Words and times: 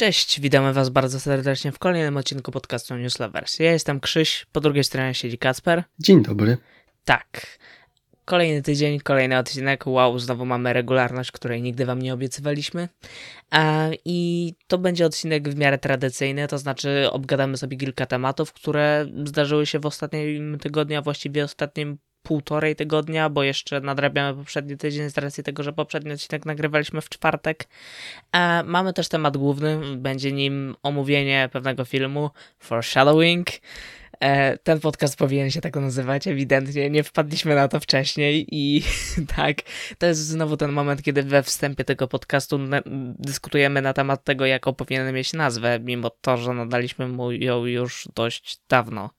Cześć, 0.00 0.40
witamy 0.40 0.72
Was 0.72 0.88
bardzo 0.88 1.20
serdecznie 1.20 1.72
w 1.72 1.78
kolejnym 1.78 2.16
odcinku 2.16 2.52
podcastu 2.52 2.96
Newslovers. 2.96 3.58
Ja 3.58 3.72
jestem 3.72 4.00
Krzyś, 4.00 4.46
po 4.52 4.60
drugiej 4.60 4.84
stronie 4.84 5.14
siedzi 5.14 5.38
Kacper. 5.38 5.84
Dzień 5.98 6.22
dobry. 6.22 6.56
Tak, 7.04 7.58
kolejny 8.24 8.62
tydzień, 8.62 9.00
kolejny 9.00 9.38
odcinek. 9.38 9.86
Wow, 9.86 10.18
znowu 10.18 10.46
mamy 10.46 10.72
regularność, 10.72 11.32
której 11.32 11.62
nigdy 11.62 11.86
Wam 11.86 12.02
nie 12.02 12.14
obiecywaliśmy. 12.14 12.88
I 14.04 14.52
to 14.66 14.78
będzie 14.78 15.06
odcinek 15.06 15.48
w 15.48 15.56
miarę 15.56 15.78
tradycyjny, 15.78 16.48
to 16.48 16.58
znaczy 16.58 17.08
obgadamy 17.10 17.56
sobie 17.56 17.76
kilka 17.76 18.06
tematów, 18.06 18.52
które 18.52 19.06
zdarzyły 19.24 19.66
się 19.66 19.78
w 19.78 19.86
ostatnim 19.86 20.58
tygodniu, 20.58 20.98
a 20.98 21.02
właściwie 21.02 21.44
ostatnim 21.44 21.98
półtorej 22.22 22.76
tygodnia, 22.76 23.28
bo 23.28 23.42
jeszcze 23.42 23.80
nadrabiamy 23.80 24.38
poprzedni 24.38 24.76
tydzień 24.76 25.10
z 25.10 25.18
racji 25.18 25.44
tego, 25.44 25.62
że 25.62 25.72
poprzedni 25.72 26.12
odcinek 26.12 26.46
nagrywaliśmy 26.46 27.00
w 27.00 27.08
czwartek. 27.08 27.68
E, 28.32 28.62
mamy 28.62 28.92
też 28.92 29.08
temat 29.08 29.36
główny, 29.36 29.96
będzie 29.96 30.32
nim 30.32 30.76
omówienie 30.82 31.48
pewnego 31.52 31.84
filmu 31.84 32.30
Foreshadowing. 32.58 33.46
E, 34.20 34.58
ten 34.58 34.80
podcast 34.80 35.18
powinien 35.18 35.50
się 35.50 35.60
tak 35.60 35.76
nazywać, 35.76 36.26
ewidentnie. 36.26 36.90
Nie 36.90 37.02
wpadliśmy 37.02 37.54
na 37.54 37.68
to 37.68 37.80
wcześniej 37.80 38.46
i 38.52 38.82
tak, 39.36 39.56
to 39.98 40.06
jest 40.06 40.20
znowu 40.20 40.56
ten 40.56 40.72
moment, 40.72 41.02
kiedy 41.02 41.22
we 41.22 41.42
wstępie 41.42 41.84
tego 41.84 42.08
podcastu 42.08 42.58
na 42.58 42.82
dyskutujemy 43.18 43.82
na 43.82 43.92
temat 43.92 44.24
tego, 44.24 44.46
jaką 44.46 44.74
powinien 44.74 45.12
mieć 45.12 45.32
nazwę, 45.32 45.80
mimo 45.80 46.10
to, 46.10 46.36
że 46.36 46.54
nadaliśmy 46.54 47.08
mu 47.08 47.32
ją 47.32 47.66
już 47.66 48.08
dość 48.14 48.58
dawno. 48.68 49.10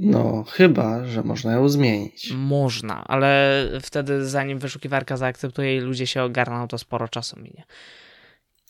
No, 0.00 0.44
chyba, 0.48 1.04
że 1.04 1.22
można 1.22 1.52
ją 1.52 1.68
zmienić. 1.68 2.32
Można, 2.34 3.04
ale 3.04 3.62
wtedy 3.82 4.26
zanim 4.26 4.58
wyszukiwarka 4.58 5.16
zaakceptuje 5.16 5.76
i 5.76 5.80
ludzie 5.80 6.06
się 6.06 6.22
ogarną, 6.22 6.68
to 6.68 6.78
sporo 6.78 7.08
czasu 7.08 7.36
minie. 7.40 7.64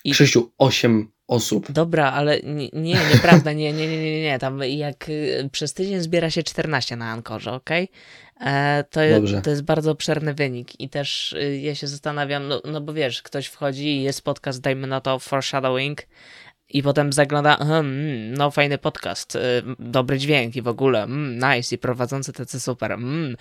I... 0.05 0.11
Krzysiu, 0.11 0.53
8 0.59 1.11
osób. 1.29 1.73
Dobra, 1.73 2.13
ale 2.13 2.41
nie, 2.41 2.69
nie 2.73 2.97
nieprawda, 3.13 3.53
nie, 3.53 3.73
nie, 3.73 3.89
nie, 3.89 4.03
nie, 4.03 4.23
nie. 4.23 4.39
Tam 4.39 4.61
jak 4.63 5.09
y, 5.09 5.49
przez 5.53 5.75
tydzień 5.75 6.01
zbiera 6.01 6.31
się 6.31 6.43
14 6.43 6.97
na 6.97 7.11
Ankorze, 7.11 7.53
ok? 7.53 7.71
E, 8.41 8.85
to, 8.91 9.01
Dobrze. 9.15 9.43
to 9.43 9.51
jest 9.51 9.63
bardzo 9.63 9.91
obszerny 9.91 10.35
wynik 10.35 10.81
i 10.81 10.89
też 10.89 11.33
y, 11.33 11.59
ja 11.59 11.75
się 11.75 11.87
zastanawiam, 11.87 12.49
no, 12.49 12.63
no 12.65 12.81
bo 12.81 12.93
wiesz, 12.93 13.23
ktoś 13.23 13.47
wchodzi 13.47 13.87
i 13.87 14.03
jest 14.03 14.23
podcast, 14.23 14.61
dajmy 14.61 14.87
na 14.87 15.01
to 15.01 15.19
foreshadowing 15.19 16.03
i 16.71 16.83
potem 16.83 17.13
zagląda, 17.13 17.57
hmm, 17.57 18.35
no 18.35 18.51
fajny 18.51 18.79
podcast, 18.79 19.37
y, 19.37 19.41
dobry 19.79 20.19
dźwięk 20.19 20.57
i 20.57 20.63
w 20.63 20.69
ogóle, 20.69 21.03
mm, 21.03 21.35
nice 21.35 21.75
i 21.75 21.79
prowadzący 21.79 22.33
tacy 22.33 22.61
super, 22.61 22.93
mm, 22.93 23.37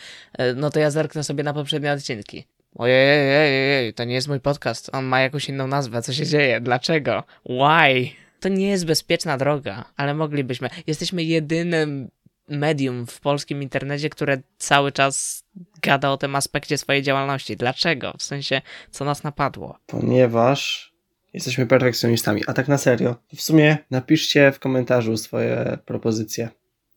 no 0.55 0.69
to 0.69 0.79
ja 0.79 0.91
zerknę 0.91 1.23
sobie 1.23 1.43
na 1.43 1.53
poprzednie 1.53 1.91
odcinki. 1.91 2.45
Ojej, 2.75 3.37
ojej, 3.37 3.93
to 3.93 4.03
nie 4.03 4.13
jest 4.13 4.27
mój 4.27 4.39
podcast, 4.39 4.89
on 4.93 5.05
ma 5.05 5.19
jakąś 5.19 5.49
inną 5.49 5.67
nazwę, 5.67 6.01
co 6.01 6.13
się 6.13 6.25
dzieje, 6.25 6.61
dlaczego, 6.61 7.23
why? 7.45 8.09
To 8.39 8.49
nie 8.49 8.69
jest 8.69 8.85
bezpieczna 8.85 9.37
droga, 9.37 9.85
ale 9.95 10.13
moglibyśmy. 10.13 10.69
Jesteśmy 10.87 11.23
jedynym 11.23 12.09
medium 12.49 13.07
w 13.07 13.19
polskim 13.19 13.63
internecie, 13.63 14.09
które 14.09 14.37
cały 14.57 14.91
czas 14.91 15.43
gada 15.81 16.11
o 16.11 16.17
tym 16.17 16.35
aspekcie 16.35 16.77
swojej 16.77 17.01
działalności. 17.01 17.57
Dlaczego? 17.57 18.13
W 18.17 18.23
sensie, 18.23 18.61
co 18.91 19.05
nas 19.05 19.23
napadło? 19.23 19.77
Ponieważ 19.85 20.93
Jesteśmy 21.37 21.67
perfekcjonistami. 21.67 22.41
A 22.47 22.53
tak 22.53 22.67
na 22.67 22.77
serio, 22.77 23.15
w 23.35 23.41
sumie 23.41 23.77
napiszcie 23.91 24.51
w 24.51 24.59
komentarzu 24.59 25.17
swoje 25.17 25.77
propozycje 25.85 26.49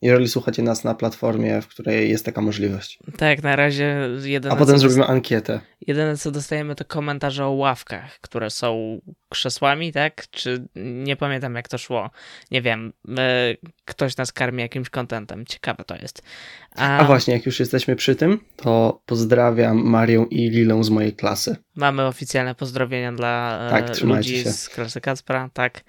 jeżeli 0.03 0.29
słuchacie 0.29 0.63
nas 0.63 0.85
na 0.85 0.95
platformie, 0.95 1.63
w 1.63 1.69
której 1.69 2.11
jest 2.11 2.25
taka 2.25 2.41
możliwość. 2.41 2.99
Tak, 3.17 3.43
na 3.43 3.57
razie 3.57 4.09
jedyne. 4.25 4.55
A 4.55 4.57
potem 4.57 4.79
zrobimy 4.79 5.07
ankietę. 5.07 5.61
Jedyne 5.87 6.17
co 6.17 6.31
dostajemy 6.31 6.75
to 6.75 6.85
komentarze 6.85 7.47
o 7.47 7.51
ławkach, 7.51 8.21
które 8.21 8.51
są 8.51 9.01
krzesłami, 9.29 9.93
tak? 9.93 10.31
Czy 10.31 10.69
nie 10.77 11.17
pamiętam 11.17 11.55
jak 11.55 11.69
to 11.69 11.79
szło. 11.79 12.11
Nie 12.51 12.63
wiem. 12.63 12.93
E, 13.19 13.57
ktoś 13.85 14.17
nas 14.17 14.33
karmi 14.33 14.63
jakimś 14.63 14.91
kontentem. 14.91 15.47
Ciekawe 15.47 15.85
to 15.85 15.97
jest. 15.97 16.23
A... 16.77 16.99
A 16.99 17.05
właśnie, 17.05 17.35
jak 17.35 17.47
już 17.47 17.61
jesteśmy 17.61 17.97
przy 17.97 18.17
tym, 18.17 18.41
to 18.57 19.03
pozdrawiam 19.07 19.85
Marię 19.85 20.27
i 20.31 20.51
Lilę 20.51 20.85
z 20.85 20.91
mojej 20.91 21.13
klasy. 21.13 21.57
Mamy 21.77 22.07
oficjalne 22.07 22.55
pozdrowienia 22.55 23.13
dla 23.13 23.61
e, 23.67 23.71
tak, 23.71 24.01
ludzi 24.01 24.43
się. 24.43 24.53
z 24.53 24.69
klasy 24.69 25.01
Kacpra, 25.01 25.51
tak. 25.53 25.85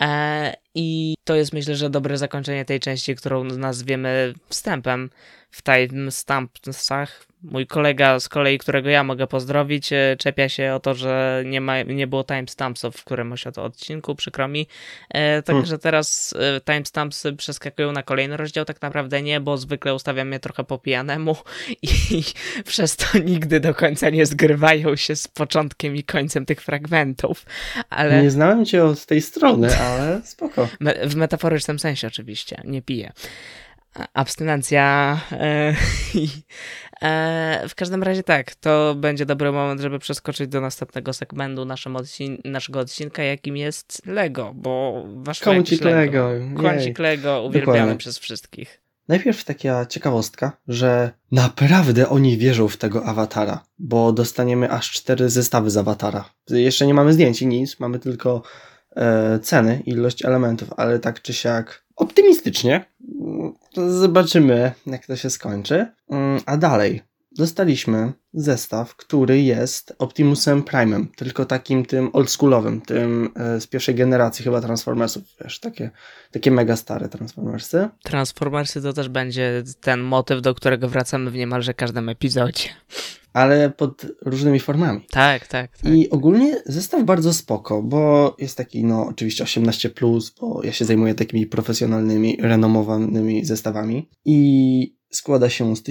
E, 0.00 0.54
I 0.74 1.14
to 1.24 1.34
jest 1.34 1.52
myślę, 1.52 1.76
że 1.76 1.90
dobre 1.90 2.18
zakończenie 2.18 2.64
tej 2.64 2.80
części, 2.80 3.16
którą 3.16 3.44
nazwiemy 3.44 4.34
wstępem 4.48 5.10
w 5.50 5.62
timestampsach. 5.62 7.26
Mój 7.44 7.66
kolega 7.66 8.20
z 8.20 8.28
kolei, 8.28 8.58
którego 8.58 8.90
ja 8.90 9.04
mogę 9.04 9.26
pozdrowić, 9.26 9.92
e, 9.92 10.16
czepia 10.18 10.48
się 10.48 10.74
o 10.74 10.80
to, 10.80 10.94
że 10.94 11.42
nie, 11.46 11.60
ma, 11.60 11.82
nie 11.82 12.06
było 12.06 12.24
timestampsów 12.24 12.96
w 12.96 13.04
którymś 13.04 13.44
to 13.54 13.64
odcinku, 13.64 14.14
przykro 14.14 14.48
mi. 14.48 14.66
E, 15.10 15.42
Także 15.42 15.62
hmm. 15.62 15.80
teraz 15.80 16.34
e, 16.38 16.60
timestampsy 16.60 17.32
przeskakują 17.32 17.92
na 17.92 18.02
kolejny 18.02 18.36
rozdział, 18.36 18.64
tak 18.64 18.82
naprawdę 18.82 19.22
nie, 19.22 19.40
bo 19.40 19.56
zwykle 19.56 19.94
ustawiam 19.94 20.32
je 20.32 20.40
trochę 20.40 20.64
po 20.64 20.78
pijanemu 20.78 21.36
i, 21.82 21.88
i 22.10 22.24
przez 22.72 22.96
to 22.96 23.18
nigdy 23.18 23.60
do 23.60 23.74
końca 23.74 24.10
nie 24.10 24.26
zgrywają 24.26 24.96
się 24.96 25.16
z 25.16 25.28
początkiem 25.28 25.96
i 25.96 26.04
końcem 26.04 26.46
tych 26.46 26.60
fragmentów. 26.60 27.46
Ale... 27.90 28.22
Nie 28.22 28.30
znałem 28.30 28.64
cię 28.64 28.84
od 28.84 29.06
tej 29.06 29.22
strony, 29.22 29.76
ale 29.76 30.20
spoko. 30.24 30.68
Me 30.80 30.94
w 31.06 31.16
metaforycznym 31.16 31.78
sensie 31.78 32.06
oczywiście, 32.06 32.60
nie 32.64 32.82
piję 32.82 33.12
abstynencja. 34.14 35.20
E, 35.32 35.74
e, 37.02 37.64
w 37.68 37.74
każdym 37.74 38.02
razie 38.02 38.22
tak, 38.22 38.54
to 38.54 38.94
będzie 38.94 39.26
dobry 39.26 39.52
moment, 39.52 39.80
żeby 39.80 39.98
przeskoczyć 39.98 40.48
do 40.48 40.60
następnego 40.60 41.12
segmentu 41.12 41.66
odcin 41.94 42.38
naszego 42.44 42.80
odcinka, 42.80 43.22
jakim 43.22 43.56
jest 43.56 44.06
Lego, 44.06 44.52
bo 44.54 45.04
wasz 45.16 45.40
Kącik 45.40 45.84
Lego. 45.84 46.28
Lego. 46.28 46.62
Kącik 46.62 46.98
Lego 46.98 47.42
uwielbiamy 47.42 47.78
Dokładnie. 47.78 47.96
przez 47.96 48.18
wszystkich. 48.18 48.84
Najpierw 49.08 49.44
taka 49.44 49.86
ciekawostka, 49.86 50.56
że 50.68 51.10
naprawdę 51.32 52.08
oni 52.08 52.38
wierzą 52.38 52.68
w 52.68 52.76
tego 52.76 53.04
awatara, 53.04 53.64
bo 53.78 54.12
dostaniemy 54.12 54.70
aż 54.70 54.90
cztery 54.90 55.30
zestawy 55.30 55.70
z 55.70 55.76
awatara. 55.76 56.24
Jeszcze 56.50 56.86
nie 56.86 56.94
mamy 56.94 57.12
zdjęć 57.12 57.42
i 57.42 57.46
nic, 57.46 57.80
mamy 57.80 57.98
tylko 57.98 58.42
ceny, 59.42 59.82
ilość 59.86 60.24
elementów, 60.24 60.68
ale 60.76 60.98
tak 60.98 61.22
czy 61.22 61.34
siak 61.34 61.84
optymistycznie 61.96 62.84
Zobaczymy, 63.76 64.72
jak 64.86 65.06
to 65.06 65.16
się 65.16 65.30
skończy. 65.30 65.86
Mm, 66.10 66.40
a 66.46 66.56
dalej, 66.56 67.02
dostaliśmy 67.38 68.12
zestaw, 68.32 68.96
który 68.96 69.42
jest 69.42 69.94
Optimusem 69.98 70.62
Prime'em, 70.62 71.06
tylko 71.16 71.44
takim 71.44 71.84
tym 71.84 72.10
oldschoolowym, 72.12 72.80
tym 72.80 73.30
e, 73.36 73.60
z 73.60 73.66
pierwszej 73.66 73.94
generacji 73.94 74.44
chyba 74.44 74.60
Transformersów, 74.60 75.22
wiesz, 75.40 75.60
takie, 75.60 75.90
takie 76.32 76.50
mega 76.50 76.76
stare 76.76 77.08
Transformersy. 77.08 77.88
Transformersy 78.02 78.82
to 78.82 78.92
też 78.92 79.08
będzie 79.08 79.62
ten 79.80 80.00
motyw, 80.00 80.42
do 80.42 80.54
którego 80.54 80.88
wracamy 80.88 81.30
w 81.30 81.34
niemalże 81.34 81.74
każdym 81.74 82.08
epizodzie 82.08 82.68
ale 83.34 83.70
pod 83.70 84.06
różnymi 84.22 84.60
formami. 84.60 85.00
Tak, 85.10 85.46
tak, 85.46 85.78
tak. 85.78 85.92
I 85.92 86.10
ogólnie 86.10 86.62
zestaw 86.66 87.04
bardzo 87.04 87.32
spoko, 87.32 87.82
bo 87.82 88.36
jest 88.38 88.56
taki, 88.56 88.84
no 88.84 89.06
oczywiście 89.06 89.44
18, 89.44 89.90
bo 90.40 90.60
ja 90.64 90.72
się 90.72 90.84
zajmuję 90.84 91.14
takimi 91.14 91.46
profesjonalnymi, 91.46 92.38
renomowanymi 92.40 93.44
zestawami. 93.44 94.08
I 94.24 94.96
składa 95.10 95.50
się 95.50 95.76
z 95.76 95.82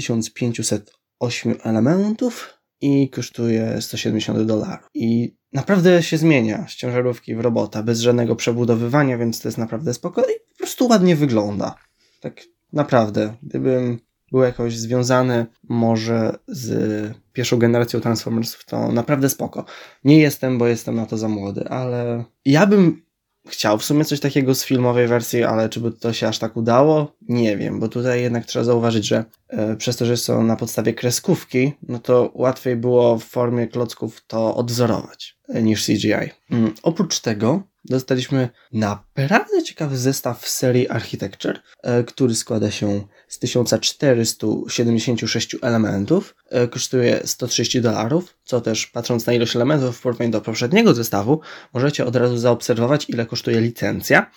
1508 1.28 1.56
elementów 1.64 2.58
i 2.82 3.10
kosztuje 3.10 3.82
170 3.82 4.42
dolarów. 4.42 4.90
I 4.94 5.36
naprawdę 5.54 6.04
się 6.04 6.18
zmienia 6.18 6.66
z 6.68 6.76
ciężarówki 6.76 7.36
w 7.36 7.40
robota, 7.40 7.84
bez 7.84 8.00
żadnego 8.00 8.36
przebudowywania, 8.36 9.18
więc 9.18 9.42
to 9.42 9.48
jest 9.48 9.58
naprawdę 9.58 9.94
spoko 9.94 10.22
i 10.22 10.34
po 10.52 10.58
prostu 10.58 10.88
ładnie 10.88 11.16
wygląda. 11.16 11.76
Tak 12.20 12.42
naprawdę, 12.74 13.34
gdybym 13.44 14.00
był 14.32 14.42
jakoś 14.42 14.78
związany 14.78 15.46
może 15.70 16.36
z 16.48 17.14
pierwszą 17.34 17.58
generacją 17.58 18.00
Transformersów, 18.02 18.66
to 18.66 18.92
naprawdę 18.92 19.30
spoko. 19.30 19.66
Nie 20.04 20.20
jestem, 20.20 20.58
bo 20.58 20.68
jestem 20.68 20.96
na 20.96 21.06
to 21.06 21.18
za 21.18 21.28
młody, 21.28 21.68
ale 21.70 22.24
ja 22.46 22.68
bym 22.68 23.02
chciał 23.48 23.78
w 23.78 23.86
sumie 23.86 24.06
coś 24.06 24.20
takiego 24.20 24.56
z 24.56 24.66
filmowej 24.66 25.08
wersji, 25.08 25.44
ale 25.44 25.70
czy 25.70 25.80
by 25.80 25.92
to 25.92 26.14
się 26.14 26.28
aż 26.28 26.40
tak 26.40 26.58
udało? 26.58 27.16
Nie 27.22 27.58
wiem, 27.58 27.80
bo 27.80 27.88
tutaj 27.88 28.22
jednak 28.22 28.46
trzeba 28.46 28.66
zauważyć, 28.66 29.08
że 29.08 29.26
e, 29.50 29.76
przez 29.76 29.98
to, 29.98 30.06
że 30.06 30.18
są 30.18 30.44
na 30.44 30.56
podstawie 30.56 30.94
kreskówki, 30.94 31.74
no 31.88 32.00
to 32.00 32.32
łatwiej 32.34 32.76
było 32.76 33.18
w 33.18 33.24
formie 33.24 33.68
klocków 33.68 34.22
to 34.28 34.56
odwzorować 34.56 35.38
e, 35.50 35.64
niż 35.64 35.86
CGI. 35.86 36.14
Mm, 36.52 36.74
oprócz 36.84 37.20
tego 37.20 37.73
dostaliśmy 37.86 38.50
naprawdę 38.72 39.64
ciekawy 39.64 39.98
zestaw 39.98 40.50
serii 40.50 40.90
Architecture, 40.90 41.60
e, 41.84 42.04
który 42.04 42.36
składa 42.36 42.72
się 42.72 43.08
z 43.28 43.40
1476 43.40 45.56
elementów. 45.62 46.36
E, 46.50 46.68
kosztuje 46.68 47.22
130 47.26 47.82
dolarów, 47.82 48.38
co 48.44 48.62
też 48.62 48.88
patrząc 48.88 49.26
na 49.26 49.34
ilość 49.34 49.56
elementów 49.56 49.98
w 49.98 50.02
porównaniu 50.02 50.32
do 50.32 50.42
poprzedniego 50.42 50.94
zestawu, 50.94 51.42
możecie 51.74 52.06
od 52.06 52.16
razu 52.16 52.38
zaobserwować, 52.38 53.10
ile 53.10 53.26
kosztuje 53.26 53.62
licencja. 53.62 54.32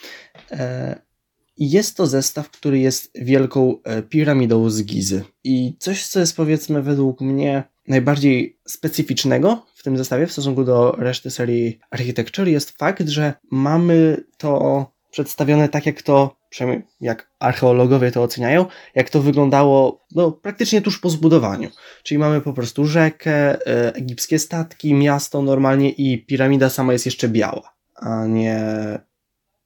E, 0.51 1.07
jest 1.59 1.97
to 1.97 2.07
zestaw, 2.07 2.51
który 2.51 2.79
jest 2.79 3.11
wielką 3.15 3.77
piramidą 4.09 4.71
z 4.71 4.83
Gizy. 4.83 5.25
I 5.45 5.77
coś, 5.79 6.07
co 6.07 6.21
jest 6.21 6.37
powiedzmy 6.37 6.83
według 6.83 7.21
mnie 7.21 7.65
najbardziej 7.89 8.59
specyficznego 8.67 9.67
tym 9.87 9.99
zestawie 9.99 10.27
w 10.27 10.33
stosunku 10.33 10.65
do 10.65 10.93
reszty 10.99 11.31
serii 11.31 11.79
Architecture 11.91 12.49
jest 12.49 12.71
fakt, 12.71 13.09
że 13.09 13.35
mamy 13.51 14.25
to 14.39 14.87
przedstawione 15.11 15.69
tak, 15.69 15.87
jak 15.87 16.03
to, 16.03 16.37
przynajmniej 16.51 16.87
jak 17.01 17.31
archeologowie 17.39 18.13
to 18.13 18.23
oceniają, 18.23 18.67
jak 18.95 19.11
to 19.11 19.23
wyglądało 19.23 20.05
no, 20.15 20.33
praktycznie 20.33 20.83
tuż 20.83 20.99
po 20.99 21.11
zbudowaniu. 21.11 21.71
Czyli 22.03 22.19
mamy 22.19 22.41
po 22.41 22.53
prostu 22.53 22.87
rzekę, 22.87 23.67
e, 23.67 23.95
egipskie 23.95 24.39
statki, 24.39 24.95
miasto 24.95 25.43
normalnie 25.43 25.91
i 25.91 26.27
piramida 26.27 26.71
sama 26.71 26.93
jest 26.93 27.07
jeszcze 27.07 27.29
biała, 27.29 27.75
a 27.95 28.27
nie 28.27 28.61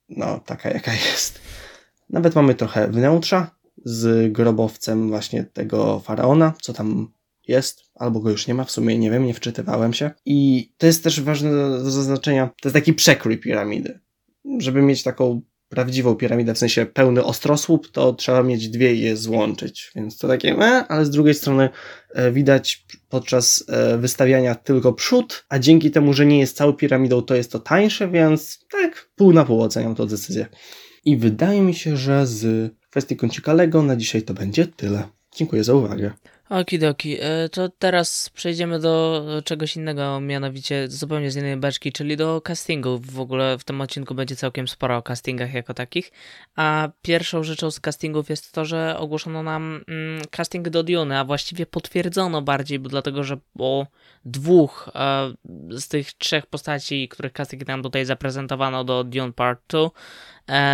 no 0.08 0.40
taka 0.46 0.70
jaka 0.70 0.93
jest. 0.93 1.40
Nawet 2.11 2.34
mamy 2.34 2.55
trochę 2.55 2.88
wnętrza 2.88 3.50
z 3.84 4.32
grobowcem 4.32 5.08
właśnie 5.08 5.44
tego 5.44 6.00
faraona, 6.00 6.52
co 6.62 6.72
tam 6.72 7.12
jest, 7.49 7.83
albo 7.95 8.21
go 8.21 8.31
już 8.31 8.47
nie 8.47 8.55
ma, 8.55 8.65
w 8.65 8.71
sumie 8.71 8.99
nie 8.99 9.11
wiem, 9.11 9.27
nie 9.27 9.35
wczytywałem 9.35 9.93
się. 9.93 10.11
I 10.25 10.71
to 10.79 10.87
jest 10.87 11.05
też 11.05 11.21
ważne 11.21 11.51
do 11.51 11.91
zaznaczenia, 11.91 12.47
to 12.47 12.69
jest 12.69 12.75
taki 12.75 12.93
przekrój 12.93 13.39
piramidy. 13.39 14.01
Żeby 14.59 14.83
mieć 14.83 15.03
taką 15.03 15.43
prawdziwą 15.71 16.15
piramidę, 16.15 16.55
w 16.55 16.59
sensie 16.59 16.87
pełny 16.87 17.25
ostrosłup, 17.25 17.91
to 17.91 18.13
trzeba 18.13 18.43
mieć 18.43 18.69
dwie 18.69 18.95
i 18.95 19.01
je 19.01 19.17
złączyć. 19.17 19.93
Więc 19.97 20.19
to 20.19 20.29
takie, 20.29 20.53
e, 20.53 20.87
ale 20.89 21.05
z 21.05 21.11
drugiej 21.11 21.35
strony 21.35 21.69
e, 22.15 22.33
widać 22.33 22.87
podczas 23.09 23.65
e, 23.69 23.99
wystawiania 23.99 24.55
tylko 24.55 24.93
przód, 24.93 25.45
a 25.49 25.59
dzięki 25.59 25.91
temu, 25.91 26.13
że 26.13 26.27
nie 26.27 26.39
jest 26.39 26.57
całą 26.57 26.73
piramidą, 26.73 27.23
to 27.23 27.35
jest 27.35 27.53
to 27.53 27.59
tańsze, 27.59 28.09
więc 28.09 28.67
tak, 28.71 29.11
pół 29.17 29.33
na 29.33 29.45
pół 29.45 29.63
oceniam 29.63 29.95
tę 29.95 30.07
decyzję. 30.07 30.47
I 31.05 31.17
wydaje 31.17 31.63
mi 31.63 31.75
się, 31.75 31.97
że 31.97 32.27
z 32.27 32.73
kwestii 32.91 33.17
kącika 33.17 33.53
Lego 33.53 33.83
na 33.83 33.97
dzisiaj 33.97 34.23
to 34.23 34.35
będzie 34.35 34.67
tyle. 34.67 35.09
Dziękuję 35.37 35.65
za 35.65 35.75
uwagę. 35.75 36.11
Okidoki, 36.50 37.17
e, 37.20 37.49
to 37.49 37.69
teraz 37.69 38.31
przejdziemy 38.31 38.79
do 38.79 39.25
czegoś 39.44 39.76
innego, 39.76 40.20
mianowicie 40.20 40.88
zupełnie 40.88 41.31
z 41.31 41.37
innej 41.37 41.56
beczki, 41.56 41.93
czyli 41.93 42.17
do 42.17 42.41
castingu. 42.41 42.99
W 42.99 43.20
ogóle 43.20 43.58
w 43.58 43.64
tym 43.64 43.81
odcinku 43.81 44.14
będzie 44.14 44.37
całkiem 44.37 44.69
sporo 44.69 44.97
o 44.97 45.02
castingach 45.02 45.55
jako 45.55 45.75
takich. 45.75 46.12
A 46.56 46.88
pierwszą 47.02 47.43
rzeczą 47.43 47.70
z 47.70 47.81
castingów 47.81 48.31
jest 48.31 48.52
to, 48.52 48.64
że 48.64 48.97
ogłoszono 48.99 49.43
nam 49.43 49.85
mm, 49.88 50.23
casting 50.31 50.69
do 50.69 50.82
Dune, 50.82 51.19
a 51.19 51.25
właściwie 51.25 51.67
potwierdzono 51.67 52.43
bardziej, 52.43 52.79
bo 52.79 52.88
dlatego, 52.88 53.25
że 53.25 53.37
o 53.58 53.87
dwóch 54.25 54.91
e, 54.94 55.32
z 55.70 55.88
tych 55.88 56.12
trzech 56.12 56.46
postaci, 56.46 57.08
których 57.08 57.32
casting 57.32 57.67
nam 57.67 57.82
tutaj 57.82 58.05
zaprezentowano 58.05 58.85
do 58.85 59.05
Dune 59.05 59.32
Part 59.32 59.61
2, 59.69 59.79
E, 59.79 59.91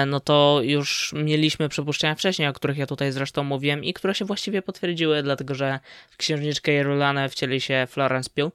no 0.06 0.20
to 0.20 0.60
już 0.62 1.12
mieliśmy 1.16 1.68
przypuszczenia 1.68 2.14
wcześniej, 2.14 2.48
o 2.48 2.52
których 2.52 2.78
ja 2.78 2.86
tutaj 2.86 3.12
zresztą 3.12 3.44
mówiłem 3.44 3.84
i 3.84 3.92
które 3.92 4.14
się 4.14 4.24
właściwie 4.24 4.62
potwierdziły, 4.62 5.22
dlatego 5.22 5.54
że 5.54 5.80
w 6.10 6.16
księżniczkę 6.16 6.72
Jerulanę 6.72 7.28
wcieli 7.28 7.60
się 7.60 7.86
Florence 7.90 8.30
Pugh. 8.34 8.52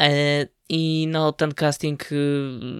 E, 0.00 0.46
I 0.68 1.06
no, 1.08 1.32
ten 1.32 1.54
casting 1.54 2.12
y, 2.12 2.16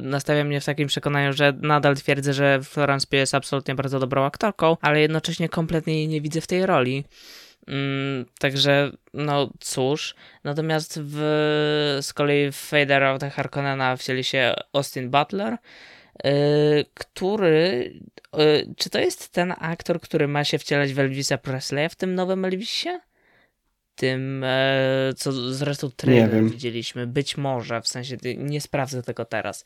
nastawia 0.02 0.44
mnie 0.44 0.60
w 0.60 0.64
takim 0.64 0.88
przekonaniu, 0.88 1.32
że 1.32 1.52
nadal 1.60 1.96
twierdzę, 1.96 2.32
że 2.32 2.60
Florence 2.62 3.06
Pugh 3.06 3.18
jest 3.18 3.34
absolutnie 3.34 3.74
bardzo 3.74 4.00
dobrą 4.00 4.24
aktorką, 4.24 4.76
ale 4.80 5.00
jednocześnie 5.00 5.48
kompletnie 5.48 5.94
jej 5.94 6.08
nie 6.08 6.20
widzę 6.20 6.40
w 6.40 6.46
tej 6.46 6.66
roli. 6.66 7.04
Mm, 7.66 8.26
także, 8.38 8.90
no 9.14 9.50
cóż. 9.60 10.14
Natomiast 10.44 11.00
w, 11.02 11.18
z 12.02 12.12
kolei 12.12 12.52
w 12.52 12.56
Fader 12.56 13.04
of 13.04 13.20
the 13.20 13.30
Harkonnena 13.30 13.96
wcieli 13.96 14.24
się 14.24 14.54
Austin 14.72 15.10
Butler. 15.10 15.56
Y, 16.26 16.84
który. 16.94 17.92
Y, 18.38 18.74
czy 18.76 18.90
to 18.90 18.98
jest 18.98 19.28
ten 19.28 19.54
aktor, 19.58 20.00
który 20.00 20.28
ma 20.28 20.44
się 20.44 20.58
wcielać 20.58 20.92
w 20.92 20.98
Elvisa 20.98 21.38
Presleya 21.38 21.88
w 21.88 21.94
tym 21.94 22.14
nowym 22.14 22.44
Elvisie? 22.44 22.88
Tym, 23.94 24.44
e, 24.44 25.12
co 25.16 25.32
zresztą 25.32 25.90
trailer 25.90 26.44
widzieliśmy. 26.44 27.06
Być 27.06 27.36
może, 27.36 27.80
w 27.80 27.88
sensie 27.88 28.16
nie 28.36 28.60
sprawdzę 28.60 29.02
tego 29.02 29.24
teraz. 29.24 29.64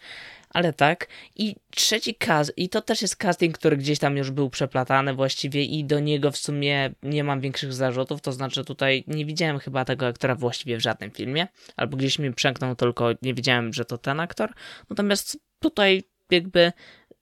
Ale 0.50 0.72
tak. 0.72 1.08
I 1.36 1.56
trzeci 1.70 2.14
cast, 2.14 2.52
i 2.56 2.68
to 2.68 2.82
też 2.82 3.02
jest 3.02 3.16
casting, 3.16 3.58
który 3.58 3.76
gdzieś 3.76 3.98
tam 3.98 4.16
już 4.16 4.30
był 4.30 4.50
przeplatany 4.50 5.14
właściwie 5.14 5.64
i 5.64 5.84
do 5.84 6.00
niego 6.00 6.30
w 6.30 6.36
sumie 6.36 6.90
nie 7.02 7.24
mam 7.24 7.40
większych 7.40 7.72
zarzutów, 7.72 8.20
to 8.20 8.32
znaczy 8.32 8.64
tutaj 8.64 9.04
nie 9.06 9.24
widziałem 9.24 9.58
chyba 9.58 9.84
tego 9.84 10.06
aktora 10.06 10.34
właściwie 10.34 10.76
w 10.76 10.82
żadnym 10.82 11.10
filmie, 11.10 11.46
albo 11.76 11.96
gdzieś 11.96 12.18
mi 12.18 12.34
przemknął, 12.34 12.76
tylko 12.76 13.10
nie 13.22 13.34
wiedziałem, 13.34 13.72
że 13.72 13.84
to 13.84 13.98
ten 13.98 14.20
aktor. 14.20 14.52
Natomiast 14.90 15.38
tutaj 15.60 16.02
jakby 16.30 16.72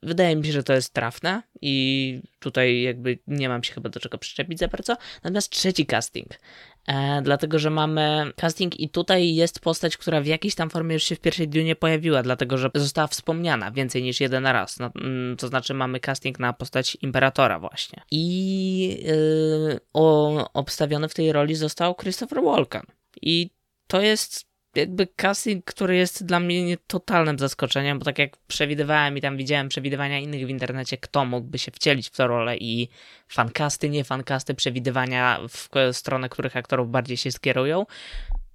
wydaje 0.05 0.37
mi 0.37 0.47
się, 0.47 0.53
że 0.53 0.63
to 0.63 0.73
jest 0.73 0.93
trafne 0.93 1.43
i 1.61 2.21
tutaj 2.39 2.83
jakby 2.83 3.19
nie 3.27 3.49
mam 3.49 3.65
się 3.65 3.75
chyba 3.75 3.89
do 3.89 4.01
czego 4.01 4.19
przyczepić 4.19 4.59
za 4.59 4.69
bardzo. 4.69 4.97
Natomiast 5.25 5.51
trzeci 5.51 5.87
casting, 5.87 6.29
e, 6.87 7.23
dlatego 7.23 7.59
że 7.59 7.71
mamy 7.71 8.33
casting 8.37 8.81
i 8.81 8.89
tutaj 8.89 9.35
jest 9.35 9.61
postać, 9.61 9.97
która 9.97 10.21
w 10.21 10.27
jakiejś 10.27 10.55
tam 10.55 10.71
formie 10.71 10.95
już 10.95 11.03
się 11.03 11.15
w 11.15 11.21
pierwszej 11.21 11.49
Dune 11.49 11.77
pojawiła, 11.77 12.23
dlatego 12.23 12.59
że 12.59 12.71
została 12.75 13.07
wspomniana 13.07 13.71
więcej 13.71 14.03
niż 14.03 14.21
jeden 14.21 14.47
raz. 14.47 14.79
No, 14.79 14.91
mm, 15.01 15.37
to 15.37 15.49
znaczy 15.49 15.75
mamy 15.75 16.01
casting 16.01 16.39
na 16.39 16.53
postać 16.53 16.97
Imperatora 17.03 17.59
właśnie. 17.59 18.03
I 18.11 19.05
yy, 19.69 19.81
o, 19.93 20.53
obstawiony 20.53 21.09
w 21.09 21.15
tej 21.15 21.33
roli 21.33 21.55
został 21.55 21.95
Christopher 21.95 22.43
Walken. 22.43 22.83
I 23.23 23.51
to 23.87 24.01
jest 24.01 24.54
jakby 24.77 25.07
casting, 25.07 25.65
który 25.65 25.97
jest 25.97 26.27
dla 26.27 26.41
mnie 26.41 26.77
totalnym 26.87 27.39
zaskoczeniem, 27.39 27.99
bo 27.99 28.05
tak 28.05 28.19
jak 28.19 28.37
przewidywałem 28.37 29.19
i 29.19 29.21
tam 29.21 29.37
widziałem 29.37 29.69
przewidywania 29.69 30.19
innych 30.19 30.47
w 30.47 30.51
internecie, 30.51 30.97
kto 30.99 31.25
mógłby 31.25 31.59
się 31.59 31.73
wcielić 31.73 32.09
w 32.09 32.17
tę 32.17 32.27
rolę 32.27 32.57
i 32.57 32.89
fankasty, 33.29 33.91
nie 33.91 34.05
fankasty, 34.05 34.55
przewidywania 34.55 35.41
w 35.49 35.69
stronę 35.93 36.29
których 36.29 36.57
aktorów 36.57 36.91
bardziej 36.91 37.17
się 37.17 37.33
skierują, 37.33 37.87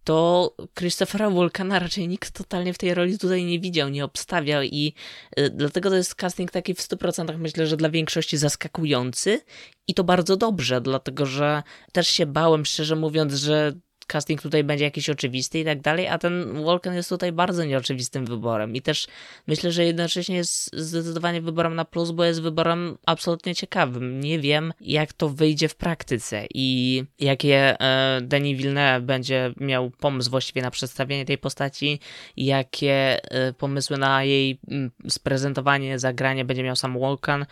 to 0.04 0.56
Christophera 0.78 1.30
Vulcana 1.30 1.80
raczej 1.80 2.08
nikt 2.08 2.32
totalnie 2.32 2.74
w 2.74 2.78
tej 2.78 2.94
roli 2.94 3.20
tutaj 3.20 3.46
nie 3.46 3.60
widział, 3.60 3.90
nie 3.90 4.06
obstawiał 4.06 4.64
i 4.64 4.94
y, 5.40 5.50
dlatego 5.50 5.90
to 5.90 5.96
jest 5.96 6.16
casting 6.16 6.52
taki 6.52 6.74
w 6.74 6.80
100% 6.80 7.38
myślę, 7.38 7.68
że 7.68 7.78
dla 7.78 7.90
większości 7.90 8.38
zaskakujący 8.38 9.42
i 9.88 9.94
to 9.94 10.04
bardzo 10.04 10.38
dobrze, 10.38 10.82
dlatego 10.82 11.26
że 11.26 11.64
też 11.92 12.08
się 12.08 12.26
bałem, 12.26 12.66
szczerze 12.66 12.96
mówiąc, 12.96 13.34
że 13.34 13.74
casting 14.12 14.42
tutaj 14.42 14.64
będzie 14.64 14.86
jakiś 14.86 15.10
oczywisty 15.10 15.60
i 15.60 15.66
tak 15.66 15.82
dalej, 15.82 16.08
a 16.08 16.18
ten 16.18 16.64
Walken 16.64 16.94
jest 16.94 17.10
tutaj 17.10 17.32
bardzo 17.32 17.66
nieoczywistym 17.66 18.26
wyborem 18.26 18.76
i 18.76 18.82
też 18.82 19.08
myślę, 19.48 19.72
że 19.72 19.86
jednocześnie 19.86 20.36
jest 20.36 20.76
zdecydowanie 20.76 21.42
wyborem 21.42 21.76
na 21.76 21.86
plus, 21.86 22.12
bo 22.12 22.24
jest 22.24 22.42
wyborem 22.42 22.98
absolutnie 23.06 23.56
ciekawym. 23.56 24.20
Nie 24.20 24.40
wiem, 24.40 24.74
jak 24.82 25.14
to 25.14 25.30
wyjdzie 25.30 25.68
w 25.70 25.76
praktyce 25.76 26.46
i 26.54 27.04
jakie 27.20 27.82
e, 27.82 28.22
Denis 28.22 28.58
Villeneuve 28.58 29.06
będzie 29.06 29.54
miał 29.58 29.90
pomysł 29.90 30.30
właściwie 30.30 30.62
na 30.62 30.72
przedstawienie 30.72 31.26
tej 31.26 31.38
postaci, 31.38 32.00
jakie 32.38 33.20
e, 33.32 33.54
pomysły 33.54 33.98
na 33.98 34.24
jej 34.24 34.60
m, 34.72 34.92
sprezentowanie, 35.10 36.00
zagranie 36.00 36.46
będzie 36.46 36.64
miał 36.64 36.76
sam 36.76 37.00
Walken, 37.00 37.46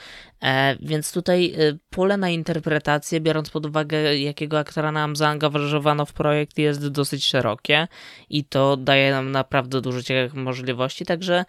e, 0.43 0.75
więc 0.81 1.11
tutaj 1.11 1.53
e, 1.57 1.77
pole 1.89 2.17
na 2.17 2.29
interpretację, 2.29 3.19
biorąc 3.19 3.49
pod 3.49 3.65
uwagę, 3.65 4.17
jakiego 4.17 4.59
aktora 4.59 4.91
nam 4.91 5.15
zaangażowano 5.15 6.05
w 6.05 6.13
projekt, 6.13 6.46
projekt 6.47 6.79
jest 6.81 6.87
dosyć 6.87 7.25
szerokie 7.25 7.87
i 8.29 8.43
to 8.43 8.77
daje 8.77 9.11
nam 9.11 9.31
naprawdę 9.31 9.81
dużo 9.81 10.03
ciekawych 10.03 10.33
możliwości, 10.33 11.05
także 11.05 11.45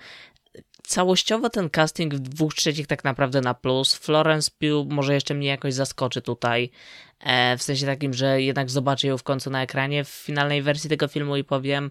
całościowo 0.82 1.50
ten 1.50 1.70
casting 1.70 2.14
w 2.14 2.18
dwóch 2.18 2.54
trzecich 2.54 2.86
tak 2.86 3.04
naprawdę 3.04 3.40
na 3.40 3.54
plus. 3.54 3.94
Florence 3.94 4.50
Pugh 4.58 4.92
może 4.92 5.14
jeszcze 5.14 5.34
mnie 5.34 5.48
jakoś 5.48 5.74
zaskoczy 5.74 6.22
tutaj, 6.22 6.70
e, 7.20 7.56
w 7.56 7.62
sensie 7.62 7.86
takim, 7.86 8.14
że 8.14 8.42
jednak 8.42 8.70
zobaczę 8.70 9.08
ją 9.08 9.18
w 9.18 9.22
końcu 9.22 9.50
na 9.50 9.62
ekranie 9.62 10.04
w 10.04 10.08
finalnej 10.08 10.62
wersji 10.62 10.90
tego 10.90 11.08
filmu 11.08 11.36
i 11.36 11.44
powiem 11.44 11.90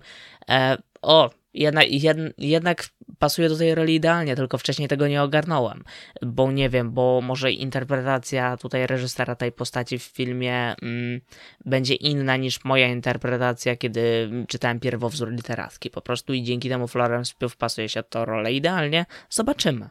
e, 0.50 0.78
o, 1.02 1.30
jednak, 1.58 1.92
jed, 1.92 2.18
jednak 2.38 2.90
pasuje 3.20 3.50
do 3.50 3.58
tej 3.58 3.76
roli 3.76 3.96
idealnie, 3.96 4.36
tylko 4.36 4.58
wcześniej 4.58 4.88
tego 4.88 5.08
nie 5.08 5.24
ogarnąłem, 5.24 5.84
bo 6.22 6.52
nie 6.52 6.70
wiem, 6.70 6.92
bo 6.92 7.22
może 7.22 7.52
interpretacja 7.52 8.58
tutaj 8.58 8.88
reżysera 8.88 9.36
tej 9.36 9.52
postaci 9.52 10.00
w 10.00 10.04
filmie 10.04 10.76
mm, 10.82 11.22
będzie 11.66 11.96
inna 11.96 12.38
niż 12.38 12.64
moja 12.64 12.88
interpretacja, 12.88 13.76
kiedy 13.76 14.30
czytałem 14.48 14.80
pierwowzór 14.80 15.32
literacki 15.32 15.90
po 15.90 16.02
prostu 16.02 16.34
i 16.34 16.44
dzięki 16.44 16.70
temu 16.70 16.88
Florence 16.88 17.34
Pugh 17.40 17.56
pasuje 17.56 17.90
się 17.90 18.04
to 18.04 18.26
rolę 18.26 18.54
idealnie. 18.54 19.06
Zobaczymy. 19.30 19.90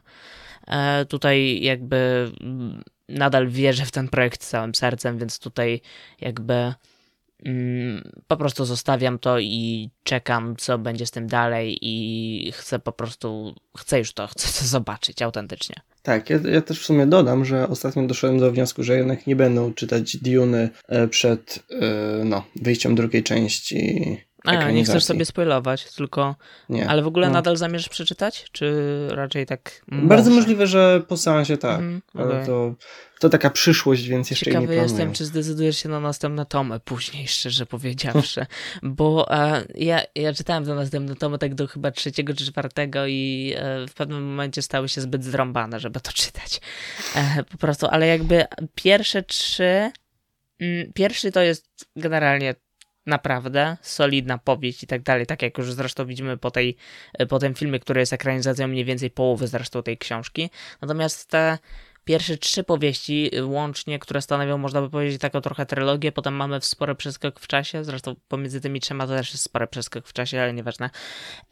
E, 0.67 1.05
tutaj 1.05 1.61
jakby 1.61 2.31
mm, 2.41 2.83
nadal 3.09 3.47
wierzę 3.47 3.85
w 3.85 3.91
ten 3.91 4.07
projekt 4.07 4.45
całym 4.45 4.75
sercem, 4.75 5.17
więc 5.17 5.39
tutaj 5.39 5.81
jakby 6.21 6.73
po 8.27 8.37
prostu 8.37 8.65
zostawiam 8.65 9.19
to 9.19 9.39
i 9.39 9.89
czekam, 10.03 10.55
co 10.57 10.77
będzie 10.77 11.05
z 11.05 11.11
tym 11.11 11.27
dalej 11.27 11.77
i 11.81 12.51
chcę 12.51 12.79
po 12.79 12.91
prostu, 12.91 13.55
chcę 13.77 13.99
już 13.99 14.13
to, 14.13 14.27
chcę 14.33 14.59
to 14.59 14.67
zobaczyć 14.67 15.21
autentycznie. 15.21 15.75
Tak, 16.01 16.29
ja, 16.29 16.39
ja 16.51 16.61
też 16.61 16.79
w 16.79 16.85
sumie 16.85 17.07
dodam, 17.07 17.45
że 17.45 17.67
ostatnio 17.67 18.07
doszedłem 18.07 18.39
do 18.39 18.51
wniosku, 18.51 18.83
że 18.83 18.97
jednak 18.97 19.27
nie 19.27 19.35
będą 19.35 19.73
czytać 19.73 20.17
Dune 20.17 20.69
przed 21.09 21.59
e, 21.69 22.23
no, 22.25 22.45
wyjściem 22.55 22.95
drugiej 22.95 23.23
części 23.23 24.17
A, 24.47 24.71
nie 24.71 24.83
chcesz 24.83 25.03
sobie 25.03 25.25
spoilować, 25.25 25.91
tylko... 25.93 26.35
Nie. 26.69 26.89
Ale 26.89 27.01
w 27.01 27.07
ogóle 27.07 27.27
No. 27.27 27.33
nadal 27.33 27.57
zamierzasz 27.57 27.89
przeczytać? 27.89 28.45
Czy 28.51 28.73
raczej 29.11 29.45
tak 29.45 29.81
Bardzo 29.87 30.29
może? 30.29 30.41
możliwe, 30.41 30.67
że 30.67 31.03
po 31.07 31.17
seansie 31.17 31.57
tak. 31.57 31.79
Mhm, 31.79 32.01
Ale 32.13 32.27
okej. 32.33 32.45
to, 32.45 32.73
to 33.19 33.29
taka 33.29 33.49
przyszłość, 33.49 34.07
więc 34.07 34.29
jeszcze 34.31 34.49
nie 34.51 34.57
planuję. 34.57 34.81
jestem, 34.81 35.13
czy 35.13 35.25
zdecydujesz 35.25 35.77
się 35.77 35.89
na 35.89 35.99
następne 35.99 36.45
tomy 36.45 36.79
później, 36.79 37.27
szczerze 37.27 37.65
powiedziawszy. 37.65 38.45
Bo 38.83 39.31
e, 39.31 39.63
ja, 39.75 40.01
ja 40.15 40.33
czytałem 40.33 40.65
te 40.65 40.75
następne 40.75 41.15
tomy 41.15 41.37
tak 41.37 41.55
do 41.55 41.67
chyba 41.67 41.91
trzeciego 41.91 42.33
czy 42.33 42.45
czwartego 42.45 43.07
i 43.07 43.53
e, 43.57 43.87
w 43.87 43.93
pewnym 43.93 44.23
momencie 44.29 44.61
stały 44.61 44.89
się 44.89 45.01
zbyt 45.01 45.23
zrąbane, 45.23 45.79
żeby 45.79 45.99
to 45.99 46.11
czytać. 46.11 46.61
E, 47.15 47.43
po 47.43 47.57
prostu, 47.57 47.87
ale 47.87 48.07
jakby 48.07 48.45
pierwsze 48.75 49.23
trzy... 49.23 49.91
Mm, 50.59 50.93
pierwszy 50.93 51.31
to 51.31 51.41
jest 51.41 51.65
generalnie 51.95 52.55
naprawdę 53.07 53.77
solidna 53.81 54.37
powieść 54.37 54.83
i 54.83 54.87
tak 54.87 55.01
dalej, 55.01 55.25
tak 55.25 55.41
jak 55.41 55.57
już 55.57 55.73
zresztą 55.73 56.05
widzimy 56.05 56.37
po, 56.37 56.51
tej, 56.51 56.75
po 57.29 57.39
tym 57.39 57.53
filmie, 57.53 57.79
który 57.79 57.99
jest 57.99 58.13
ekranizacją 58.13 58.67
mniej 58.67 58.85
więcej 58.85 59.09
połowy 59.09 59.47
zresztą 59.47 59.83
tej 59.83 59.97
książki. 59.97 60.49
Natomiast 60.81 61.29
te 61.29 61.57
pierwsze 62.07 62.37
trzy 62.37 62.63
powieści 62.63 63.31
łącznie, 63.43 63.99
które 63.99 64.21
stanowią, 64.21 64.57
można 64.57 64.81
by 64.81 64.89
powiedzieć, 64.89 65.21
taką 65.21 65.41
trochę 65.41 65.65
trylogię, 65.65 66.11
potem 66.11 66.33
mamy 66.33 66.61
spory 66.61 66.95
przeskok 66.95 67.39
w 67.39 67.47
czasie, 67.47 67.83
zresztą 67.83 68.15
pomiędzy 68.27 68.61
tymi 68.61 68.79
trzema 68.79 69.07
to 69.07 69.13
też 69.13 69.31
jest 69.31 69.43
spory 69.43 69.67
przeskok 69.67 70.07
w 70.07 70.13
czasie, 70.13 70.41
ale 70.41 70.53
nieważne, 70.53 70.89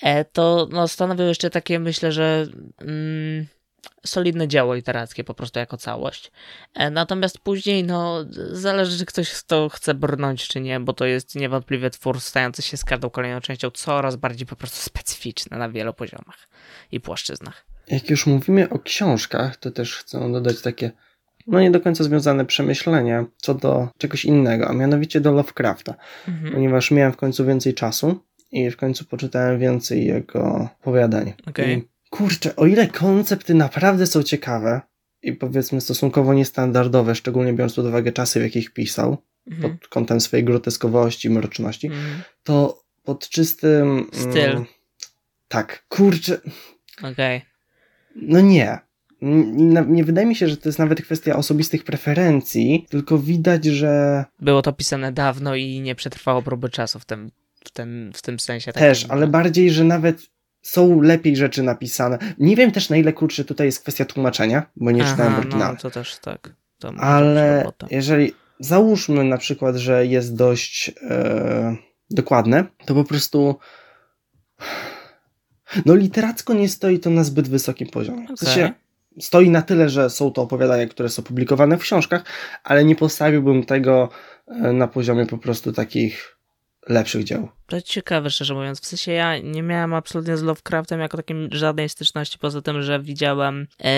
e, 0.01 0.25
to 0.25 0.67
no, 0.71 0.88
stanowią 0.88 1.25
jeszcze 1.27 1.50
takie, 1.50 1.79
myślę, 1.79 2.12
że 2.12 2.47
mm, 2.81 3.47
solidne 4.06 4.48
dzieło 4.48 4.74
literackie 4.75 5.24
po 5.24 5.34
prostu 5.34 5.60
jako 5.60 5.77
całość. 5.77 6.32
E, 6.74 6.89
Natomiast 6.92 7.39
później, 7.39 7.84
no, 7.84 8.25
zależy, 8.51 8.98
czy 8.98 9.06
ktoś 9.06 9.44
to 9.44 9.70
chce 9.70 9.94
brnąć, 9.94 10.48
czy 10.48 10.62
nie, 10.62 10.80
bo 10.80 10.94
to 10.94 11.06
jest 11.06 11.36
niewątpliwie 11.36 11.89
twór 11.89 12.22
stający 12.22 12.62
się 12.62 12.77
z 12.77 12.86
każdą 12.86 13.10
kolejną 13.10 13.42
częścią 13.42 13.72
coraz 13.72 14.15
bardziej 14.15 14.48
po 14.48 14.56
prostu 14.56 14.77
specyficzny 14.77 15.58
na 15.58 15.70
wielu 15.70 15.94
poziomach 15.94 16.48
i 16.92 17.00
płaszczyznach. 17.00 17.65
Jak 17.88 18.10
już 18.10 18.27
mówimy 18.27 18.70
o 18.70 18.80
książkach, 18.80 19.58
to 19.58 19.72
też 19.72 19.96
chcę 19.98 20.32
dodać 20.32 20.62
takie, 20.62 20.92
no 21.48 21.60
nie 21.62 21.72
do 21.72 21.80
końca 21.82 22.04
związane 22.04 22.46
przemyślenia 22.46 23.25
co 23.38 23.54
do 23.54 23.88
czegoś 23.98 24.25
innego, 24.25 24.68
a 24.68 24.74
mianowicie 24.74 25.22
do 25.22 25.32
Lovecrafta, 25.32 25.96
Mhm. 26.27 26.54
ponieważ 26.54 26.92
miałem 26.92 27.13
w 27.13 27.18
końcu 27.18 27.46
więcej 27.46 27.74
czasu 27.74 28.20
i 28.51 28.72
w 28.72 28.77
końcu 28.77 29.06
poczytałem 29.06 29.60
więcej 29.60 30.06
jego 30.06 30.70
opowiadań. 30.82 31.34
I 31.74 31.84
kurczę, 32.17 32.55
o 32.55 32.65
ile 32.65 32.88
koncepty 32.88 33.53
naprawdę 33.53 34.07
są 34.07 34.24
ciekawe 34.24 34.81
i 35.22 35.34
powiedzmy 35.34 35.81
stosunkowo 35.81 36.34
niestandardowe, 36.34 37.15
szczególnie 37.15 37.53
biorąc 37.53 37.74
pod 37.75 37.86
uwagę 37.86 38.12
czasy, 38.12 38.39
w 38.39 38.43
jakich 38.43 38.74
pisał, 38.74 39.17
Mhm. 39.51 39.77
pod 39.77 39.88
kątem 39.88 40.22
swojej 40.22 40.43
groteskowości, 40.45 41.29
mroczności, 41.29 41.88
Mhm. 41.88 42.22
to 42.43 42.84
pod 43.03 43.29
czystym... 43.29 44.07
Styl. 44.13 44.50
Mm, 44.51 44.65
tak, 45.48 45.86
kurczę, 45.89 46.41
Okej. 47.03 47.41
no 48.15 48.41
nie. 48.41 48.79
Nie, 49.88 50.03
wydaje 50.03 50.27
mi 50.27 50.36
się, 50.36 50.48
że 50.50 50.57
to 50.57 50.69
jest 50.69 50.79
nawet 50.79 51.01
kwestia 51.01 51.36
osobistych 51.36 51.84
preferencji, 51.84 52.86
tylko 52.89 53.17
widać, 53.17 53.65
że 53.65 54.25
Było 54.39 54.62
to 54.62 54.74
pisane 54.74 55.12
dawno 55.12 55.55
i 55.55 55.79
nie 55.81 55.95
przetrwało 55.95 56.41
próby 56.41 56.69
czasu 56.69 57.00
w 57.00 57.05
tym, 57.05 57.31
w 57.65 57.72
tym, 57.72 58.12
w 58.15 58.22
tym 58.22 58.39
sensie. 58.39 58.74
też, 58.74 59.00
takim, 59.01 59.12
ale 59.12 59.25
że- 59.25 59.31
bardziej, 59.31 59.72
że 59.72 59.84
nawet 59.84 60.22
są 60.65 61.01
lepiej 61.01 61.36
rzeczy 61.36 61.63
napisane. 61.63 62.17
Nie 62.38 62.55
wiem 62.55 62.72
też 62.72 62.89
na 62.89 62.98
ile 62.98 63.13
kurczę 63.13 63.45
tutaj 63.45 63.67
jest 63.67 63.79
kwestia 63.79 64.05
tłumaczenia, 64.05 64.65
bo 64.75 64.91
nie 64.91 65.03
czytałem 65.03 65.31
Aha, 65.31 65.41
oryginału. 65.41 65.74
No, 65.74 65.79
to 65.79 65.91
też 65.91 66.17
tak. 66.19 66.53
To 66.79 66.93
ale 66.98 67.72
jeżeli 67.91 68.34
załóżmy 68.60 69.24
na 69.24 69.38
przykład, 69.38 69.75
że 69.75 70.05
jest 70.05 70.36
dość 70.36 70.91
e, 71.10 71.75
dokładne, 72.10 72.65
to 72.86 72.95
po 72.95 73.03
prostu 73.03 73.60
no 75.86 75.95
literacko 75.95 76.53
nie 76.53 76.69
stoi 76.69 77.00
to 77.00 77.10
na 77.10 77.24
zbyt 77.24 77.48
wysokim 77.48 77.89
poziomie. 77.89 78.27
W 78.36 78.39
sensie 78.39 78.74
stoi 79.19 79.50
na 79.50 79.62
tyle, 79.62 79.89
że 79.89 80.10
są 80.10 80.31
to 80.31 80.41
opowiadania, 80.41 80.88
które 80.88 81.10
są 81.10 81.24
publikowane 81.24 81.77
w 81.77 81.81
książkach, 81.81 82.24
ale 82.63 82.86
nie 82.86 82.95
postawiłbym 82.95 83.63
tego 83.63 84.10
e, 84.48 84.74
na 84.74 84.88
poziomie 84.88 85.25
po 85.25 85.38
prostu 85.38 85.74
takich 85.74 86.35
lepszych 86.89 87.24
dzieł. 87.24 87.50
To 87.68 87.82
ciekawe, 87.82 88.30
szczerze 88.30 88.54
mówiąc. 88.54 88.82
W 88.82 88.86
sensie 88.86 89.12
ja 89.12 89.38
nie 89.38 89.63
miałem 89.63 89.94
absolutnie 89.94 90.38
z 90.38 90.42
Lovecraftem 90.42 91.00
jako 91.00 91.18
takim 91.18 91.50
żadnej 91.51 91.89
styczności, 91.89 92.39
poza 92.39 92.62
tym, 92.62 92.82
że 92.82 93.00
widziałem 93.00 93.68
e, 93.84 93.92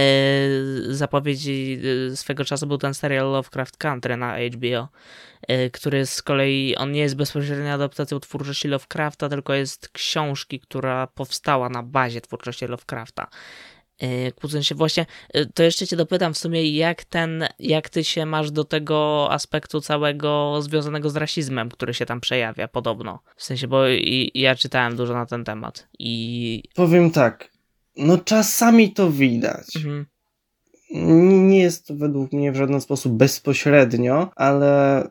zapowiedzi 0.90 1.80
e, 2.12 2.16
swego 2.16 2.46
czasu, 2.46 2.68
był 2.68 2.78
ten 2.78 2.94
serial 2.94 3.32
Lovecraft 3.32 3.78
Country 3.78 4.18
na 4.18 4.36
HBO, 4.38 4.88
e, 5.48 5.70
który 5.70 6.06
z 6.06 6.22
kolei, 6.22 6.76
on 6.76 6.92
nie 6.92 7.00
jest 7.00 7.16
bezpośrednio 7.16 7.72
adaptacją 7.72 8.20
twórczości 8.20 8.68
Lovecrafta, 8.68 9.30
tylko 9.30 9.54
jest 9.54 9.90
książki, 9.90 10.60
która 10.60 11.08
powstała 11.08 11.70
na 11.70 11.84
bazie 11.84 12.22
twórczości 12.22 12.68
Lovecrafta. 12.68 13.28
E, 14.00 14.32
Kłócąc 14.32 14.66
się 14.66 14.76
właśnie, 14.76 15.06
e, 15.34 15.46
to 15.46 15.64
jeszcze 15.64 15.88
cię 15.88 15.96
dopytam 15.96 16.34
w 16.34 16.38
sumie, 16.38 16.72
jak 16.72 17.04
ten, 17.04 17.48
jak 17.60 17.90
ty 17.90 18.04
się 18.04 18.26
masz 18.26 18.52
do 18.52 18.64
tego 18.64 19.28
aspektu 19.32 19.82
całego 19.82 20.62
związanego 20.62 21.10
z 21.10 21.16
rasizmem, 21.16 21.70
który 21.70 21.94
się 21.94 22.06
tam 22.06 22.22
przejawia 22.22 22.68
podobno. 22.68 23.20
W 23.36 23.44
sensie, 23.44 23.68
bo 23.68 23.90
i, 23.90 24.32
ja 24.34 24.56
czytałem 24.56 24.96
dużo 24.96 25.14
na 25.14 25.26
ten 25.26 25.44
temat 25.44 25.88
i... 26.00 26.64
Powiem 26.76 27.12
tak, 27.12 27.52
no 27.98 28.18
czasami 28.18 28.94
to 28.94 29.12
widać. 29.12 29.76
Mhm. 29.76 30.06
Nie 31.50 31.60
jest 31.60 31.88
to 31.88 31.96
według 31.96 32.34
mnie 32.34 32.52
w 32.52 32.56
żaden 32.56 32.82
sposób 32.82 33.14
bezpośrednio, 33.14 34.32
ale 34.36 35.04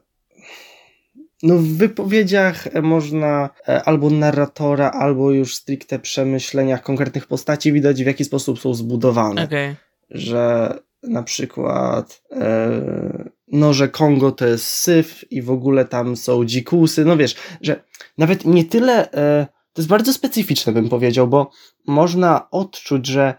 no 1.42 1.56
w 1.56 1.66
wypowiedziach 1.66 2.66
e, 2.66 2.82
można 2.82 3.50
e, 3.68 3.82
albo 3.84 4.10
narratora, 4.10 4.90
albo 4.90 5.32
już 5.32 5.54
stricte 5.54 5.98
przemyśleniach 5.98 6.82
konkretnych 6.82 7.26
postaci 7.26 7.72
widać 7.72 8.02
w 8.02 8.06
jaki 8.06 8.24
sposób 8.24 8.60
są 8.60 8.74
zbudowane. 8.74 9.44
Okej. 9.44 9.74
Że 10.10 10.74
na 11.02 11.22
przykład 11.22 12.22
e, 12.32 13.36
no, 13.52 13.74
że 13.74 13.88
Kongo 13.88 14.32
to 14.32 14.46
jest 14.46 14.66
syf 14.66 15.32
i 15.32 15.42
w 15.42 15.50
ogóle 15.50 15.84
tam 15.84 16.16
są 16.16 16.44
dzikusy, 16.44 17.04
no 17.04 17.16
wiesz, 17.16 17.36
że 17.60 17.84
nawet 18.18 18.44
nie 18.44 18.64
tyle, 18.64 19.12
e, 19.12 19.46
to 19.72 19.82
jest 19.82 19.88
bardzo 19.88 20.12
specyficzne 20.12 20.72
bym 20.72 20.88
powiedział, 20.88 21.28
bo 21.28 21.50
można 21.86 22.50
odczuć, 22.50 23.06
że 23.06 23.34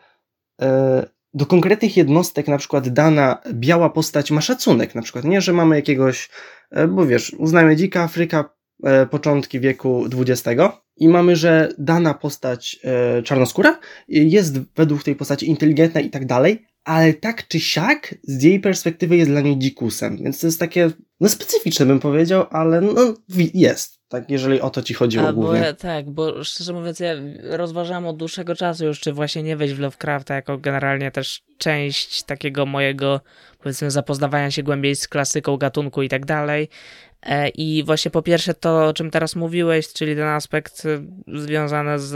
e, 0.61 1.07
do 1.33 1.45
konkretnych 1.45 1.97
jednostek 1.97 2.47
na 2.47 2.57
przykład 2.57 2.89
dana 2.89 3.41
biała 3.53 3.89
postać 3.89 4.31
ma 4.31 4.41
szacunek, 4.41 4.95
na 4.95 5.01
przykład 5.01 5.25
nie, 5.25 5.41
że 5.41 5.53
mamy 5.53 5.75
jakiegoś, 5.75 6.29
bo 6.87 7.05
wiesz, 7.05 7.33
uznajmy 7.33 7.75
Dzika 7.75 8.03
Afryka, 8.03 8.49
e, 8.83 9.05
początki 9.05 9.59
wieku 9.59 10.05
XX 10.17 10.61
i 10.97 11.07
mamy, 11.07 11.35
że 11.35 11.73
dana 11.77 12.13
postać 12.13 12.79
e, 12.83 13.23
czarnoskóra 13.23 13.79
jest 14.07 14.59
według 14.75 15.03
tej 15.03 15.15
postaci 15.15 15.49
inteligentna 15.49 16.01
i 16.01 16.09
tak 16.09 16.25
dalej, 16.25 16.65
ale 16.83 17.13
tak 17.13 17.47
czy 17.47 17.59
siak 17.59 18.15
z 18.23 18.43
jej 18.43 18.59
perspektywy 18.59 19.17
jest 19.17 19.31
dla 19.31 19.41
niej 19.41 19.57
dzikusem, 19.57 20.17
więc 20.17 20.39
to 20.39 20.47
jest 20.47 20.59
takie, 20.59 20.91
no 21.19 21.29
specyficzne 21.29 21.85
bym 21.85 21.99
powiedział, 21.99 22.45
ale 22.51 22.81
no 22.81 23.13
jest, 23.53 23.96
tak, 24.09 24.29
jeżeli 24.29 24.61
o 24.61 24.69
to 24.69 24.81
ci 24.81 24.93
chodziło 24.93 25.27
A, 25.27 25.33
bo 25.33 25.41
głównie. 25.41 25.59
ja, 25.59 25.73
tak, 25.73 26.09
bo 26.09 26.43
szczerze 26.43 26.73
mówiąc, 26.73 26.99
ja 26.99 27.13
rozważałem 27.43 28.07
od 28.07 28.17
dłuższego 28.17 28.55
czasu 28.55 28.85
już, 28.85 28.99
czy 28.99 29.13
właśnie 29.13 29.43
nie 29.43 29.57
wejść 29.57 29.73
w 29.73 29.79
Lovecrafta 29.79 30.35
jako 30.35 30.57
generalnie 30.57 31.11
też 31.11 31.41
część 31.57 32.23
takiego 32.23 32.65
mojego, 32.65 33.21
powiedzmy, 33.59 33.91
zapoznawania 33.91 34.51
się 34.51 34.63
głębiej 34.63 34.95
z 34.95 35.07
klasyką 35.07 35.57
gatunku 35.57 36.01
i 36.01 36.09
tak 36.09 36.25
dalej. 36.25 36.69
E, 37.23 37.49
I 37.49 37.83
właśnie 37.83 38.11
po 38.11 38.21
pierwsze 38.21 38.53
to, 38.53 38.87
o 38.87 38.93
czym 38.93 39.11
teraz 39.11 39.35
mówiłeś, 39.35 39.93
czyli 39.93 40.15
ten 40.15 40.27
aspekt 40.27 40.85
y, 40.85 41.03
związany 41.27 41.99
z 41.99 42.13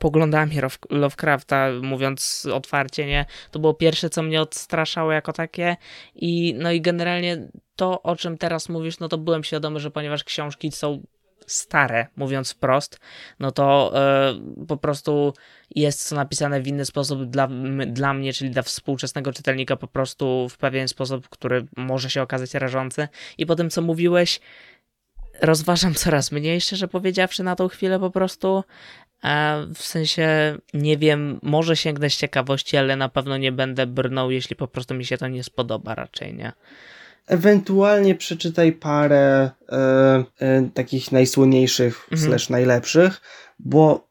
poglądami 0.00 0.56
Lovecrafta, 0.90 1.68
mówiąc 1.82 2.48
otwarcie, 2.52 3.06
nie, 3.06 3.26
to 3.50 3.58
było 3.58 3.74
pierwsze, 3.74 4.10
co 4.10 4.22
mnie 4.22 4.42
odstraszało 4.42 5.12
jako 5.12 5.32
takie 5.32 5.76
i 6.14 6.54
no 6.58 6.72
i 6.72 6.80
generalnie 6.80 7.48
to, 7.76 8.02
o 8.02 8.16
czym 8.16 8.38
teraz 8.38 8.68
mówisz, 8.68 8.98
no 8.98 9.08
to 9.08 9.18
byłem 9.18 9.44
świadomy, 9.44 9.80
że 9.80 9.90
ponieważ 9.90 10.24
książki 10.24 10.72
są 10.72 11.02
stare, 11.46 12.06
mówiąc 12.16 12.52
wprost, 12.52 13.00
no 13.40 13.52
to 13.52 13.92
e, 13.94 14.66
po 14.68 14.76
prostu 14.76 15.34
jest 15.74 16.10
to 16.10 16.16
napisane 16.16 16.60
w 16.60 16.66
inny 16.66 16.84
sposób 16.84 17.24
dla, 17.24 17.48
dla 17.86 18.14
mnie, 18.14 18.32
czyli 18.32 18.50
dla 18.50 18.62
współczesnego 18.62 19.32
czytelnika, 19.32 19.76
po 19.76 19.86
prostu 19.86 20.48
w 20.48 20.58
pewien 20.58 20.88
sposób, 20.88 21.28
który 21.28 21.66
może 21.76 22.10
się 22.10 22.22
okazać 22.22 22.54
rażący. 22.54 23.08
I 23.38 23.46
po 23.46 23.56
tym, 23.56 23.70
co 23.70 23.82
mówiłeś, 23.82 24.40
rozważam 25.40 25.94
coraz 25.94 26.32
mniej, 26.32 26.60
szczerze 26.60 26.88
powiedziawszy, 26.88 27.42
na 27.42 27.56
tą 27.56 27.68
chwilę 27.68 27.98
po 27.98 28.10
prostu. 28.10 28.64
W 29.74 29.82
sensie, 29.82 30.56
nie 30.74 30.98
wiem, 30.98 31.38
może 31.42 31.76
sięgnę 31.76 32.10
z 32.10 32.16
ciekawości, 32.16 32.76
ale 32.76 32.96
na 32.96 33.08
pewno 33.08 33.36
nie 33.36 33.52
będę 33.52 33.86
brnął, 33.86 34.30
jeśli 34.30 34.56
po 34.56 34.66
prostu 34.68 34.94
mi 34.94 35.04
się 35.04 35.18
to 35.18 35.28
nie 35.28 35.44
spodoba 35.44 35.94
raczej, 35.94 36.34
nie? 36.34 36.52
Ewentualnie 37.26 38.14
przeczytaj 38.14 38.72
parę 38.72 39.50
e, 39.68 39.76
e, 40.40 40.68
takich 40.74 41.12
najsłynniejszych 41.12 42.08
Mhm. 42.12 42.28
slash 42.30 42.50
najlepszych, 42.50 43.20
bo 43.58 44.08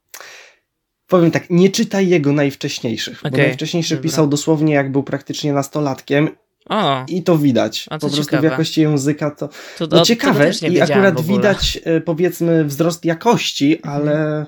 powiem 1.07 1.31
tak, 1.31 1.49
nie 1.49 1.69
czytaj 1.69 2.07
jego 2.09 2.31
najwcześniejszych, 2.33 3.19
bo 3.23 3.29
Okej, 3.29 3.39
najwcześniejszy 3.47 3.95
dobra. 3.95 4.09
pisał 4.09 4.27
dosłownie 4.27 4.73
jak 4.73 4.91
był 4.91 5.03
praktycznie 5.03 5.53
nastolatkiem 5.53 6.29
O, 6.69 7.05
I 7.07 7.23
to 7.23 7.37
widać. 7.37 7.85
A 7.89 7.95
po 7.95 7.99
to 7.99 8.07
prostu 8.07 8.23
ciekawe. 8.23 8.47
w 8.47 8.51
jakości 8.51 8.81
języka 8.81 9.31
to. 9.31 9.49
to, 9.77 9.87
No 9.91 10.01
o, 10.01 10.05
ciekawe 10.05 10.39
tego 10.39 10.51
też 10.51 10.61
nie 10.61 10.69
i 10.69 10.81
akurat 10.81 11.21
widać 11.21 11.79
e, 11.83 12.01
powiedzmy 12.01 12.65
wzrost 12.65 13.05
jakości, 13.05 13.81
ale 13.83 14.45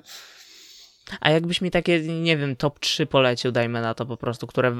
A 1.19 1.29
jakbyś 1.29 1.61
mi 1.61 1.71
takie, 1.71 2.01
nie 2.21 2.37
wiem, 2.37 2.55
top 2.55 2.79
3 2.79 3.05
polecił, 3.05 3.51
dajmy 3.51 3.81
na 3.81 3.93
to 3.93 4.05
po 4.05 4.17
prostu, 4.17 4.47
które, 4.47 4.75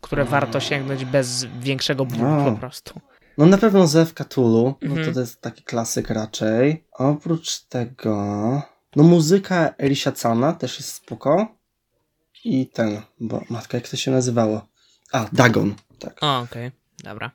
które 0.00 0.24
warto 0.24 0.60
sięgnąć 0.60 1.04
bez 1.04 1.44
większego 1.60 2.04
bólu 2.04 2.30
O. 2.48 2.50
po 2.52 2.58
prostu. 2.58 3.00
no 3.38 3.46
na 3.46 3.58
pewno 3.58 3.86
Zew 3.86 4.14
Cthulhu, 4.14 4.74
no 4.82 4.88
Mhm. 4.88 5.06
to, 5.08 5.14
to 5.14 5.20
jest 5.20 5.40
taki 5.40 5.62
klasyk 5.62 6.10
raczej. 6.10 6.84
Oprócz 6.92 7.60
tego, 7.60 8.16
no 8.96 9.02
muzyka 9.02 9.74
Elisia 9.78 10.12
Cana 10.12 10.52
też 10.52 10.78
jest 10.78 10.94
spoko. 10.94 11.46
I 12.44 12.66
ten, 12.66 13.00
bo 13.20 13.42
matka, 13.50 13.78
jak 13.78 13.88
to 13.88 13.96
się 13.96 14.10
nazywało? 14.10 14.66
A, 15.12 15.26
Dagon, 15.32 15.74
tak. 15.98 16.18
O, 16.22 16.38
okej, 16.38 16.70
dobra. 17.04 17.30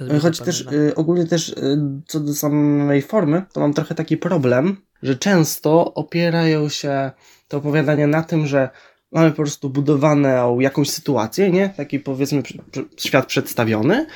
E, 0.00 0.18
Choć 0.18 0.38
też 0.40 0.60
y, 0.60 0.94
ogólnie 0.94 1.26
też 1.26 1.48
y, 1.48 1.78
co 2.06 2.20
do 2.20 2.34
samej 2.34 3.02
formy, 3.02 3.42
to 3.52 3.60
mam 3.60 3.74
trochę 3.74 3.94
taki 3.94 4.16
problem, 4.16 4.76
że 5.02 5.16
często 5.16 5.94
opierają 5.94 6.68
się 6.68 7.10
te 7.48 7.56
opowiadania 7.56 8.06
na 8.06 8.22
tym, 8.22 8.46
że 8.46 8.68
mamy 9.12 9.30
po 9.30 9.36
prostu 9.36 9.70
budowaną 9.70 10.60
jakąś 10.60 10.90
sytuację, 10.90 11.50
nie? 11.50 11.68
Taki 11.68 12.00
powiedzmy 12.00 12.42
przy- 12.42 12.58
przy- 12.70 12.84
świat 12.96 13.26
przedstawiony 13.26 14.06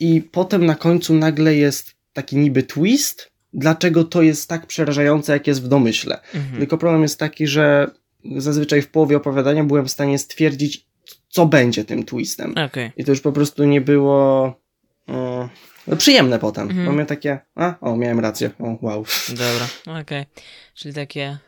i 0.00 0.22
potem 0.22 0.66
na 0.66 0.74
końcu 0.74 1.14
nagle 1.14 1.54
jest 1.54 1.90
taki 2.12 2.36
niby 2.36 2.62
twist, 2.62 3.30
dlaczego 3.52 4.04
to 4.04 4.22
jest 4.22 4.48
tak 4.48 4.66
przerażające, 4.66 5.32
jak 5.32 5.46
jest 5.46 5.62
w 5.62 5.68
domyśle. 5.68 6.20
Mhm. 6.34 6.58
Tylko 6.58 6.78
problem 6.78 7.02
jest 7.02 7.18
taki, 7.18 7.46
że 7.46 7.90
zazwyczaj 8.36 8.82
w 8.82 8.88
połowie 8.90 9.16
opowiadania 9.16 9.64
byłem 9.64 9.84
w 9.86 9.90
stanie 9.90 10.18
stwierdzić, 10.18 10.86
co 11.28 11.46
będzie 11.46 11.84
tym 11.84 12.04
twistem. 12.04 12.54
Okej. 12.66 12.92
I 12.96 13.04
to 13.04 13.12
już 13.12 13.20
po 13.20 13.32
prostu 13.32 13.64
nie 13.64 13.80
było 13.80 14.54
przyjemne 15.98 16.38
potem. 16.38 16.68
Mhm. 16.68 16.86
Bo 16.86 16.92
miałem 16.92 17.06
takie, 17.06 17.38
a, 17.54 17.74
o, 17.80 17.96
miałem 17.96 18.20
rację, 18.20 18.50
o, 18.60 18.78
wow. 18.82 19.04
Dobra, 19.28 20.00
okej. 20.00 20.26
Czyli 20.74 20.94
takie. 20.94 21.38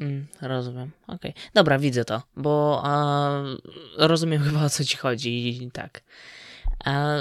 Mm, 0.00 0.26
rozumiem. 0.40 0.90
Okej. 1.06 1.34
Dobra, 1.54 1.78
widzę 1.78 2.04
to, 2.04 2.22
bo 2.36 2.80
a, 2.84 3.30
rozumiem 3.98 4.42
chyba 4.42 4.64
o 4.64 4.70
co 4.70 4.84
ci 4.84 4.96
chodzi. 4.96 5.48
i 5.64 5.70
Tak. 5.70 6.02
A, 6.84 7.14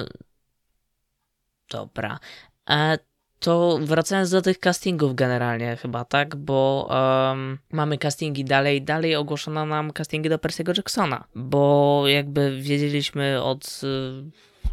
dobra. 1.70 2.20
A, 2.66 2.98
to 3.40 3.80
wracając 3.82 4.30
do 4.30 4.42
tych 4.42 4.60
castingów 4.60 5.16
generalnie 5.16 5.76
chyba, 5.76 6.06
tak? 6.06 6.36
Bo 6.36 6.90
em, 7.32 7.58
mamy 7.72 7.98
castingi 7.98 8.46
dalej, 8.46 8.82
dalej 8.82 9.16
ogłoszono 9.16 9.66
nam 9.66 9.92
castingi 9.92 10.30
do 10.30 10.38
Percy'ego 10.38 10.78
Jacksona, 10.78 11.24
bo 11.36 12.04
jakby 12.08 12.62
wiedzieliśmy 12.62 13.44
od 13.44 13.82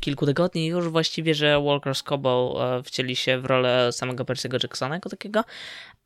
kilku 0.00 0.26
tygodni 0.26 0.66
już 0.66 0.88
właściwie, 0.88 1.34
że 1.34 1.60
Walker 1.60 1.94
Scobo 1.94 2.60
e, 2.78 2.82
wcieli 2.82 3.16
się 3.16 3.38
w 3.38 3.44
rolę 3.44 3.92
samego 3.92 4.24
Percy'ego 4.24 4.62
Jacksona 4.62 4.94
jako 4.94 5.08
takiego. 5.08 5.44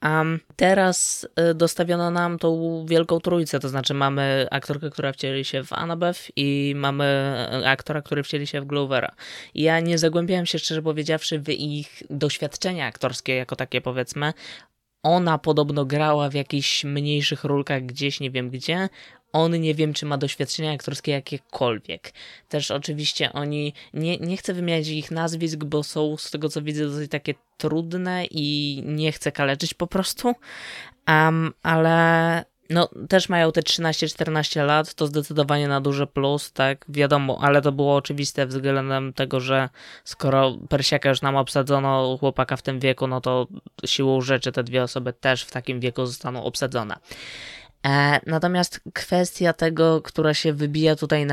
Um, 0.02 0.40
teraz 0.56 1.28
y, 1.50 1.54
dostawiono 1.54 2.10
nam 2.10 2.38
tą 2.38 2.84
wielką 2.88 3.20
trójcę, 3.20 3.60
to 3.60 3.68
znaczy 3.68 3.94
mamy 3.94 4.46
aktorkę, 4.50 4.90
która 4.90 5.12
wcieli 5.12 5.44
się 5.44 5.64
w 5.64 5.72
Annabeth 5.72 6.30
i 6.36 6.74
mamy 6.76 7.36
y, 7.62 7.68
aktora, 7.68 8.02
który 8.02 8.22
wcieli 8.22 8.46
się 8.46 8.60
w 8.60 8.66
Glovera. 8.66 9.14
Ja 9.54 9.80
nie 9.80 9.98
zagłębiałem 9.98 10.46
się, 10.46 10.58
szczerze 10.58 10.82
powiedziawszy, 10.82 11.38
w 11.38 11.48
ich 11.48 12.02
doświadczenia 12.10 12.86
aktorskie 12.86 13.34
jako 13.34 13.56
takie, 13.56 13.80
powiedzmy. 13.80 14.32
Ona 15.02 15.38
podobno 15.38 15.84
grała 15.84 16.30
w 16.30 16.34
jakichś 16.34 16.84
mniejszych 16.84 17.44
rólkach 17.44 17.86
gdzieś, 17.86 18.20
nie 18.20 18.30
wiem 18.30 18.50
gdzie. 18.50 18.88
On 19.34 19.60
nie 19.60 19.74
wiem, 19.74 19.92
czy 19.92 20.06
ma 20.06 20.18
doświadczenia 20.18 20.72
aktorskie 20.72 21.12
jakiekolwiek. 21.12 22.12
Też 22.48 22.70
oczywiście 22.70 23.32
oni, 23.32 23.72
nie, 23.94 24.18
nie 24.18 24.36
chcę 24.36 24.54
wymieniać 24.54 24.88
ich 24.88 25.10
nazwisk, 25.10 25.64
bo 25.64 25.82
są 25.82 26.16
z 26.16 26.30
tego 26.30 26.48
co 26.48 26.62
widzę 26.62 26.84
dosyć 26.84 27.10
takie 27.10 27.34
trudne 27.58 28.24
i 28.30 28.82
nie 28.86 29.12
chcę 29.12 29.32
kaleczyć 29.32 29.74
po 29.74 29.86
prostu. 29.86 30.34
Um, 31.08 31.52
ale 31.62 32.44
no 32.70 32.88
też 33.08 33.28
mają 33.28 33.52
te 33.52 33.60
13-14 33.60 34.66
lat, 34.66 34.94
to 34.94 35.06
zdecydowanie 35.06 35.68
na 35.68 35.80
duży 35.80 36.06
plus, 36.06 36.52
tak, 36.52 36.84
wiadomo, 36.88 37.38
ale 37.42 37.62
to 37.62 37.72
było 37.72 37.96
oczywiste 37.96 38.46
względem 38.46 39.12
tego, 39.12 39.40
że 39.40 39.68
skoro 40.04 40.56
Persiaka 40.68 41.08
już 41.08 41.22
nam 41.22 41.36
obsadzono 41.36 42.18
chłopaka 42.20 42.56
w 42.56 42.62
tym 42.62 42.80
wieku, 42.80 43.06
no 43.06 43.20
to 43.20 43.46
siłą 43.84 44.20
rzeczy 44.20 44.52
te 44.52 44.64
dwie 44.64 44.82
osoby 44.82 45.12
też 45.12 45.44
w 45.44 45.50
takim 45.50 45.80
wieku 45.80 46.06
zostaną 46.06 46.44
obsadzone. 46.44 46.96
E, 47.84 48.20
natomiast 48.26 48.80
kwestia 48.94 49.52
tego, 49.52 50.02
która 50.02 50.34
się 50.34 50.52
wybija 50.52 50.96
tutaj 50.96 51.26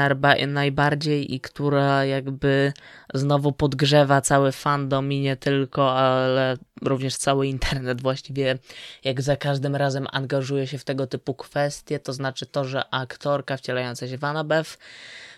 najbardziej 0.47 1.35
i 1.35 1.39
która 1.39 2.05
jakby 2.05 2.73
znowu 3.13 3.51
podgrzewa 3.51 4.21
cały 4.21 4.51
fandom 4.51 5.11
i 5.11 5.19
nie 5.19 5.35
tylko, 5.35 5.97
ale 5.97 6.57
również 6.81 7.17
cały 7.17 7.47
internet 7.47 8.01
właściwie 8.01 8.57
jak 9.03 9.21
za 9.21 9.37
każdym 9.37 9.75
razem 9.75 10.07
angażuje 10.11 10.67
się 10.67 10.77
w 10.77 10.83
tego 10.83 11.07
typu 11.07 11.33
kwestie, 11.33 11.99
to 11.99 12.13
znaczy 12.13 12.45
to, 12.45 12.65
że 12.65 12.93
aktorka 12.93 13.57
wcielająca 13.57 14.07
się 14.07 14.17
w 14.17 14.23
Annabeth 14.23 14.77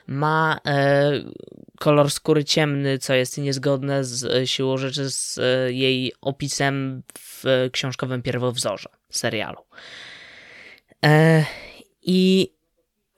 ma 0.08 0.60
e, 0.68 1.12
kolor 1.80 2.12
skóry 2.12 2.46
ciemny, 2.46 2.98
co 2.98 3.14
jest 3.14 3.38
niezgodne 3.38 4.04
z 4.04 4.50
siłą 4.50 4.78
rzeczy 4.78 5.12
z 5.12 5.38
e, 5.38 5.72
jej 5.72 6.14
opisem 6.22 7.04
w 7.20 7.46
e, 7.46 7.70
książkowym 7.70 8.22
pierwowzorze 8.22 8.90
serialu. 9.10 9.60
E, 11.04 11.46
I 12.02 12.50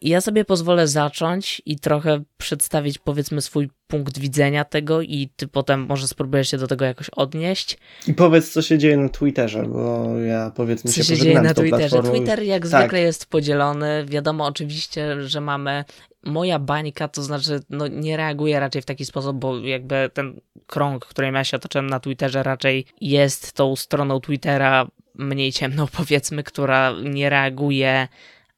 ja 0.01 0.21
sobie 0.21 0.45
pozwolę 0.45 0.87
zacząć 0.87 1.61
i 1.65 1.79
trochę 1.79 2.23
przedstawić, 2.37 2.97
powiedzmy, 2.97 3.41
swój 3.41 3.69
punkt 3.87 4.17
widzenia 4.19 4.65
tego, 4.65 5.01
i 5.01 5.29
ty 5.35 5.47
potem 5.47 5.85
może 5.85 6.07
spróbujesz 6.07 6.51
się 6.51 6.57
do 6.57 6.67
tego 6.67 6.85
jakoś 6.85 7.09
odnieść. 7.09 7.77
I 8.07 8.13
powiedz, 8.13 8.51
co 8.51 8.61
się 8.61 8.77
dzieje 8.77 8.97
na 8.97 9.09
Twitterze, 9.09 9.63
bo 9.63 10.17
ja 10.17 10.51
powiedzmy 10.55 10.91
Co 10.91 10.95
się, 10.97 11.03
się 11.03 11.17
dzieje 11.17 11.41
na 11.41 11.53
Twitterze? 11.53 11.89
platformą. 11.89 12.11
Twitter 12.19 12.43
jak 12.43 12.67
Tak. 12.67 12.79
zwykle 12.81 13.01
jest 13.01 13.25
podzielony. 13.25 14.05
Wiadomo 14.07 14.45
oczywiście, 14.45 15.21
że 15.21 15.41
mamy. 15.41 15.83
Moja 16.23 16.59
bańka, 16.59 17.07
to 17.07 17.23
znaczy, 17.23 17.59
no 17.69 17.87
nie 17.87 18.17
reaguje 18.17 18.59
raczej 18.59 18.81
w 18.81 18.85
taki 18.85 19.05
sposób, 19.05 19.37
bo 19.37 19.59
jakby 19.59 20.09
ten 20.13 20.39
krąg, 20.67 21.05
którym 21.05 21.35
ja 21.35 21.43
się 21.43 21.57
otoczyłem 21.57 21.87
na 21.89 21.99
Twitterze, 21.99 22.43
raczej 22.43 22.85
jest 23.01 23.53
tą 23.53 23.75
stroną 23.75 24.19
Twittera 24.19 24.87
mniej 25.17 25.53
ciemną, 25.53 25.87
powiedzmy, 25.97 26.43
która 26.43 26.93
nie 27.03 27.29
reaguje 27.29 28.07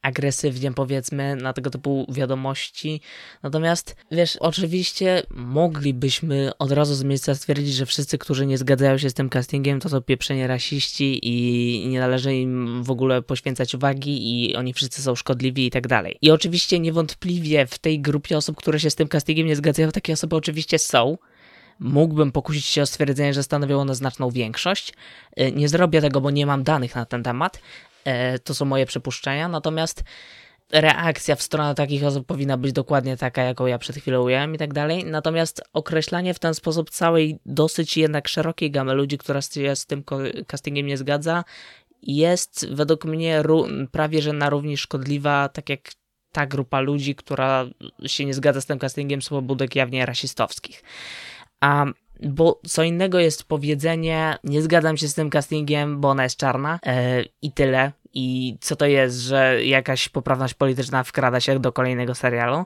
agresywnie, 0.02 0.72
powiedzmy, 0.72 1.36
na 1.36 1.54
tego 1.54 1.70
typu 1.70 2.06
wiadomości. 2.10 3.02
Natomiast, 3.44 3.96
wiesz, 4.12 4.36
oczywiście 4.36 5.24
moglibyśmy 5.30 6.52
od 6.60 6.72
razu 6.72 6.96
z 6.96 7.04
miejsca 7.04 7.36
stwierdzić, 7.36 7.74
że 7.74 7.86
wszyscy, 7.86 8.18
którzy 8.18 8.46
nie 8.46 8.58
zgadzają 8.58 8.98
się 8.98 9.10
z 9.10 9.14
tym 9.14 9.30
castingiem, 9.30 9.80
to 9.80 9.90
są 9.90 10.02
pieprzenie 10.02 10.48
rasiści 10.48 11.20
i 11.24 11.88
nie 11.88 12.00
należy 12.00 12.36
im 12.36 12.84
w 12.84 12.92
ogóle 12.92 13.22
poświęcać 13.22 13.76
uwagi 13.76 14.46
i 14.50 14.56
oni 14.56 14.74
wszyscy 14.74 15.02
są 15.02 15.16
szkodliwi 15.16 15.66
i 15.66 15.72
tak 15.72 15.88
dalej. 15.88 16.18
I 16.22 16.32
oczywiście 16.32 16.80
niewątpliwie 16.80 17.66
w 17.66 17.80
tej 17.80 18.00
grupie 18.00 18.38
osób, 18.38 18.58
które 18.58 18.80
się 18.80 18.90
z 18.90 18.96
tym 18.96 19.08
castingiem 19.08 19.48
nie 19.48 19.56
zgadzają, 19.56 19.92
takie 19.92 20.14
osoby 20.14 20.36
oczywiście 20.36 20.80
są. 20.80 21.18
Mógłbym 21.80 22.32
pokusić 22.32 22.66
się 22.66 22.82
o 22.82 22.86
stwierdzenie, 22.86 23.34
że 23.34 23.44
stanowią 23.44 23.80
one 23.80 23.96
znaczną 23.96 24.30
większość. 24.30 24.94
Y, 25.40 25.52
Nie 25.52 25.70
zrobię 25.70 26.02
tego, 26.02 26.22
bo 26.22 26.32
nie 26.32 26.46
mam 26.46 26.64
danych 26.64 26.96
na 26.96 27.06
ten 27.06 27.24
temat. 27.24 27.62
E, 28.06 28.40
To 28.40 28.56
są 28.56 28.66
moje 28.66 28.86
przypuszczenia. 28.86 29.48
Natomiast 29.48 30.04
reakcja 30.72 31.36
w 31.36 31.42
stronę 31.42 31.76
takich 31.76 32.04
osób 32.04 32.28
powinna 32.28 32.58
być 32.58 32.74
dokładnie 32.74 33.18
taka, 33.18 33.44
jaką 33.44 33.66
ja 33.66 33.78
przed 33.78 33.96
chwilą 33.96 34.24
ująłem 34.24 34.56
i 34.56 34.58
tak 34.58 34.74
dalej. 34.74 35.06
Natomiast 35.06 35.62
określanie 35.74 36.34
w 36.34 36.40
ten 36.40 36.54
sposób 36.54 36.90
całej 36.90 37.40
dosyć 37.46 37.98
jednak 37.98 38.28
szerokiej 38.28 38.72
gamy 38.72 38.94
ludzi, 38.94 39.18
która 39.18 39.42
się 39.42 39.76
z 39.76 39.86
tym 39.86 40.04
castingiem 40.48 40.88
nie 40.88 40.98
zgadza, 40.98 41.44
jest 42.02 42.68
według 42.72 43.06
mnie 43.06 43.44
prawie 43.92 44.22
że 44.22 44.34
na 44.34 44.50
równi 44.50 44.78
szkodliwa, 44.78 45.50
tak 45.50 45.70
jak 45.70 45.92
ta 46.32 46.46
grupa 46.46 46.80
ludzi, 46.80 47.16
która 47.16 47.66
się 48.06 48.26
nie 48.26 48.34
zgadza 48.34 48.62
z 48.62 48.66
tym 48.66 48.80
castingiem 48.80 49.22
z 49.22 49.30
pobudek 49.30 49.76
jawnie 49.76 50.06
rasistowskich. 50.06 50.84
A 51.62 51.86
bo 52.24 52.60
co 52.68 52.84
innego 52.84 53.20
jest 53.20 53.44
powiedzenie, 53.44 54.38
nie 54.44 54.62
zgadzam 54.62 54.98
się 54.98 55.08
z 55.08 55.14
tym 55.14 55.30
castingiem, 55.30 56.02
bo 56.02 56.10
ona 56.10 56.24
jest 56.24 56.38
czarna 56.38 56.80
e, 56.86 57.24
i 57.42 57.52
tyle. 57.52 57.92
I 58.14 58.58
co 58.62 58.76
to 58.76 58.86
jest, 58.86 59.18
że 59.18 59.66
jakaś 59.66 60.10
poprawność 60.10 60.54
polityczna 60.54 61.04
wkrada 61.04 61.40
się 61.40 61.60
do 61.60 61.72
kolejnego 61.72 62.16
serialu. 62.16 62.66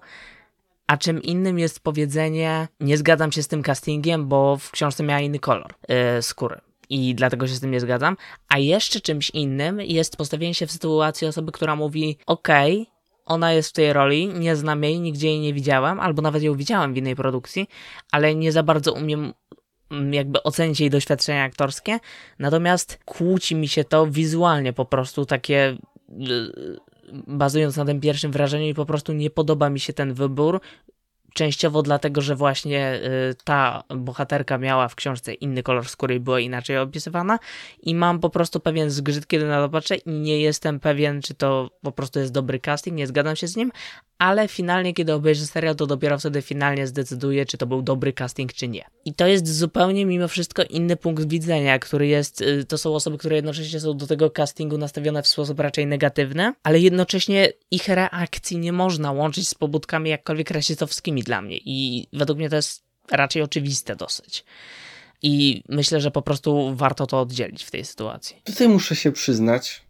A 0.88 0.97
czym 0.97 1.21
innym 1.21 1.60
jest 1.60 1.80
powiedzenie, 1.80 2.67
nie 2.80 2.97
zgadzam 2.97 3.32
się 3.32 3.43
z 3.43 3.47
tym 3.47 3.63
castingiem, 3.63 4.27
bo 4.27 4.58
w 4.58 4.71
książce 4.71 5.04
miała 5.04 5.21
inny 5.21 5.39
kolor 5.39 5.73
e, 5.88 6.21
skóry. 6.21 6.62
I 6.89 7.15
dlatego 7.15 7.47
się 7.47 7.56
z 7.56 7.60
tym 7.60 7.71
nie 7.71 7.80
zgadzam. 7.80 8.17
A 8.49 8.58
jeszcze 8.58 9.01
czymś 9.01 9.30
innym 9.30 9.82
jest 9.82 10.17
postawienie 10.17 10.54
się 10.54 10.67
w 10.67 10.71
sytuacji 10.71 11.27
osoby, 11.27 11.51
która 11.51 11.75
mówi: 11.75 12.17
Okej, 12.25 12.90
ona 13.32 13.54
jest 13.54 13.70
w 13.70 13.74
tej 13.74 13.94
roli, 13.94 14.28
nie 14.28 14.56
znam 14.56 14.84
jej, 14.84 15.00
nigdzie 15.00 15.28
jej 15.28 15.39
nie 15.39 15.54
widziałam, 15.54 16.00
albo 16.00 16.22
nawet 16.22 16.44
ją 16.44 16.56
widziałam 16.56 16.94
w 16.94 16.98
innej 16.98 17.15
produkcji, 17.15 17.67
ale 18.12 18.36
nie 18.36 18.52
za 18.52 18.63
bardzo 18.63 18.94
umiem 18.94 19.34
mm, 19.91 20.13
jakby 20.13 20.44
ocenić 20.44 20.80
jej 20.80 20.89
doświadczenia 20.89 21.44
aktorskie. 21.44 22.00
Natomiast 22.39 23.00
kłóci 23.06 23.56
mi 23.56 23.67
się 23.67 23.84
to 23.84 24.08
wizualnie 24.08 24.74
po 24.74 24.86
prostu 24.86 25.26
takie 25.26 25.78
yy, 26.17 26.80
bazując 27.28 27.78
na 27.78 27.86
tym 27.86 28.00
pierwszym 28.00 28.32
wrażeniu 28.32 28.67
i 28.67 28.74
po 28.74 28.86
prostu 28.86 29.13
nie 29.13 29.30
podoba 29.30 29.70
mi 29.70 29.80
się 29.80 29.94
ten 29.94 30.13
wybór. 30.13 30.62
Częściowo 31.34 31.82
dlatego, 31.82 32.22
że 32.22 32.36
właśnie 32.36 32.94
y, 33.32 33.36
ta 33.44 33.84
bohaterka 33.89 34.58
miała 34.58 34.88
w 34.88 34.96
książce 34.96 35.34
inny 35.34 35.63
kolor 35.63 35.88
skóry 35.88 36.15
i 36.15 36.20
była 36.20 36.39
inaczej 36.39 36.78
opisywana 36.78 37.39
i 37.82 37.96
mam 37.96 38.20
po 38.20 38.30
prostu 38.30 38.60
pewien 38.60 38.89
zgrzyt, 38.89 39.28
kiedy 39.28 39.46
na 39.46 39.62
to 39.62 39.70
patrzę 39.70 39.96
i 39.96 40.12
nie 40.12 40.41
jestem 40.41 40.80
pewien, 40.80 41.22
czy 41.22 41.34
to 41.34 41.70
po 41.82 41.91
prostu 41.91 42.20
jest 42.20 42.32
dobry 42.32 42.60
casting, 42.60 42.98
nie 42.98 43.08
zgadzam 43.08 43.36
się 43.36 43.48
z 43.48 43.56
nim, 43.56 43.72
ale 44.21 44.47
finalnie, 44.47 44.93
kiedy 44.93 45.13
obejrzę 45.13 45.45
serial, 45.45 45.75
to 45.75 45.88
dopiero 45.88 46.19
wtedy 46.19 46.41
finalnie 46.41 46.88
zdecyduję, 46.88 47.45
czy 47.45 47.57
to 47.57 47.67
był 47.67 47.81
dobry 47.81 48.13
casting, 48.13 48.53
czy 48.53 48.67
nie. 48.67 48.86
I 49.05 49.13
to 49.13 49.27
jest 49.27 49.57
zupełnie 49.57 50.05
mimo 50.05 50.27
wszystko 50.27 50.63
inny 50.63 50.95
punkt 50.95 51.27
widzenia, 51.27 51.79
który 51.79 52.07
jest, 52.07 52.41
y, 52.41 52.65
to 52.65 52.77
są 52.77 52.95
osoby, 52.95 53.17
które 53.17 53.36
jednocześnie 53.36 53.79
są 53.79 53.97
do 53.97 54.07
tego 54.07 54.29
castingu 54.29 54.77
nastawione 54.77 55.23
w 55.23 55.27
sposób 55.27 55.60
raczej 55.60 55.88
negatywny, 55.88 56.53
ale 56.63 56.79
jednocześnie 56.79 57.53
ich 57.71 57.88
reakcji 57.88 58.57
nie 58.57 58.73
można 58.73 59.12
łączyć 59.12 59.47
z 59.47 59.55
pobudkami 59.55 60.10
jakkolwiek 60.10 60.51
rasistowskimi 60.51 61.23
dla 61.23 61.41
mnie 61.41 61.57
i 61.57 62.07
według 62.13 62.39
mnie 62.39 62.49
to 62.49 62.55
jest 62.55 62.84
raczej 63.12 63.41
oczywiste 63.41 63.95
dosyć. 63.95 64.43
I 65.21 65.63
myślę, 65.69 66.01
że 66.01 66.12
po 66.12 66.21
prostu 66.21 66.75
warto 66.75 67.07
to 67.07 67.21
oddzielić 67.21 67.63
w 67.63 67.71
tej 67.71 67.86
sytuacji. 67.86 68.36
Tutaj 68.43 68.67
muszę 68.67 68.95
się 68.95 69.12
przyznać, 69.12 69.81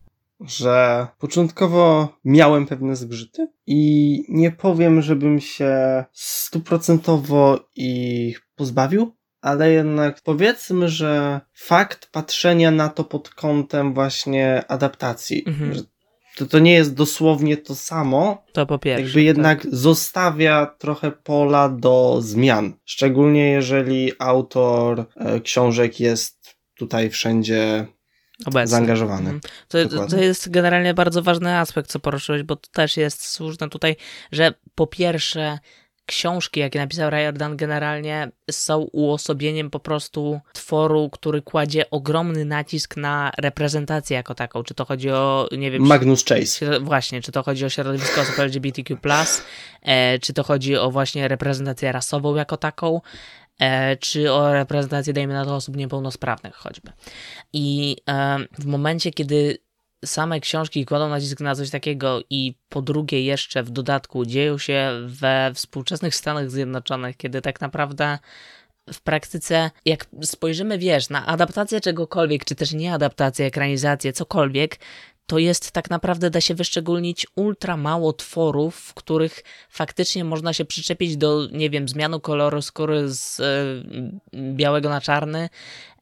że 0.46 1.08
początkowo 1.20 2.10
miałem 2.24 2.66
pewne 2.66 2.96
zgrzyty 2.96 3.48
i 3.68 4.24
nie 4.30 4.52
powiem, 4.52 5.02
żebym 5.02 5.40
się 5.40 6.04
stuprocentowo 6.12 7.60
ich 7.76 8.48
pozbawił, 8.56 9.16
ale 9.42 9.72
jednak 9.72 10.22
powiedzmy, 10.24 10.90
że 10.90 11.42
fakt 11.54 12.10
patrzenia 12.12 12.72
na 12.72 12.90
to 12.90 13.04
pod 13.04 13.30
kątem 13.30 13.94
właśnie 13.94 14.64
adaptacji, 14.68 15.44
mhm. 15.48 15.84
to, 16.38 16.46
to 16.46 16.60
nie 16.60 16.74
jest 16.74 16.94
dosłownie 16.94 17.58
to 17.58 17.76
samo. 17.76 18.44
To 18.54 18.66
po 18.66 18.80
pierwsze. 18.80 19.06
Jakby 19.06 19.24
jednak 19.24 19.62
tak. 19.62 19.76
zostawia 19.76 20.66
trochę 20.78 21.12
pola 21.12 21.70
do 21.70 22.18
zmian. 22.22 22.74
Szczególnie 22.86 23.52
jeżeli 23.52 24.12
autor 24.20 25.06
e, 25.16 25.40
książek 25.40 26.00
jest 26.00 26.56
tutaj 26.76 27.10
wszędzie 27.10 27.88
Obecny. 28.46 28.68
zaangażowany. 28.68 29.30
Mhm. 29.30 29.42
To, 29.68 30.08
to 30.08 30.18
jest 30.18 30.50
generalnie 30.50 30.94
bardzo 30.94 31.22
ważny 31.22 31.58
aspekt, 31.58 31.90
co 31.90 32.00
poruszyłeś, 32.00 32.44
bo 32.44 32.56
to 32.56 32.70
też 32.72 32.98
jest 32.98 33.28
słuszne 33.28 33.70
tutaj, 33.70 33.96
że 34.32 34.54
po 34.76 34.88
pierwsze 34.88 35.60
książki, 36.06 36.60
jakie 36.60 36.80
napisał 36.80 37.10
Riordan, 37.10 37.58
generalnie 37.58 38.32
są 38.52 38.88
uosobieniem 38.92 39.70
po 39.70 39.80
prostu 39.80 40.40
tworu, 40.54 41.10
który 41.10 41.42
kładzie 41.42 41.90
ogromny 41.90 42.46
nacisk 42.46 42.98
na 42.98 43.32
reprezentację 43.38 44.18
jako 44.18 44.36
taką. 44.36 44.64
Czy 44.64 44.74
to 44.74 44.86
chodzi 44.86 45.12
o, 45.12 45.48
nie 45.58 45.72
wiem... 45.72 45.88
Magnus 45.88 46.26
Chase. 46.26 46.80
Właśnie, 46.80 47.22
czy 47.22 47.32
to 47.32 47.44
chodzi 47.44 47.66
o 47.66 47.70
środowisko 47.70 48.22
osób 48.22 48.40
LGBTQ+, 48.40 48.98
e, 49.82 50.20
czy 50.20 50.34
to 50.34 50.44
chodzi 50.44 50.78
o 50.78 50.92
właśnie 50.92 51.28
reprezentację 51.28 51.92
rasową 51.92 52.36
jako 52.36 52.58
taką, 52.58 53.02
czy 54.00 54.34
o 54.34 54.54
reprezentację, 54.54 55.14
dajmy 55.14 55.34
na 55.34 55.46
to, 55.46 55.56
osób 55.56 55.76
niepełnosprawnych 55.76 56.56
choćby. 56.56 56.92
I 57.54 57.98
e, 58.10 58.38
w 58.60 58.66
momencie, 58.66 59.12
kiedy 59.12 59.58
same 60.06 60.40
książki 60.40 60.86
kładą 60.86 61.10
nacisk 61.10 61.40
na 61.40 61.56
coś 61.56 61.70
takiego 61.70 62.20
i 62.30 62.56
po 62.70 62.82
drugie 62.82 63.24
jeszcze 63.24 63.64
w 63.64 63.70
dodatku 63.70 64.26
dzieją 64.26 64.58
się 64.58 64.92
we 65.06 65.52
współczesnych 65.54 66.16
Stanach 66.16 66.52
Zjednoczonych, 66.52 67.18
kiedy 67.18 67.42
tak 67.42 67.62
naprawdę 67.62 68.20
w 68.94 69.02
praktyce, 69.02 69.72
jak 69.86 70.06
spojrzymy, 70.22 70.78
wiesz, 70.78 71.10
na 71.10 71.26
adaptację 71.26 71.82
czegokolwiek, 71.82 72.46
czy 72.46 72.56
też 72.56 72.74
nie 72.74 72.94
adaptację, 72.94 73.46
ekranizację, 73.46 74.14
cokolwiek, 74.14 74.80
to 75.32 75.38
jest 75.38 75.72
tak 75.72 75.90
naprawdę, 75.90 76.30
da 76.30 76.42
się 76.42 76.56
wyszczególnić 76.56 77.28
ultra 77.36 77.78
mało 77.78 78.14
tworów, 78.14 78.76
w 78.76 78.94
których 78.94 79.44
faktycznie 79.70 80.24
można 80.24 80.54
się 80.54 80.66
przyczepić 80.66 81.18
do, 81.18 81.48
nie 81.52 81.70
wiem, 81.70 81.88
zmianu 81.88 82.20
koloru 82.20 82.62
skóry 82.62 83.14
z 83.14 83.40
e, 83.40 83.44
białego 84.54 84.90
na 84.90 85.02
czarny, 85.02 85.50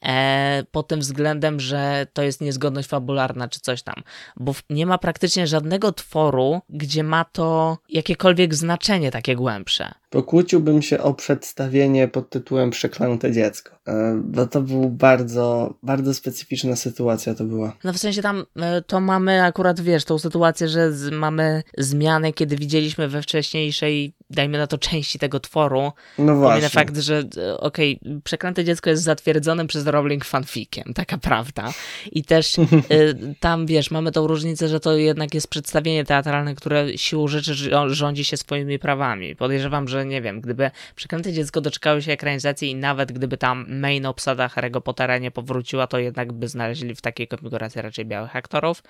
e, 0.05 0.63
pod 0.71 0.87
tym 0.87 0.99
względem, 0.99 1.59
że 1.59 2.07
to 2.13 2.23
jest 2.23 2.41
niezgodność 2.41 2.87
fabularna 2.89 3.47
czy 3.47 3.59
coś 3.59 3.83
tam, 3.83 3.95
bo 4.37 4.55
nie 4.69 4.85
ma 4.85 4.97
praktycznie 4.97 5.47
żadnego 5.47 5.91
tworu, 5.91 6.61
gdzie 6.69 7.03
ma 7.03 7.25
to 7.25 7.77
jakiekolwiek 7.89 8.55
znaczenie 8.55 9.11
takie 9.11 9.35
głębsze. 9.35 9.91
Pokłóciłbym 10.09 10.81
się 10.81 11.01
o 11.01 11.13
przedstawienie 11.13 12.07
pod 12.07 12.29
tytułem 12.29 12.69
Przeklęte 12.69 13.31
dziecko, 13.31 13.71
e, 13.87 14.21
bo 14.23 14.47
to 14.47 14.61
był 14.61 14.89
bardzo, 14.89 15.73
bardzo 15.83 16.13
specyficzna 16.13 16.75
sytuacja 16.75 17.35
to 17.35 17.43
była. 17.43 17.73
No 17.83 17.93
w 17.93 17.97
sensie 17.97 18.21
tam 18.21 18.45
e, 18.55 18.81
to 18.81 18.99
mamy 18.99 19.43
akurat, 19.43 19.79
wiesz, 19.81 20.05
tą 20.05 20.19
sytuację, 20.19 20.67
że 20.67 20.93
z, 20.93 21.11
mamy 21.11 21.63
zmianę, 21.77 22.33
kiedy 22.33 22.55
widzieliśmy 22.55 23.07
we 23.07 23.21
wcześniejszej, 23.21 24.13
dajmy 24.29 24.57
na 24.57 24.67
to, 24.67 24.77
części 24.77 25.19
tego 25.19 25.39
tworu. 25.39 25.91
No 26.17 26.35
właśnie. 26.35 26.69
fakt, 26.69 26.97
że 26.97 27.23
e, 27.37 27.57
okej, 27.57 27.99
okay, 28.01 28.21
Przeklęte 28.23 28.65
dziecko 28.65 28.89
jest 28.89 29.03
zatwierdzonym 29.03 29.67
przez 29.67 29.87
Rowling 29.87 30.25
fanfikiem, 30.25 30.93
taka 30.93 31.17
prawda. 31.17 31.73
I 32.11 32.23
też 32.23 32.57
y, 32.57 32.65
tam, 33.39 33.65
wiesz, 33.65 33.91
mamy 33.91 34.11
tą 34.11 34.27
różnicę, 34.27 34.67
że 34.67 34.79
to 34.79 34.97
jednak 34.97 35.33
jest 35.33 35.47
przedstawienie 35.47 36.05
teatralne, 36.05 36.55
które 36.55 36.97
siłą 36.97 37.27
rzeczy 37.27 37.53
rządzi 37.87 38.25
się 38.25 38.37
swoimi 38.37 38.79
prawami. 38.79 39.35
Podejrzewam, 39.35 39.87
że 39.87 40.05
nie 40.05 40.21
wiem, 40.21 40.41
gdyby 40.41 40.71
Przeklęte 40.95 41.33
Dziecko 41.33 41.61
doczekały 41.61 42.01
się 42.01 42.11
ekranizacji 42.11 42.71
i 42.71 42.75
nawet 42.75 43.11
gdyby 43.11 43.37
tam 43.37 43.65
main 43.79 44.05
obsada 44.05 44.47
Harry'ego 44.47 44.81
Pottera 44.81 45.17
nie 45.17 45.31
powróciła, 45.31 45.87
to 45.87 45.99
jednak 45.99 46.33
by 46.33 46.47
znaleźli 46.47 46.95
w 46.95 47.01
takiej 47.01 47.27
konfiguracji 47.27 47.81
raczej 47.81 48.05
białych 48.05 48.35
aktorów. 48.35 48.83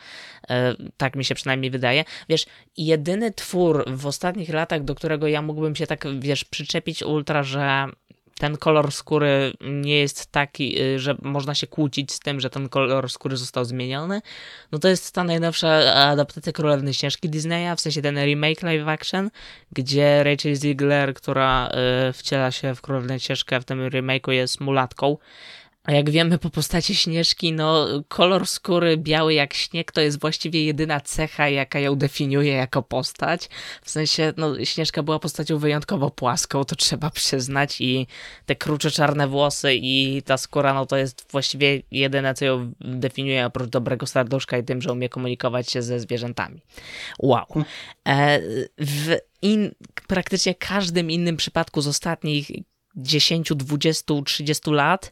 Y, 0.44 0.56
tak 0.98 1.16
mi 1.16 1.26
się 1.26 1.36
przynajmniej 1.36 1.72
wydaje. 1.72 2.04
Wiesz, 2.30 2.46
jedyny 2.78 3.32
twór 3.32 3.86
w 3.88 4.08
ostatnich 4.08 4.50
latach, 4.50 4.84
do 4.84 4.96
którego 4.96 5.29
ja 5.30 5.42
mógłbym 5.42 5.76
się 5.76 5.88
tak, 5.88 6.20
wiesz, 6.20 6.46
przyczepić 6.46 7.04
ultra, 7.04 7.44
że 7.44 7.86
ten 8.40 8.58
kolor 8.58 8.92
skóry 8.92 9.54
nie 9.62 10.00
jest 10.00 10.32
taki, 10.32 10.82
y, 10.82 11.00
że 11.00 11.16
można 11.22 11.56
się 11.56 11.68
kłócić 11.68 12.12
z 12.12 12.20
tym, 12.20 12.40
że 12.40 12.50
ten 12.50 12.70
kolor 12.70 13.10
skóry 13.10 13.38
został 13.38 13.66
zmieniony, 13.66 14.22
no 14.72 14.80
to 14.80 14.88
jest 14.88 15.12
ta 15.16 15.24
najnowsza 15.24 15.94
adaptacja 15.94 16.54
Królewnej 16.54 16.94
Ścieżki 16.94 17.30
Disneya, 17.30 17.76
w 17.78 17.82
sensie 17.82 18.02
ten 18.02 18.18
remake 18.26 18.64
live 18.64 18.88
action, 18.88 19.30
gdzie 19.72 20.24
Rachel 20.24 20.56
Ziegler, 20.56 21.14
która 21.14 21.70
y, 22.10 22.14
wciela 22.14 22.52
się 22.52 22.76
w 22.76 22.82
Królewną 22.82 23.18
Ścieżkę 23.18 23.62
w 23.62 23.66
tym 23.66 23.90
remake'u 23.90 24.32
jest 24.32 24.60
mulatką, 24.60 25.18
a 25.90 25.92
jak 25.92 26.10
wiemy 26.10 26.38
po 26.38 26.50
postaci 26.50 26.96
Śnieżki, 26.96 27.54
no 27.54 27.88
kolor 28.08 28.48
skóry 28.48 28.98
biały 28.98 29.34
jak 29.34 29.54
śnieg 29.54 29.92
to 29.92 30.02
jest 30.02 30.20
właściwie 30.20 30.66
jedyna 30.66 31.00
cecha, 31.00 31.50
jaka 31.50 31.80
ją 31.80 31.96
definiuje 31.96 32.54
jako 32.54 32.84
postać. 32.84 33.50
W 33.82 33.90
sensie, 33.90 34.34
no 34.38 34.66
Śnieżka 34.66 35.04
była 35.04 35.20
postacią 35.20 35.58
wyjątkowo 35.58 36.12
płaską, 36.12 36.64
to 36.64 36.76
trzeba 36.76 37.10
przyznać 37.10 37.82
i 37.82 38.08
te 38.46 38.56
krucze 38.56 38.92
czarne 38.92 39.28
włosy 39.28 39.74
i 39.76 40.22
ta 40.26 40.38
skóra, 40.38 40.74
no 40.74 40.86
to 40.86 40.98
jest 40.98 41.32
właściwie 41.32 41.82
jedyne, 41.92 42.34
co 42.34 42.46
ją 42.46 42.72
definiuje 42.80 43.46
oprócz 43.46 43.70
dobrego 43.70 44.06
serduszka 44.06 44.58
i 44.58 44.64
tym, 44.64 44.82
że 44.82 44.94
umie 44.94 45.10
komunikować 45.10 45.72
się 45.72 45.82
ze 45.82 46.00
zwierzętami. 46.00 46.62
Wow. 47.20 47.46
E, 48.08 48.40
w 48.78 49.16
in, 49.42 49.72
praktycznie 50.08 50.56
każdym 50.56 51.12
innym 51.12 51.38
przypadku 51.38 51.82
z 51.82 51.88
ostatnich 51.88 52.52
10, 52.96 53.52
20, 53.56 54.14
30 54.26 54.72
lat 54.72 55.12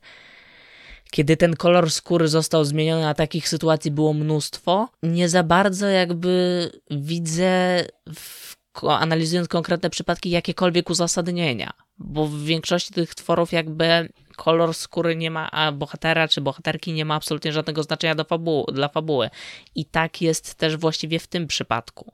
kiedy 1.12 1.38
ten 1.38 1.56
kolor 1.56 1.92
skóry 1.92 2.28
został 2.28 2.66
zmieniony, 2.66 3.08
a 3.08 3.14
takich 3.14 3.50
sytuacji 3.50 3.92
było 3.92 4.14
mnóstwo, 4.14 4.90
nie 5.04 5.30
za 5.30 5.44
bardzo 5.44 5.88
jakby 5.88 6.72
widzę, 6.92 7.86
w, 8.16 8.56
analizując 8.90 9.48
konkretne 9.48 9.90
przypadki, 9.90 10.30
jakiekolwiek 10.30 10.90
uzasadnienia. 10.90 11.74
Bo 11.98 12.28
w 12.28 12.44
większości 12.44 12.94
tych 12.94 13.16
tworów 13.16 13.52
jakby 13.52 14.10
kolor 14.36 14.74
skóry 14.74 15.16
nie 15.16 15.32
ma, 15.32 15.52
a 15.52 15.72
bohatera 15.72 16.28
czy 16.28 16.42
bohaterki 16.42 16.94
nie 16.94 17.06
ma 17.06 17.16
absolutnie 17.16 17.54
żadnego 17.54 17.84
znaczenia 17.84 18.16
do 18.16 18.24
fabuły, 18.24 18.74
dla 18.74 18.88
fabuły. 18.88 19.30
I 19.76 19.86
tak 19.86 20.22
jest 20.22 20.56
też 20.56 20.78
właściwie 20.78 21.20
w 21.20 21.28
tym 21.28 21.48
przypadku. 21.48 22.14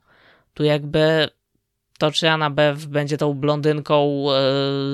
Tu 0.54 0.64
jakby 0.64 1.28
to 1.98 2.10
czy 2.10 2.30
Annabeth 2.30 2.86
będzie 2.86 3.16
tą 3.16 3.34
blondynką 3.34 4.24
e, 4.30 4.34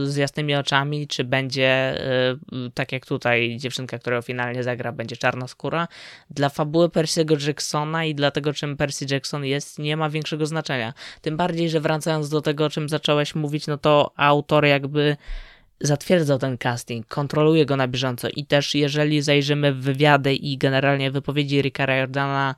z 0.07 0.17
jasnymi 0.17 0.55
oczami, 0.55 1.07
czy 1.07 1.25
będzie 1.25 1.67
e, 1.67 2.37
tak 2.75 2.93
jak 2.93 3.07
tutaj 3.07 3.57
dziewczynka, 3.57 3.99
która 3.99 4.23
finalnie 4.23 4.63
zagra, 4.63 4.93
będzie 4.93 5.17
czarnoskóra. 5.17 5.89
Dla 6.31 6.49
fabuły 6.49 6.89
Percy'ego 6.89 7.47
Jacksona 7.47 8.05
i 8.05 8.15
dla 8.15 8.31
tego, 8.31 8.53
czym 8.53 8.77
Percy 8.77 9.07
Jackson 9.11 9.45
jest, 9.45 9.79
nie 9.79 9.97
ma 9.97 10.11
większego 10.11 10.47
znaczenia. 10.47 10.95
Tym 11.21 11.37
bardziej, 11.37 11.71
że 11.71 11.81
wracając 11.81 12.29
do 12.29 12.41
tego, 12.41 12.65
o 12.65 12.71
czym 12.71 12.89
zacząłeś 12.89 13.35
mówić, 13.35 13.67
no 13.67 13.79
to 13.79 14.13
autor 14.17 14.65
jakby 14.65 15.17
zatwierdzał 15.81 16.39
ten 16.39 16.59
casting, 16.59 17.07
kontroluje 17.07 17.67
go 17.67 17.77
na 17.77 17.89
bieżąco 17.89 18.29
i 18.37 18.45
też 18.47 18.75
jeżeli 18.75 19.23
zajrzymy 19.23 19.73
w 19.73 19.81
wywiady 19.81 20.35
i 20.35 20.59
generalnie 20.59 21.11
wypowiedzi 21.11 21.63
Ricka 21.63 21.87
Riordana 21.87 22.55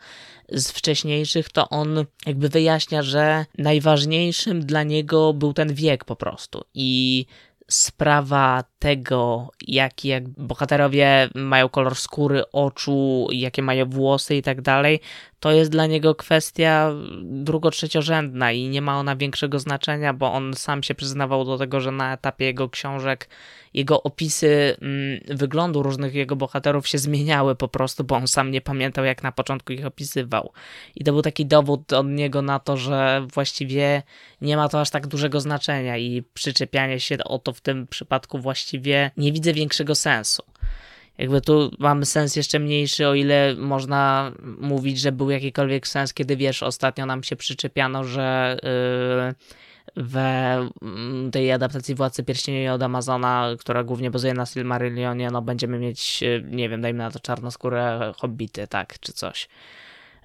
z 0.55 0.71
wcześniejszych, 0.71 1.49
to 1.49 1.69
on 1.69 2.05
jakby 2.27 2.49
wyjaśnia, 2.49 3.03
że 3.03 3.47
najważniejszym 3.59 4.67
dla 4.67 4.83
niego 4.83 5.33
był 5.33 5.53
ten 5.53 5.75
wiek 5.75 6.05
po 6.05 6.17
prostu. 6.17 6.65
I 6.75 7.27
sprawa 7.71 8.65
tego, 8.79 9.51
jaki 9.67 10.09
jak 10.09 10.29
bohaterowie 10.29 11.29
mają 11.35 11.69
kolor 11.69 11.97
skóry, 11.97 12.43
oczu, 12.53 13.29
jakie 13.33 13.63
mają 13.63 13.87
włosy 13.87 14.37
i 14.37 14.43
tak 14.43 14.63
dalej, 14.63 15.01
to 15.43 15.53
jest 15.53 15.71
dla 15.71 15.87
niego 15.87 16.15
kwestia 16.15 16.93
drugo-trzeciorzędna 17.23 18.53
i 18.53 18.69
nie 18.69 18.83
ma 18.83 18.99
ona 18.99 19.17
większego 19.17 19.59
znaczenia, 19.59 20.15
bo 20.15 20.33
on 20.33 20.55
sam 20.55 20.83
się 20.83 20.95
przyznawał 20.95 21.45
do 21.45 21.59
tego, 21.59 21.81
że 21.81 21.93
na 21.93 22.13
etapie 22.13 22.45
jego 22.45 22.69
książek 22.69 23.29
jego 23.75 24.03
opisy 24.03 24.77
mm, 24.81 25.21
wyglądu 25.39 25.83
różnych 25.83 26.15
jego 26.15 26.37
bohaterów 26.37 26.89
się 26.89 26.99
zmieniały 26.99 27.55
po 27.55 27.69
prostu, 27.69 28.05
bo 28.05 28.17
on 28.17 28.29
sam 28.29 28.51
nie 28.51 28.61
pamiętał, 28.61 29.05
jak 29.05 29.23
na 29.23 29.33
początku 29.33 29.73
ich 29.73 29.87
opisywał. 29.87 30.53
I 30.95 31.05
to 31.05 31.13
był 31.13 31.23
taki 31.23 31.47
dowód 31.47 31.93
od 31.93 32.07
niego 32.07 32.43
na 32.43 32.59
to, 32.59 32.77
że 32.77 33.27
właściwie 33.35 34.03
nie 34.41 34.57
ma 34.57 34.69
to 34.69 34.81
aż 34.81 34.91
tak 34.91 35.07
dużego 35.07 35.41
znaczenia 35.41 35.99
i 35.99 36.23
przyczepianie 36.35 37.01
się 37.01 37.19
o 37.25 37.39
to 37.39 37.53
w 37.53 37.61
tym 37.61 37.87
przypadku 37.87 38.39
właściwie 38.39 39.11
nie 39.17 39.33
widzę 39.33 39.53
większego 39.53 39.95
sensu. 39.95 40.43
Jakby 41.19 41.41
tu 41.41 41.71
mamy 41.79 42.07
sens 42.07 42.37
jeszcze 42.37 42.59
mniejszy, 42.59 43.09
o 43.09 43.15
ile 43.15 43.55
można 43.59 44.33
mówić, 44.61 45.01
że 45.01 45.13
był 45.13 45.31
jakikolwiek 45.31 45.89
sens, 45.89 46.15
kiedy 46.15 46.37
wiesz, 46.37 46.63
ostatnio 46.63 47.07
nam 47.07 47.23
się 47.23 47.37
przyczepiano, 47.37 48.05
że 48.05 48.57
yy, 49.97 50.05
we 50.05 50.69
mm, 50.83 51.31
tej 51.31 51.53
adaptacji 51.53 51.95
Władcy 51.95 52.25
Pierścieni 52.25 52.69
od 52.69 52.83
Amazona, 52.83 53.49
która 53.59 53.85
głównie 53.85 54.11
bazuje 54.11 54.35
na 54.35 54.47
Silmarillionie, 54.47 55.31
no 55.31 55.43
będziemy 55.43 55.79
mieć, 55.79 56.23
yy, 56.23 56.45
nie 56.51 56.69
wiem, 56.69 56.81
dajmy 56.81 56.99
na 56.99 57.11
to 57.11 57.21
czarnoskórę 57.21 58.13
hobbity, 58.17 58.67
tak, 58.67 59.01
czy 59.01 59.13
coś. 59.13 59.49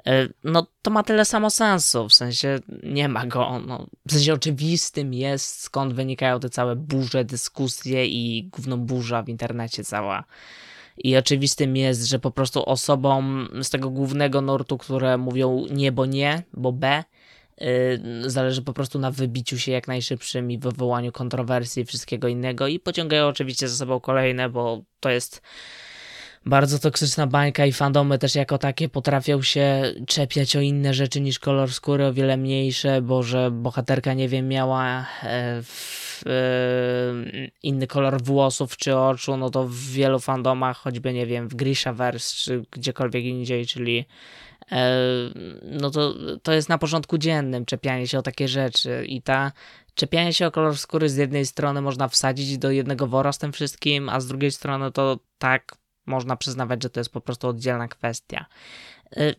Yy, 0.05 0.33
no 0.43 0.67
to 0.81 0.91
ma 0.91 1.03
tyle 1.03 1.25
samo 1.25 1.49
sensu, 1.49 2.09
w 2.09 2.13
sensie 2.13 2.59
nie 2.83 3.09
ma 3.09 3.25
go, 3.25 3.59
no, 3.67 3.87
w 4.05 4.11
sensie 4.11 4.33
oczywistym 4.33 5.13
jest, 5.13 5.61
skąd 5.61 5.93
wynikają 5.93 6.39
te 6.39 6.49
całe 6.49 6.75
burze, 6.75 7.25
dyskusje 7.25 8.05
i 8.05 8.49
gówno 8.51 8.77
burza 8.77 9.23
w 9.23 9.29
internecie 9.29 9.83
cała. 9.83 10.23
I 10.97 11.17
oczywistym 11.17 11.75
jest, 11.75 12.05
że 12.05 12.19
po 12.19 12.31
prostu 12.31 12.69
osobom 12.69 13.49
z 13.63 13.69
tego 13.69 13.89
głównego 13.89 14.41
nurtu, 14.41 14.77
które 14.77 15.17
mówią 15.17 15.65
nie, 15.71 15.91
bo 15.91 16.05
nie, 16.05 16.43
bo 16.53 16.71
B, 16.71 17.03
yy, 17.57 18.29
zależy 18.29 18.61
po 18.61 18.73
prostu 18.73 18.99
na 18.99 19.11
wybiciu 19.11 19.59
się 19.59 19.71
jak 19.71 19.87
najszybszym 19.87 20.51
i 20.51 20.57
wywołaniu 20.57 21.11
kontrowersji 21.11 21.83
i 21.83 21.85
wszystkiego 21.85 22.27
innego. 22.27 22.67
I 22.67 22.79
pociągają 22.79 23.27
oczywiście 23.27 23.67
za 23.67 23.75
sobą 23.75 23.99
kolejne, 23.99 24.49
bo 24.49 24.81
to 24.99 25.09
jest 25.09 25.41
bardzo 26.45 26.79
toksyczna 26.79 27.27
bańka 27.27 27.65
i 27.65 27.73
fandomy 27.73 28.17
też 28.17 28.35
jako 28.35 28.57
takie 28.57 28.89
potrafią 28.89 29.41
się 29.41 29.93
czepiać 30.07 30.55
o 30.55 30.61
inne 30.61 30.93
rzeczy 30.93 31.21
niż 31.21 31.39
kolor 31.39 31.73
skóry, 31.73 32.05
o 32.05 32.13
wiele 32.13 32.37
mniejsze, 32.37 33.01
bo 33.01 33.23
że 33.23 33.51
bohaterka, 33.51 34.13
nie 34.13 34.29
wiem, 34.29 34.47
miała 34.47 35.05
e, 35.23 35.61
w, 35.63 36.06
inny 37.63 37.87
kolor 37.87 38.23
włosów 38.23 38.77
czy 38.77 38.97
oczu, 38.97 39.37
no 39.37 39.49
to 39.49 39.67
w 39.67 39.75
wielu 39.75 40.19
fandomach, 40.19 40.77
choćby, 40.77 41.13
nie 41.13 41.25
wiem, 41.25 41.47
w 41.47 41.55
Grishaverse 41.55 42.35
czy 42.35 42.63
gdziekolwiek 42.71 43.23
indziej, 43.23 43.67
czyli 43.67 44.05
e, 44.71 44.97
no 45.63 45.89
to, 45.89 46.13
to 46.43 46.53
jest 46.53 46.69
na 46.69 46.77
porządku 46.77 47.17
dziennym 47.17 47.65
czepianie 47.65 48.07
się 48.07 48.19
o 48.19 48.21
takie 48.21 48.47
rzeczy 48.47 49.05
i 49.07 49.21
ta 49.21 49.51
czepianie 49.95 50.33
się 50.33 50.47
o 50.47 50.51
kolor 50.51 50.77
skóry 50.77 51.09
z 51.09 51.15
jednej 51.15 51.45
strony 51.45 51.81
można 51.81 52.07
wsadzić 52.07 52.57
do 52.57 52.71
jednego 52.71 53.07
wora 53.07 53.31
z 53.31 53.37
tym 53.37 53.51
wszystkim, 53.51 54.09
a 54.09 54.19
z 54.19 54.27
drugiej 54.27 54.51
strony 54.51 54.91
to 54.91 55.19
tak 55.37 55.77
można 56.05 56.35
przyznawać, 56.35 56.83
że 56.83 56.89
to 56.89 56.99
jest 56.99 57.09
po 57.09 57.21
prostu 57.21 57.47
oddzielna 57.47 57.87
kwestia. 57.87 58.45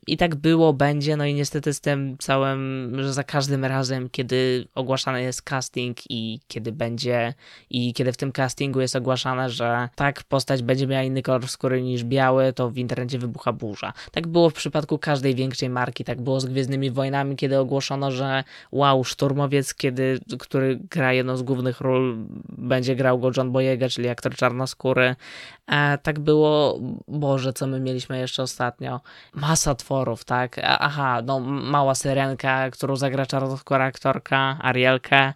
I 0.07 0.17
tak 0.17 0.35
było, 0.35 0.73
będzie, 0.73 1.17
no 1.17 1.25
i 1.25 1.35
niestety 1.35 1.75
z 1.75 1.81
tym 1.81 2.17
całym, 2.19 2.93
że 3.03 3.13
za 3.13 3.25
każdym 3.25 3.65
razem, 3.65 4.09
kiedy 4.11 4.69
ogłaszany 4.75 5.23
jest 5.23 5.43
casting 5.43 5.99
i 6.11 6.41
kiedy 6.49 6.73
będzie, 6.73 7.35
i 7.71 7.95
kiedy 7.95 8.13
w 8.13 8.17
tym 8.17 8.33
castingu 8.33 8.81
jest 8.81 8.97
ogłaszane, 8.97 9.51
że 9.51 9.89
tak, 9.95 10.23
postać 10.23 10.63
będzie 10.63 10.87
miała 10.87 11.03
inny 11.03 11.23
kolor 11.23 11.49
skóry 11.49 11.83
niż 11.83 12.05
biały, 12.05 12.53
to 12.53 12.71
w 12.71 12.79
internecie 12.79 13.19
wybucha 13.19 13.53
burza. 13.53 13.93
Tak 14.13 14.27
było 14.27 14.51
w 14.51 14.55
przypadku 14.55 14.99
każdej 14.99 15.35
większej 15.35 15.69
marki, 15.69 16.05
tak 16.05 16.21
było 16.21 16.41
z 16.41 16.47
Gwiezdnymi 16.47 16.91
Wojnami, 16.91 17.37
kiedy 17.37 17.59
ogłoszono, 17.59 18.11
że 18.11 18.45
wow, 18.73 19.05
szturmowiec, 19.05 19.75
kiedy, 19.75 20.19
który 20.39 20.79
gra 20.91 21.13
jedną 21.13 21.37
z 21.37 21.43
głównych 21.43 21.81
ról, 21.81 22.17
będzie 22.49 22.97
grał 22.97 23.19
go 23.19 23.31
John 23.37 23.53
Boyega, 23.53 23.89
czyli 23.89 24.09
aktor 24.09 24.35
czarnoskóry. 24.35 25.17
A 25.69 25.99
tak 26.03 26.19
było, 26.19 26.81
Boże, 27.09 27.53
co 27.53 27.67
my 27.67 27.81
mieliśmy 27.81 28.19
jeszcze 28.19 28.43
ostatnio? 28.43 29.01
masa 29.35 29.75
tworów, 29.75 30.25
tak? 30.25 30.61
Aha, 30.63 31.23
no 31.25 31.41
mała 31.41 31.95
syrenka, 31.95 32.71
którą 32.71 32.97
zagra 32.97 33.27
czarnoskóra 33.27 33.85
aktorka, 33.85 34.59
Arielkę. 34.61 35.33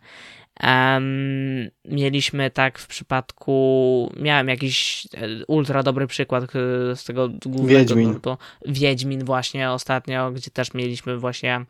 Um, 0.63 1.71
mieliśmy 1.85 2.51
tak 2.51 2.79
w 2.79 2.87
przypadku, 2.87 4.13
miałem 4.17 4.49
jakiś 4.49 5.07
e, 5.15 5.45
ultra 5.47 5.83
dobry 5.83 6.07
przykład 6.07 6.45
e, 6.45 6.49
z 6.97 7.05
tego 7.05 7.29
głównego 7.47 7.79
Wiedźmin. 7.79 8.09
nurtu. 8.09 8.37
Wiedźmin 8.67 9.25
właśnie 9.25 9.71
ostatnio, 9.71 10.31
gdzie 10.31 10.51
też 10.51 10.75
mieliśmy 10.75 11.19
właśnie 11.19 11.65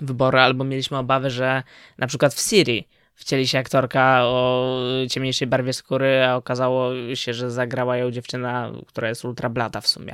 wybory, 0.00 0.40
albo 0.40 0.64
mieliśmy 0.64 0.98
obawy, 0.98 1.30
że 1.30 1.62
na 1.98 2.06
przykład 2.06 2.34
w 2.34 2.40
Siri 2.40 2.88
wcieli 3.16 3.48
się 3.48 3.58
aktorka 3.58 4.20
o 4.24 4.76
ciemniejszej 5.10 5.48
barwie 5.48 5.72
skóry, 5.72 6.24
a 6.24 6.36
okazało 6.36 6.90
się, 7.14 7.34
że 7.34 7.50
zagrała 7.50 7.96
ją 7.96 8.10
dziewczyna, 8.10 8.72
która 8.86 9.08
jest 9.08 9.24
ultra 9.24 9.48
blada 9.48 9.80
w 9.80 9.88
sumie. 9.88 10.12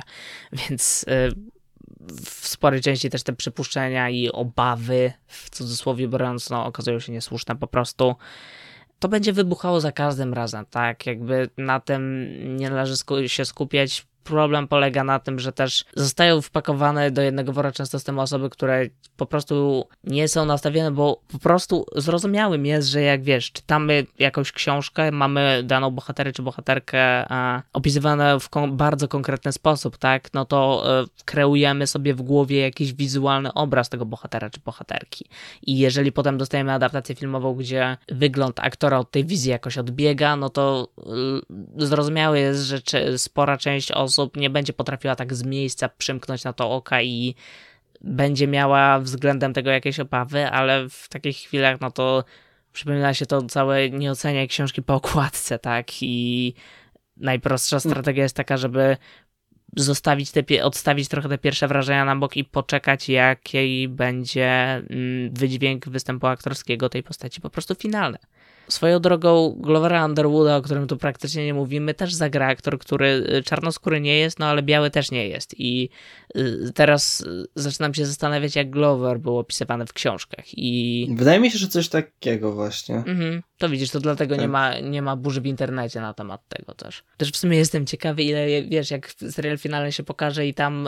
Więc 0.53 1.03
y, 1.03 1.35
w 2.25 2.47
sporej 2.47 2.81
części 2.81 3.09
też 3.09 3.23
te 3.23 3.33
przypuszczenia 3.33 4.09
i 4.09 4.29
obawy, 4.29 5.13
w 5.27 5.49
cudzysłowie 5.49 6.07
biorąc, 6.07 6.49
no, 6.49 6.65
okazują 6.65 6.99
się 6.99 7.11
niesłuszne 7.11 7.55
po 7.55 7.67
prostu. 7.67 8.15
To 8.99 9.07
będzie 9.07 9.33
wybuchało 9.33 9.81
za 9.81 9.91
każdym 9.91 10.33
razem, 10.33 10.65
tak? 10.65 11.05
Jakby 11.05 11.49
na 11.57 11.79
tym 11.79 12.27
nie 12.57 12.69
należy 12.69 12.95
się 13.27 13.45
skupiać 13.45 14.05
problem 14.23 14.67
polega 14.67 15.03
na 15.03 15.19
tym, 15.19 15.39
że 15.39 15.51
też 15.51 15.85
zostają 15.95 16.41
wpakowane 16.41 17.11
do 17.11 17.21
jednego 17.21 17.53
wora 17.53 17.71
często 17.71 17.99
z 17.99 18.03
tym 18.03 18.19
osoby, 18.19 18.49
które 18.49 18.85
po 19.17 19.25
prostu 19.25 19.87
nie 20.03 20.27
są 20.27 20.45
nastawione, 20.45 20.91
bo 20.91 21.21
po 21.31 21.39
prostu 21.39 21.85
zrozumiałym 21.95 22.65
jest, 22.65 22.87
że 22.87 23.01
jak 23.01 23.23
wiesz, 23.23 23.51
czytamy 23.51 24.05
jakąś 24.19 24.51
książkę, 24.51 25.11
mamy 25.11 25.63
daną 25.63 25.91
bohaterę 25.91 26.31
czy 26.31 26.41
bohaterkę 26.41 26.99
e, 26.99 27.61
opisywane 27.73 28.39
w 28.39 28.49
kon 28.49 28.77
bardzo 28.77 29.07
konkretny 29.07 29.51
sposób, 29.51 29.97
tak, 29.97 30.33
no 30.33 30.45
to 30.45 30.83
e, 31.01 31.05
kreujemy 31.25 31.87
sobie 31.87 32.13
w 32.13 32.21
głowie 32.21 32.59
jakiś 32.59 32.93
wizualny 32.93 33.53
obraz 33.53 33.89
tego 33.89 34.05
bohatera 34.05 34.49
czy 34.49 34.59
bohaterki. 34.65 35.25
I 35.61 35.77
jeżeli 35.77 36.11
potem 36.11 36.37
dostajemy 36.37 36.73
adaptację 36.73 37.15
filmową, 37.15 37.55
gdzie 37.55 37.97
wygląd 38.07 38.59
aktora 38.59 38.99
od 38.99 39.11
tej 39.11 39.25
wizji 39.25 39.51
jakoś 39.51 39.77
odbiega, 39.77 40.35
no 40.35 40.49
to 40.49 40.87
zrozumiałe 41.77 42.39
jest, 42.39 42.63
że 42.63 42.81
spora 43.17 43.57
część 43.57 43.91
osób 43.91 44.12
osób 44.19 44.37
nie 44.37 44.49
będzie 44.49 44.73
potrafiła 44.73 45.15
tak 45.15 45.33
z 45.33 45.43
miejsca 45.43 45.89
przymknąć 45.89 46.43
na 46.43 46.53
to 46.53 46.71
oka 46.71 47.01
i 47.01 47.35
będzie 48.01 48.47
miała 48.47 48.99
względem 48.99 49.53
tego 49.53 49.71
jakieś 49.71 49.99
obawy, 49.99 50.49
ale 50.49 50.89
w 50.89 51.09
takich 51.09 51.37
chwilach, 51.37 51.81
no 51.81 51.91
to 51.91 52.23
przypomina 52.73 53.13
się 53.13 53.25
to 53.25 53.41
całe 53.41 53.89
nieocenianie 53.89 54.47
książki 54.47 54.81
po 54.81 54.93
okładce, 54.95 55.59
tak? 55.59 55.87
I 56.01 56.53
najprostsza 57.17 57.75
mm. 57.75 57.81
strategia 57.81 58.23
jest 58.23 58.35
taka, 58.35 58.57
żeby 58.57 58.97
zostawić 59.75 60.31
te, 60.31 60.63
odstawić 60.63 61.07
trochę 61.07 61.29
te 61.29 61.37
pierwsze 61.37 61.67
wrażenia 61.67 62.05
na 62.05 62.15
bok 62.15 62.37
i 62.37 62.43
poczekać, 62.43 63.09
jaki 63.09 63.87
będzie 63.87 64.49
mm, 64.49 65.33
wydźwięk 65.33 65.89
występu 65.89 66.27
aktorskiego 66.27 66.89
tej 66.89 67.03
postaci 67.03 67.41
po 67.41 67.49
prostu 67.49 67.75
finalny. 67.75 68.17
Swoją 68.67 68.99
drogą 68.99 69.55
Glovera 69.59 70.05
Underwooda, 70.05 70.57
o 70.57 70.61
którym 70.61 70.87
tu 70.87 70.97
praktycznie 70.97 71.45
nie 71.45 71.53
mówimy, 71.53 71.93
też 71.93 72.13
zagra 72.13 72.47
aktor, 72.47 72.79
który 72.79 73.07
y, 73.07 73.43
czarnoskóry 73.43 74.01
nie 74.01 74.17
jest, 74.17 74.39
no 74.39 74.45
ale 74.45 74.63
biały 74.63 74.91
też 74.91 75.11
nie 75.11 75.27
jest. 75.27 75.59
I 75.59 75.89
y, 76.37 76.71
teraz 76.75 77.21
y, 77.21 77.45
zaczynam 77.55 77.93
się 77.93 78.05
zastanawiać, 78.05 78.55
jak 78.55 78.69
Glover 78.69 79.19
był 79.19 79.37
opisywany 79.37 79.85
w 79.85 79.93
książkach. 79.93 80.45
I... 80.57 81.07
Wydaje 81.15 81.39
mi 81.39 81.51
się, 81.51 81.57
że 81.57 81.67
coś 81.67 81.89
takiego 81.89 82.51
właśnie. 82.53 82.95
Mhm. 82.95 83.43
To 83.57 83.69
widzisz, 83.69 83.89
to 83.89 83.99
dlatego 83.99 84.35
tak. 84.35 84.41
nie, 84.41 84.47
ma, 84.47 84.79
nie 84.79 85.01
ma 85.01 85.15
burzy 85.15 85.41
w 85.41 85.45
internecie 85.45 86.01
na 86.01 86.13
temat 86.13 86.41
tego 86.47 86.73
też. 86.73 87.03
Też 87.17 87.31
w 87.31 87.37
sumie 87.37 87.57
jestem 87.57 87.85
ciekawy, 87.85 88.23
ile, 88.23 88.63
wiesz, 88.63 88.91
jak 88.91 89.11
serial 89.11 89.57
finalny 89.57 89.91
się 89.91 90.03
pokaże 90.03 90.47
i 90.47 90.53
tam 90.53 90.87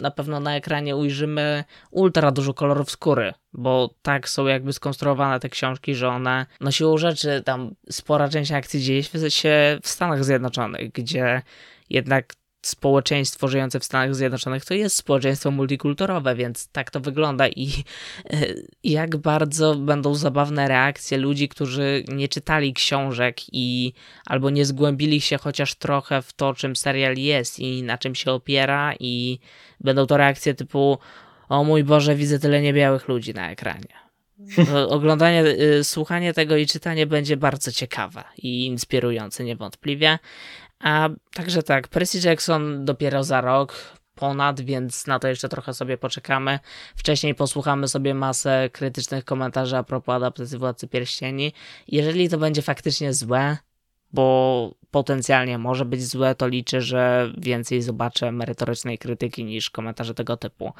na 0.00 0.10
pewno 0.10 0.40
na 0.40 0.56
ekranie 0.56 0.96
ujrzymy 0.96 1.64
ultra 1.90 2.30
dużo 2.30 2.54
kolorów 2.54 2.90
skóry, 2.90 3.32
bo 3.56 3.94
tak 4.02 4.28
są 4.28 4.46
jakby 4.46 4.72
skonstruowane 4.72 5.40
te 5.40 5.48
książki, 5.48 5.94
że 5.94 6.08
one, 6.08 6.46
no 6.60 6.70
siłą 6.70 6.98
rzeczy, 6.98 7.42
tam 7.44 7.74
spora 7.90 8.28
część 8.28 8.52
akcji 8.52 8.82
dzieje 8.82 9.02
się 9.28 9.78
w 9.82 9.88
Stanach 9.88 10.24
Zjednoczonych, 10.24 10.92
gdzie 10.92 11.42
jednak 11.90 12.34
społeczeństwo 12.66 13.48
żyjące 13.48 13.80
w 13.80 13.84
Stanach 13.84 14.14
Zjednoczonych 14.14 14.64
to 14.64 14.74
jest 14.74 14.96
społeczeństwo 14.96 15.50
multikulturowe, 15.50 16.34
więc 16.34 16.68
tak 16.68 16.90
to 16.90 17.00
wygląda 17.00 17.48
i 17.48 17.70
e, 18.30 18.46
jak 18.84 19.16
bardzo 19.16 19.74
będą 19.74 20.14
zabawne 20.14 20.68
reakcje 20.68 21.18
ludzi, 21.18 21.48
którzy 21.48 22.04
nie 22.08 22.28
czytali 22.28 22.74
książek 22.74 23.36
i 23.52 23.92
albo 24.26 24.50
nie 24.50 24.66
zgłębili 24.66 25.20
się 25.20 25.38
chociaż 25.38 25.74
trochę 25.74 26.22
w 26.22 26.32
to, 26.32 26.54
czym 26.54 26.76
serial 26.76 27.16
jest 27.16 27.58
i 27.58 27.82
na 27.82 27.98
czym 27.98 28.14
się 28.14 28.32
opiera 28.32 28.94
i 29.00 29.38
będą 29.80 30.06
to 30.06 30.16
reakcje 30.16 30.54
typu 30.54 30.98
o 31.48 31.64
mój 31.64 31.84
Boże, 31.84 32.14
widzę 32.14 32.38
tyle 32.38 32.62
niebiałych 32.62 33.08
ludzi 33.08 33.34
na 33.34 33.50
ekranie. 33.50 34.06
Oglądanie, 34.88 35.44
y, 35.44 35.84
słuchanie 35.84 36.34
tego 36.34 36.56
i 36.56 36.66
czytanie 36.66 37.06
będzie 37.06 37.36
bardzo 37.36 37.72
ciekawe 37.72 38.24
i 38.38 38.66
inspirujące 38.66 39.44
niewątpliwie. 39.44 40.18
A 40.80 41.08
także 41.34 41.62
tak, 41.62 41.88
Percy 41.88 42.28
Jackson 42.28 42.84
dopiero 42.84 43.24
za 43.24 43.40
rok. 43.40 43.96
ponad, 44.14 44.60
więc 44.60 45.06
na 45.06 45.18
to 45.18 45.28
jeszcze 45.28 45.48
trochę 45.48 45.74
sobie 45.74 45.98
poczekamy. 45.98 46.58
Wcześniej 46.96 47.34
posłuchamy 47.34 47.88
sobie 47.88 48.14
masę 48.14 48.70
krytycznych 48.72 49.24
komentarzy 49.24 49.76
a 49.76 49.82
propos 49.82 50.14
adaptacji 50.14 50.58
Władcy 50.58 50.88
Pierścieni. 50.88 51.52
Jeżeli 51.88 52.28
to 52.28 52.38
będzie 52.38 52.62
faktycznie 52.62 53.12
złe, 53.12 53.56
bo 54.12 54.74
potencjalnie 54.90 55.58
może 55.58 55.84
być 55.84 56.06
złe, 56.06 56.34
to 56.34 56.48
liczę, 56.48 56.80
że 56.80 57.32
więcej 57.38 57.82
zobaczę 57.82 58.32
merytorycznej 58.32 58.98
krytyki 58.98 59.44
niż 59.44 59.70
komentarze 59.70 60.14
tego 60.14 60.36
typu. 60.36 60.72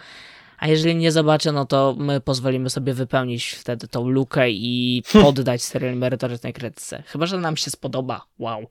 A 0.59 0.69
jeżeli 0.69 0.97
nie 0.97 1.12
zobaczę, 1.12 1.53
no 1.53 1.64
to 1.64 1.97
my 1.99 2.21
pozwolimy 2.21 2.71
sobie 2.71 2.95
wypełnić 2.95 3.47
wtedy 3.51 3.88
tą 3.88 4.09
lukę 4.09 4.51
i 4.51 5.03
poddać 5.12 5.62
serial 5.62 5.97
merytorycznej 5.97 6.53
krytyce. 6.53 7.03
Chyba, 7.07 7.27
że 7.27 7.38
nam 7.38 7.57
się 7.57 7.71
spodoba. 7.71 8.27
Wow. 8.38 8.66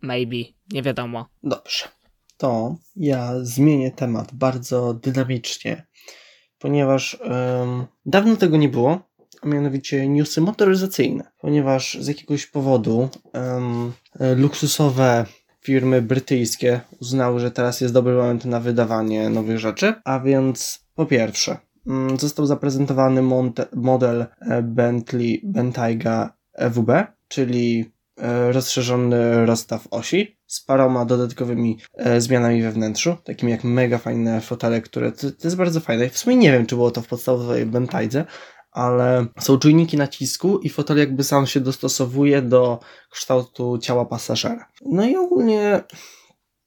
Maybe. 0.00 0.36
Nie 0.72 0.82
wiadomo. 0.82 1.26
Dobrze. 1.42 1.84
To 2.36 2.76
ja 2.96 3.32
zmienię 3.42 3.90
temat 3.90 4.34
bardzo 4.34 4.94
dynamicznie, 4.94 5.86
ponieważ 6.58 7.18
um, 7.20 7.86
dawno 8.06 8.36
tego 8.36 8.56
nie 8.56 8.68
było, 8.68 9.00
a 9.42 9.48
mianowicie 9.48 10.08
newsy 10.08 10.40
motoryzacyjne, 10.40 11.30
ponieważ 11.40 11.98
z 12.00 12.06
jakiegoś 12.06 12.46
powodu 12.46 13.08
um, 13.34 13.92
luksusowe 14.36 15.26
firmy 15.60 16.02
brytyjskie 16.02 16.80
uznały, 17.00 17.40
że 17.40 17.50
teraz 17.50 17.80
jest 17.80 17.94
dobry 17.94 18.14
moment 18.14 18.44
na 18.44 18.60
wydawanie 18.60 19.28
nowych 19.28 19.58
rzeczy, 19.58 19.94
a 20.04 20.20
więc 20.20 20.79
po 20.94 21.06
pierwsze, 21.06 21.58
mm, 21.86 22.18
został 22.18 22.46
zaprezentowany 22.46 23.22
model 23.74 24.26
e, 24.40 24.62
Bentley 24.62 25.40
Bentayga 25.44 26.32
EWB, 26.54 26.90
czyli 27.28 27.92
e, 28.18 28.52
rozszerzony 28.52 29.46
rozstaw 29.46 29.86
osi 29.90 30.36
z 30.46 30.64
paroma 30.64 31.04
dodatkowymi 31.04 31.78
e, 31.94 32.20
zmianami 32.20 32.62
we 32.62 32.72
wnętrzu, 32.72 33.16
takimi 33.24 33.52
jak 33.52 33.64
mega 33.64 33.98
fajne 33.98 34.40
fotele, 34.40 34.80
które 34.80 35.12
to, 35.12 35.30
to 35.30 35.44
jest 35.44 35.56
bardzo 35.56 35.80
fajne. 35.80 36.08
W 36.08 36.18
sumie 36.18 36.36
nie 36.36 36.52
wiem, 36.52 36.66
czy 36.66 36.74
było 36.74 36.90
to 36.90 37.02
w 37.02 37.06
podstawowej 37.06 37.66
Bentaydze, 37.66 38.24
ale 38.72 39.26
są 39.40 39.58
czujniki 39.58 39.96
nacisku 39.96 40.58
i 40.58 40.68
fotel 40.68 40.98
jakby 40.98 41.24
sam 41.24 41.46
się 41.46 41.60
dostosowuje 41.60 42.42
do 42.42 42.80
kształtu 43.10 43.78
ciała 43.78 44.04
pasażera. 44.04 44.68
No 44.86 45.06
i 45.06 45.16
ogólnie 45.16 45.82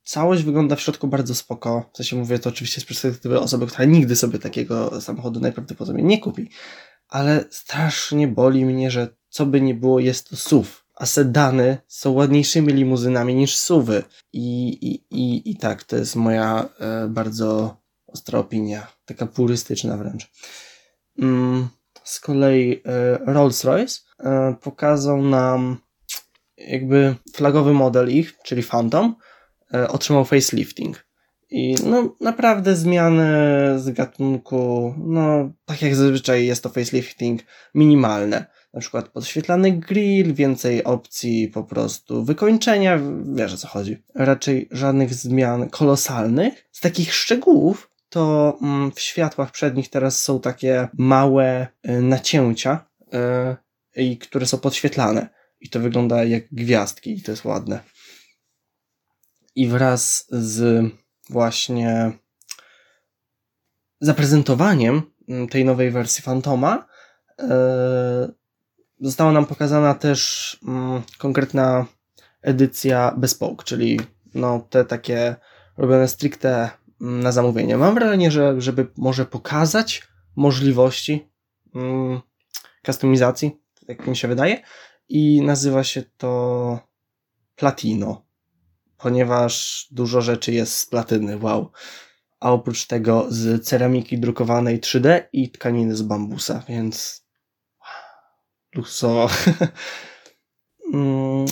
całość 0.03 0.43
wygląda 0.43 0.75
w 0.75 0.81
środku 0.81 1.07
bardzo 1.07 1.35
spoko. 1.35 1.89
W 1.93 1.97
sensie 1.97 2.15
mówię 2.15 2.39
to 2.39 2.49
oczywiście 2.49 2.81
z 2.81 2.85
perspektywy 2.85 3.39
osoby, 3.39 3.67
która 3.67 3.85
nigdy 3.85 4.15
sobie 4.15 4.39
takiego 4.39 5.01
samochodu 5.01 5.39
najprawdopodobniej 5.39 6.05
nie 6.05 6.19
kupi. 6.19 6.49
Ale 7.07 7.45
strasznie 7.49 8.27
boli 8.27 8.65
mnie, 8.65 8.91
że 8.91 9.15
co 9.29 9.45
by 9.45 9.61
nie 9.61 9.73
było, 9.73 9.99
jest 9.99 10.29
to 10.29 10.35
SUV. 10.35 10.69
A 10.95 11.05
sedany 11.05 11.77
są 11.87 12.11
ładniejszymi 12.11 12.73
limuzynami 12.73 13.35
niż 13.35 13.57
SUVy. 13.57 14.03
I, 14.33 14.67
i, 14.69 15.05
i, 15.11 15.51
i 15.51 15.57
tak, 15.57 15.83
to 15.83 15.95
jest 15.95 16.15
moja 16.15 16.69
e, 16.79 17.07
bardzo 17.07 17.77
ostra 18.07 18.39
opinia. 18.39 18.87
Taka 19.05 19.25
purystyczna 19.27 19.97
wręcz. 19.97 20.31
Mm, 21.19 21.69
z 22.03 22.19
kolei 22.19 22.81
e, 22.85 23.17
Rolls-Royce 23.25 24.01
e, 24.19 24.55
pokazał 24.61 25.21
nam 25.21 25.77
jakby 26.57 27.15
flagowy 27.33 27.73
model 27.73 28.11
ich, 28.11 28.37
czyli 28.43 28.63
Phantom, 28.63 29.15
otrzymał 29.89 30.25
facelifting. 30.25 31.05
I 31.49 31.75
no 31.85 32.15
naprawdę 32.21 32.75
zmiany 32.75 33.25
z 33.79 33.89
gatunku, 33.89 34.93
no 34.97 35.51
tak 35.65 35.81
jak 35.81 35.95
zazwyczaj 35.95 36.45
jest 36.45 36.63
to 36.63 36.69
facelifting 36.69 37.41
minimalne. 37.75 38.45
Na 38.73 38.79
przykład 38.79 39.09
podświetlany 39.09 39.71
grill, 39.71 40.33
więcej 40.33 40.83
opcji 40.83 41.47
po 41.47 41.63
prostu 41.63 42.23
wykończenia, 42.23 42.99
wiesz 43.35 43.53
o 43.53 43.57
co 43.57 43.67
chodzi. 43.67 43.97
Raczej 44.15 44.67
żadnych 44.71 45.13
zmian 45.13 45.69
kolosalnych. 45.69 46.69
Z 46.71 46.79
takich 46.79 47.13
szczegółów 47.13 47.91
to 48.09 48.57
mm, 48.61 48.91
w 48.91 48.99
światłach 48.99 49.51
przednich 49.51 49.89
teraz 49.89 50.21
są 50.21 50.39
takie 50.39 50.87
małe 50.97 51.67
y, 51.89 52.01
nacięcia, 52.01 52.85
y, 53.97 54.17
które 54.17 54.45
są 54.45 54.57
podświetlane. 54.57 55.29
I 55.61 55.69
to 55.69 55.79
wygląda 55.79 56.23
jak 56.23 56.43
gwiazdki 56.51 57.17
i 57.17 57.21
to 57.21 57.31
jest 57.31 57.45
ładne. 57.45 57.79
I 59.55 59.67
wraz 59.67 60.27
z 60.29 60.85
właśnie 61.29 62.11
zaprezentowaniem 64.01 65.01
mm, 65.29 65.47
tej 65.47 65.65
nowej 65.65 65.91
wersji 65.91 66.23
Fantoma 66.23 66.85
y, 67.39 67.43
została 69.01 69.31
nam 69.31 69.45
pokazana 69.45 69.93
też 69.93 70.59
mm, 70.67 71.01
konkretna 71.17 71.85
edycja 72.41 73.13
bespoke, 73.17 73.63
czyli 73.65 73.99
no 74.35 74.67
te 74.69 74.85
takie 74.85 75.35
robione 75.77 76.07
stricte 76.07 76.69
na 76.99 77.31
zamówienie. 77.31 77.77
Mam 77.77 77.95
wrażenie, 77.95 78.31
że 78.31 78.61
żeby 78.61 78.87
może 78.97 79.25
pokazać 79.25 80.07
możliwości 80.35 81.29
mm, 81.75 82.21
kustomizacji, 82.85 83.61
jak 83.87 84.07
mi 84.07 84.17
się 84.17 84.27
wydaje, 84.27 84.61
i 85.09 85.41
nazywa 85.41 85.83
się 85.83 86.03
to 86.17 86.79
Platino, 87.55 88.25
ponieważ 89.03 89.87
dużo 89.91 90.21
rzeczy 90.21 90.51
jest 90.53 90.77
z 90.77 90.85
platyny, 90.85 91.37
wow. 91.37 91.71
A 92.39 92.51
oprócz 92.51 92.87
tego 92.87 93.25
z 93.29 93.65
ceramiki 93.65 94.17
drukowanej 94.17 94.79
3D 94.79 95.23
i 95.33 95.51
tkaniny 95.51 95.95
z 95.95 96.01
bambusa, 96.01 96.63
więc 96.69 97.25
luksusowo. 98.75 99.29
Mm, 100.93 101.45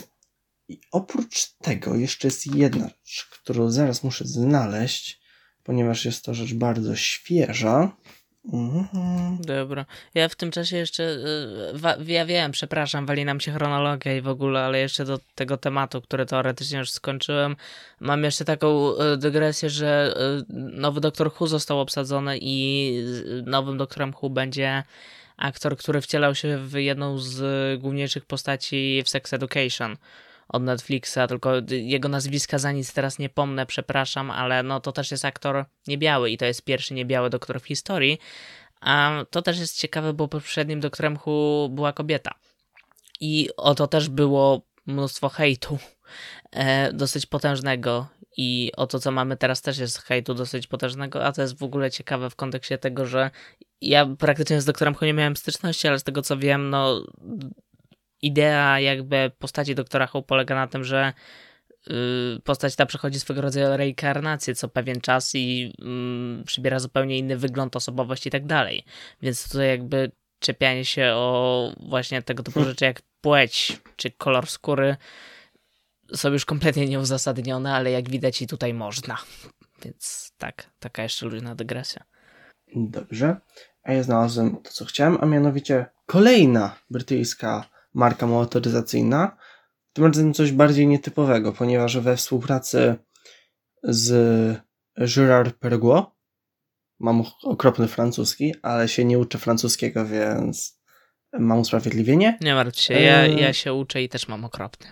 oprócz 0.91 1.53
tego 1.57 1.95
jeszcze 1.95 2.27
jest 2.27 2.55
jedna 2.55 2.87
rzecz, 2.87 3.29
którą 3.31 3.71
zaraz 3.71 4.03
muszę 4.03 4.25
znaleźć 4.25 5.21
ponieważ 5.63 6.05
jest 6.05 6.25
to 6.25 6.33
rzecz 6.33 6.53
bardzo 6.53 6.95
świeża. 6.95 7.97
Mhm. 8.45 9.37
Dobra. 9.41 9.85
Ja 10.13 10.29
w 10.29 10.35
tym 10.35 10.51
czasie 10.51 10.77
jeszcze, 10.77 11.03
y, 11.03 12.11
ja 12.13 12.25
wiem, 12.25 12.51
przepraszam, 12.51 13.05
wali 13.05 13.25
nam 13.25 13.39
się 13.39 13.51
chronologia 13.51 14.17
i 14.17 14.21
w 14.21 14.27
ogóle, 14.27 14.59
ale 14.59 14.79
jeszcze 14.79 15.05
do 15.05 15.19
tego 15.35 15.57
tematu, 15.57 16.01
który 16.01 16.25
teoretycznie 16.25 16.79
już 16.79 16.91
skończyłem, 16.91 17.55
mam 17.99 18.23
jeszcze 18.23 18.45
taką 18.45 18.91
y, 18.93 19.17
dygresję, 19.17 19.69
że 19.69 20.13
y, 20.39 20.53
nowy 20.53 21.01
Doktor 21.01 21.31
Who 21.39 21.47
został 21.47 21.79
obsadzony 21.79 22.37
i 22.41 22.95
nowym 23.45 23.77
Doktorem 23.77 24.13
Who 24.21 24.29
będzie 24.29 24.83
aktor, 25.37 25.77
który 25.77 26.01
wcielał 26.01 26.35
się 26.35 26.57
w 26.57 26.73
jedną 26.73 27.17
z 27.17 27.81
główniejszych 27.81 28.25
postaci 28.25 29.03
w 29.05 29.09
Sex 29.09 29.33
Education 29.33 29.97
od 30.51 30.63
Netflixa, 30.63 31.17
tylko 31.27 31.51
jego 31.69 32.09
nazwiska 32.09 32.59
za 32.59 32.71
nic 32.71 32.93
teraz 32.93 33.19
nie 33.19 33.29
pomnę, 33.29 33.65
przepraszam, 33.65 34.31
ale 34.31 34.63
no 34.63 34.79
to 34.79 34.91
też 34.91 35.11
jest 35.11 35.25
aktor 35.25 35.65
niebiały 35.87 36.29
i 36.29 36.37
to 36.37 36.45
jest 36.45 36.63
pierwszy 36.63 36.93
niebiały 36.93 37.29
doktor 37.29 37.61
w 37.61 37.65
historii. 37.65 38.19
A 38.81 39.25
to 39.29 39.41
też 39.41 39.59
jest 39.59 39.77
ciekawe, 39.77 40.13
bo 40.13 40.27
poprzednim 40.27 40.79
doktorem 40.79 41.17
Hu 41.17 41.69
była 41.71 41.93
kobieta. 41.93 42.31
I 43.19 43.49
o 43.57 43.75
to 43.75 43.87
też 43.87 44.09
było 44.09 44.61
mnóstwo 44.85 45.29
hejtu, 45.29 45.77
e, 46.51 46.93
dosyć 46.93 47.25
potężnego. 47.25 48.07
I 48.37 48.71
o 48.77 48.87
to, 48.87 48.99
co 48.99 49.11
mamy 49.11 49.37
teraz, 49.37 49.61
też 49.61 49.77
jest 49.77 49.97
hejtu 49.97 50.33
dosyć 50.33 50.67
potężnego, 50.67 51.25
a 51.25 51.31
to 51.31 51.41
jest 51.41 51.57
w 51.57 51.63
ogóle 51.63 51.91
ciekawe 51.91 52.29
w 52.29 52.35
kontekście 52.35 52.77
tego, 52.77 53.05
że 53.05 53.31
ja 53.81 54.05
praktycznie 54.05 54.61
z 54.61 54.65
doktorem 54.65 54.95
Hu 54.95 55.05
nie 55.05 55.13
miałem 55.13 55.35
styczności, 55.35 55.87
ale 55.87 55.99
z 55.99 56.03
tego 56.03 56.21
co 56.21 56.37
wiem, 56.37 56.69
no 56.69 57.03
idea 58.21 58.79
jakby 58.79 59.31
postaci 59.39 59.75
doktora 59.75 60.07
Who 60.13 60.21
polega 60.21 60.55
na 60.55 60.67
tym, 60.67 60.83
że 60.83 61.13
y, 61.87 62.39
postać 62.43 62.75
ta 62.75 62.85
przechodzi 62.85 63.19
swego 63.19 63.41
rodzaju 63.41 63.77
reinkarnację 63.77 64.55
co 64.55 64.67
pewien 64.67 65.01
czas 65.01 65.35
i 65.35 65.73
mm, 65.81 66.43
przybiera 66.43 66.79
zupełnie 66.79 67.17
inny 67.17 67.37
wygląd, 67.37 67.75
osobowość 67.75 68.27
i 68.27 68.29
tak 68.29 68.45
dalej. 68.45 68.85
Więc 69.21 69.49
tutaj 69.49 69.67
jakby 69.67 70.11
czepianie 70.39 70.85
się 70.85 71.11
o 71.13 71.73
właśnie 71.89 72.21
tego 72.21 72.43
typu 72.43 72.63
rzeczy 72.63 72.85
jak 72.85 73.01
płeć 73.21 73.81
czy 73.95 74.11
kolor 74.11 74.47
skóry 74.47 74.95
są 76.15 76.29
już 76.29 76.45
kompletnie 76.45 76.87
nieuzasadnione, 76.87 77.73
ale 77.73 77.91
jak 77.91 78.09
widać 78.09 78.41
i 78.41 78.47
tutaj 78.47 78.73
można. 78.73 79.17
Więc 79.83 80.33
tak, 80.37 80.65
taka 80.79 81.03
jeszcze 81.03 81.25
luźna 81.25 81.55
dygresja. 81.55 82.03
Dobrze. 82.75 83.35
A 83.83 83.93
ja 83.93 84.03
znalazłem 84.03 84.57
to, 84.57 84.71
co 84.71 84.85
chciałem, 84.85 85.17
a 85.21 85.25
mianowicie 85.25 85.85
kolejna 86.05 86.75
brytyjska 86.89 87.69
marka 87.93 88.27
motoryzacyjna. 88.27 89.37
Tym 89.93 90.05
razem 90.05 90.33
coś 90.33 90.51
bardziej 90.51 90.87
nietypowego, 90.87 91.51
ponieważ 91.53 91.97
we 91.97 92.17
współpracy 92.17 92.95
z 93.83 94.61
Gérard 94.97 95.51
Perregaux 95.51 96.07
mam 96.99 97.23
okropny 97.43 97.87
francuski, 97.87 98.55
ale 98.61 98.87
się 98.87 99.05
nie 99.05 99.19
uczę 99.19 99.37
francuskiego, 99.37 100.05
więc 100.05 100.81
mam 101.39 101.59
usprawiedliwienie. 101.59 102.37
Nie 102.41 102.55
martw 102.55 102.79
się, 102.79 102.93
ja, 102.93 103.27
ja 103.27 103.53
się 103.53 103.73
uczę 103.73 104.03
i 104.03 104.09
też 104.09 104.27
mam 104.27 104.45
okropny. 104.45 104.87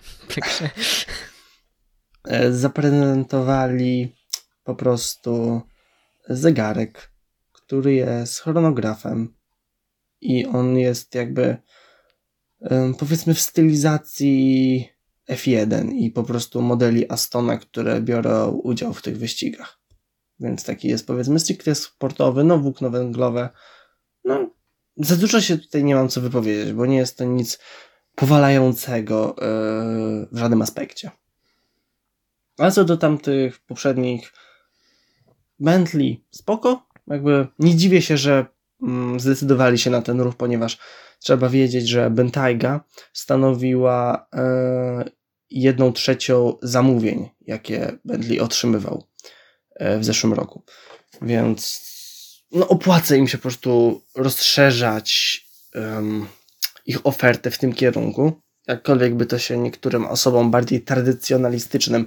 E, 2.24 2.52
zaprezentowali 2.52 4.16
po 4.64 4.74
prostu 4.74 5.62
zegarek, 6.28 7.12
który 7.52 7.94
jest 7.94 8.40
chronografem 8.40 9.34
i 10.20 10.46
on 10.46 10.78
jest 10.78 11.14
jakby 11.14 11.56
powiedzmy 12.98 13.34
w 13.34 13.40
stylizacji 13.40 14.88
F1 15.30 15.92
i 15.92 16.10
po 16.10 16.22
prostu 16.22 16.62
modeli 16.62 17.12
Astona, 17.12 17.58
które 17.58 18.00
biorą 18.00 18.50
udział 18.50 18.94
w 18.94 19.02
tych 19.02 19.18
wyścigach. 19.18 19.80
więc 20.40 20.64
taki 20.64 20.88
jest 20.88 21.06
powiedzmy 21.06 21.40
stricte 21.40 21.74
sportowy, 21.74 22.44
no 22.44 22.58
włókno 22.58 22.90
węglowe. 22.90 23.48
No, 24.24 24.50
za 24.96 25.16
dużo 25.16 25.40
się 25.40 25.58
tutaj 25.58 25.84
nie 25.84 25.94
mam 25.94 26.08
co 26.08 26.20
wypowiedzieć, 26.20 26.72
bo 26.72 26.86
nie 26.86 26.96
jest 26.96 27.18
to 27.18 27.24
nic 27.24 27.58
powalającego 28.14 29.36
yy, 29.38 30.28
w 30.32 30.38
żadnym 30.38 30.62
aspekcie. 30.62 31.10
A 32.58 32.70
co 32.70 32.84
do 32.84 32.96
tamtych 32.96 33.58
poprzednich 33.58 34.32
Bentley, 35.60 36.24
spoko. 36.30 36.86
Jakby 37.06 37.46
nie 37.58 37.76
dziwię 37.76 38.02
się, 38.02 38.16
że 38.16 38.46
zdecydowali 39.16 39.78
się 39.78 39.90
na 39.90 40.02
ten 40.02 40.20
ruch, 40.20 40.36
ponieważ 40.36 40.78
trzeba 41.18 41.48
wiedzieć, 41.48 41.88
że 41.88 42.10
Bentayga 42.10 42.80
stanowiła 43.12 44.26
e, 44.34 45.04
jedną 45.50 45.92
trzecią 45.92 46.56
zamówień, 46.62 47.28
jakie 47.40 47.92
Bentley 48.04 48.40
otrzymywał 48.40 49.04
e, 49.74 49.98
w 49.98 50.04
zeszłym 50.04 50.32
roku. 50.32 50.62
Więc 51.22 51.90
no, 52.52 52.68
opłaca 52.68 53.16
im 53.16 53.28
się 53.28 53.38
po 53.38 53.42
prostu 53.42 54.02
rozszerzać 54.16 55.40
um, 55.74 56.26
ich 56.86 57.06
ofertę 57.06 57.50
w 57.50 57.58
tym 57.58 57.72
kierunku. 57.72 58.32
Jakkolwiek 58.68 59.14
by 59.14 59.26
to 59.26 59.38
się 59.38 59.58
niektórym 59.58 60.06
osobom 60.06 60.50
bardziej 60.50 60.80
tradycjonalistycznym 60.80 62.06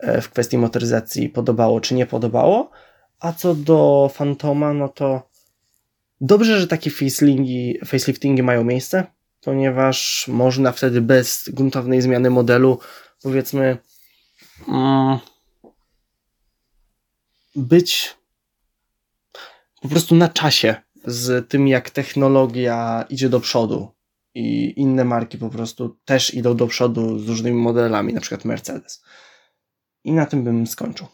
e, 0.00 0.20
w 0.20 0.30
kwestii 0.30 0.58
motoryzacji 0.58 1.28
podobało 1.28 1.80
czy 1.80 1.94
nie 1.94 2.06
podobało. 2.06 2.70
A 3.20 3.32
co 3.32 3.54
do 3.54 4.10
Fantoma, 4.14 4.72
no 4.72 4.88
to 4.88 5.29
dobrze, 6.20 6.60
że 6.60 6.66
takie 6.66 6.90
faceliftingi 7.86 8.42
mają 8.42 8.64
miejsce, 8.64 9.06
ponieważ 9.40 10.28
można 10.28 10.72
wtedy 10.72 11.00
bez 11.00 11.48
gruntownej 11.52 12.02
zmiany 12.02 12.30
modelu, 12.30 12.78
powiedzmy, 13.22 13.78
mm, 14.68 15.18
być 17.56 18.16
po 19.80 19.88
prostu 19.88 20.14
na 20.14 20.28
czasie 20.28 20.74
z 21.04 21.48
tym, 21.48 21.68
jak 21.68 21.90
technologia 21.90 23.04
idzie 23.08 23.28
do 23.28 23.40
przodu. 23.40 23.88
I 24.34 24.80
inne 24.80 25.04
marki 25.04 25.38
po 25.38 25.48
prostu 25.48 25.98
też 26.04 26.34
idą 26.34 26.56
do 26.56 26.66
przodu 26.66 27.18
z 27.18 27.28
różnymi 27.28 27.60
modelami, 27.60 28.14
na 28.14 28.20
przykład 28.20 28.44
Mercedes. 28.44 29.02
I 30.04 30.12
na 30.12 30.26
tym 30.26 30.44
bym 30.44 30.66
skończył. 30.66 31.06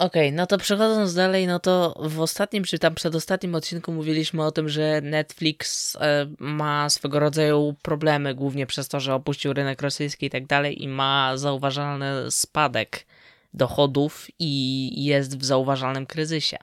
Okej, 0.00 0.28
okay, 0.28 0.36
no 0.36 0.46
to 0.46 0.58
przechodząc 0.58 1.14
dalej, 1.14 1.46
no 1.46 1.58
to 1.58 1.94
w 2.02 2.20
ostatnim, 2.20 2.64
czy 2.64 2.78
tam 2.78 2.94
przedostatnim 2.94 3.54
odcinku 3.54 3.92
mówiliśmy 3.92 4.44
o 4.44 4.52
tym, 4.52 4.68
że 4.68 5.00
Netflix 5.00 5.96
e, 5.96 6.26
ma 6.38 6.90
swego 6.90 7.20
rodzaju 7.20 7.76
problemy, 7.82 8.34
głównie 8.34 8.66
przez 8.66 8.88
to, 8.88 9.00
że 9.00 9.14
opuścił 9.14 9.52
rynek 9.52 9.82
rosyjski 9.82 10.26
i 10.26 10.30
tak 10.30 10.46
dalej 10.46 10.82
i 10.82 10.88
ma 10.88 11.36
zauważalny 11.36 12.30
spadek 12.30 13.06
dochodów 13.54 14.26
i 14.38 15.04
jest 15.04 15.38
w 15.38 15.44
zauważalnym 15.44 16.06
kryzysie. 16.06 16.56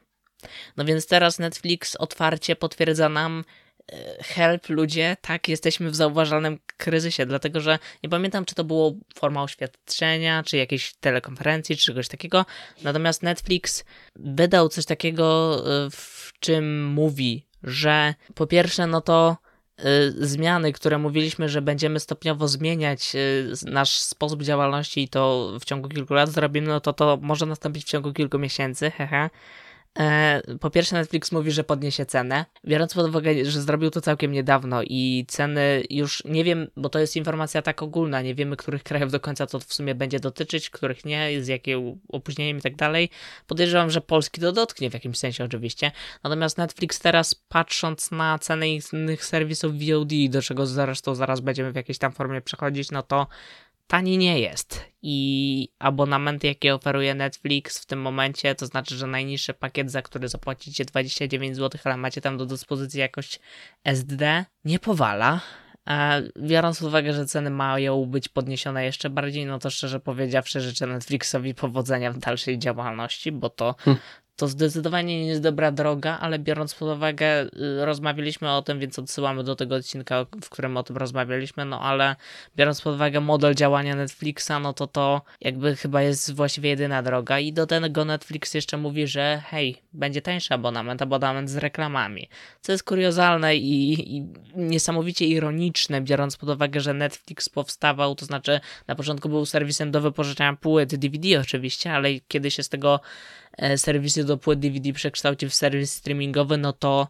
No 0.77 0.85
więc 0.85 1.07
teraz 1.07 1.39
Netflix 1.39 1.95
otwarcie 1.95 2.55
potwierdza 2.55 3.09
nam, 3.09 3.43
help 4.19 4.69
ludzie, 4.69 5.17
tak, 5.21 5.47
jesteśmy 5.47 5.91
w 5.91 5.95
zauważalnym 5.95 6.59
kryzysie, 6.77 7.25
dlatego 7.25 7.59
że 7.59 7.79
nie 8.03 8.09
pamiętam, 8.09 8.45
czy 8.45 8.55
to 8.55 8.63
było 8.63 8.93
forma 9.15 9.43
oświadczenia, 9.43 10.43
czy 10.43 10.57
jakiejś 10.57 10.93
telekonferencji, 10.93 11.77
czy 11.77 11.85
czegoś 11.85 12.07
takiego. 12.07 12.45
Natomiast 12.83 13.23
Netflix 13.23 13.85
wydał 14.15 14.69
coś 14.69 14.85
takiego, 14.85 15.57
e, 15.85 15.89
w 15.91 16.31
czym 16.39 16.85
mówi, 16.85 17.47
że 17.63 18.13
po 18.35 18.47
pierwsze, 18.47 18.87
no 18.87 19.01
to 19.01 19.37
y, 19.79 19.83
zmiany, 20.27 20.73
które 20.73 20.97
mówiliśmy, 20.97 21.49
że 21.49 21.61
będziemy 21.61 21.99
stopniowo 21.99 22.47
zmieniać 22.47 23.15
y, 23.15 23.51
nasz 23.65 23.99
sposób 23.99 24.43
działalności 24.43 25.03
i 25.03 25.09
to 25.09 25.51
w 25.61 25.65
ciągu 25.65 25.89
kilku 25.89 26.13
lat 26.13 26.29
zrobimy, 26.29 26.67
no 26.67 26.79
to 26.79 26.93
to 26.93 27.17
może 27.21 27.45
nastąpić 27.45 27.83
w 27.83 27.87
ciągu 27.87 28.13
kilku 28.13 28.39
miesięcy, 28.39 28.91
hehe. 28.91 29.29
E, 29.99 30.41
po 30.59 30.69
pierwsze, 30.69 30.95
Netflix 30.95 31.31
mówi, 31.31 31.51
że 31.51 31.63
podniesie 31.63 32.05
cenę, 32.05 32.45
biorąc 32.65 32.93
pod 32.93 33.07
uwagę, 33.07 33.45
że 33.45 33.61
zrobił 33.61 33.89
to 33.89 34.01
całkiem 34.01 34.31
niedawno 34.31 34.83
i 34.83 35.25
ceny 35.27 35.83
już 35.89 36.23
nie 36.25 36.43
wiem, 36.43 36.67
bo 36.75 36.89
to 36.89 36.99
jest 36.99 37.15
informacja 37.15 37.61
tak 37.61 37.83
ogólna, 37.83 38.21
nie 38.21 38.35
wiemy, 38.35 38.57
których 38.57 38.83
krajów 38.83 39.11
do 39.11 39.19
końca 39.19 39.47
to 39.47 39.59
w 39.59 39.73
sumie 39.73 39.95
będzie 39.95 40.19
dotyczyć, 40.19 40.69
których 40.69 41.05
nie, 41.05 41.43
z 41.43 41.47
jakim 41.47 41.99
opóźnieniem 42.09 42.57
i 42.57 42.61
tak 42.61 42.75
dalej. 42.75 43.09
Podejrzewam, 43.47 43.89
że 43.89 44.01
Polski 44.01 44.41
to 44.41 44.51
dotknie 44.51 44.89
w 44.89 44.93
jakimś 44.93 45.17
sensie 45.17 45.43
oczywiście. 45.43 45.91
Natomiast 46.23 46.57
Netflix 46.57 46.99
teraz 46.99 47.35
patrząc 47.35 48.11
na 48.11 48.39
ceny 48.39 48.69
innych 48.93 49.25
serwisów 49.25 49.73
VOD, 49.73 50.11
do 50.29 50.41
czego 50.41 50.65
zresztą 50.65 51.15
zaraz 51.15 51.39
będziemy 51.39 51.71
w 51.71 51.75
jakiejś 51.75 51.97
tam 51.97 52.11
formie 52.11 52.41
przechodzić, 52.41 52.91
no 52.91 53.03
to 53.03 53.27
tani 53.87 54.17
nie 54.17 54.39
jest. 54.39 54.85
I 55.01 55.69
abonament, 55.79 56.43
jaki 56.43 56.69
oferuje 56.69 57.15
Netflix 57.15 57.79
w 57.79 57.85
tym 57.85 58.01
momencie, 58.01 58.55
to 58.55 58.65
znaczy, 58.65 58.95
że 58.95 59.07
najniższy 59.07 59.53
pakiet, 59.53 59.91
za 59.91 60.01
który 60.01 60.27
zapłacicie 60.27 60.85
29 60.85 61.55
zł, 61.55 61.81
ale 61.83 61.97
macie 61.97 62.21
tam 62.21 62.37
do 62.37 62.45
dyspozycji 62.45 62.99
jakość 62.99 63.39
SD, 63.83 64.45
nie 64.65 64.79
powala. 64.79 65.41
Biorąc 66.41 66.79
pod 66.79 66.87
uwagę, 66.87 67.13
że 67.13 67.25
ceny 67.25 67.49
mają 67.49 68.05
być 68.05 68.29
podniesione 68.29 68.85
jeszcze 68.85 69.09
bardziej, 69.09 69.45
no 69.45 69.59
to 69.59 69.69
szczerze 69.69 69.99
powiedziawszy, 69.99 70.61
życzę 70.61 70.87
Netflixowi 70.87 71.55
powodzenia 71.55 72.11
w 72.11 72.17
dalszej 72.17 72.59
działalności, 72.59 73.31
bo 73.31 73.49
to 73.49 73.75
hmm 73.79 73.99
to 74.37 74.47
zdecydowanie 74.47 75.19
nie 75.21 75.27
jest 75.27 75.41
dobra 75.41 75.71
droga, 75.71 76.17
ale 76.21 76.39
biorąc 76.39 76.75
pod 76.75 76.97
uwagę, 76.97 77.43
y, 77.43 77.85
rozmawialiśmy 77.85 78.51
o 78.51 78.61
tym, 78.61 78.79
więc 78.79 78.99
odsyłamy 78.99 79.43
do 79.43 79.55
tego 79.55 79.75
odcinka, 79.75 80.25
w 80.41 80.49
którym 80.49 80.77
o 80.77 80.83
tym 80.83 80.97
rozmawialiśmy, 80.97 81.65
no 81.65 81.81
ale 81.81 82.15
biorąc 82.55 82.81
pod 82.81 82.95
uwagę 82.95 83.21
model 83.21 83.55
działania 83.55 83.95
Netflixa, 83.95 84.51
no 84.61 84.73
to 84.73 84.87
to 84.87 85.21
jakby 85.41 85.75
chyba 85.75 86.01
jest 86.01 86.33
właściwie 86.33 86.69
jedyna 86.69 87.03
droga. 87.03 87.39
I 87.39 87.53
do 87.53 87.67
tego 87.67 88.05
Netflix 88.05 88.53
jeszcze 88.53 88.77
mówi, 88.77 89.07
że 89.07 89.41
hej, 89.45 89.81
będzie 89.93 90.21
tańszy 90.21 90.53
abonament, 90.53 91.01
abonament 91.01 91.49
z 91.49 91.55
reklamami, 91.55 92.29
co 92.61 92.71
jest 92.71 92.83
kuriozalne 92.83 93.55
i, 93.55 94.17
i 94.17 94.25
niesamowicie 94.55 95.25
ironiczne, 95.25 96.01
biorąc 96.01 96.37
pod 96.37 96.49
uwagę, 96.49 96.79
że 96.79 96.93
Netflix 96.93 97.49
powstawał, 97.49 98.15
to 98.15 98.25
znaczy 98.25 98.59
na 98.87 98.95
początku 98.95 99.29
był 99.29 99.45
serwisem 99.45 99.91
do 99.91 100.01
wypożyczania 100.01 100.53
płyt 100.53 100.95
DVD 100.95 101.39
oczywiście, 101.39 101.93
ale 101.93 102.09
kiedy 102.27 102.51
się 102.51 102.63
z 102.63 102.69
tego 102.69 102.99
serwisy 103.77 104.23
do 104.23 104.37
płyt 104.37 104.59
DVD 104.59 104.93
przekształcił 104.93 105.49
w 105.49 105.53
serwis 105.53 105.93
streamingowy, 105.93 106.57
no 106.57 106.73
to 106.73 107.07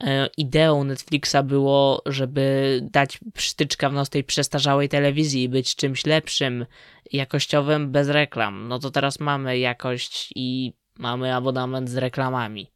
e, 0.00 0.28
ideą 0.36 0.84
Netflixa 0.84 1.36
było, 1.44 2.02
żeby 2.06 2.80
dać 2.82 3.20
przytyczka 3.34 3.90
w 3.90 3.92
nos 3.92 4.10
tej 4.10 4.24
przestarzałej 4.24 4.88
telewizji 4.88 5.42
i 5.42 5.48
być 5.48 5.76
czymś 5.76 6.06
lepszym, 6.06 6.66
jakościowym, 7.12 7.90
bez 7.90 8.08
reklam. 8.08 8.68
No 8.68 8.78
to 8.78 8.90
teraz 8.90 9.20
mamy 9.20 9.58
jakość 9.58 10.32
i 10.36 10.72
mamy 10.98 11.34
abonament 11.34 11.90
z 11.90 11.96
reklamami 11.96 12.73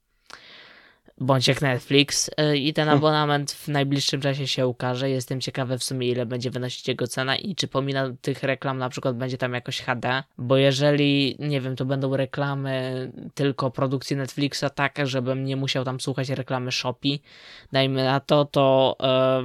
bądź 1.20 1.48
jak 1.48 1.62
Netflix 1.62 2.28
y, 2.28 2.56
i 2.56 2.72
ten 2.72 2.84
hmm. 2.84 2.98
abonament 2.98 3.52
w 3.52 3.68
najbliższym 3.68 4.20
czasie 4.20 4.46
się 4.46 4.66
ukaże. 4.66 5.10
Jestem 5.10 5.40
ciekawy 5.40 5.78
w 5.78 5.84
sumie 5.84 6.08
ile 6.08 6.26
będzie 6.26 6.50
wynosić 6.50 6.88
jego 6.88 7.06
cena 7.06 7.36
i 7.36 7.54
czy 7.54 7.68
pomimo 7.68 8.00
tych 8.20 8.42
reklam 8.42 8.78
na 8.78 8.88
przykład 8.88 9.16
będzie 9.16 9.38
tam 9.38 9.54
jakoś 9.54 9.80
HD, 9.82 10.22
bo 10.38 10.56
jeżeli, 10.56 11.36
nie 11.38 11.60
wiem, 11.60 11.76
to 11.76 11.84
będą 11.84 12.16
reklamy 12.16 13.10
tylko 13.34 13.70
produkcji 13.70 14.16
Netflixa 14.16 14.64
tak, 14.74 14.98
żebym 15.04 15.44
nie 15.44 15.56
musiał 15.56 15.84
tam 15.84 16.00
słuchać 16.00 16.28
reklamy 16.28 16.72
Shopee, 16.72 17.20
dajmy 17.72 18.04
na 18.04 18.20
to, 18.20 18.44
to... 18.44 18.96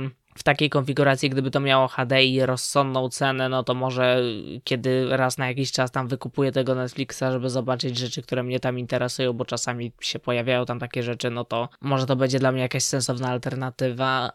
Yy 0.03 0.22
w 0.35 0.43
takiej 0.43 0.69
konfiguracji, 0.69 1.29
gdyby 1.29 1.51
to 1.51 1.59
miało 1.59 1.87
HD 1.87 2.23
i 2.23 2.45
rozsądną 2.45 3.09
cenę, 3.09 3.49
no 3.49 3.63
to 3.63 3.73
może 3.73 4.21
kiedy 4.63 5.17
raz 5.17 5.37
na 5.37 5.47
jakiś 5.47 5.71
czas 5.71 5.91
tam 5.91 6.07
wykupuję 6.07 6.51
tego 6.51 6.75
Netflixa, 6.75 7.23
żeby 7.31 7.49
zobaczyć 7.49 7.97
rzeczy, 7.97 8.21
które 8.21 8.43
mnie 8.43 8.59
tam 8.59 8.79
interesują, 8.79 9.33
bo 9.33 9.45
czasami 9.45 9.91
się 10.01 10.19
pojawiają 10.19 10.65
tam 10.65 10.79
takie 10.79 11.03
rzeczy, 11.03 11.29
no 11.29 11.45
to 11.45 11.69
może 11.81 12.05
to 12.05 12.15
będzie 12.15 12.39
dla 12.39 12.51
mnie 12.51 12.61
jakaś 12.61 12.83
sensowna 12.83 13.29
alternatywa. 13.29 14.31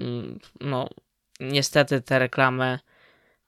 Mm, 0.00 0.38
no, 0.60 0.88
niestety 1.40 2.00
te 2.00 2.18
reklamy 2.18 2.78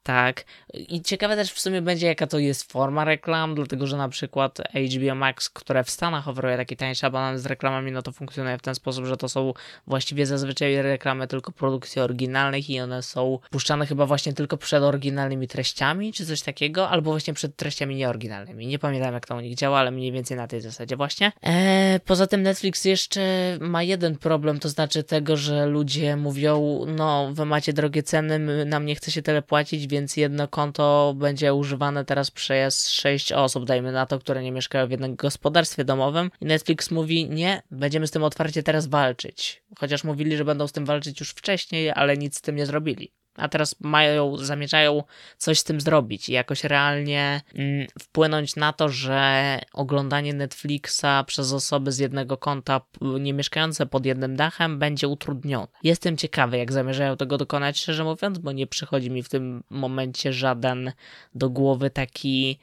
tak. 0.03 0.45
I 0.75 1.03
ciekawe 1.03 1.37
też 1.37 1.53
w 1.53 1.61
sumie 1.61 1.83
będzie, 1.83 2.07
jaka 2.07 2.27
to 2.27 2.39
jest 2.39 2.73
forma 2.73 3.05
reklam, 3.05 3.55
dlatego 3.55 3.87
że 3.87 3.97
na 3.97 4.09
przykład 4.09 4.59
HBO 4.59 5.15
Max, 5.15 5.51
które 5.51 5.85
w 5.85 5.91
Stanach 5.91 6.29
oferuje 6.29 6.57
taki 6.57 6.77
tańszy 6.77 7.07
abonament 7.07 7.41
z 7.41 7.47
reklamami, 7.47 7.93
no 7.93 8.03
to 8.03 8.13
funkcjonuje 8.13 8.59
w 8.59 8.63
ten 8.63 8.75
sposób, 8.75 9.05
że 9.07 9.17
to 9.17 9.29
są 9.29 9.53
właściwie 9.87 10.27
zazwyczaj 10.27 10.83
reklamy 10.83 11.27
tylko 11.27 11.53
produkcji 11.53 12.03
oryginalnych 12.03 12.71
i 12.71 12.81
one 12.81 13.03
są 13.03 13.39
puszczane 13.51 13.87
chyba 13.87 14.07
właśnie 14.07 14.33
tylko 14.33 14.57
przed 14.57 14.83
oryginalnymi 14.83 15.49
treściami, 15.49 16.13
czy 16.13 16.27
coś 16.27 16.43
takiego, 16.43 16.89
albo 16.89 17.11
właśnie 17.11 17.35
przed 17.35 17.57
treściami 17.57 17.97
nieoryginalnymi. 17.97 18.67
Nie 18.67 18.79
pamiętam, 18.79 19.15
jak 19.15 19.27
to 19.27 19.37
u 19.37 19.41
nich 19.41 19.55
działa, 19.55 19.79
ale 19.79 19.91
mniej 19.91 20.13
więcej 20.13 20.37
na 20.37 20.47
tej 20.47 20.61
zasadzie 20.61 20.97
właśnie. 20.97 21.33
Eee, 21.43 22.01
poza 22.01 22.27
tym 22.27 22.43
Netflix 22.43 22.85
jeszcze 22.85 23.21
ma 23.61 23.83
jeden 23.83 24.19
problem, 24.19 24.61
to 24.61 24.69
znaczy 24.69 25.03
tego, 25.03 25.37
że 25.37 25.67
ludzie 25.67 26.17
mówią, 26.17 26.85
no, 26.97 27.31
wy 27.33 27.45
macie 27.45 27.73
drogie 27.73 28.03
ceny, 28.03 28.65
nam 28.65 28.87
nie 28.87 28.95
chce 28.95 29.11
się 29.11 29.23
tyle 29.23 29.43
płacić, 29.43 29.87
więc 29.91 30.17
jedno 30.17 30.49
konto 30.49 31.15
będzie 31.17 31.55
używane 31.55 32.05
teraz 32.05 32.31
przez 32.31 32.89
6 32.89 33.33
osób, 33.33 33.65
dajmy 33.65 33.93
na 33.93 34.07
to, 34.07 34.19
które 34.19 34.43
nie 34.43 34.53
mieszkają 34.53 34.87
w 34.87 34.91
jednym 34.91 35.17
gospodarstwie 35.17 35.85
domowym. 35.85 36.31
I 36.41 36.45
Netflix 36.45 36.91
mówi, 36.91 37.29
nie, 37.31 37.63
będziemy 37.71 38.07
z 38.07 38.11
tym 38.11 38.25
otwarcie 38.25 38.63
teraz 38.63 38.87
walczyć. 38.87 39.63
Chociaż 39.79 40.05
mówili, 40.05 40.37
że 40.37 40.45
będą 40.45 40.67
z 40.67 40.73
tym 40.73 40.85
walczyć 40.85 41.21
już 41.21 41.31
wcześniej, 41.31 41.91
ale 41.91 42.17
nic 42.17 42.39
z 42.39 42.41
tym 42.41 42.57
nie 42.57 42.67
zrobili. 42.67 43.13
A 43.35 43.49
teraz 43.49 43.77
mają, 43.81 44.37
zamierzają 44.37 45.03
coś 45.39 45.59
z 45.59 45.65
tym 45.65 45.81
zrobić 45.81 46.29
i 46.29 46.33
jakoś 46.33 46.65
realnie 46.65 47.41
mm, 47.55 47.87
wpłynąć 48.01 48.57
na 48.57 48.73
to, 48.73 48.89
że 48.89 49.59
oglądanie 49.73 50.35
Netflixa 50.35 51.25
przez 51.27 51.53
osoby 51.53 51.93
z 51.93 51.99
jednego 51.99 52.37
konta 52.37 52.81
nie 53.21 53.33
mieszkające 53.33 53.87
pod 53.87 54.07
jednym 54.07 54.37
dachem 54.37 54.79
będzie 54.79 55.09
utrudnione. 55.09 55.67
Jestem 55.83 56.17
ciekawy, 56.17 56.59
jak 56.59 56.73
zamierzają 56.73 57.17
tego 57.17 57.39
dokonać, 57.39 57.79
szczerze 57.79 58.05
mówiąc, 58.05 58.39
bo 58.39 58.53
nie 58.53 58.67
przychodzi 58.67 59.11
mi 59.11 59.23
w 59.23 59.29
tym 59.29 59.63
momencie 59.71 60.33
żaden 60.33 60.93
do 61.35 61.51
głowy 61.51 61.91
taki 61.91 62.59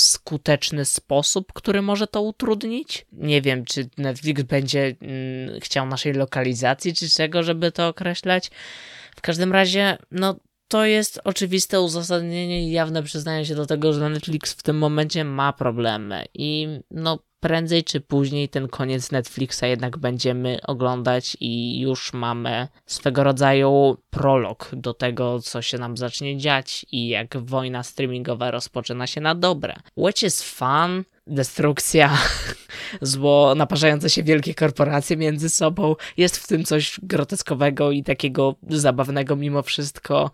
skuteczny 0.00 0.84
sposób, 0.84 1.52
który 1.52 1.82
może 1.82 2.06
to 2.06 2.22
utrudnić. 2.22 3.06
Nie 3.12 3.42
wiem, 3.42 3.64
czy 3.64 3.88
Netflix 3.98 4.42
będzie 4.42 4.96
mm, 5.00 5.60
chciał 5.60 5.86
naszej 5.86 6.12
lokalizacji, 6.12 6.94
czy 6.94 7.10
czego, 7.10 7.42
żeby 7.42 7.72
to 7.72 7.88
określać. 7.88 8.50
W 9.22 9.24
każdym 9.24 9.52
razie, 9.52 9.98
no 10.10 10.36
to 10.68 10.84
jest 10.84 11.20
oczywiste 11.24 11.80
uzasadnienie 11.80 12.68
i 12.68 12.72
jawne 12.72 13.02
przyznanie 13.02 13.46
się 13.46 13.54
do 13.54 13.66
tego, 13.66 13.92
że 13.92 14.08
Netflix 14.08 14.52
w 14.52 14.62
tym 14.62 14.78
momencie 14.78 15.24
ma 15.24 15.52
problemy 15.52 16.24
i 16.34 16.68
no 16.90 17.18
prędzej 17.40 17.84
czy 17.84 18.00
później 18.00 18.48
ten 18.48 18.68
koniec 18.68 19.12
Netflixa 19.12 19.62
jednak 19.62 19.98
będziemy 19.98 20.58
oglądać 20.66 21.36
i 21.40 21.80
już 21.80 22.12
mamy 22.12 22.68
swego 22.86 23.24
rodzaju 23.24 23.96
prolog 24.10 24.70
do 24.72 24.94
tego, 24.94 25.40
co 25.40 25.62
się 25.62 25.78
nam 25.78 25.96
zacznie 25.96 26.36
dziać 26.36 26.86
i 26.92 27.08
jak 27.08 27.36
wojna 27.36 27.82
streamingowa 27.82 28.50
rozpoczyna 28.50 29.06
się 29.06 29.20
na 29.20 29.34
dobre. 29.34 29.74
Which 29.96 30.22
is 30.22 30.42
fun, 30.42 31.04
destrukcja, 31.26 32.18
zło, 33.00 33.54
naparzające 33.54 34.10
się 34.10 34.22
wielkie 34.22 34.54
korporacje 34.54 35.16
między 35.16 35.48
sobą. 35.50 35.96
Jest 36.16 36.36
w 36.36 36.46
tym 36.46 36.64
coś 36.64 37.00
groteskowego 37.02 37.90
i 37.90 38.02
takiego 38.02 38.54
zabawnego 38.68 39.36
mimo 39.36 39.62
wszystko. 39.62 40.30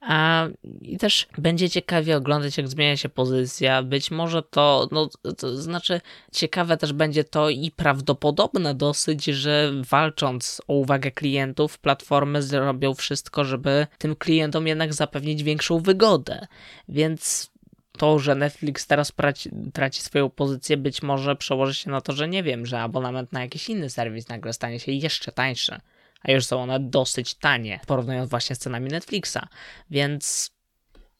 A, 0.00 0.48
I 0.82 0.98
też 0.98 1.26
będzie 1.38 1.70
ciekawie 1.70 2.16
oglądać, 2.16 2.56
jak 2.56 2.68
zmienia 2.68 2.96
się 2.96 3.08
pozycja. 3.08 3.82
Być 3.82 4.10
może 4.10 4.42
to, 4.42 4.88
no, 4.92 5.08
to 5.38 5.56
znaczy, 5.56 6.00
ciekawe 6.32 6.76
też 6.76 6.92
będzie 6.92 7.24
to 7.24 7.50
i 7.50 7.70
prawdopodobne 7.70 8.74
dosyć, 8.74 9.24
że 9.24 9.72
walcząc 9.90 10.62
o 10.68 10.74
uwagę 10.74 11.10
klientów, 11.10 11.78
platformy 11.78 12.42
zrobią 12.42 12.94
wszystko, 12.94 13.44
żeby 13.44 13.86
tym 13.98 14.16
klientom 14.16 14.66
jednak 14.66 14.94
zapewnić 14.94 15.42
większą 15.42 15.78
wygodę. 15.78 16.46
Więc 16.88 17.50
to, 17.98 18.18
że 18.18 18.34
Netflix 18.34 18.86
teraz 18.86 19.12
traci, 19.12 19.50
traci 19.72 20.02
swoją 20.02 20.30
pozycję, 20.30 20.76
być 20.76 21.02
może 21.02 21.36
przełoży 21.36 21.74
się 21.74 21.90
na 21.90 22.00
to, 22.00 22.12
że 22.12 22.28
nie 22.28 22.42
wiem, 22.42 22.66
że 22.66 22.80
abonament 22.80 23.32
na 23.32 23.40
jakiś 23.40 23.68
inny 23.68 23.90
serwis 23.90 24.28
nagle 24.28 24.52
stanie 24.52 24.80
się 24.80 24.92
jeszcze 24.92 25.32
tańszy. 25.32 25.80
A 26.22 26.32
już 26.32 26.46
są 26.46 26.62
one 26.62 26.80
dosyć 26.80 27.34
tanie, 27.34 27.80
porównując 27.86 28.30
właśnie 28.30 28.56
z 28.56 28.58
cenami 28.58 28.90
Netflixa, 28.90 29.38
więc 29.90 30.50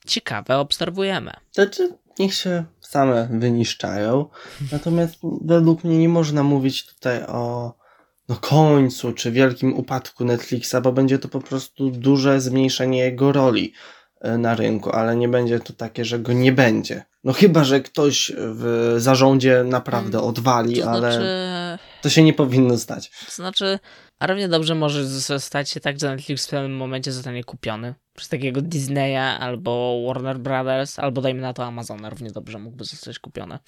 ciekawe, 0.06 0.58
obserwujemy. 0.58 1.32
Znaczy, 1.52 1.98
niech 2.18 2.34
się 2.34 2.64
same 2.80 3.28
wyniszczają, 3.30 4.26
natomiast 4.72 5.14
według 5.42 5.84
mnie 5.84 5.98
nie 5.98 6.08
można 6.08 6.42
mówić 6.42 6.86
tutaj 6.86 7.22
o 7.22 7.74
no, 8.28 8.36
końcu 8.36 9.12
czy 9.12 9.32
wielkim 9.32 9.74
upadku 9.74 10.24
Netflixa, 10.24 10.74
bo 10.82 10.92
będzie 10.92 11.18
to 11.18 11.28
po 11.28 11.40
prostu 11.40 11.90
duże 11.90 12.40
zmniejszenie 12.40 12.98
jego 12.98 13.32
roli 13.32 13.72
na 14.38 14.54
rynku, 14.54 14.90
ale 14.90 15.16
nie 15.16 15.28
będzie 15.28 15.60
to 15.60 15.72
takie, 15.72 16.04
że 16.04 16.18
go 16.18 16.32
nie 16.32 16.52
będzie. 16.52 17.04
No 17.24 17.32
chyba, 17.32 17.64
że 17.64 17.80
ktoś 17.80 18.32
w 18.36 18.94
zarządzie 18.98 19.64
naprawdę 19.64 20.18
mm, 20.18 20.30
odwali, 20.30 20.80
to 20.80 20.90
ale 20.90 21.12
znaczy... 21.12 21.28
to 22.02 22.10
się 22.10 22.22
nie 22.22 22.32
powinno 22.32 22.78
stać. 22.78 23.10
To 23.26 23.32
znaczy, 23.32 23.78
a 24.18 24.26
równie 24.26 24.48
dobrze 24.48 24.74
może 24.74 25.06
stać 25.38 25.70
się 25.70 25.80
tak, 25.80 26.00
że 26.00 26.10
Netflix 26.10 26.46
w 26.46 26.50
pewnym 26.50 26.76
momencie 26.76 27.12
zostanie 27.12 27.44
kupiony 27.44 27.94
przez 28.18 28.28
takiego 28.28 28.62
Disneya 28.62 29.38
albo 29.40 30.02
Warner 30.06 30.38
Brothers, 30.38 30.98
albo 30.98 31.20
dajmy 31.20 31.40
na 31.40 31.52
to 31.52 31.64
Amazona, 31.64 32.10
równie 32.10 32.30
dobrze 32.30 32.58
mógłby 32.58 32.84
zostać 32.84 33.18
kupiony. 33.18 33.58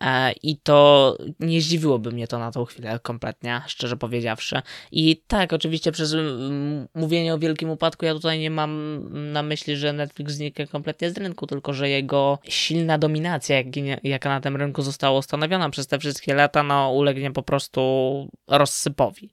E, 0.00 0.32
I 0.32 0.56
to 0.56 1.16
nie 1.40 1.60
zdziwiłoby 1.60 2.12
mnie 2.12 2.28
to 2.28 2.38
na 2.38 2.50
tą 2.50 2.64
chwilę 2.64 2.98
kompletnie, 3.02 3.62
szczerze 3.66 3.96
powiedziawszy. 3.96 4.62
I 4.92 5.22
tak, 5.26 5.52
oczywiście 5.52 5.92
przez 5.92 6.16
mówienie 6.94 7.34
o 7.34 7.38
wielkim 7.38 7.70
upadku 7.70 8.04
ja 8.04 8.14
tutaj 8.14 8.38
nie 8.38 8.50
mam 8.50 9.02
na 9.32 9.42
myśli, 9.42 9.76
że 9.76 9.92
Netflix 9.92 10.32
zniknie 10.32 10.66
kompletnie 10.66 11.10
z 11.10 11.18
rynku, 11.18 11.46
tylko 11.46 11.72
że 11.72 11.88
jego 11.88 12.38
silna 12.48 12.98
dominacja, 12.98 13.56
jak, 13.56 13.66
jaka 14.04 14.28
na 14.28 14.40
tym 14.40 14.56
rynku 14.56 14.82
została 14.82 15.18
ustanowiona 15.18 15.70
przez 15.70 15.86
te 15.86 15.98
wszystkie 15.98 16.34
lata, 16.34 16.62
no 16.62 16.92
ulegnie 16.92 17.30
po 17.30 17.42
prostu 17.42 17.82
rozsypowi. 18.48 19.30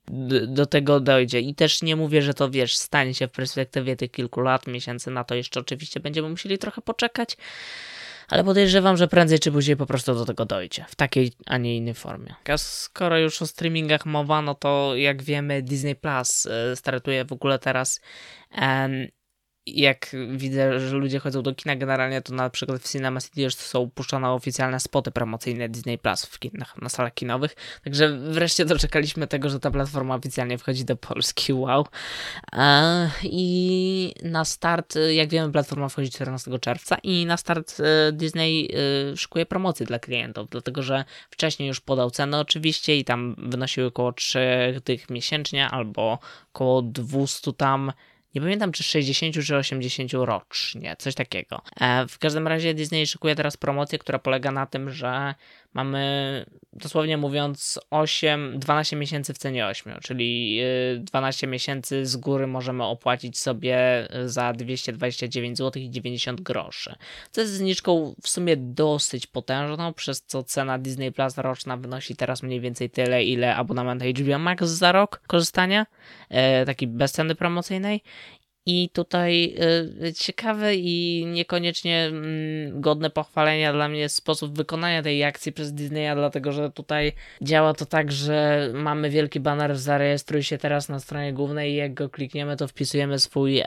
Do 0.47 0.66
tego 0.66 0.99
dojdzie. 0.99 1.39
I 1.39 1.55
też 1.55 1.82
nie 1.82 1.95
mówię, 1.95 2.22
że 2.22 2.34
to 2.34 2.49
wiesz, 2.49 2.76
stanie 2.76 3.14
się 3.14 3.28
w 3.28 3.32
perspektywie 3.32 3.95
tych 3.95 4.12
kilku 4.12 4.41
lat, 4.41 4.48
lat, 4.49 4.67
miesięcy 4.67 5.11
na 5.11 5.23
to 5.23 5.35
jeszcze 5.35 5.59
oczywiście 5.59 5.99
będziemy 5.99 6.29
musieli 6.29 6.57
trochę 6.57 6.81
poczekać, 6.81 7.37
ale 8.27 8.43
podejrzewam, 8.43 8.97
że 8.97 9.07
prędzej 9.07 9.39
czy 9.39 9.51
później 9.51 9.77
po 9.77 9.85
prostu 9.85 10.15
do 10.15 10.25
tego 10.25 10.45
dojdzie, 10.45 10.85
w 10.89 10.95
takiej, 10.95 11.31
a 11.45 11.57
nie 11.57 11.77
innej 11.77 11.93
formie. 11.93 12.35
Skoro 12.57 13.17
już 13.17 13.41
o 13.41 13.47
streamingach 13.47 14.05
mowa, 14.05 14.41
no 14.41 14.55
to 14.55 14.95
jak 14.95 15.23
wiemy 15.23 15.61
Disney 15.61 15.95
Plus 15.95 16.45
e, 16.45 16.75
startuje 16.75 17.25
w 17.25 17.33
ogóle 17.33 17.59
teraz 17.59 18.01
jak 19.76 20.15
widzę, 20.32 20.80
że 20.80 20.95
ludzie 20.95 21.20
chodzą 21.20 21.41
do 21.41 21.55
kina 21.55 21.76
generalnie, 21.76 22.22
to 22.22 22.34
na 22.34 22.49
przykład 22.49 22.82
w 22.82 22.91
Cinema 22.91 23.22
City 23.22 23.41
już 23.41 23.55
są 23.55 23.89
puszczone 23.89 24.30
oficjalne 24.30 24.80
spoty 24.80 25.11
promocyjne 25.11 25.70
Disney 25.70 25.97
Plus 25.97 26.26
w 26.26 26.39
kinach, 26.39 26.82
na 26.82 26.89
salach 26.89 27.13
kinowych. 27.13 27.55
Także 27.84 28.17
wreszcie 28.17 28.65
doczekaliśmy 28.65 29.28
tego, 29.28 29.49
że 29.49 29.59
ta 29.59 29.72
platforma 29.72 30.15
oficjalnie 30.15 30.57
wchodzi 30.57 30.86
do 30.86 30.95
Polski. 30.95 31.53
Wow. 31.53 31.86
I 33.24 34.13
na 34.24 34.45
start, 34.45 34.95
jak 35.11 35.30
wiemy, 35.30 35.51
platforma 35.51 35.89
wchodzi 35.89 36.09
14 36.11 36.59
czerwca 36.59 36.97
i 37.03 37.26
na 37.26 37.38
start 37.38 37.78
e, 37.80 38.11
Disney 38.11 38.70
e, 39.13 39.17
szykuje 39.17 39.45
promocje 39.45 39.86
dla 39.86 39.99
klientów, 39.99 40.49
dlatego 40.49 40.84
że 40.84 41.05
wcześniej 41.30 41.67
już 41.67 41.80
podał 41.80 42.11
cenę 42.11 42.39
oczywiście 42.39 42.97
i 42.97 43.05
tam 43.05 43.36
wynosiły 43.38 43.88
około 43.88 44.11
3 44.11 44.39
tych 44.84 45.09
miesięcznie 45.09 45.70
albo 45.70 46.20
około 46.53 46.82
200 46.82 47.53
tam 47.53 47.91
nie 48.36 48.41
pamiętam 48.41 48.71
czy 48.71 48.84
60 48.84 49.45
czy 49.45 49.55
80 49.55 50.13
rocznie, 50.13 50.95
coś 50.99 51.15
takiego. 51.15 51.61
E, 51.82 52.07
w 52.07 52.19
każdym 52.19 52.47
razie 52.47 52.73
Disney 52.73 53.07
szykuje 53.07 53.36
teraz 53.36 53.57
promocję, 53.57 53.99
która 53.99 54.19
polega 54.19 54.51
na 54.51 54.65
tym, 54.65 54.89
że 54.89 55.36
mamy 55.74 56.45
dosłownie 56.74 57.17
mówiąc 57.17 57.80
8, 57.89 58.59
12 58.59 58.95
miesięcy 58.95 59.34
w 59.34 59.38
cenie 59.38 59.67
8, 59.67 59.93
czyli 60.03 60.61
12 60.99 61.47
y, 61.47 61.49
miesięcy 61.49 62.05
z 62.05 62.17
góry 62.17 62.47
możemy 62.47 62.84
opłacić 62.84 63.39
sobie 63.39 64.07
za 64.26 64.53
229 64.53 65.57
zł 65.57 65.82
i 65.82 65.89
90 65.89 66.41
groszy. 66.41 66.95
Co 67.32 67.41
jest 67.41 67.53
zniżką 67.53 68.15
w 68.22 68.30
sumie 68.30 68.57
dosyć 68.57 69.28
potężną, 69.28 69.93
przez 69.93 70.22
co 70.22 70.43
cena 70.43 70.80
Disney 70.80 71.11
Plus 71.11 71.38
roczna 71.38 71.78
wynosi 71.78 72.15
teraz 72.15 72.43
mniej 72.43 72.61
więcej 72.61 72.89
tyle, 72.89 73.24
ile 73.24 73.55
abonament 73.55 74.03
HBO 74.03 74.39
Max 74.39 74.63
za 74.63 74.91
rok 74.91 75.22
korzystania, 75.28 75.86
e, 76.30 76.65
taki 76.65 76.88
bez 76.88 77.11
ceny 77.11 77.36
promocyjnej 77.36 78.03
i 78.66 78.89
tutaj 78.93 79.55
y, 80.07 80.14
ciekawy 80.14 80.76
i 80.76 81.26
niekoniecznie 81.26 82.05
mm, 82.05 82.82
godne 82.82 83.10
pochwalenia 83.10 83.74
dla 83.74 83.89
mnie 83.89 84.10
sposób 84.10 84.57
wykonania 84.57 85.03
tej 85.03 85.24
akcji 85.24 85.51
przez 85.51 85.74
Disneya, 85.74 86.16
dlatego 86.16 86.51
że 86.51 86.72
tutaj 86.72 87.12
działa 87.41 87.74
to 87.74 87.86
tak, 87.86 88.12
że 88.12 88.70
mamy 88.74 89.10
wielki 89.10 89.39
banner 89.39 89.78
zarejestruj 89.78 90.43
się 90.43 90.57
teraz 90.57 90.89
na 90.89 90.99
stronie 90.99 91.34
głównej 91.34 91.72
i 91.72 91.76
jak 91.76 91.93
go 91.93 92.10
klikniemy, 92.10 92.57
to 92.57 92.68
wpisujemy 92.68 93.20
swój 93.20 93.60
e, 93.60 93.66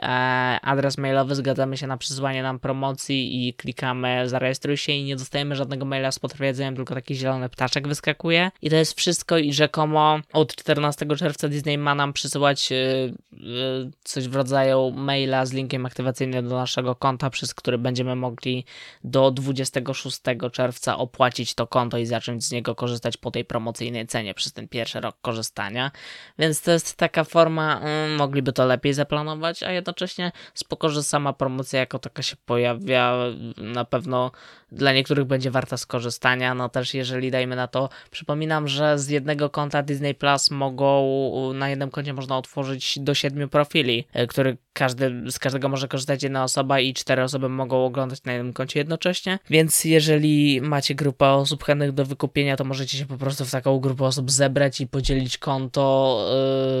adres 0.61 0.97
mailowy, 0.97 1.35
zgadzamy 1.35 1.77
się 1.77 1.87
na 1.87 1.97
przysłanie 1.97 2.43
nam 2.43 2.59
promocji 2.59 3.47
i 3.47 3.53
klikamy 3.53 4.29
zarejestruj 4.29 4.77
się 4.77 4.91
i 4.91 5.03
nie 5.03 5.15
dostajemy 5.15 5.55
żadnego 5.55 5.85
maila 5.85 6.11
z 6.11 6.19
potwierdzeniem, 6.19 6.75
tylko 6.75 6.95
taki 6.95 7.15
zielony 7.15 7.49
ptaszek 7.49 7.87
wyskakuje. 7.87 8.51
I 8.61 8.69
to 8.69 8.75
jest 8.75 8.97
wszystko 8.97 9.37
i 9.37 9.53
rzekomo 9.53 10.19
od 10.33 10.55
14 10.55 11.05
czerwca 11.17 11.49
Disney 11.49 11.77
ma 11.77 11.95
nam 11.95 12.13
przysyłać 12.13 12.71
y, 12.71 12.75
y, 12.75 13.91
coś 14.03 14.27
w 14.27 14.35
rodzaju 14.35 14.82
maila 14.91 15.45
z 15.45 15.53
linkiem 15.53 15.85
aktywacyjnym 15.85 16.49
do 16.49 16.55
naszego 16.55 16.95
konta, 16.95 17.29
przez 17.29 17.53
który 17.53 17.77
będziemy 17.77 18.15
mogli 18.15 18.65
do 19.03 19.31
26 19.31 20.21
czerwca 20.51 20.97
opłacić 20.97 21.53
to 21.55 21.67
konto 21.67 21.97
i 21.97 22.05
zacząć 22.05 22.45
z 22.45 22.51
niego 22.51 22.75
korzystać 22.75 23.17
po 23.17 23.31
tej 23.31 23.45
promocyjnej 23.45 24.07
cenie 24.07 24.33
przez 24.33 24.53
ten 24.53 24.67
pierwszy 24.67 24.99
rok 24.99 25.15
korzystania. 25.21 25.91
Więc 26.39 26.61
to 26.61 26.71
jest 26.71 26.95
taka 26.95 27.23
forma, 27.23 27.79
mm, 27.79 28.15
mogliby 28.15 28.53
to 28.53 28.65
lepiej 28.65 28.93
zaplanować, 28.93 29.63
a 29.63 29.71
jednocześnie 29.71 30.31
spoko, 30.53 30.89
że 30.89 31.03
sama 31.03 31.33
promocja 31.33 31.79
jako 31.79 31.99
taka 31.99 32.23
się 32.23 32.35
pojawia. 32.45 33.15
Na 33.57 33.85
pewno 33.85 34.31
dla 34.71 34.93
niektórych 34.93 35.25
będzie 35.25 35.51
warta 35.51 35.77
skorzystania. 35.77 36.53
No 36.53 36.69
też 36.69 36.93
jeżeli 36.93 37.31
dajmy 37.31 37.55
na 37.55 37.67
to, 37.67 37.89
przypominam, 38.11 38.67
że 38.67 38.99
z 38.99 39.09
jednego 39.09 39.49
konta 39.49 39.83
Disney 39.83 40.15
Plus 40.15 40.51
mogą, 40.51 41.53
na 41.53 41.69
jednym 41.69 41.91
koncie 41.91 42.13
można 42.13 42.37
otworzyć 42.37 42.99
do 42.99 43.13
siedmiu 43.13 43.47
profili, 43.47 44.07
e, 44.13 44.27
który 44.27 44.57
każdy, 44.73 45.31
z 45.31 45.39
każdego 45.39 45.69
może 45.69 45.87
korzystać 45.87 46.23
jedna 46.23 46.43
osoba 46.43 46.79
i 46.79 46.93
cztery 46.93 47.23
osoby 47.23 47.49
mogą 47.49 47.85
oglądać 47.85 48.23
na 48.23 48.33
jednym 48.33 48.53
koncie 48.53 48.79
jednocześnie. 48.79 49.39
Więc 49.49 49.85
jeżeli 49.85 50.61
macie 50.61 50.95
grupę 50.95 51.29
osób 51.29 51.63
chętnych 51.63 51.91
do 51.91 52.05
wykupienia, 52.05 52.55
to 52.55 52.63
możecie 52.63 52.97
się 52.97 53.05
po 53.05 53.17
prostu 53.17 53.45
w 53.45 53.51
taką 53.51 53.79
grupę 53.79 54.05
osób 54.05 54.31
zebrać 54.31 54.81
i 54.81 54.87
podzielić 54.87 55.37
konto, 55.37 56.27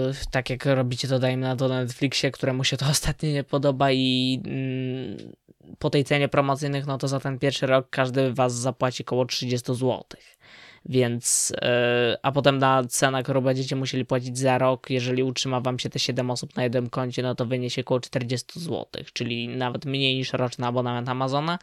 yy, 0.07 0.13
tak 0.31 0.49
jak 0.49 0.65
robicie 0.65 1.07
to, 1.07 1.19
dajmy 1.19 1.47
na 1.47 1.55
to 1.55 1.67
na 1.67 1.81
Netflixie, 1.81 2.31
któremu 2.31 2.63
się 2.63 2.77
to 2.77 2.85
ostatnio 2.91 3.29
nie 3.29 3.43
podoba 3.43 3.91
i 3.91 4.41
yy, 4.45 5.75
po 5.79 5.89
tej 5.89 6.03
cenie 6.03 6.27
promocyjnych, 6.27 6.85
no 6.85 6.97
to 6.97 7.07
za 7.07 7.19
ten 7.19 7.39
pierwszy 7.39 7.65
rok 7.65 7.87
każdy 7.89 8.33
was 8.33 8.53
zapłaci 8.53 9.03
około 9.03 9.25
30 9.25 9.75
złotych 9.75 10.37
więc 10.85 11.53
yy, 11.61 12.17
a 12.21 12.31
potem 12.31 12.57
na 12.57 12.83
cenę, 12.83 13.23
którą 13.23 13.41
będziecie 13.41 13.75
musieli 13.75 14.05
płacić 14.05 14.37
za 14.37 14.57
rok, 14.57 14.89
jeżeli 14.89 15.23
utrzyma 15.23 15.61
wam 15.61 15.79
się 15.79 15.89
te 15.89 15.99
7 15.99 16.31
osób 16.31 16.55
na 16.55 16.63
jednym 16.63 16.89
koncie, 16.89 17.23
no 17.23 17.35
to 17.35 17.45
wyniesie 17.45 17.81
około 17.81 17.99
40 17.99 18.59
zł, 18.59 18.85
czyli 19.13 19.47
nawet 19.47 19.85
mniej 19.85 20.15
niż 20.15 20.33
roczny 20.33 20.67
abonament 20.67 21.09
Amazona, 21.09 21.59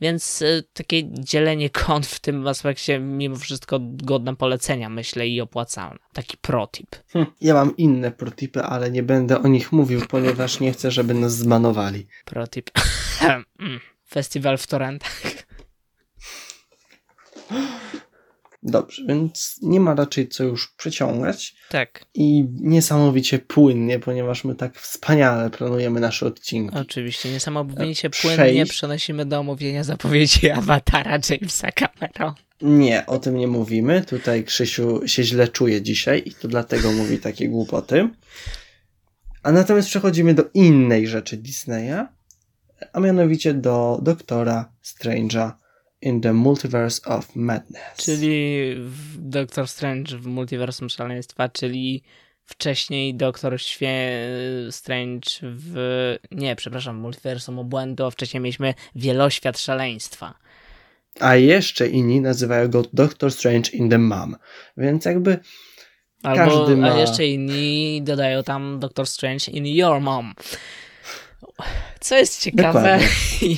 więc 0.00 0.40
yy, 0.40 0.64
takie 0.72 1.02
dzielenie 1.12 1.70
kont 1.86 2.06
w 2.06 2.20
tym 2.20 2.46
aspekcie 2.46 2.98
mimo 2.98 3.36
wszystko 3.36 3.78
godne 3.82 4.36
polecenia, 4.36 4.88
myślę, 4.88 5.28
i 5.28 5.40
opłacalne. 5.40 5.98
Taki 6.12 6.36
protip. 6.36 6.96
Hm, 7.12 7.26
ja 7.40 7.54
mam 7.54 7.76
inne 7.76 8.10
protipy, 8.10 8.62
ale 8.62 8.90
nie 8.90 9.02
będę 9.02 9.42
o 9.42 9.48
nich 9.48 9.72
mówił, 9.72 10.00
ponieważ 10.08 10.60
nie 10.60 10.72
chcę, 10.72 10.90
żeby 10.90 11.14
nas 11.14 11.36
zmanowali. 11.36 12.06
Protip. 12.24 12.70
Mm. 13.58 13.80
Festiwal 14.10 14.58
w 14.58 14.66
Torrentach. 14.66 15.22
Dobrze, 18.64 19.04
więc 19.08 19.58
nie 19.62 19.80
ma 19.80 19.94
raczej 19.94 20.28
co 20.28 20.44
już 20.44 20.68
przeciągać. 20.76 21.54
Tak. 21.68 22.04
I 22.14 22.44
niesamowicie 22.60 23.38
płynnie, 23.38 23.98
ponieważ 23.98 24.44
my 24.44 24.54
tak 24.54 24.78
wspaniale 24.78 25.50
planujemy 25.50 26.00
nasze 26.00 26.26
odcinki. 26.26 26.76
Oczywiście, 26.76 27.32
niesamowicie 27.32 28.10
płynnie 28.10 28.36
Przejść. 28.36 28.72
przenosimy 28.72 29.26
do 29.26 29.38
omówienia 29.38 29.84
zapowiedzi 29.84 30.50
awatara 30.60 31.18
Jamesa 31.30 31.72
Cameron. 31.72 32.34
Nie, 32.62 33.06
o 33.06 33.18
tym 33.18 33.36
nie 33.36 33.46
mówimy. 33.46 34.04
Tutaj 34.04 34.44
Krzysiu 34.44 35.08
się 35.08 35.22
źle 35.24 35.48
czuje 35.48 35.82
dzisiaj 35.82 36.22
i 36.26 36.34
to 36.34 36.48
dlatego 36.48 36.92
mówi 36.92 37.18
takie 37.18 37.48
głupoty. 37.48 38.08
A 39.42 39.52
natomiast 39.52 39.88
przechodzimy 39.88 40.34
do 40.34 40.44
innej 40.54 41.06
rzeczy 41.06 41.36
Disneya, 41.36 42.06
a 42.92 43.00
mianowicie 43.00 43.54
do 43.54 43.98
Doktora 44.02 44.72
Strange'a 44.84 45.52
in 46.04 46.20
the 46.20 46.32
Multiverse 46.32 47.02
of 47.04 47.36
Madness. 47.36 47.96
Czyli 47.96 48.74
Doctor 49.18 49.68
Strange 49.68 50.16
w 50.16 50.26
Multiversum 50.26 50.90
Szaleństwa, 50.90 51.48
czyli 51.48 52.02
wcześniej 52.44 53.14
Doktor 53.14 53.60
Świe 53.60 54.10
Strange 54.70 55.28
w... 55.42 55.74
Nie, 56.30 56.56
przepraszam, 56.56 56.96
Multiversum 56.96 57.58
Obłędu, 57.58 58.04
a 58.04 58.10
wcześniej 58.10 58.40
mieliśmy 58.40 58.74
Wieloświat 58.94 59.58
Szaleństwa. 59.58 60.34
A 61.20 61.36
jeszcze 61.36 61.88
inni 61.88 62.20
nazywają 62.20 62.68
go 62.68 62.82
Doctor 62.92 63.32
Strange 63.32 63.70
in 63.70 63.90
the 63.90 63.98
Mom. 63.98 64.36
Więc 64.76 65.04
jakby 65.04 65.38
Albo, 66.22 66.44
każdy 66.44 66.76
ma... 66.76 66.94
A 66.94 66.98
jeszcze 66.98 67.26
inni 67.26 68.02
dodają 68.02 68.42
tam 68.42 68.80
Doctor 68.80 69.06
Strange 69.06 69.50
in 69.50 69.66
Your 69.66 70.00
Mom. 70.00 70.34
Co 72.00 72.16
jest 72.16 72.42
ciekawe 72.42 72.98
i 73.42 73.56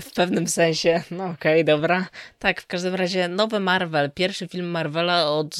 w 0.00 0.12
pewnym 0.14 0.48
sensie, 0.48 1.02
no 1.10 1.24
okej, 1.24 1.62
okay, 1.62 1.64
dobra. 1.64 2.06
Tak, 2.38 2.60
w 2.60 2.66
każdym 2.66 2.94
razie 2.94 3.28
nowy 3.28 3.60
Marvel, 3.60 4.10
pierwszy 4.10 4.48
film 4.48 4.66
Marvela 4.66 5.30
od 5.30 5.56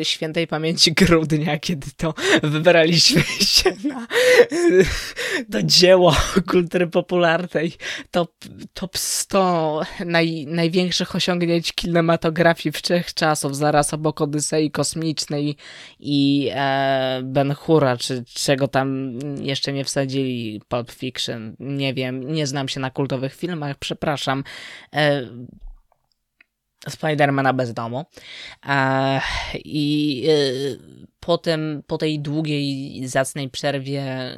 y, 0.00 0.04
świętej 0.04 0.46
pamięci 0.46 0.92
grudnia, 0.92 1.58
kiedy 1.66 1.86
to 1.96 2.14
wybraliśmy 2.42 3.22
się 3.56 3.72
na, 3.84 4.06
y, 4.52 4.84
do 5.48 5.62
dzieła 5.62 6.16
kultury 6.46 6.86
popularnej. 6.86 7.72
Top, 8.10 8.32
top 8.74 8.98
100 8.98 9.82
naj, 10.06 10.46
największych 10.46 11.16
osiągnięć 11.16 11.72
kinematografii 11.72 12.72
czasów, 13.14 13.56
zaraz 13.56 13.94
obok 13.94 14.20
Odysei 14.20 14.70
Kosmicznej 14.70 15.56
i 16.00 16.50
e, 16.54 17.20
Ben 17.24 17.54
Hura, 17.54 17.96
czy 17.96 18.24
czego 18.34 18.68
tam 18.68 19.18
jeszcze 19.42 19.72
nie 19.72 19.84
wsadzili, 19.84 20.60
Pulp 20.68 20.92
Fiction 21.14 21.56
nie 21.60 21.94
wiem, 21.94 22.32
nie 22.32 22.46
znam 22.46 22.68
się 22.68 22.80
na 22.80 22.90
kultowych 22.90 23.34
filmach, 23.34 23.76
przepraszam. 23.78 24.44
E, 24.94 25.22
Spidermana 26.88 27.52
bez 27.52 27.74
domu. 27.74 28.04
E, 28.66 29.20
I 29.64 30.26
e, 30.28 31.04
potem, 31.20 31.82
po 31.86 31.98
tej 31.98 32.20
długiej, 32.20 33.00
zacnej 33.08 33.50
przerwie 33.50 34.36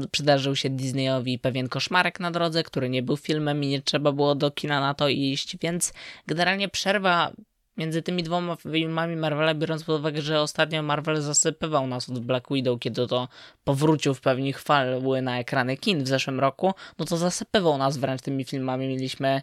yy, 0.00 0.08
przydarzył 0.08 0.56
się 0.56 0.70
Disneyowi 0.70 1.38
pewien 1.38 1.68
koszmarek 1.68 2.20
na 2.20 2.30
drodze, 2.30 2.62
który 2.62 2.90
nie 2.90 3.02
był 3.02 3.16
filmem 3.16 3.64
i 3.64 3.66
nie 3.66 3.82
trzeba 3.82 4.12
było 4.12 4.34
do 4.34 4.50
kina 4.50 4.80
na 4.80 4.94
to 4.94 5.08
iść, 5.08 5.56
więc 5.58 5.92
generalnie 6.26 6.68
przerwa 6.68 7.32
między 7.76 8.02
tymi 8.02 8.22
dwoma 8.22 8.56
filmami 8.56 9.16
Marvela, 9.16 9.54
biorąc 9.54 9.84
pod 9.84 10.00
uwagę, 10.00 10.22
że 10.22 10.40
ostatnio 10.40 10.82
Marvel 10.82 11.20
zasypywał 11.20 11.86
nas 11.86 12.10
od 12.10 12.18
Black 12.18 12.46
Widow, 12.50 12.80
kiedy 12.80 13.06
to 13.06 13.28
powrócił 13.64 14.14
w 14.14 14.20
pewni 14.20 14.52
chwały 14.52 15.22
na 15.22 15.38
ekrany 15.38 15.76
kin 15.76 16.04
w 16.04 16.08
zeszłym 16.08 16.40
roku, 16.40 16.74
no 16.98 17.04
to 17.04 17.16
zasypywał 17.16 17.78
nas 17.78 17.96
wręcz 17.96 18.22
tymi 18.22 18.44
filmami. 18.44 18.88
Mieliśmy 18.88 19.42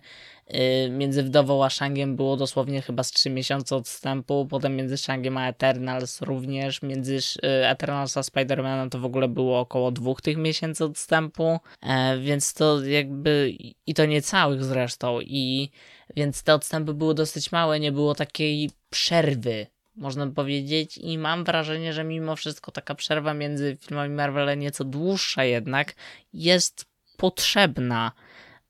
między 0.89 1.23
Wdową 1.23 1.65
a 1.65 1.69
Shangiem 1.69 2.15
było 2.15 2.37
dosłownie 2.37 2.81
chyba 2.81 3.03
z 3.03 3.11
3 3.11 3.29
miesiące 3.29 3.75
odstępu, 3.75 4.47
potem 4.49 4.75
między 4.75 4.97
Shangiem 4.97 5.37
a 5.37 5.47
Eternals 5.47 6.21
również, 6.21 6.81
między 6.81 7.13
yy, 7.13 7.67
Eternals 7.67 8.17
a 8.17 8.21
Spider-Manem 8.21 8.89
to 8.89 8.99
w 8.99 9.05
ogóle 9.05 9.27
było 9.27 9.59
około 9.59 9.91
dwóch 9.91 10.21
tych 10.21 10.37
miesięcy 10.37 10.85
odstępu, 10.85 11.59
yy, 11.83 12.21
więc 12.21 12.53
to 12.53 12.85
jakby 12.85 13.53
i 13.85 13.93
to 13.93 14.05
nie 14.05 14.21
całych 14.21 14.63
zresztą 14.63 15.21
i 15.21 15.69
więc 16.15 16.43
te 16.43 16.53
odstępy 16.53 16.93
były 16.93 17.13
dosyć 17.13 17.51
małe, 17.51 17.79
nie 17.79 17.91
było 17.91 18.15
takiej 18.15 18.71
przerwy, 18.89 19.67
można 19.95 20.27
powiedzieć, 20.27 20.97
i 20.97 21.17
mam 21.17 21.43
wrażenie, 21.43 21.93
że 21.93 22.03
mimo 22.03 22.35
wszystko 22.35 22.71
taka 22.71 22.95
przerwa 22.95 23.33
między 23.33 23.77
filmami 23.81 24.15
Marvela 24.15 24.53
nieco 24.53 24.83
dłuższa 24.83 25.43
jednak 25.43 25.95
jest 26.33 26.85
potrzebna 27.17 28.11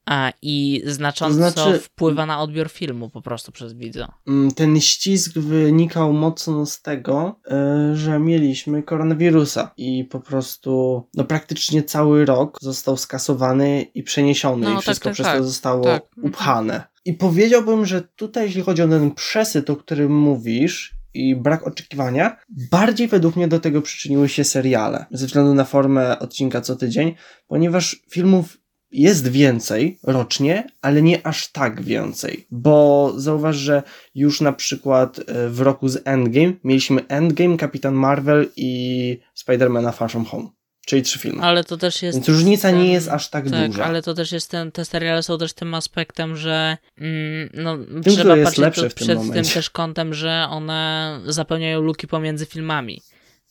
a, 0.05 0.31
i 0.41 0.81
znacząco 0.85 1.35
znaczy, 1.35 1.79
wpływa 1.79 2.25
na 2.25 2.41
odbiór 2.41 2.69
filmu 2.69 3.09
po 3.09 3.21
prostu 3.21 3.51
przez 3.51 3.73
widza. 3.73 4.13
Ten 4.55 4.81
ścisk 4.81 5.33
wynikał 5.33 6.13
mocno 6.13 6.65
z 6.65 6.81
tego, 6.81 7.39
e, 7.51 7.95
że 7.95 8.19
mieliśmy 8.19 8.83
koronawirusa 8.83 9.71
i 9.77 10.05
po 10.05 10.19
prostu 10.19 11.03
no 11.13 11.23
praktycznie 11.23 11.83
cały 11.83 12.25
rok 12.25 12.57
został 12.61 12.97
skasowany 12.97 13.81
i 13.81 14.03
przeniesiony 14.03 14.63
no, 14.63 14.71
i 14.71 14.73
tak, 14.73 14.81
wszystko 14.81 15.09
tak, 15.09 15.13
przez 15.13 15.25
tak, 15.25 15.37
to 15.37 15.43
zostało 15.43 15.83
tak. 15.83 16.03
upchane. 16.23 16.83
I 17.05 17.13
powiedziałbym, 17.13 17.85
że 17.85 18.01
tutaj, 18.01 18.45
jeśli 18.45 18.61
chodzi 18.61 18.81
o 18.81 18.87
ten 18.87 19.11
przesyt, 19.11 19.69
o 19.69 19.75
którym 19.75 20.17
mówisz, 20.17 21.01
i 21.13 21.35
brak 21.35 21.67
oczekiwania, 21.67 22.37
bardziej 22.71 23.07
według 23.07 23.35
mnie 23.35 23.47
do 23.47 23.59
tego 23.59 23.81
przyczyniły 23.81 24.29
się 24.29 24.43
seriale, 24.43 25.05
ze 25.11 25.27
względu 25.27 25.53
na 25.53 25.63
formę 25.63 26.19
odcinka 26.19 26.61
co 26.61 26.75
tydzień, 26.75 27.15
ponieważ 27.47 28.03
filmów 28.09 28.57
jest 28.91 29.27
więcej 29.27 29.99
rocznie, 30.03 30.67
ale 30.81 31.01
nie 31.01 31.27
aż 31.27 31.51
tak 31.51 31.81
więcej, 31.81 32.47
bo 32.51 33.13
zauważ, 33.17 33.55
że 33.55 33.83
już 34.15 34.41
na 34.41 34.53
przykład 34.53 35.19
e, 35.19 35.49
w 35.49 35.61
roku 35.61 35.89
z 35.89 36.01
Endgame 36.05 36.53
mieliśmy 36.63 37.07
Endgame, 37.07 37.57
Kapitan 37.57 37.93
Marvel 37.93 38.47
i 38.55 39.19
Spider-Mana 39.45 39.93
Far 39.93 40.11
From 40.11 40.25
Home. 40.25 40.49
Czyli 40.85 41.01
trzy 41.01 41.19
filmy. 41.19 41.41
Ale 41.41 41.63
to 41.63 41.77
też 41.77 42.01
jest. 42.01 42.17
Więc 42.17 42.29
różnica 42.29 42.69
ten, 42.69 42.79
nie 42.79 42.93
jest 42.93 43.09
aż 43.09 43.29
tak, 43.29 43.49
tak 43.49 43.67
duża. 43.67 43.85
Ale 43.85 44.01
to 44.01 44.13
też 44.13 44.31
jest 44.31 44.51
ten, 44.51 44.71
te 44.71 44.85
seriale 44.85 45.23
są 45.23 45.37
też 45.37 45.53
tym 45.53 45.73
aspektem, 45.73 46.35
że 46.35 46.77
mm, 46.97 47.49
no, 47.53 47.77
tym, 48.03 48.13
trzeba 48.13 48.37
jest 48.37 48.55
patrzeć 48.55 48.93
przed 48.93 49.07
tym, 49.07 49.31
tym 49.31 49.45
też 49.45 49.69
kątem, 49.69 50.13
że 50.13 50.45
one 50.49 51.19
zapełniają 51.25 51.81
luki 51.81 52.07
pomiędzy 52.07 52.45
filmami. 52.45 53.01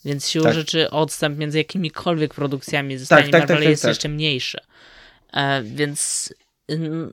Więc 0.05 0.29
siłą 0.29 0.45
tak. 0.45 0.55
rzeczy 0.55 0.91
odstęp 0.91 1.39
między 1.39 1.59
jakimikolwiek 1.59 2.35
produkcjami 2.35 2.99
ze 2.99 3.07
tak, 3.07 3.29
tak, 3.29 3.31
tak, 3.33 3.49
tak, 3.49 3.63
jest 3.63 3.83
tak. 3.83 3.89
jeszcze 3.89 4.09
mniejszy. 4.09 4.59
E, 5.33 5.63
więc 5.63 6.35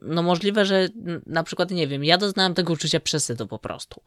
no 0.02 0.22
możliwe, 0.22 0.64
że 0.64 0.88
na 1.26 1.42
przykład, 1.42 1.70
nie 1.70 1.88
wiem, 1.88 2.04
ja 2.04 2.18
doznałem 2.18 2.54
tego 2.54 2.72
uczucia 2.72 3.00
przesytu 3.00 3.46
po 3.46 3.58
prostu. 3.58 4.02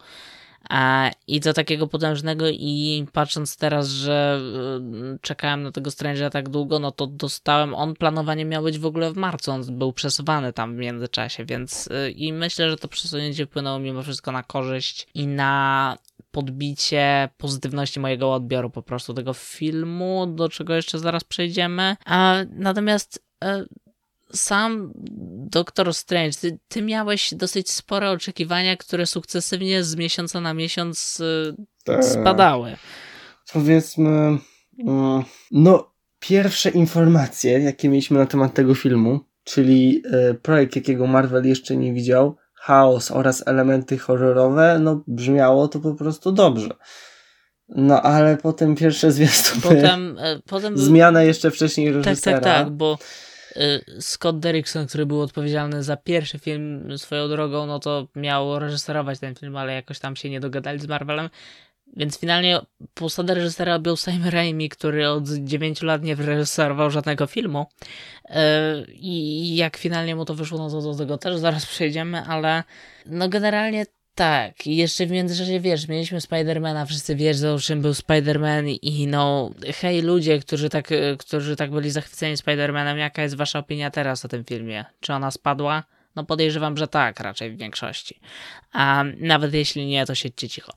E, 0.69 1.11
I 1.27 1.39
to 1.41 1.53
takiego 1.53 1.87
potężnego 1.87 2.45
i 2.49 3.05
patrząc 3.13 3.57
teraz, 3.57 3.87
że 3.87 4.41
e, 5.13 5.17
czekałem 5.21 5.63
na 5.63 5.71
tego 5.71 5.89
Strange'a 5.89 6.29
tak 6.29 6.49
długo, 6.49 6.79
no 6.79 6.91
to 6.91 7.07
dostałem, 7.07 7.75
on 7.75 7.93
planowanie 7.93 8.45
miał 8.45 8.63
być 8.63 8.79
w 8.79 8.85
ogóle 8.85 9.11
w 9.11 9.17
marcu, 9.17 9.51
on 9.51 9.77
był 9.77 9.93
przesuwany 9.93 10.53
tam 10.53 10.75
w 10.75 10.79
międzyczasie, 10.79 11.45
więc 11.45 11.89
i 12.15 12.33
myślę, 12.33 12.69
że 12.69 12.77
to 12.77 12.87
przesunięcie 12.87 13.45
wpłynęło 13.45 13.79
mimo 13.79 14.03
wszystko 14.03 14.31
na 14.31 14.43
korzyść 14.43 15.07
i 15.13 15.27
na 15.27 15.97
podbicie 16.31 17.29
pozytywności 17.37 17.99
mojego 17.99 18.33
odbioru 18.33 18.69
po 18.69 18.81
prostu 18.81 19.13
tego 19.13 19.33
filmu, 19.33 20.27
do 20.27 20.49
czego 20.49 20.75
jeszcze 20.75 20.99
zaraz 20.99 21.23
przejdziemy. 21.23 21.95
A, 22.05 22.35
natomiast 22.49 23.23
sam 24.33 24.91
Doktor 25.51 25.93
Strange, 25.93 26.37
ty, 26.41 26.59
ty, 26.67 26.81
miałeś 26.81 27.33
dosyć 27.33 27.71
spore 27.71 28.09
oczekiwania, 28.11 28.77
które 28.77 29.05
sukcesywnie 29.05 29.83
z 29.83 29.95
miesiąca 29.95 30.41
na 30.41 30.53
miesiąc 30.53 31.19
y, 31.19 31.55
tak. 31.83 32.05
spadały. 32.05 32.75
Powiedzmy, 33.53 34.09
mm, 34.87 35.23
no 35.51 35.93
pierwsze 36.19 36.69
informacje, 36.69 37.59
jakie 37.59 37.89
mieliśmy 37.89 38.19
na 38.19 38.25
temat 38.25 38.53
tego 38.53 38.75
filmu, 38.75 39.19
czyli 39.43 40.03
e, 40.11 40.33
projekt, 40.33 40.75
jakiego 40.75 41.07
Marvel 41.07 41.45
jeszcze 41.45 41.77
nie 41.77 41.93
widział, 41.93 42.35
chaos 42.55 43.11
oraz 43.11 43.47
elementy 43.47 43.97
horrorowe, 43.97 44.79
no 44.79 45.03
brzmiało 45.07 45.67
to 45.67 45.79
po 45.79 45.93
prostu 45.93 46.31
dobrze. 46.31 46.69
No 47.69 48.01
ale 48.01 48.37
potem 48.37 48.75
pierwsze 48.75 49.11
zwiastuny. 49.11 49.61
Potem, 49.61 50.17
e, 50.19 50.39
potem 50.47 50.77
Zmiana 50.87 51.23
jeszcze 51.23 51.51
wcześniej 51.51 51.93
Tak, 51.93 52.05
reżysera. 52.05 52.39
tak, 52.39 52.65
tak, 52.65 52.69
bo 52.69 52.93
y, 52.93 53.30
Scott 53.99 54.39
Derrickson, 54.39 54.87
który 54.87 55.05
był 55.05 55.21
odpowiedzialny 55.21 55.83
za 55.83 55.97
pierwszy 55.97 56.39
film 56.39 56.97
swoją 56.97 57.27
drogą, 57.27 57.65
no 57.65 57.79
to 57.79 58.07
miał 58.15 58.59
reżyserować 58.59 59.19
ten 59.19 59.35
film, 59.35 59.57
ale 59.57 59.73
jakoś 59.73 59.99
tam 59.99 60.15
się 60.15 60.29
nie 60.29 60.39
dogadali 60.39 60.79
z 60.79 60.87
Marvelem. 60.87 61.29
Więc 61.95 62.19
finalnie 62.19 62.59
posadę 62.93 63.33
reżysera 63.33 63.75
objął 63.75 63.97
Sam 63.97 64.25
Raimi, 64.29 64.69
który 64.69 65.09
od 65.09 65.29
9 65.29 65.81
lat 65.81 66.03
nie 66.03 66.15
reżyserował 66.15 66.91
żadnego 66.91 67.27
filmu. 67.27 67.65
Y, 68.25 68.33
I 68.91 69.55
jak 69.55 69.77
finalnie 69.77 70.15
mu 70.15 70.25
to 70.25 70.35
wyszło, 70.35 70.57
no 70.57 70.69
to 70.69 70.81
do 70.81 70.95
tego 70.95 71.17
też 71.17 71.37
zaraz 71.37 71.65
przejdziemy, 71.65 72.21
ale 72.21 72.63
no 73.05 73.29
generalnie 73.29 73.85
tak, 74.21 74.67
i 74.67 74.75
jeszcze 74.75 75.05
w 75.05 75.11
międzyczasie, 75.11 75.59
wiesz, 75.59 75.87
mieliśmy 75.87 76.21
Spidermana, 76.21 76.85
wszyscy 76.85 77.15
wiedzą, 77.15 77.57
czym 77.59 77.81
był 77.81 77.93
Spiderman 77.93 78.67
i 78.67 79.07
no, 79.07 79.51
hej 79.81 80.01
ludzie, 80.01 80.39
którzy 80.39 80.69
tak, 80.69 80.91
e, 80.91 81.17
którzy 81.17 81.55
tak 81.55 81.71
byli 81.71 81.91
zachwyceni 81.91 82.37
Spidermanem, 82.37 82.97
jaka 82.97 83.23
jest 83.23 83.35
wasza 83.35 83.59
opinia 83.59 83.91
teraz 83.91 84.25
o 84.25 84.27
tym 84.27 84.45
filmie? 84.45 84.85
Czy 84.99 85.13
ona 85.13 85.31
spadła? 85.31 85.83
No 86.15 86.25
podejrzewam, 86.25 86.77
że 86.77 86.87
tak, 86.87 87.19
raczej 87.19 87.51
w 87.51 87.57
większości. 87.57 88.19
A 88.71 89.03
nawet 89.17 89.53
jeśli 89.53 89.85
nie, 89.85 90.05
to 90.05 90.15
siedźcie 90.15 90.49
cicho. 90.49 90.71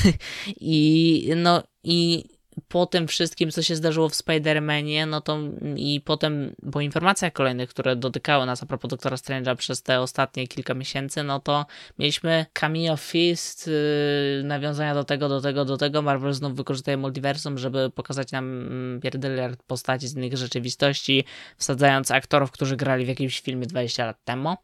I 0.60 1.30
no, 1.36 1.62
i 1.84 2.24
po 2.68 2.86
tym 2.86 3.08
wszystkim, 3.08 3.50
co 3.50 3.62
się 3.62 3.76
zdarzyło 3.76 4.08
w 4.08 4.12
Spider-Manie, 4.12 5.06
no 5.06 5.20
to 5.20 5.38
i 5.76 6.00
potem 6.00 6.54
po 6.72 6.80
informacjach 6.80 7.32
kolejnych, 7.32 7.70
które 7.70 7.96
dotykały 7.96 8.46
nas 8.46 8.62
a 8.62 8.66
propos 8.66 8.90
Doktora 8.90 9.16
Strange'a 9.16 9.56
przez 9.56 9.82
te 9.82 10.00
ostatnie 10.00 10.48
kilka 10.48 10.74
miesięcy, 10.74 11.22
no 11.22 11.40
to 11.40 11.66
mieliśmy 11.98 12.46
Cameo 12.52 12.96
Fist, 12.96 13.66
yy, 13.66 14.42
nawiązania 14.44 14.94
do 14.94 15.04
tego, 15.04 15.28
do 15.28 15.40
tego, 15.40 15.64
do 15.64 15.76
tego. 15.76 16.02
Marvel 16.02 16.32
znów 16.32 16.54
wykorzystuje 16.54 16.96
multiversum, 16.96 17.58
żeby 17.58 17.90
pokazać 17.90 18.32
nam 18.32 18.44
mm, 18.44 19.00
pierdyliard 19.00 19.62
postaci 19.62 20.08
z 20.08 20.16
innych 20.16 20.36
rzeczywistości, 20.36 21.24
wsadzając 21.56 22.10
aktorów, 22.10 22.50
którzy 22.50 22.76
grali 22.76 23.04
w 23.04 23.08
jakimś 23.08 23.40
filmie 23.40 23.66
20 23.66 24.06
lat 24.06 24.24
temu. 24.24 24.56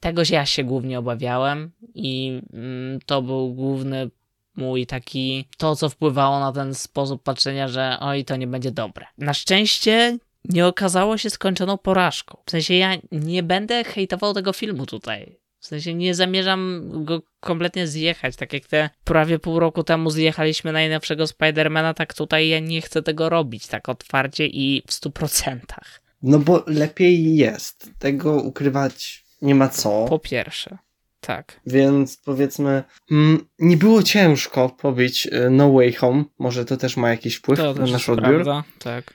Tego 0.00 0.22
ja 0.30 0.46
się 0.46 0.64
głównie 0.64 0.98
obawiałem 0.98 1.70
i 1.94 2.42
mm, 2.52 3.00
to 3.06 3.22
był 3.22 3.54
główny 3.54 4.10
mój 4.58 4.86
taki, 4.86 5.44
to 5.58 5.76
co 5.76 5.88
wpływało 5.88 6.40
na 6.40 6.52
ten 6.52 6.74
sposób 6.74 7.22
patrzenia, 7.22 7.68
że 7.68 7.96
oj, 8.00 8.24
to 8.24 8.36
nie 8.36 8.46
będzie 8.46 8.70
dobre. 8.70 9.06
Na 9.18 9.34
szczęście 9.34 10.18
nie 10.44 10.66
okazało 10.66 11.18
się 11.18 11.30
skończoną 11.30 11.78
porażką. 11.78 12.38
W 12.46 12.50
sensie 12.50 12.74
ja 12.74 12.96
nie 13.12 13.42
będę 13.42 13.84
hejtował 13.84 14.34
tego 14.34 14.52
filmu 14.52 14.86
tutaj. 14.86 15.38
W 15.60 15.66
sensie 15.66 15.94
nie 15.94 16.14
zamierzam 16.14 16.90
go 17.04 17.22
kompletnie 17.40 17.86
zjechać, 17.86 18.36
tak 18.36 18.52
jak 18.52 18.66
te 18.66 18.90
prawie 19.04 19.38
pół 19.38 19.60
roku 19.60 19.84
temu 19.84 20.10
zjechaliśmy 20.10 20.72
najnowszego 20.72 21.26
Spidermana, 21.26 21.94
tak 21.94 22.14
tutaj 22.14 22.48
ja 22.48 22.60
nie 22.60 22.82
chcę 22.82 23.02
tego 23.02 23.28
robić 23.28 23.66
tak 23.66 23.88
otwarcie 23.88 24.46
i 24.46 24.82
w 24.86 24.92
stu 24.92 25.10
procentach. 25.10 26.00
No 26.22 26.38
bo 26.38 26.64
lepiej 26.66 27.36
jest. 27.36 27.90
Tego 27.98 28.34
ukrywać 28.34 29.24
nie 29.42 29.54
ma 29.54 29.68
co. 29.68 30.06
Po 30.08 30.18
pierwsze. 30.18 30.78
Tak. 31.20 31.60
Więc 31.66 32.16
powiedzmy, 32.16 32.82
mm, 33.10 33.48
nie 33.58 33.76
było 33.76 34.02
ciężko 34.02 34.68
pobić 34.68 35.26
y, 35.26 35.50
No 35.50 35.72
Way 35.72 35.92
Home. 35.92 36.24
Może 36.38 36.64
to 36.64 36.76
też 36.76 36.96
ma 36.96 37.10
jakiś 37.10 37.36
wpływ 37.36 37.58
To 37.58 37.74
na 37.74 37.80
nasz 37.80 37.90
jest 37.90 38.08
odbiór. 38.08 38.34
prawda, 38.34 38.64
tak. 38.78 39.14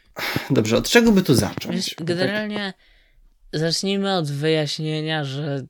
Dobrze, 0.49 0.77
od 0.77 0.89
czego 0.89 1.11
by 1.11 1.21
tu 1.21 1.33
zacząć? 1.33 1.69
Więc 1.69 1.95
generalnie 1.97 2.73
zacznijmy 3.53 4.15
od 4.15 4.31
wyjaśnienia, 4.31 5.23
że 5.23 5.65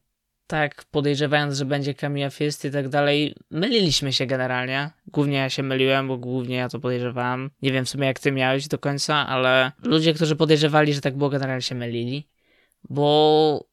tak, 0.48 0.86
podejrzewając, 0.92 1.58
że 1.58 1.66
będzie 1.66 1.94
Camilla 1.94 2.30
Fist 2.30 2.66
i 2.66 2.72
tak 2.72 2.90
dalej, 2.90 3.36
myliliśmy 3.52 4.14
się 4.14 4.26
generalnie. 4.26 4.90
Głównie 5.08 5.38
ja 5.38 5.50
się 5.50 5.64
myliłem, 5.64 6.08
bo 6.08 6.18
głównie 6.18 6.56
ja 6.56 6.70
to 6.70 6.80
podejrzewałem. 6.80 7.52
Nie 7.62 7.72
wiem 7.72 7.86
w 7.86 7.90
sumie 7.90 8.08
jak 8.08 8.20
ty 8.20 8.32
miałeś 8.32 8.68
do 8.68 8.80
końca, 8.80 9.28
ale 9.28 9.72
ludzie, 9.84 10.14
którzy 10.14 10.36
podejrzewali, 10.36 10.94
że 10.94 11.02
tak 11.02 11.18
było, 11.18 11.30
generalnie 11.30 11.62
się 11.62 11.76
mylili. 11.76 12.28
Bo 12.90 13.66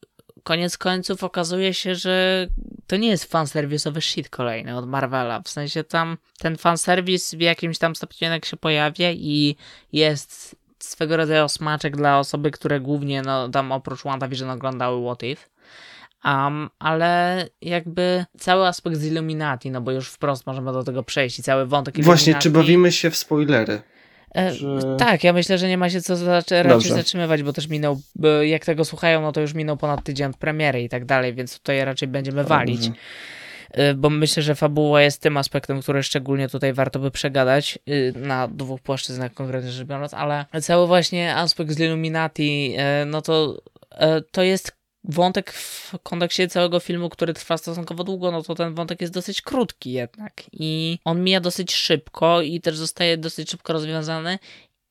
koniec 0.43 0.79
końców 0.79 1.25
okazuje 1.25 1.75
się, 1.75 1.95
że 1.95 2.47
to 2.87 2.97
nie 2.97 3.09
jest 3.09 3.25
fanserwisowy 3.25 4.01
shit 4.01 4.29
kolejny 4.29 4.77
od 4.77 4.89
Marvela. 4.89 5.41
W 5.41 5.49
sensie 5.49 5.85
tam 5.85 6.19
ten 6.39 6.57
fanserwis 6.57 7.35
w 7.35 7.41
jakimś 7.41 7.79
tam 7.79 7.97
stopniu 7.97 8.19
jednak 8.21 8.45
się 8.45 8.57
pojawia 8.57 9.11
i 9.11 9.57
jest 9.93 10.57
swego 10.79 11.17
rodzaju 11.17 11.49
smaczek 11.49 11.97
dla 11.97 12.19
osoby, 12.19 12.51
które 12.51 12.81
głównie 12.81 13.23
no, 13.23 13.49
tam 13.49 13.73
oprócz 13.73 14.03
WandaVision 14.03 14.51
oglądały 14.51 15.05
What 15.07 15.23
If. 15.23 15.47
Um, 16.25 16.71
ale 16.79 17.47
jakby 17.63 18.25
cały 18.39 18.67
aspekt 18.67 18.97
z 18.97 19.05
Illuminati, 19.05 19.71
no 19.71 19.81
bo 19.81 19.93
już 19.93 20.09
wprost 20.09 20.47
możemy 20.47 20.73
do 20.73 20.85
tego 20.85 21.03
przejść 21.03 21.39
i 21.39 21.43
cały 21.43 21.67
wątek 21.67 22.05
Właśnie, 22.05 22.25
Illuminati... 22.25 22.43
czy 22.43 22.51
bawimy 22.51 22.93
się 22.93 23.11
w 23.11 23.17
spoilery? 23.17 23.83
E, 24.37 24.55
że- 24.55 24.97
Tak, 24.99 25.25
ja 25.25 25.33
myślę, 25.33 25.59
że 25.59 25.69
nie 25.69 25.79
ma 25.79 25.91
się 25.91 26.01
co 26.03 26.27
raczej 26.27 26.65
Dobrze. 26.65 26.95
zatrzymywać, 26.95 27.43
bo 27.43 27.53
też 27.53 27.69
minął, 27.69 28.01
jak 28.43 28.65
tego 28.65 28.85
słuchają, 28.85 29.23
no 29.23 29.33
to 29.33 29.41
już 29.41 29.55
minął 29.55 29.77
ponad 29.77 30.05
tydzień 30.05 30.27
od 30.31 30.37
premiery 30.37 30.83
i 30.83 30.89
tak 30.89 31.05
dalej, 31.05 31.35
więc 31.35 31.59
tutaj 31.59 31.85
raczej 31.85 32.09
będziemy 32.09 32.45
walić. 32.45 32.87
Dobrze. 32.89 33.01
Y, 33.91 33.95
Bo 33.95 34.11
myślę, 34.11 34.43
że 34.43 34.55
fabuła 34.55 35.03
jest 35.03 35.23
tym 35.23 35.37
aspektem, 35.37 35.83
który 35.83 36.03
szczególnie 36.03 36.49
tutaj 36.49 36.73
warto 36.73 36.99
by 36.99 37.11
przegadać 37.11 37.79
y, 37.89 38.13
na 38.17 38.49
dwóch 38.49 38.81
płaszczyznach 38.81 39.35
konkretnie 39.35 39.71
rzecz 39.71 39.87
biorąc, 39.87 40.15
ale 40.15 40.45
cały 40.63 40.87
właśnie 40.87 41.37
aspekt 41.37 41.71
z 41.73 41.81
Illuminati, 41.81 42.75
y, 43.03 43.07
no 43.07 43.23
to 43.23 43.63
to 44.33 44.43
jest 44.43 44.80
wątek 45.05 45.53
w 45.53 45.95
kontekście 46.03 46.49
całego 46.49 46.81
filmu, 46.81 47.09
który 47.09 47.35
trwa 47.35 47.59
stosunkowo 47.59 48.05
długo, 48.05 48.31
no 48.31 48.43
to 48.43 48.55
ten 48.55 48.75
wątek 48.75 49.01
jest 49.01 49.13
dosyć 49.13 49.43
krótki 49.43 49.93
jednak 49.93 50.43
i 50.53 50.99
on 51.05 51.25
mija 51.25 51.41
dosyć 51.41 51.75
szybko 51.75 52.43
i 52.43 52.61
też 52.61 52.77
zostaje 52.77 53.17
dosyć 53.17 53.51
szybko 53.51 53.73
rozwiązany 53.73 54.39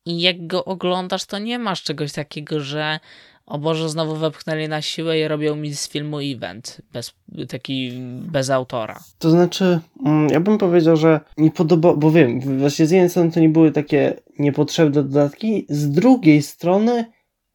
i 0.05 0.21
jak 0.21 0.47
go 0.47 0.65
oglądasz, 0.65 1.25
to 1.25 1.39
nie 1.39 1.59
masz 1.59 1.83
czegoś 1.83 2.11
takiego, 2.11 2.59
że 2.59 2.99
o 3.45 3.57
Boże, 3.57 3.89
znowu 3.89 4.15
wepchnęli 4.15 4.67
na 4.67 4.81
siłę 4.81 5.19
i 5.19 5.27
robią 5.27 5.55
mi 5.55 5.73
z 5.73 5.89
filmu 5.89 6.19
event, 6.19 6.81
bez, 6.93 7.13
taki 7.49 7.91
bez 8.31 8.49
autora. 8.49 8.99
To 9.19 9.29
znaczy, 9.29 9.79
mm, 10.05 10.29
ja 10.29 10.39
bym 10.39 10.57
powiedział, 10.57 10.95
że 10.95 11.19
nie 11.37 11.51
podoba, 11.51 11.93
bo 11.93 12.11
wiem, 12.11 12.59
właśnie 12.59 12.85
z 12.85 12.91
jednej 12.91 13.09
strony 13.09 13.31
to 13.31 13.39
nie 13.39 13.49
były 13.49 13.71
takie 13.71 14.13
niepotrzebne 14.39 15.03
dodatki, 15.03 15.65
z 15.69 15.91
drugiej 15.91 16.41
strony 16.41 17.05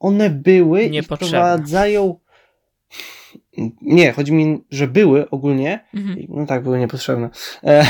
one 0.01 0.31
były 0.31 0.83
i 0.85 1.03
wprowadzają. 1.03 2.19
Nie, 3.83 4.13
chodzi 4.13 4.33
mi, 4.33 4.65
że 4.71 4.89
były 4.89 5.31
ogólnie, 5.31 5.85
Mhm. 5.95 6.27
no 6.29 6.47
tak, 6.47 6.63
były 6.63 6.79
niepotrzebne. 6.79 7.31
E, 7.65 7.87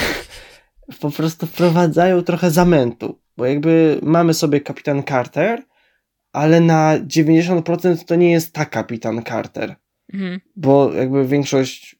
po 1.01 1.11
prostu 1.11 1.47
wprowadzają 1.47 2.23
trochę 2.23 2.51
zamętu, 2.51 3.19
bo 3.37 3.47
jakby 3.47 3.99
mamy 4.03 4.35
sobie 4.35 4.61
kapitan 4.61 5.03
Carter, 5.03 5.63
ale 6.33 6.61
na 6.61 6.99
90% 7.01 8.05
to 8.05 8.15
nie 8.17 8.31
jest 8.33 8.53
ta 8.53 8.65
kapitan 8.65 9.23
Carter 9.23 9.77
Mhm. 10.13 10.41
bo 10.57 10.93
jakby 10.93 11.27
większość 11.27 11.97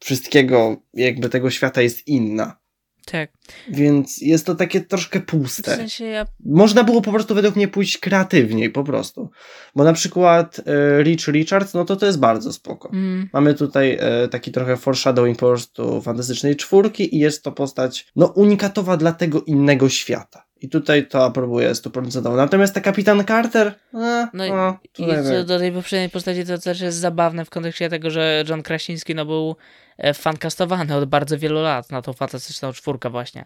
wszystkiego, 0.00 0.76
jakby 0.94 1.28
tego 1.28 1.50
świata 1.50 1.82
jest 1.82 2.08
inna. 2.08 2.56
Tak. 3.04 3.30
Więc 3.68 4.20
jest 4.20 4.46
to 4.46 4.54
takie 4.54 4.80
troszkę 4.80 5.20
W 5.20 5.24
puste. 5.24 5.76
sensie 5.76 6.04
ja. 6.04 6.26
Można 6.44 6.84
było 6.84 7.02
po 7.02 7.10
prostu 7.10 7.34
według 7.34 7.56
mnie 7.56 7.68
pójść 7.68 7.98
kreatywniej, 7.98 8.70
po 8.70 8.84
prostu. 8.84 9.30
Bo 9.76 9.84
na 9.84 9.92
przykład 9.92 10.60
e, 10.66 11.02
Rich 11.02 11.28
Richards, 11.28 11.74
no 11.74 11.84
to 11.84 11.96
to 11.96 12.06
jest 12.06 12.18
bardzo 12.18 12.52
spoko. 12.52 12.90
Mm, 12.92 13.28
Mamy 13.32 13.54
tutaj 13.54 13.98
e, 14.00 14.28
taki 14.28 14.52
trochę 14.52 14.76
foreshadowing 14.76 15.38
po 15.38 15.46
prostu 15.46 16.02
fantastycznej 16.02 16.56
czwórki 16.56 17.16
i 17.16 17.18
jest 17.18 17.42
to 17.42 17.52
postać, 17.52 18.06
no 18.16 18.26
unikatowa 18.26 18.96
dla 18.96 19.12
tego 19.12 19.42
innego 19.42 19.88
świata. 19.88 20.43
I 20.64 20.68
tutaj 20.68 21.06
to 21.06 21.24
aprobuję 21.24 21.74
100%. 21.74 22.36
Natomiast 22.36 22.74
ta 22.74 22.80
kapitan 22.80 23.24
Carter, 23.24 23.66
e, 23.94 24.28
No 24.32 24.44
i- 24.46 24.50
no, 24.50 24.78
I 24.98 25.06
co 25.24 25.44
do 25.44 25.58
tej 25.58 25.72
poprzedniej 25.72 26.10
postaci 26.10 26.44
to 26.44 26.58
też 26.58 26.80
jest 26.80 26.98
zabawne 26.98 27.44
w 27.44 27.50
kontekście 27.50 27.88
tego, 27.88 28.10
że 28.10 28.44
John 28.48 28.62
Krasiński 28.62 29.14
no, 29.14 29.24
był 29.26 29.56
e, 29.98 30.14
fankastowany 30.14 30.96
od 30.96 31.04
bardzo 31.04 31.38
wielu 31.38 31.62
lat 31.62 31.90
na 31.90 32.02
tą 32.02 32.12
fantastyczną 32.12 32.72
czwórkę 32.72 33.10
właśnie. 33.10 33.44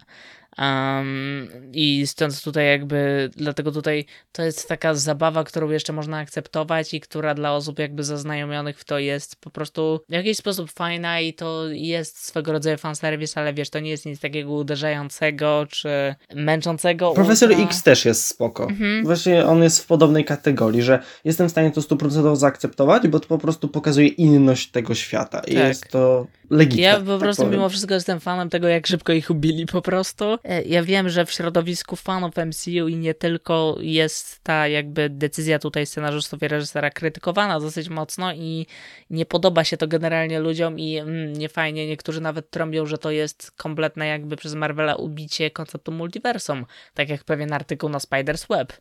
Um, 0.59 1.49
I 1.73 2.07
stąd 2.07 2.43
tutaj 2.43 2.67
jakby, 2.67 3.31
dlatego 3.37 3.73
tutaj 3.73 4.05
to 4.33 4.43
jest 4.43 4.69
taka 4.69 4.95
zabawa, 4.95 5.45
którą 5.45 5.71
jeszcze 5.71 5.93
można 5.93 6.19
akceptować 6.19 6.95
i 6.95 7.01
która 7.01 7.35
dla 7.35 7.53
osób 7.55 7.79
jakby 7.79 8.05
zaznajomionych 8.05 8.79
w 8.79 8.85
to 8.85 8.99
jest 8.99 9.37
po 9.37 9.51
prostu 9.51 10.01
w 10.09 10.13
jakiś 10.13 10.37
sposób 10.37 10.71
fajna 10.71 11.21
i 11.21 11.35
to 11.35 11.69
jest 11.69 12.25
swego 12.27 12.53
rodzaju 12.53 12.79
fanservice, 12.79 13.41
ale 13.41 13.55
wiesz, 13.55 13.71
to 13.71 13.81
nie 13.81 13.91
jest 13.91 14.07
nic 14.07 14.21
takiego 14.21 14.53
uderzającego 14.53 15.67
czy 15.71 16.15
męczącego. 16.35 17.13
Profesor. 17.13 17.53
X 17.53 17.83
też 17.83 18.05
jest 18.05 18.25
spoko. 18.25 18.65
Mhm. 18.65 19.05
Właśnie 19.05 19.47
on 19.47 19.63
jest 19.63 19.85
w 19.85 19.87
podobnej 19.87 20.25
kategorii, 20.25 20.83
że 20.83 21.03
jestem 21.25 21.49
w 21.49 21.51
stanie 21.51 21.71
to 21.71 21.81
100% 21.81 22.37
zaakceptować, 22.37 23.09
bo 23.09 23.21
to 23.21 23.29
po 23.29 23.39
prostu 23.39 23.69
pokazuje 23.69 24.09
inność 24.09 24.71
tego 24.71 24.95
świata. 24.95 25.41
I 25.41 25.55
Tak. 25.55 25.69
jest 25.69 25.89
to 25.91 26.27
legitne. 26.51 26.83
Ja 26.83 27.01
po 27.01 27.07
tak 27.13 27.19
prostu 27.19 27.43
powiem. 27.43 27.59
mimo 27.59 27.69
wszystko 27.69 27.95
jestem 27.95 28.21
fanem 28.21 28.51
tego, 28.51 28.69
jak 28.69 28.87
szybko 28.87 29.13
ich 29.13 29.31
ubili 29.31 29.67
po 29.67 29.83
prostu. 29.83 30.39
E, 30.45 30.63
Ja 30.63 30.83
wiem, 30.83 31.09
że 31.09 31.27
w 31.27 31.31
środowisku 31.33 31.97
fanów 31.97 32.35
MCU 32.37 32.89
i 32.89 32.97
nie 32.97 33.15
tylko 33.15 33.77
jest 33.81 34.41
ta 34.43 34.69
jakby 34.69 35.11
decyzja 35.11 35.59
tutaj 35.59 35.87
scenarzystów 35.87 36.43
i 36.43 36.49
reżysera 36.49 36.91
krytykowana 36.91 37.61
dosyć 37.61 37.89
mocno 37.89 38.33
i 38.35 38.67
nie 39.11 39.27
podoba 39.27 39.65
się 39.65 39.77
to 39.77 39.89
generalnie 39.89 40.41
ludziom 40.41 40.79
i 40.79 40.97
mm, 40.97 41.33
niefajnie, 41.33 41.87
niektórzy 41.87 42.21
nawet 42.21 42.51
trąbią, 42.51 42.87
że 42.87 42.99
to 42.99 43.11
jest 43.11 43.51
kompletne 43.51 44.07
jakby 44.07 44.37
przez 44.37 44.55
Marvela 44.55 44.95
ubicie 44.97 45.51
konceptu 45.51 45.93
multiversum, 45.93 46.67
tak 46.95 47.09
jak 47.09 47.25
pewien 47.25 47.53
artykuł 47.53 47.89
na 47.89 47.99
Spider's 47.99 48.47
Web. 48.49 48.73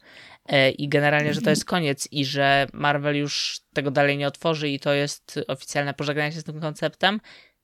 E, 0.45 0.69
I 0.71 0.89
generalnie, 0.89 1.33
że 1.33 1.41
to 1.41 1.49
jest 1.49 1.65
koniec 1.65 2.07
i 2.11 2.25
że 2.25 2.67
Marvel 2.73 3.15
już 3.15 3.59
tego 3.73 3.91
dalej 3.91 4.17
nie 4.17 4.27
otworzy 4.27 4.69
i 4.69 4.79
to 4.79 4.93
jest 4.93 5.39
oficjalne 5.47 5.93
pożegnanie 5.93 6.31
się 6.31 6.39
z 6.39 6.43
tym 6.43 6.61
konceptem. 6.61 7.19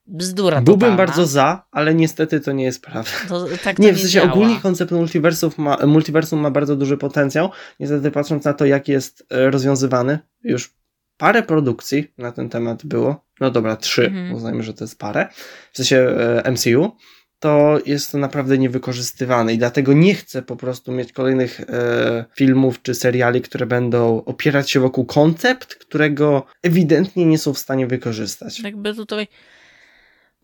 Bzdura 0.07 0.61
Byłbym 0.61 0.79
totalna. 0.79 0.97
bardzo 0.97 1.25
za, 1.27 1.65
ale 1.71 1.95
niestety 1.95 2.39
to 2.39 2.51
nie 2.51 2.63
jest 2.63 2.81
prawda. 2.81 3.11
To, 3.29 3.45
tak 3.63 3.79
Nie, 3.79 3.87
to 3.89 3.93
w 3.93 3.97
nie 3.97 4.01
sensie 4.03 4.13
działa. 4.19 4.31
ogólnie 4.33 4.59
koncept 4.61 4.91
multiversów 4.91 5.57
ma, 5.57 5.77
multiversum 5.87 6.39
ma 6.39 6.51
bardzo 6.51 6.75
duży 6.75 6.97
potencjał. 6.97 7.49
Niestety 7.79 8.11
patrząc 8.11 8.45
na 8.45 8.53
to, 8.53 8.65
jak 8.65 8.87
jest 8.87 9.25
e, 9.29 9.51
rozwiązywany, 9.51 10.19
już 10.43 10.73
parę 11.17 11.43
produkcji 11.43 12.11
na 12.17 12.31
ten 12.31 12.49
temat 12.49 12.85
było. 12.85 13.25
No 13.39 13.51
dobra, 13.51 13.75
trzy, 13.75 14.05
Mhm. 14.05 14.33
uznajmy, 14.35 14.63
że 14.63 14.73
to 14.73 14.83
jest 14.83 14.99
parę. 14.99 15.27
W 15.71 15.77
sensie 15.77 15.97
e, 16.45 16.51
MCU. 16.51 16.91
To 17.39 17.79
jest 17.85 18.11
to 18.11 18.17
naprawdę 18.17 18.57
niewykorzystywane 18.57 19.53
i 19.53 19.57
dlatego 19.57 19.93
nie 19.93 20.15
chcę 20.15 20.41
po 20.41 20.55
prostu 20.55 20.91
mieć 20.91 21.13
kolejnych 21.13 21.59
e, 21.61 22.25
filmów 22.35 22.81
czy 22.81 22.93
seriali, 22.95 23.41
które 23.41 23.65
będą 23.65 24.23
opierać 24.25 24.71
się 24.71 24.79
wokół 24.79 25.05
koncept, 25.05 25.75
którego 25.75 26.45
ewidentnie 26.61 27.25
nie 27.25 27.37
są 27.37 27.53
w 27.53 27.57
stanie 27.59 27.87
wykorzystać. 27.87 28.59
Jakby 28.59 28.93
tutaj. 28.95 29.27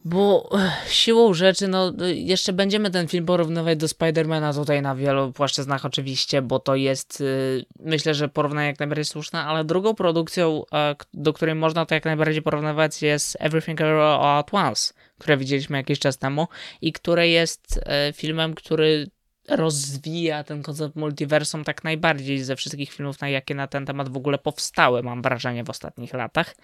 Bo 0.06 0.50
siłą 0.88 1.34
rzeczy, 1.34 1.68
no 1.68 1.94
y, 2.02 2.16
jeszcze 2.16 2.54
będziemy 2.54 2.92
ten 2.92 3.08
film 3.08 3.26
porównywać 3.26 3.78
do 3.78 3.88
Spidermana 3.88 4.54
tutaj 4.54 4.82
na 4.82 4.96
wielu 4.96 5.32
płaszczyznach 5.32 5.86
oczywiście, 5.86 6.42
bo 6.42 6.60
to 6.60 6.76
jest 6.76 7.22
y, 7.22 7.66
myślę, 7.80 8.14
że 8.14 8.30
porównanie 8.30 8.68
jak 8.68 8.80
najbardziej 8.80 9.06
słuszne, 9.06 9.40
ale 9.40 9.64
drugą 9.64 9.96
produkcją, 9.96 10.64
e, 10.74 10.96
do 11.14 11.34
której 11.34 11.56
można 11.56 11.86
to 11.86 11.96
jak 11.96 12.06
najbardziej 12.06 12.42
porównywać 12.42 13.02
jest 13.02 13.38
Everything 13.40 13.82
All 13.82 14.40
at 14.40 14.54
Once, 14.54 14.94
które 15.18 15.38
widzieliśmy 15.38 15.78
jakiś 15.78 16.00
czas 16.00 16.18
temu 16.18 16.48
i 16.82 16.94
które 16.94 17.30
jest 17.30 17.80
e, 17.86 18.14
filmem, 18.14 18.54
który 18.54 19.08
rozwija 19.50 20.44
ten 20.44 20.64
koncept 20.64 20.96
multiversum 20.96 21.64
tak 21.64 21.84
najbardziej 21.84 22.44
ze 22.44 22.56
wszystkich 22.56 22.92
filmów, 22.92 23.22
na 23.22 23.30
jakie 23.30 23.56
na 23.56 23.68
ten 23.68 23.86
temat 23.86 24.10
w 24.10 24.18
ogóle 24.18 24.38
powstały, 24.38 25.04
mam 25.04 25.22
wrażenie, 25.22 25.64
w 25.64 25.70
ostatnich 25.70 26.14
latach. 26.14 26.56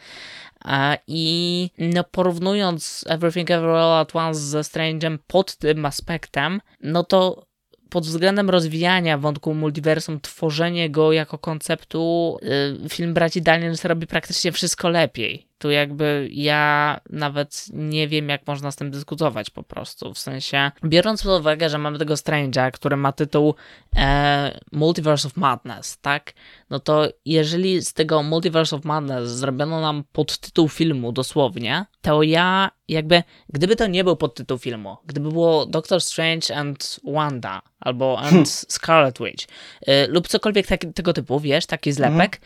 I 1.07 1.69
no, 1.77 2.03
porównując 2.03 3.05
Everything 3.07 3.51
Everywhere 3.51 3.99
at 3.99 4.15
Once 4.15 4.39
ze 4.39 4.59
Strange'em 4.59 5.17
pod 5.27 5.55
tym 5.55 5.85
aspektem, 5.85 6.61
no 6.81 7.03
to 7.03 7.45
pod 7.89 8.05
względem 8.05 8.49
rozwijania 8.49 9.17
wątku 9.17 9.53
multiversum, 9.53 10.21
tworzenie 10.21 10.89
go 10.89 11.11
jako 11.11 11.37
konceptu, 11.37 12.37
y, 12.85 12.89
film 12.89 13.13
braci 13.13 13.41
Daniels 13.41 13.85
robi 13.85 14.07
praktycznie 14.07 14.51
wszystko 14.51 14.89
lepiej. 14.89 15.47
Tu 15.65 15.71
jakby 15.71 16.29
ja 16.31 16.99
nawet 17.09 17.65
nie 17.73 18.07
wiem, 18.07 18.29
jak 18.29 18.47
można 18.47 18.71
z 18.71 18.75
tym 18.75 18.91
dyskutować 18.91 19.49
po 19.49 19.63
prostu. 19.63 20.13
W 20.13 20.19
sensie, 20.19 20.71
biorąc 20.83 21.23
pod 21.23 21.39
uwagę, 21.39 21.69
że 21.69 21.77
mamy 21.77 21.99
tego 21.99 22.13
Strange'a, 22.13 22.71
który 22.71 22.97
ma 22.97 23.11
tytuł 23.11 23.55
e, 23.95 24.59
Multiverse 24.71 25.27
of 25.27 25.37
Madness, 25.37 25.97
tak? 26.01 26.33
No 26.69 26.79
to 26.79 27.07
jeżeli 27.25 27.81
z 27.81 27.93
tego 27.93 28.23
Multiverse 28.23 28.75
of 28.75 28.85
Madness 28.85 29.29
zrobiono 29.29 29.81
nam 29.81 30.03
podtytuł 30.11 30.69
filmu 30.69 31.11
dosłownie, 31.11 31.85
to 32.01 32.23
ja 32.23 32.71
jakby, 32.87 33.23
gdyby 33.49 33.75
to 33.75 33.87
nie 33.87 34.03
był 34.03 34.15
podtytuł 34.15 34.57
filmu, 34.57 34.97
gdyby 35.05 35.29
było 35.31 35.65
Doctor 35.65 36.01
Strange 36.01 36.55
and 36.55 36.99
Wanda, 37.03 37.61
albo 37.79 38.19
and 38.19 38.49
Scarlet 38.49 39.19
Witch, 39.19 39.47
y, 39.87 40.07
lub 40.07 40.27
cokolwiek 40.27 40.67
tak, 40.67 40.81
tego 40.95 41.13
typu, 41.13 41.39
wiesz, 41.39 41.65
taki 41.65 41.91
zlepek, 41.91 42.35
em, 42.35 42.41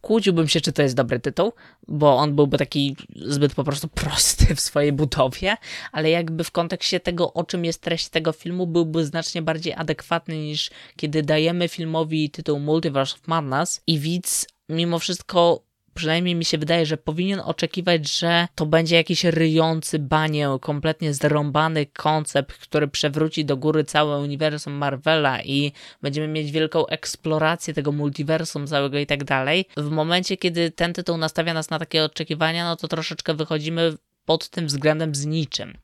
kłóciłbym 0.00 0.48
się, 0.48 0.60
czy 0.60 0.72
to 0.72 0.82
jest 0.82 0.94
dobry 0.94 1.20
tytuł, 1.20 1.52
bo 1.88 2.16
on 2.16 2.34
byłby 2.34 2.58
taki 2.58 2.96
zbyt 3.16 3.54
po 3.54 3.64
prostu 3.64 3.88
prosty 3.88 4.54
w 4.54 4.60
swojej 4.60 4.92
budowie, 4.92 5.56
ale 5.92 6.10
jakby 6.10 6.44
w 6.44 6.50
kontekście 6.50 7.00
tego, 7.00 7.32
o 7.32 7.44
czym 7.44 7.64
jest 7.64 7.80
treść 7.80 8.08
tego 8.08 8.32
filmu, 8.32 8.66
byłby 8.66 9.04
znacznie 9.04 9.42
bardziej 9.42 9.74
adekwatny 9.74 10.38
niż 10.38 10.70
kiedy 10.96 11.22
dajemy 11.22 11.68
filmowi 11.68 12.30
tytuł 12.30 12.60
Multiverse 12.60 13.14
of 13.14 13.28
Madness 13.28 13.80
i 13.86 13.98
widz 13.98 14.46
mimo 14.68 14.98
wszystko 14.98 15.62
przynajmniej 15.94 16.34
mi 16.34 16.44
się 16.44 16.58
wydaje, 16.58 16.86
że 16.86 16.96
powinien 16.96 17.40
oczekiwać, 17.40 18.10
że 18.10 18.48
to 18.54 18.66
będzie 18.66 18.96
jakiś 18.96 19.24
ryjący 19.24 19.98
banię, 19.98 20.58
kompletnie 20.60 21.14
zrąbany 21.14 21.86
koncept, 21.86 22.52
który 22.52 22.88
przewróci 22.88 23.44
do 23.44 23.56
góry 23.56 23.84
całe 23.84 24.18
uniwersum 24.18 24.72
Marvela 24.72 25.42
i 25.42 25.72
będziemy 26.02 26.28
mieć 26.28 26.50
wielką 26.50 26.86
eksplorację 26.86 27.74
tego 27.74 27.92
multiversum 27.92 28.66
całego 28.66 28.98
i 28.98 29.06
tak 29.06 29.24
dalej. 29.24 29.64
W 29.76 29.90
momencie, 29.90 30.36
kiedy 30.36 30.70
ten 30.70 30.92
tytuł 30.92 31.16
nastawia 31.16 31.54
nas 31.54 31.70
na 31.70 31.78
takie 31.78 32.04
oczekiwania, 32.04 32.64
no 32.64 32.76
to 32.76 32.88
troszeczkę 32.88 33.34
wychodzimy 33.34 33.96
pod 34.24 34.48
tym 34.48 34.66
względem 34.66 35.14
z 35.14 35.26
niczym. 35.26 35.78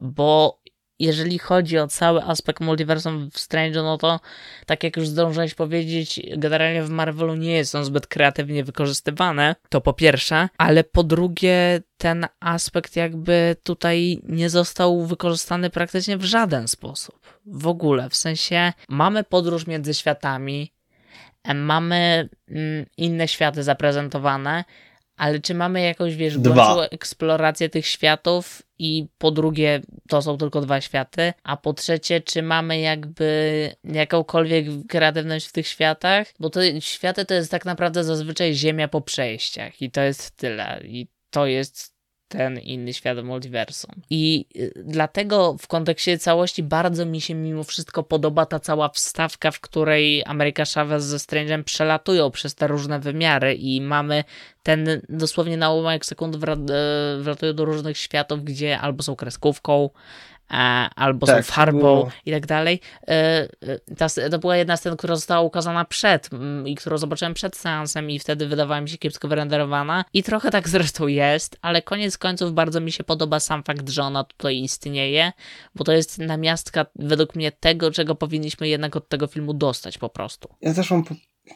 Bo 0.00 0.60
jeżeli 0.98 1.38
chodzi 1.38 1.78
o 1.78 1.88
cały 1.88 2.22
aspekt 2.22 2.60
multiversum 2.60 3.30
w 3.30 3.38
Strange, 3.38 3.82
no 3.82 3.98
to 3.98 4.20
tak 4.66 4.84
jak 4.84 4.96
już 4.96 5.08
zdążyłeś 5.08 5.54
powiedzieć, 5.54 6.20
generalnie 6.36 6.82
w 6.82 6.90
Marvelu 6.90 7.34
nie 7.34 7.64
są 7.64 7.84
zbyt 7.84 8.06
kreatywnie 8.06 8.64
wykorzystywane, 8.64 9.56
to 9.68 9.80
po 9.80 9.92
pierwsze, 9.92 10.48
ale 10.58 10.84
po 10.84 11.02
drugie 11.02 11.82
ten 11.98 12.26
aspekt 12.40 12.96
jakby 12.96 13.56
tutaj 13.62 14.20
nie 14.28 14.50
został 14.50 15.06
wykorzystany 15.06 15.70
praktycznie 15.70 16.16
w 16.16 16.24
żaden 16.24 16.68
sposób. 16.68 17.40
W 17.46 17.66
ogóle, 17.66 18.10
w 18.10 18.16
sensie 18.16 18.72
mamy 18.88 19.24
podróż 19.24 19.66
między 19.66 19.94
światami, 19.94 20.72
mamy 21.54 22.28
mm, 22.48 22.86
inne 22.96 23.28
światy 23.28 23.62
zaprezentowane, 23.62 24.64
ale 25.16 25.40
czy 25.40 25.54
mamy 25.54 25.80
jakąś, 25.82 26.16
wiesz, 26.16 26.38
głębszą 26.38 26.80
eksplorację 26.80 27.68
tych 27.68 27.86
światów 27.86 28.62
i 28.78 29.06
po 29.18 29.30
drugie, 29.30 29.80
to 30.08 30.22
są 30.22 30.38
tylko 30.38 30.60
dwa 30.60 30.80
światy, 30.80 31.32
a 31.42 31.56
po 31.56 31.72
trzecie, 31.72 32.20
czy 32.20 32.42
mamy 32.42 32.80
jakby 32.80 33.70
jakąkolwiek 33.84 34.66
kreatywność 34.88 35.46
w 35.46 35.52
tych 35.52 35.66
światach? 35.66 36.26
Bo 36.40 36.50
te 36.50 36.80
światy 36.80 37.24
to 37.24 37.34
jest 37.34 37.50
tak 37.50 37.64
naprawdę 37.64 38.04
zazwyczaj 38.04 38.54
ziemia 38.54 38.88
po 38.88 39.00
przejściach 39.00 39.82
i 39.82 39.90
to 39.90 40.00
jest 40.00 40.36
tyle. 40.36 40.80
I 40.84 41.08
to 41.30 41.46
jest 41.46 41.95
ten 42.28 42.58
inny 42.58 42.92
świat 42.92 43.24
multiversum. 43.24 43.90
I 44.10 44.46
y, 44.56 44.72
dlatego 44.84 45.56
w 45.60 45.66
kontekście 45.66 46.18
całości 46.18 46.62
bardzo 46.62 47.06
mi 47.06 47.20
się 47.20 47.34
mimo 47.34 47.64
wszystko 47.64 48.02
podoba 48.02 48.46
ta 48.46 48.60
cała 48.60 48.88
wstawka, 48.88 49.50
w 49.50 49.60
której 49.60 50.22
Ameryka 50.26 50.64
Chavez 50.64 51.04
ze 51.04 51.16
Strange'em 51.16 51.62
przelatują 51.62 52.30
przez 52.30 52.54
te 52.54 52.66
różne 52.66 53.00
wymiary 53.00 53.54
i 53.54 53.80
mamy 53.80 54.24
ten 54.62 55.02
dosłownie 55.08 55.56
na 55.56 55.72
ułamek 55.72 56.06
sekund 56.06 56.36
wra- 56.36 56.70
e, 56.70 57.22
wlatują 57.22 57.52
do 57.52 57.64
różnych 57.64 57.98
światów, 57.98 58.44
gdzie 58.44 58.78
albo 58.78 59.02
są 59.02 59.16
kreskówką, 59.16 59.90
albo 60.96 61.26
Tak, 61.26 61.44
są 61.46 61.52
farbą 61.52 61.78
było. 61.78 62.10
i 62.26 62.30
tak 62.32 62.46
dalej. 62.46 62.80
E, 63.08 63.12
e, 63.12 63.48
ta, 63.96 64.06
to 64.30 64.38
była 64.38 64.56
jedna 64.56 64.76
scena, 64.76 64.96
która 64.96 65.16
została 65.16 65.40
ukazana 65.40 65.84
przed 65.84 66.32
mm, 66.32 66.68
i 66.68 66.74
którą 66.74 66.98
zobaczyłem 66.98 67.34
przed 67.34 67.56
seansem 67.56 68.10
i 68.10 68.18
wtedy 68.18 68.46
wydawała 68.46 68.80
mi 68.80 68.88
się 68.88 68.98
kiepsko 68.98 69.28
wyrenderowana 69.28 70.04
i 70.12 70.22
trochę 70.22 70.50
tak 70.50 70.68
zresztą 70.76 71.06
jest, 71.06 71.58
ale 71.62 71.82
koniec 71.82 72.18
końców 72.18 72.52
bardzo 72.52 72.80
mi 72.80 72.92
się 72.92 73.04
podoba 73.04 73.40
sam 73.40 73.62
fakt, 73.62 73.88
że 73.88 74.02
ona 74.02 74.24
tutaj 74.24 74.58
istnieje, 74.58 75.32
bo 75.74 75.84
to 75.84 75.92
jest 75.92 76.18
namiastka 76.18 76.86
według 76.96 77.34
mnie 77.34 77.52
tego, 77.52 77.90
czego 77.90 78.14
powinniśmy 78.14 78.68
jednak 78.68 78.96
od 78.96 79.08
tego 79.08 79.26
filmu 79.26 79.54
dostać 79.54 79.98
po 79.98 80.08
prostu. 80.08 80.48
Ja 80.60 80.74
też 80.74 80.90
mam 80.90 81.04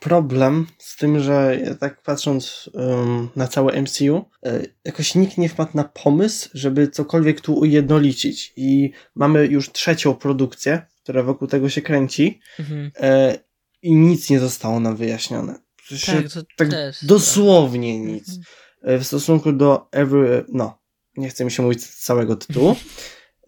problem 0.01 0.67
z 0.79 0.97
tym, 0.97 1.21
że 1.21 1.59
ja 1.65 1.75
tak 1.75 2.03
patrząc 2.03 2.71
ym, 2.75 3.29
na 3.37 3.49
całe 3.49 3.83
MCU, 3.83 4.25
y, 4.47 4.75
jakoś 4.85 5.15
nikt 5.15 5.39
nie 5.39 5.49
wpadł 5.49 5.71
na 5.75 5.85
pomysł, 5.85 6.49
żeby 6.55 6.89
cokolwiek 6.89 7.41
tu 7.41 7.55
ujednolicić. 7.55 8.53
I 8.57 8.91
mamy 9.15 9.47
już 9.47 9.73
trzecią 9.73 10.15
produkcję, 10.15 10.87
która 11.03 11.23
wokół 11.23 11.49
tego 11.49 11.69
się 11.69 11.83
kręci 11.83 12.41
Mhm. 12.59 12.87
y, 12.87 13.39
i 13.83 13.95
nic 13.95 14.31
nie 14.31 14.41
zostało 14.41 14.81
nam 14.81 14.97
wyjaśnione. 14.97 15.55
Tak, 16.07 16.33
to 16.33 16.43
tak 16.57 16.69
też. 16.71 17.05
dosłownie 17.05 18.01
nic. 18.01 18.29
Mhm. 18.29 18.97
Y, 18.97 18.99
w 18.99 19.07
stosunku 19.07 19.53
do 19.53 19.89
Every... 19.93 20.45
No, 20.49 20.79
nie 21.17 21.29
chcę 21.29 21.45
mi 21.45 21.51
się 21.51 21.63
mówić 21.63 21.87
całego 21.87 22.37
tytułu, 22.37 22.77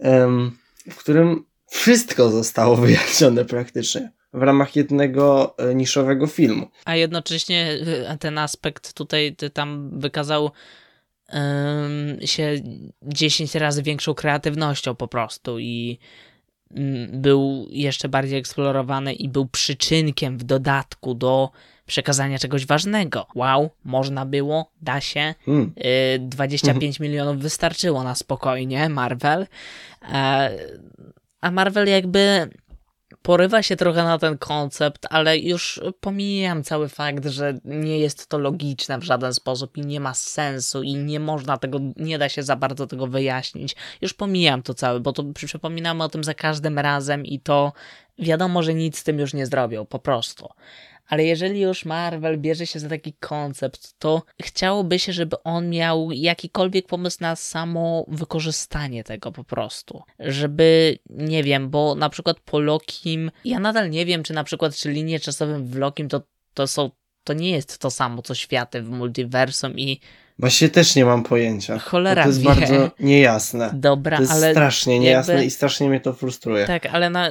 w 0.91 0.97
którym 0.97 1.45
wszystko 1.71 2.31
zostało 2.31 2.77
wyjaśnione 2.77 3.45
praktycznie 3.45 4.13
w 4.33 4.43
ramach 4.43 4.77
jednego 4.77 5.55
e, 5.59 5.75
niszowego 5.75 6.27
filmu. 6.27 6.67
A 6.85 6.97
jednocześnie 6.97 7.73
y, 8.15 8.19
ten 8.19 8.39
aspekt 8.39 8.93
tutaj 8.93 9.37
tam 9.53 10.01
wykazał 10.01 10.51
się 12.25 12.55
10 13.03 13.55
razy 13.55 13.83
większą 13.83 14.15
kreatywnością 14.15 14.95
po 14.95 15.09
prostu 15.09 15.59
i 15.59 15.99
mm, 16.71 17.23
był 17.23 17.67
jeszcze 17.71 18.09
bardziej 18.09 18.39
eksplorowany 18.39 19.15
i 19.15 19.29
był 19.29 19.47
przyczynkiem 19.47 20.39
w 20.39 20.45
dodatku 20.45 21.15
do 21.15 21.51
przekazania 21.87 22.39
czegoś 22.39 22.67
ważnego. 22.67 23.27
Wow, 23.35 23.71
można 23.85 24.27
było, 24.27 24.71
da 24.83 25.01
się. 25.01 25.35
Hmm. 25.45 25.73
25 26.21 27.01
milionów 27.01 27.43
wystarczyło 27.43 28.05
na 28.05 28.15
spokojnie, 28.15 28.89
Marvel. 28.89 29.47
E, 30.13 30.51
a 31.41 31.51
Marvel 31.51 31.89
jakby 31.89 32.49
porywa 33.23 33.63
się 33.63 33.77
trochę 33.77 34.05
na 34.05 34.19
ten 34.19 34.39
koncept, 34.39 35.07
ale 35.11 35.39
już 35.39 35.81
pomijam 36.01 36.65
cały 36.65 36.89
fakt, 36.89 37.27
że 37.27 37.55
nie 37.65 37.99
jest 37.99 38.27
to 38.27 38.39
logiczne 38.39 38.99
w 38.99 39.03
żaden 39.03 39.35
sposób 39.35 39.77
i 39.77 39.81
nie 39.81 40.01
ma 40.01 40.15
sensu 40.15 40.83
i 40.83 40.95
nie 40.95 41.21
można 41.21 41.59
tego, 41.59 41.79
nie 41.97 42.19
da 42.19 42.29
się 42.29 42.43
za 42.43 42.57
bardzo 42.57 42.87
tego 42.87 43.07
wyjaśnić. 43.07 43.77
Już 44.01 44.15
pomijam 44.15 44.63
to 44.63 44.75
całe, 44.75 45.01
bo 45.01 45.13
to 45.13 45.25
przypominamy 45.35 46.05
o 46.05 46.09
tym 46.09 46.25
za 46.25 46.35
każdym 46.35 46.79
razem 46.79 47.27
i 47.27 47.41
to 47.41 47.73
wiadomo, 48.19 48.63
że 48.63 48.75
nic 48.75 48.99
z 48.99 49.05
tym 49.05 49.19
już 49.19 49.35
nie 49.35 49.47
zrobią, 49.47 49.87
po 49.87 49.99
prostu 49.99 50.49
ale 51.13 51.25
jeżeli 51.25 51.61
już 51.61 51.85
Marvel 51.85 52.39
bierze 52.39 52.67
się 52.67 52.81
za 52.81 52.89
taki 52.89 53.13
koncept, 53.13 53.95
to 53.99 54.23
chciałoby 54.43 54.99
się, 54.99 55.13
żeby 55.13 55.43
on 55.43 55.71
miał 55.71 56.13
jakikolwiek 56.13 56.87
pomysł 56.87 57.17
na 57.21 57.37
samo 57.37 58.05
wykorzystanie 58.09 59.05
tego 59.05 59.33
po 59.33 59.45
prostu. 59.45 60.03
Żeby, 60.19 60.99
nie 61.11 61.43
wiem, 61.43 61.71
bo 61.71 61.95
na 61.95 62.09
przykład 62.09 62.41
po 62.41 62.59
Lokim, 62.59 63.31
ja 63.45 63.59
nadal 63.59 63.91
nie 63.91 64.07
wiem, 64.07 64.23
czy 64.23 64.33
na 64.33 64.45
przykład, 64.45 64.77
czy 64.77 64.93
linie 64.93 65.21
czasowe 65.21 65.59
w 65.59 65.77
Lokim 65.77 66.09
to, 66.09 66.23
to 66.55 66.67
są, 66.67 66.91
to 67.25 67.33
nie 67.33 67.51
jest 67.51 67.79
to 67.79 67.91
samo, 67.91 68.23
co 68.23 68.35
światy 68.35 68.83
w 68.83 68.91
multiversum 68.91 69.79
i 69.79 70.01
Właśnie 70.43 70.69
też 70.69 70.97
nie 70.97 71.05
mam 71.05 71.23
pojęcia. 71.23 71.79
Cholera 71.79 72.23
to 72.23 72.29
jest 72.29 72.41
wie. 72.41 72.45
bardzo 72.45 72.91
niejasne. 73.01 73.71
Dobra, 73.75 74.17
to 74.17 74.23
jest 74.23 74.33
ale 74.33 74.51
strasznie 74.51 74.99
niejasne 74.99 75.35
jakby... 75.35 75.47
i 75.47 75.51
strasznie 75.51 75.89
mnie 75.89 76.01
to 76.01 76.13
frustruje. 76.13 76.67
Tak, 76.67 76.87
ale 76.87 77.11
na, 77.11 77.29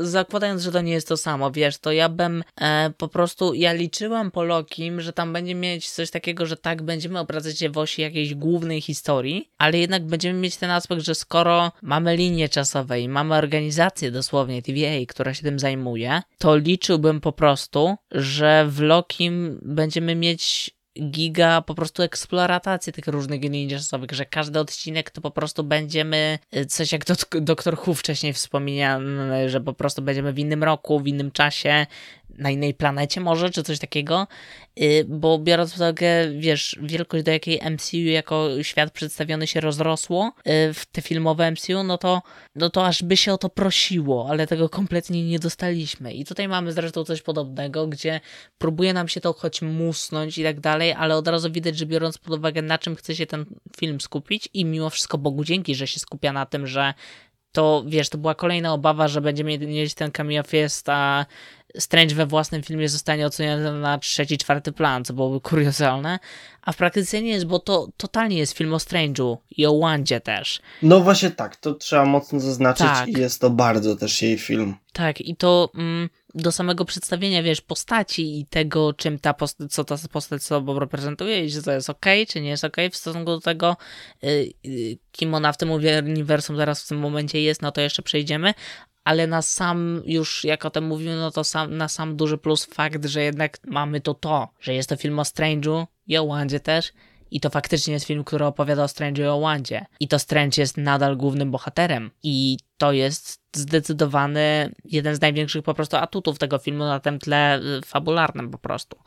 zakładając, 0.00 0.62
że 0.62 0.72
to 0.72 0.80
nie 0.80 0.92
jest 0.92 1.08
to 1.08 1.16
samo, 1.16 1.50
wiesz, 1.50 1.78
to 1.78 1.92
ja 1.92 2.08
bym 2.08 2.44
e, 2.60 2.90
po 2.96 3.08
prostu, 3.08 3.54
ja 3.54 3.72
liczyłam 3.72 4.30
po 4.30 4.42
Lokim, 4.42 5.00
że 5.00 5.12
tam 5.12 5.32
będzie 5.32 5.54
mieć 5.54 5.90
coś 5.90 6.10
takiego, 6.10 6.46
że 6.46 6.56
tak, 6.56 6.82
będziemy 6.82 7.18
obracać 7.18 7.58
się 7.58 7.70
w 7.70 7.78
osi 7.78 8.02
jakiejś 8.02 8.34
głównej 8.34 8.80
historii, 8.80 9.50
ale 9.58 9.78
jednak 9.78 10.06
będziemy 10.06 10.40
mieć 10.40 10.56
ten 10.56 10.70
aspekt, 10.70 11.02
że 11.02 11.14
skoro 11.14 11.72
mamy 11.82 12.16
linię 12.16 12.48
czasową 12.48 12.94
i 12.94 13.08
mamy 13.08 13.34
organizację 13.34 14.10
dosłownie 14.10 14.62
TVA, 14.62 15.06
która 15.08 15.34
się 15.34 15.42
tym 15.42 15.58
zajmuje, 15.58 16.22
to 16.38 16.56
liczyłbym 16.56 17.20
po 17.20 17.32
prostu, 17.32 17.96
że 18.10 18.66
w 18.68 18.80
Lokim 18.80 19.58
będziemy 19.62 20.14
mieć 20.14 20.75
giga 21.02 21.62
po 21.62 21.74
prostu 21.74 22.02
eksploatacji 22.02 22.92
tych 22.92 23.06
różnych 23.06 23.42
linii 23.42 23.68
czasowych, 23.68 24.10
że 24.12 24.24
każdy 24.24 24.60
odcinek 24.60 25.10
to 25.10 25.20
po 25.20 25.30
prostu 25.30 25.64
będziemy, 25.64 26.38
y, 26.56 26.66
coś 26.66 26.92
jak 26.92 27.04
doktor 27.40 27.76
Hu 27.76 27.94
wcześniej 27.94 28.32
wspomniany, 28.32 29.48
że 29.50 29.60
po 29.60 29.72
prostu 29.72 30.02
będziemy 30.02 30.32
w 30.32 30.38
innym 30.38 30.64
roku, 30.64 31.00
w 31.00 31.06
innym 31.06 31.30
czasie, 31.30 31.86
na 32.38 32.50
innej 32.50 32.74
planecie 32.74 33.20
może, 33.20 33.50
czy 33.50 33.62
coś 33.62 33.78
takiego, 33.78 34.26
y, 34.80 35.04
bo 35.08 35.38
biorąc 35.38 35.70
pod 35.72 35.80
uwagę, 35.80 36.30
wiesz, 36.38 36.76
wielkość 36.82 37.24
do 37.24 37.30
jakiej 37.30 37.60
MCU 37.70 37.96
jako 37.96 38.62
świat 38.62 38.90
przedstawiony 38.90 39.46
się 39.46 39.60
rozrosło 39.60 40.32
y, 40.38 40.74
w 40.74 40.86
te 40.86 41.02
filmowe 41.02 41.50
MCU, 41.50 41.82
no 41.84 41.98
to, 41.98 42.22
no 42.54 42.70
to 42.70 42.86
aż 42.86 43.02
by 43.02 43.16
się 43.16 43.32
o 43.32 43.38
to 43.38 43.48
prosiło, 43.48 44.26
ale 44.30 44.46
tego 44.46 44.68
kompletnie 44.68 45.28
nie 45.28 45.38
dostaliśmy. 45.38 46.14
I 46.14 46.24
tutaj 46.24 46.48
mamy 46.48 46.72
zresztą 46.72 47.04
coś 47.04 47.22
podobnego, 47.22 47.86
gdzie 47.86 48.20
próbuje 48.58 48.92
nam 48.92 49.08
się 49.08 49.20
to 49.20 49.32
choć 49.32 49.62
musnąć 49.62 50.38
i 50.38 50.42
tak 50.42 50.60
dalej, 50.60 50.92
ale 50.92 51.16
od 51.16 51.28
razu 51.28 51.52
widać, 51.52 51.78
że 51.78 51.86
biorąc 51.86 52.18
pod 52.18 52.38
uwagę 52.38 52.62
na 52.62 52.78
czym 52.78 52.96
chce 52.96 53.16
się 53.16 53.26
ten 53.26 53.46
film 53.80 54.00
skupić 54.00 54.48
i 54.54 54.64
mimo 54.64 54.90
wszystko 54.90 55.18
Bogu 55.18 55.44
dzięki, 55.44 55.74
że 55.74 55.86
się 55.86 56.00
skupia 56.00 56.32
na 56.32 56.46
tym, 56.46 56.66
że 56.66 56.94
to 57.56 57.84
wiesz, 57.86 58.08
to 58.08 58.18
była 58.18 58.34
kolejna 58.34 58.72
obawa, 58.72 59.08
że 59.08 59.20
będziemy 59.20 59.58
mieć 59.58 59.94
ten 59.94 60.10
cameo 60.10 60.42
fest, 60.42 60.88
a 60.88 61.26
Strange 61.78 62.14
we 62.14 62.26
własnym 62.26 62.62
filmie 62.62 62.88
zostanie 62.88 63.26
oceniony 63.26 63.80
na 63.80 63.98
trzeci, 63.98 64.38
czwarty 64.38 64.72
plan, 64.72 65.04
co 65.04 65.12
byłoby 65.14 65.40
kuriozalne, 65.40 66.18
a 66.62 66.72
w 66.72 66.76
praktyce 66.76 67.22
nie 67.22 67.30
jest, 67.30 67.46
bo 67.46 67.58
to 67.58 67.88
totalnie 67.96 68.38
jest 68.38 68.56
film 68.56 68.74
o 68.74 68.76
Strange'u 68.76 69.36
i 69.50 69.66
o 69.66 69.78
Wandzie 69.78 70.20
też. 70.20 70.60
No 70.82 71.00
właśnie 71.00 71.30
tak, 71.30 71.56
to 71.56 71.74
trzeba 71.74 72.04
mocno 72.04 72.40
zaznaczyć 72.40 72.86
Tak. 72.86 73.08
i 73.08 73.12
jest 73.12 73.40
to 73.40 73.50
bardzo 73.50 73.96
też 73.96 74.22
jej 74.22 74.38
film. 74.38 74.74
Tak, 74.92 75.20
i 75.20 75.36
to 75.36 75.70
mm, 75.74 76.08
do 76.36 76.52
samego 76.52 76.84
przedstawienia, 76.84 77.42
wiesz, 77.42 77.60
postaci 77.60 78.40
i 78.40 78.46
tego, 78.46 78.92
czym 78.92 79.18
ta 79.18 79.34
postać, 79.34 79.72
co 79.72 79.84
ta 79.84 79.96
postać 80.12 80.42
sobą 80.42 80.78
reprezentuje 80.78 81.44
i 81.44 81.50
czy 81.50 81.62
to 81.62 81.72
jest 81.72 81.90
ok, 81.90 82.06
czy 82.28 82.40
nie 82.40 82.48
jest 82.48 82.64
ok 82.64 82.76
w 82.92 82.96
stosunku 82.96 83.30
do 83.30 83.40
tego, 83.40 83.76
y, 84.24 84.52
y, 84.66 84.98
kim 85.12 85.34
ona 85.34 85.52
w 85.52 85.56
tym 85.56 85.70
uniwersum 85.70 86.56
zaraz 86.56 86.84
w 86.84 86.88
tym 86.88 86.98
momencie 86.98 87.42
jest, 87.42 87.62
no 87.62 87.72
to 87.72 87.80
jeszcze 87.80 88.02
przejdziemy, 88.02 88.54
ale 89.04 89.26
na 89.26 89.42
sam 89.42 90.02
już, 90.06 90.44
jak 90.44 90.64
o 90.64 90.70
tym 90.70 90.84
mówimy, 90.84 91.16
no 91.16 91.30
to 91.30 91.44
sam, 91.44 91.76
na 91.76 91.88
sam 91.88 92.16
duży 92.16 92.38
plus 92.38 92.64
fakt, 92.64 93.04
że 93.04 93.22
jednak 93.22 93.58
mamy 93.66 94.00
to 94.00 94.14
to, 94.14 94.48
że 94.60 94.74
jest 94.74 94.88
to 94.88 94.96
film 94.96 95.18
o 95.18 95.22
Strange'u 95.22 95.86
i 96.06 96.16
o 96.16 96.26
Wandzie 96.26 96.60
też 96.60 96.92
i 97.36 97.40
to 97.40 97.50
faktycznie 97.50 97.94
jest 97.94 98.06
film, 98.06 98.24
który 98.24 98.44
opowiada 98.44 98.84
o 98.84 98.86
Strange'u 98.86 99.20
i 99.20 99.26
o 99.26 99.40
Wandzie. 99.40 99.86
I 100.00 100.08
to 100.08 100.18
Strange 100.18 100.62
jest 100.62 100.76
nadal 100.76 101.16
głównym 101.16 101.50
bohaterem. 101.50 102.10
I 102.22 102.58
to 102.78 102.92
jest 102.92 103.40
zdecydowany 103.56 104.74
jeden 104.84 105.14
z 105.14 105.20
największych 105.20 105.62
po 105.62 105.74
prostu 105.74 105.96
atutów 105.96 106.38
tego 106.38 106.58
filmu 106.58 106.84
na 106.84 107.00
tym 107.00 107.18
tle 107.18 107.60
y, 107.60 107.80
fabularnym 107.86 108.50
po 108.50 108.58
prostu. 108.58 108.98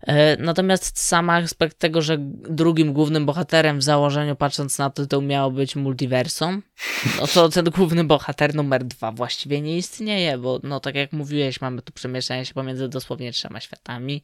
E, 0.00 0.36
Natomiast 0.36 0.98
sam 0.98 1.30
aspekt 1.30 1.78
tego, 1.78 2.02
że 2.02 2.16
drugim 2.50 2.92
głównym 2.92 3.26
bohaterem 3.26 3.78
w 3.78 3.82
założeniu, 3.82 4.36
patrząc 4.36 4.78
na 4.78 4.90
tytuł, 4.90 5.22
miało 5.22 5.50
być 5.50 5.76
multiversum, 5.76 6.62
no 7.20 7.26
to 7.26 7.48
ten 7.48 7.64
główny 7.64 8.04
bohater 8.04 8.54
numer 8.54 8.84
dwa 8.84 9.12
właściwie 9.12 9.60
nie 9.60 9.76
istnieje, 9.76 10.38
bo 10.38 10.60
no 10.62 10.80
tak 10.80 10.94
jak 10.94 11.12
mówiłeś, 11.12 11.60
mamy 11.60 11.82
tu 11.82 11.92
przemieszczanie 11.92 12.44
się 12.44 12.54
pomiędzy 12.54 12.88
dosłownie 12.88 13.32
trzema 13.32 13.60
światami. 13.60 14.22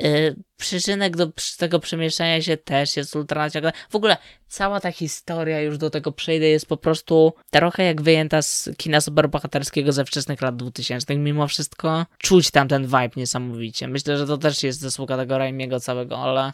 Yy, 0.00 0.36
przyczynek 0.56 1.16
do 1.16 1.28
tego 1.58 1.80
przemieszczania 1.80 2.42
się 2.42 2.56
też 2.56 2.96
jest 2.96 3.16
ultra 3.16 3.42
naciągany. 3.42 3.72
W 3.90 3.96
ogóle 3.96 4.16
cała 4.48 4.80
ta 4.80 4.92
historia, 4.92 5.60
już 5.60 5.78
do 5.78 5.90
tego 5.90 6.12
przejdę, 6.12 6.46
jest 6.46 6.66
po 6.66 6.76
prostu 6.76 7.32
trochę 7.50 7.84
jak 7.84 8.02
wyjęta 8.02 8.42
z 8.42 8.70
kina 8.76 9.00
superbohaterskiego 9.00 9.92
ze 9.92 10.04
wczesnych 10.04 10.42
lat 10.42 10.56
2000. 10.56 11.16
Mimo 11.16 11.48
wszystko 11.48 12.06
czuć 12.18 12.50
tam 12.50 12.68
ten 12.68 12.84
vibe 12.84 13.10
niesamowicie. 13.16 13.88
Myślę, 13.88 14.18
że 14.18 14.26
to 14.26 14.38
też 14.38 14.62
jest 14.62 14.80
zasługa 14.80 15.16
tego 15.16 15.38
Raimiego 15.38 15.80
całego, 15.80 16.18
ale 16.18 16.52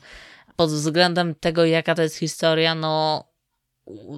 pod 0.57 0.71
względem 0.71 1.35
tego, 1.35 1.65
jaka 1.65 1.95
to 1.95 2.03
jest 2.03 2.17
historia, 2.17 2.75
no 2.75 3.25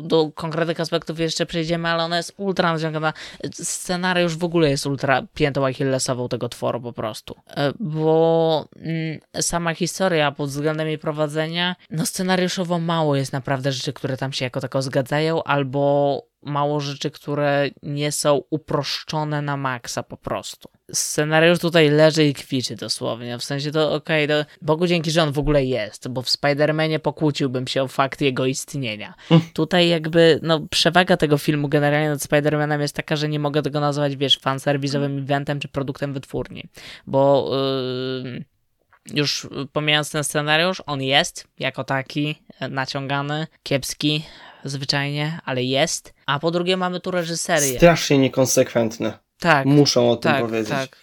do 0.00 0.30
konkretnych 0.34 0.80
aspektów 0.80 1.20
jeszcze 1.20 1.46
przejdziemy, 1.46 1.88
ale 1.88 2.04
ona 2.04 2.16
jest 2.16 2.34
ultra 2.36 2.72
naciągana. 2.72 3.12
Scenariusz 3.52 4.36
w 4.36 4.44
ogóle 4.44 4.70
jest 4.70 4.86
ultra 4.86 5.22
piętą 5.34 5.66
achillesową 5.66 6.28
tego 6.28 6.48
tworu 6.48 6.80
po 6.80 6.92
prostu. 6.92 7.34
E, 7.56 7.72
Bo 7.80 8.68
mm, 8.76 9.20
sama 9.40 9.74
historia 9.74 10.32
pod 10.32 10.50
względem 10.50 10.88
jej 10.88 10.98
prowadzenia, 10.98 11.76
no 11.90 12.06
scenariuszowo 12.06 12.78
mało 12.78 13.16
jest 13.16 13.32
naprawdę 13.32 13.72
rzeczy, 13.72 13.92
które 13.92 14.16
tam 14.16 14.32
się 14.32 14.44
jako 14.44 14.60
tako 14.60 14.82
zgadzają, 14.82 15.42
albo 15.42 16.22
mało 16.46 16.80
rzeczy, 16.80 17.10
które 17.10 17.70
nie 17.82 18.12
są 18.12 18.42
uproszczone 18.50 19.42
na 19.42 19.56
maksa 19.56 20.02
po 20.02 20.16
prostu. 20.16 20.68
Scenariusz 20.92 21.58
tutaj 21.58 21.90
leży 21.90 22.24
i 22.24 22.34
kwiczy 22.34 22.76
dosłownie, 22.76 23.38
w 23.38 23.44
sensie 23.44 23.70
to 23.70 23.94
okej, 23.94 24.24
okay, 24.24 24.44
Bogu 24.62 24.86
dzięki, 24.86 25.10
że 25.10 25.22
on 25.22 25.32
w 25.32 25.38
ogóle 25.38 25.64
jest, 25.64 26.08
bo 26.08 26.22
w 26.22 26.28
Spider-Manie 26.28 26.98
pokłóciłbym 26.98 27.66
się 27.66 27.82
o 27.82 27.88
fakt 27.88 28.20
jego 28.20 28.46
istnienia. 28.46 29.14
Tutaj 29.54 29.88
jakby, 29.88 30.40
no 30.42 30.66
przewaga 30.70 31.16
tego 31.16 31.38
filmu 31.38 31.68
generalnie 31.68 32.08
nad 32.08 32.18
Spider-Manem 32.18 32.80
jest 32.80 32.96
taka, 32.96 33.16
że 33.16 33.28
nie 33.28 33.38
mogę 33.38 33.62
tego 33.62 33.80
nazwać, 33.80 34.16
wiesz, 34.16 34.38
fanserwizowym 34.38 35.18
eventem 35.18 35.60
czy 35.60 35.68
produktem 35.68 36.12
wytwórni, 36.12 36.68
bo... 37.06 37.50
Yy 38.24 38.44
już 39.14 39.48
pomijając 39.72 40.10
ten 40.10 40.24
scenariusz, 40.24 40.82
on 40.86 41.02
jest 41.02 41.48
jako 41.58 41.84
taki 41.84 42.42
naciągany, 42.70 43.46
kiepski 43.62 44.24
zwyczajnie, 44.64 45.40
ale 45.44 45.64
jest. 45.64 46.14
A 46.26 46.38
po 46.38 46.50
drugie 46.50 46.76
mamy 46.76 47.00
tu 47.00 47.10
reżyserię. 47.10 47.76
Strasznie 47.76 48.18
niekonsekwentne. 48.18 49.18
Tak. 49.38 49.66
Muszą 49.66 50.10
o 50.10 50.16
tym 50.16 50.32
tak, 50.32 50.44
powiedzieć. 50.44 50.68
Tak. 50.68 50.96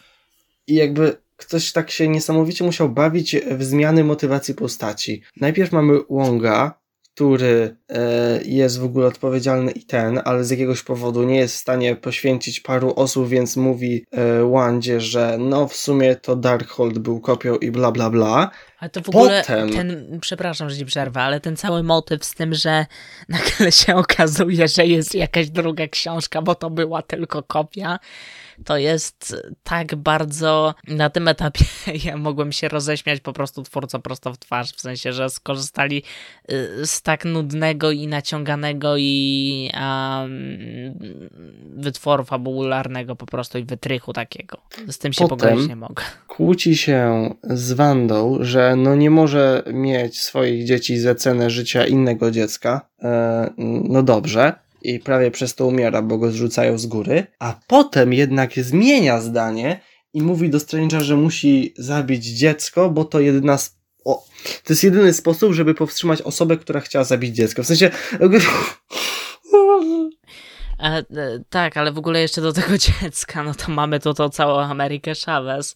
I 0.67 0.75
jakby 0.75 1.17
ktoś 1.37 1.71
tak 1.71 1.91
się 1.91 2.07
niesamowicie 2.07 2.63
musiał 2.63 2.89
bawić 2.89 3.35
w 3.51 3.63
zmiany 3.63 4.03
motywacji 4.03 4.55
postaci. 4.55 5.21
Najpierw 5.37 5.71
mamy 5.71 5.93
Wonga, 6.09 6.79
który 7.15 7.75
e, 7.89 8.39
jest 8.45 8.79
w 8.79 8.83
ogóle 8.83 9.07
odpowiedzialny 9.07 9.71
i 9.71 9.85
ten, 9.85 10.21
ale 10.25 10.43
z 10.43 10.49
jakiegoś 10.49 10.83
powodu 10.83 11.23
nie 11.23 11.35
jest 11.35 11.55
w 11.55 11.59
stanie 11.59 11.95
poświęcić 11.95 12.59
paru 12.59 12.93
osób, 12.95 13.27
więc 13.27 13.57
mówi 13.57 14.05
e, 14.11 14.49
Wandzie, 14.51 15.01
że 15.01 15.37
no 15.39 15.67
w 15.67 15.75
sumie 15.75 16.15
to 16.15 16.35
Darkhold 16.35 16.99
był 16.99 17.19
kopią 17.19 17.55
i 17.55 17.71
bla 17.71 17.91
bla 17.91 18.09
bla. 18.09 18.51
Ale 18.79 18.89
to 18.89 19.01
w 19.01 19.09
ogóle 19.09 19.41
Potem... 19.41 19.69
ten, 19.69 20.19
przepraszam, 20.21 20.69
że 20.69 20.77
ci 20.77 20.85
przerwę, 20.85 21.21
ale 21.21 21.39
ten 21.39 21.55
cały 21.55 21.83
motyw 21.83 22.25
z 22.25 22.33
tym, 22.33 22.53
że 22.53 22.85
nagle 23.29 23.71
się 23.71 23.95
okazuje, 23.95 24.67
że 24.67 24.85
jest 24.85 25.15
jakaś 25.15 25.49
druga 25.49 25.87
książka, 25.87 26.41
bo 26.41 26.55
to 26.55 26.69
była 26.69 27.01
tylko 27.01 27.43
kopia, 27.43 27.99
to 28.65 28.77
jest 28.77 29.35
tak 29.63 29.95
bardzo 29.95 30.75
na 30.87 31.09
tym 31.09 31.27
etapie 31.27 31.65
ja 32.05 32.17
mogłem 32.17 32.51
się 32.51 32.67
roześmiać 32.67 33.19
po 33.19 33.33
prostu 33.33 33.63
twórco 33.63 33.99
prosto 33.99 34.33
w 34.33 34.37
twarz, 34.37 34.71
w 34.71 34.81
sensie, 34.81 35.13
że 35.13 35.29
skorzystali 35.29 36.03
y, 36.51 36.87
z 36.87 37.01
tak 37.01 37.25
nudnego 37.25 37.91
i 37.91 38.07
naciąganego 38.07 38.97
i 38.97 39.69
um, 39.73 40.99
wytworu 41.75 42.23
fabularnego 42.23 43.15
po 43.15 43.25
prostu 43.25 43.57
i 43.57 43.63
wytrychu 43.63 44.13
takiego. 44.13 44.57
Z 44.87 44.97
tym 44.97 45.13
się 45.13 45.27
pogodzić 45.27 45.69
nie 45.69 45.75
mogę. 45.75 46.03
Kłóci 46.27 46.77
się 46.77 47.29
z 47.43 47.73
Wandą, 47.73 48.37
że 48.41 48.75
no 48.75 48.95
nie 48.95 49.09
może 49.09 49.63
mieć 49.73 50.21
swoich 50.21 50.65
dzieci 50.65 50.99
za 50.99 51.15
cenę 51.15 51.49
życia 51.49 51.87
innego 51.87 52.31
dziecka. 52.31 52.81
E, 53.03 53.49
no 53.83 54.03
dobrze. 54.03 54.62
I 54.83 54.99
prawie 54.99 55.31
przez 55.31 55.55
to 55.55 55.67
umiera, 55.67 56.01
bo 56.01 56.17
go 56.17 56.31
zrzucają 56.31 56.77
z 56.77 56.85
góry. 56.85 57.27
A 57.39 57.59
potem 57.67 58.13
jednak 58.13 58.53
zmienia 58.53 59.21
zdanie 59.21 59.79
i 60.13 60.21
mówi 60.21 60.49
do 60.49 60.57
Strange'a, 60.57 61.01
że 61.01 61.15
musi 61.15 61.73
zabić 61.77 62.25
dziecko, 62.25 62.89
bo 62.89 63.05
to 63.05 63.19
jedyna. 63.19 63.57
O, 64.05 64.25
to 64.63 64.73
jest 64.73 64.83
jedyny 64.83 65.13
sposób, 65.13 65.53
żeby 65.53 65.73
powstrzymać 65.73 66.21
osobę, 66.21 66.57
która 66.57 66.79
chciała 66.79 67.05
zabić 67.05 67.35
dziecko. 67.35 67.63
W 67.63 67.67
sensie. 67.67 67.91
E, 70.79 70.97
e, 70.97 71.05
tak, 71.49 71.77
ale 71.77 71.91
w 71.91 71.97
ogóle 71.97 72.21
jeszcze 72.21 72.41
do 72.41 72.53
tego 72.53 72.77
dziecka, 72.77 73.43
no 73.43 73.53
to 73.53 73.71
mamy 73.71 73.99
tu 73.99 74.13
to 74.13 74.29
całą 74.29 74.59
Amerykę 74.59 75.13
Chavez. 75.25 75.75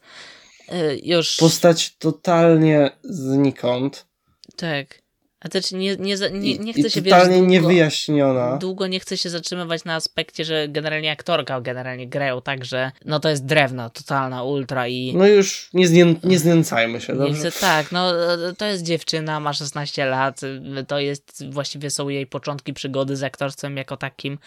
E, 0.69 0.95
już. 0.95 1.37
Postać 1.37 1.97
totalnie 1.97 2.91
znikąd. 3.03 4.07
Tak. 4.55 5.06
A 5.39 5.49
też 5.49 5.71
nie, 5.71 5.95
nie, 5.95 6.15
nie, 6.31 6.57
nie 6.57 6.73
chcę 6.73 6.87
I 6.87 6.91
się 6.91 7.01
totalnie 7.01 7.29
wiesz, 7.29 7.39
długo, 7.39 7.51
niewyjaśniona. 7.51 8.57
Długo 8.57 8.87
nie 8.87 8.99
chcę 8.99 9.17
się 9.17 9.29
zatrzymywać 9.29 9.83
na 9.83 9.95
aspekcie, 9.95 10.45
że 10.45 10.67
generalnie 10.67 11.11
aktorka 11.11 11.61
generalnie 11.61 12.07
grają 12.07 12.41
tak, 12.41 12.65
że 12.65 12.91
no 13.05 13.19
to 13.19 13.29
jest 13.29 13.45
drewno, 13.45 13.89
totalna 13.89 14.43
ultra 14.43 14.87
i... 14.87 15.13
No 15.15 15.27
już 15.27 15.69
nie, 15.73 15.87
znię, 15.87 16.15
nie 16.23 16.39
znęcajmy 16.39 17.01
się, 17.01 17.15
dobrze? 17.15 17.43
Nie 17.43 17.49
chcę, 17.49 17.59
tak, 17.59 17.91
no 17.91 18.11
to 18.57 18.65
jest 18.65 18.83
dziewczyna, 18.83 19.39
ma 19.39 19.53
16 19.53 20.05
lat, 20.05 20.41
to 20.87 20.99
jest, 20.99 21.43
właściwie 21.49 21.89
są 21.89 22.09
jej 22.09 22.27
początki 22.27 22.73
przygody 22.73 23.15
z 23.15 23.23
aktorstwem 23.23 23.77
jako 23.77 23.97
takim. 23.97 24.37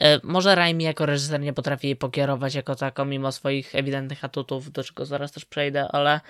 E, 0.00 0.20
może 0.22 0.54
Raimi 0.54 0.84
jako 0.84 1.06
reżyser 1.06 1.40
nie 1.40 1.52
potrafi 1.52 1.86
jej 1.86 1.96
pokierować 1.96 2.54
jako 2.54 2.74
taką, 2.74 3.04
mimo 3.04 3.32
swoich 3.32 3.74
ewidentnych 3.74 4.24
atutów, 4.24 4.72
do 4.72 4.84
czego 4.84 5.06
zaraz 5.06 5.32
też 5.32 5.44
przejdę, 5.44 5.88
ale 5.92 6.20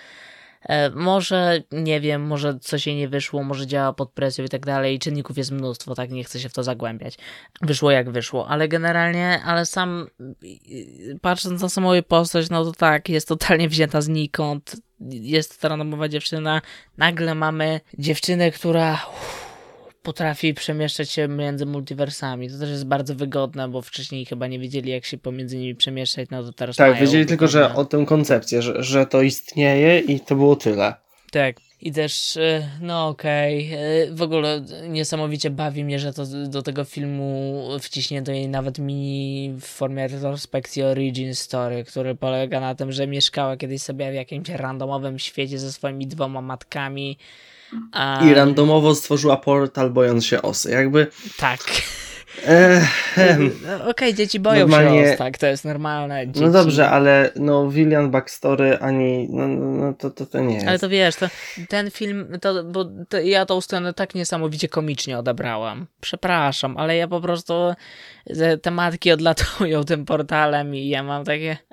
może, 0.94 1.62
nie 1.72 2.00
wiem, 2.00 2.22
może 2.22 2.58
coś 2.58 2.86
jej 2.86 2.96
nie 2.96 3.08
wyszło, 3.08 3.42
może 3.42 3.66
działa 3.66 3.92
pod 3.92 4.12
presją 4.12 4.44
i 4.44 4.48
tak 4.48 4.66
dalej. 4.66 4.98
Czynników 4.98 5.38
jest 5.38 5.50
mnóstwo, 5.50 5.94
tak 5.94 6.10
nie 6.10 6.24
chcę 6.24 6.40
się 6.40 6.48
w 6.48 6.52
to 6.52 6.62
zagłębiać. 6.62 7.14
Wyszło 7.62 7.90
jak 7.90 8.10
wyszło, 8.10 8.48
ale 8.48 8.68
generalnie, 8.68 9.42
ale 9.44 9.66
sam 9.66 10.06
patrząc 11.20 11.62
na 11.62 11.68
samą 11.68 11.92
jej 11.92 12.02
postać, 12.02 12.50
no 12.50 12.64
to 12.64 12.72
tak, 12.72 13.08
jest 13.08 13.28
totalnie 13.28 13.68
wzięta 13.68 14.00
znikąd. 14.00 14.76
Jest 15.10 15.60
to 15.60 15.68
randomowa 15.68 16.08
dziewczyna. 16.08 16.62
Nagle 16.96 17.34
mamy 17.34 17.80
dziewczynę, 17.98 18.50
która. 18.50 18.92
Uff, 18.92 19.41
potrafi 20.02 20.54
przemieszczać 20.54 21.10
się 21.10 21.28
między 21.28 21.66
multiversami. 21.66 22.50
To 22.50 22.58
też 22.58 22.70
jest 22.70 22.86
bardzo 22.86 23.14
wygodne, 23.14 23.68
bo 23.68 23.82
wcześniej 23.82 24.26
chyba 24.26 24.46
nie 24.46 24.58
wiedzieli, 24.58 24.90
jak 24.90 25.04
się 25.04 25.18
pomiędzy 25.18 25.56
nimi 25.56 25.74
przemieszczać, 25.74 26.30
no 26.30 26.42
to 26.42 26.52
teraz 26.52 26.76
Tak, 26.76 27.00
wiedzieli 27.00 27.26
tylko, 27.26 27.48
że 27.48 27.74
o 27.74 27.84
tę 27.84 28.04
koncepcję, 28.06 28.62
że, 28.62 28.82
że 28.82 29.06
to 29.06 29.22
istnieje 29.22 29.98
i 29.98 30.20
to 30.20 30.34
było 30.36 30.56
tyle. 30.56 30.94
Tak. 31.30 31.56
I 31.82 31.92
też, 31.92 32.36
e, 32.36 32.68
no 32.80 33.08
okej, 33.08 33.68
okay. 33.68 34.16
w 34.16 34.22
ogóle 34.22 34.64
niesamowicie 34.88 35.50
bawi 35.50 35.84
mnie, 35.84 35.98
że 35.98 36.12
to 36.12 36.26
do 36.26 36.62
tego 36.62 36.84
filmu 36.84 37.68
wciśnięto 37.80 38.32
jej 38.32 38.48
nawet 38.48 38.78
mini 38.78 39.54
w 39.60 39.64
formie 39.64 40.08
retrospekcji 40.08 40.82
origin 40.82 41.34
story, 41.34 41.84
który 41.84 42.14
polega 42.14 42.60
na 42.60 42.74
tym, 42.74 42.92
że 42.92 43.06
mieszkała 43.06 43.56
kiedyś 43.56 43.82
sobie 43.82 44.10
w 44.10 44.14
jakimś 44.14 44.48
randomowym 44.48 45.18
świecie 45.18 45.58
ze 45.58 45.72
swoimi 45.72 46.06
dwoma 46.06 46.40
matkami, 46.40 47.18
a... 47.92 48.24
I 48.24 48.34
randomowo 48.34 48.94
stworzyła 48.94 49.36
portal 49.36 49.90
bojąc 49.90 50.26
się 50.26 50.42
osy. 50.42 50.70
Jakby. 50.70 51.06
Tak. 51.38 51.60
No, 53.66 53.74
okej, 53.74 53.90
okay, 53.90 54.14
dzieci 54.14 54.40
boją 54.40 54.60
Normalnie... 54.68 55.04
się 55.04 55.12
os, 55.12 55.18
tak, 55.18 55.38
to 55.38 55.46
jest 55.46 55.64
normalne. 55.64 56.26
Dzieci... 56.26 56.40
No 56.40 56.50
dobrze, 56.50 56.90
ale 56.90 57.30
no 57.36 57.68
William 57.68 58.10
Backstory 58.10 58.78
ani, 58.78 59.28
no, 59.30 59.48
no, 59.48 59.66
no 59.66 59.92
to, 59.92 60.10
to, 60.10 60.26
to 60.26 60.40
nie 60.40 60.54
jest. 60.54 60.66
Ale 60.68 60.78
to 60.78 60.88
wiesz, 60.88 61.16
to, 61.16 61.26
ten 61.68 61.90
film, 61.90 62.38
to, 62.40 62.64
bo 62.64 62.84
to, 63.08 63.20
ja 63.20 63.46
tą 63.46 63.60
scenę 63.60 63.94
tak 63.94 64.14
niesamowicie 64.14 64.68
komicznie 64.68 65.18
odebrałam. 65.18 65.86
Przepraszam, 66.00 66.76
ale 66.76 66.96
ja 66.96 67.08
po 67.08 67.20
prostu 67.20 67.54
te 68.62 68.70
matki 68.70 69.12
odlatują 69.12 69.84
tym 69.84 70.04
portalem 70.04 70.74
i 70.74 70.88
ja 70.88 71.02
mam 71.02 71.24
takie... 71.24 71.56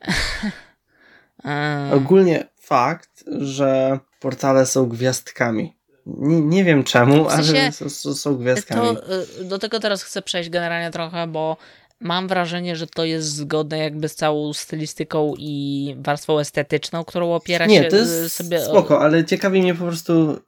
Ogólnie 1.93 2.47
fakt, 2.61 3.23
że 3.27 3.99
portale 4.19 4.65
są 4.65 4.89
gwiazdkami 4.89 5.78
nie, 6.05 6.41
nie 6.41 6.63
wiem 6.63 6.83
czemu, 6.83 7.25
w 7.25 7.31
sensie, 7.31 7.59
ale 7.59 7.71
są, 7.71 8.13
są 8.13 8.37
gwiazdkami. 8.37 8.81
To, 8.81 9.13
y, 9.41 9.45
do 9.45 9.59
tego 9.59 9.79
teraz 9.79 10.03
chcę 10.03 10.21
przejść 10.21 10.49
generalnie 10.49 10.91
trochę, 10.91 11.27
bo 11.27 11.57
mam 11.99 12.27
wrażenie, 12.27 12.75
że 12.75 12.87
to 12.87 13.05
jest 13.05 13.27
zgodne 13.27 13.77
jakby 13.77 14.09
z 14.09 14.15
całą 14.15 14.53
stylistyką 14.53 15.33
i 15.37 15.95
warstwą 15.99 16.39
estetyczną, 16.39 17.05
którą 17.05 17.33
opiera 17.33 17.65
nie, 17.65 17.83
się 17.83 17.89
to 17.89 17.95
jest 17.95 18.13
y, 18.13 18.29
sobie... 18.29 18.59
spoko, 18.59 19.01
ale 19.01 19.25
ciekawi 19.25 19.61
mnie 19.61 19.75
po 19.75 19.85
prostu 19.85 20.39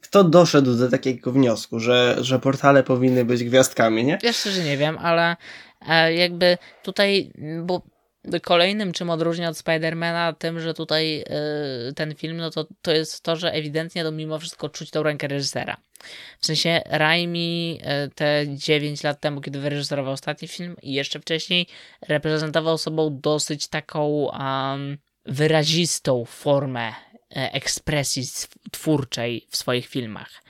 kto 0.00 0.24
doszedł 0.24 0.74
do 0.76 0.88
takiego 0.88 1.32
wniosku, 1.32 1.80
że, 1.80 2.16
że 2.20 2.38
portale 2.38 2.82
powinny 2.82 3.24
być 3.24 3.44
gwiazdkami, 3.44 4.04
nie? 4.04 4.18
Ja 4.22 4.32
szczerze 4.32 4.64
nie 4.64 4.76
wiem, 4.76 4.98
ale 4.98 5.36
e, 5.88 6.14
jakby 6.14 6.58
tutaj, 6.82 7.32
bo 7.62 7.82
Kolejnym, 8.42 8.92
czym 8.92 9.10
odróżnia 9.10 9.48
od 9.48 9.58
Spidermana, 9.58 10.32
tym, 10.32 10.60
że 10.60 10.74
tutaj 10.74 11.24
y, 11.90 11.94
ten 11.94 12.14
film, 12.14 12.36
no 12.36 12.50
to, 12.50 12.66
to 12.82 12.92
jest 12.92 13.20
to, 13.22 13.36
że 13.36 13.52
ewidentnie 13.52 14.04
to 14.04 14.12
mimo 14.12 14.38
wszystko 14.38 14.68
czuć 14.68 14.90
tą 14.90 15.02
rękę 15.02 15.28
reżysera. 15.28 15.76
W 16.38 16.46
sensie 16.46 16.80
Raimi 16.86 17.80
y, 18.06 18.10
te 18.14 18.44
9 18.48 19.02
lat 19.02 19.20
temu, 19.20 19.40
kiedy 19.40 19.60
wyreżyserował 19.60 20.12
ostatni 20.12 20.48
film 20.48 20.76
i 20.82 20.92
jeszcze 20.92 21.20
wcześniej 21.20 21.66
reprezentował 22.08 22.78
sobą 22.78 23.20
dosyć 23.20 23.68
taką 23.68 24.08
um, 24.08 24.98
wyrazistą 25.26 26.24
formę 26.24 26.88
e, 26.88 27.52
ekspresji 27.52 28.22
twórczej 28.72 29.46
w 29.50 29.56
swoich 29.56 29.86
filmach. 29.86 30.42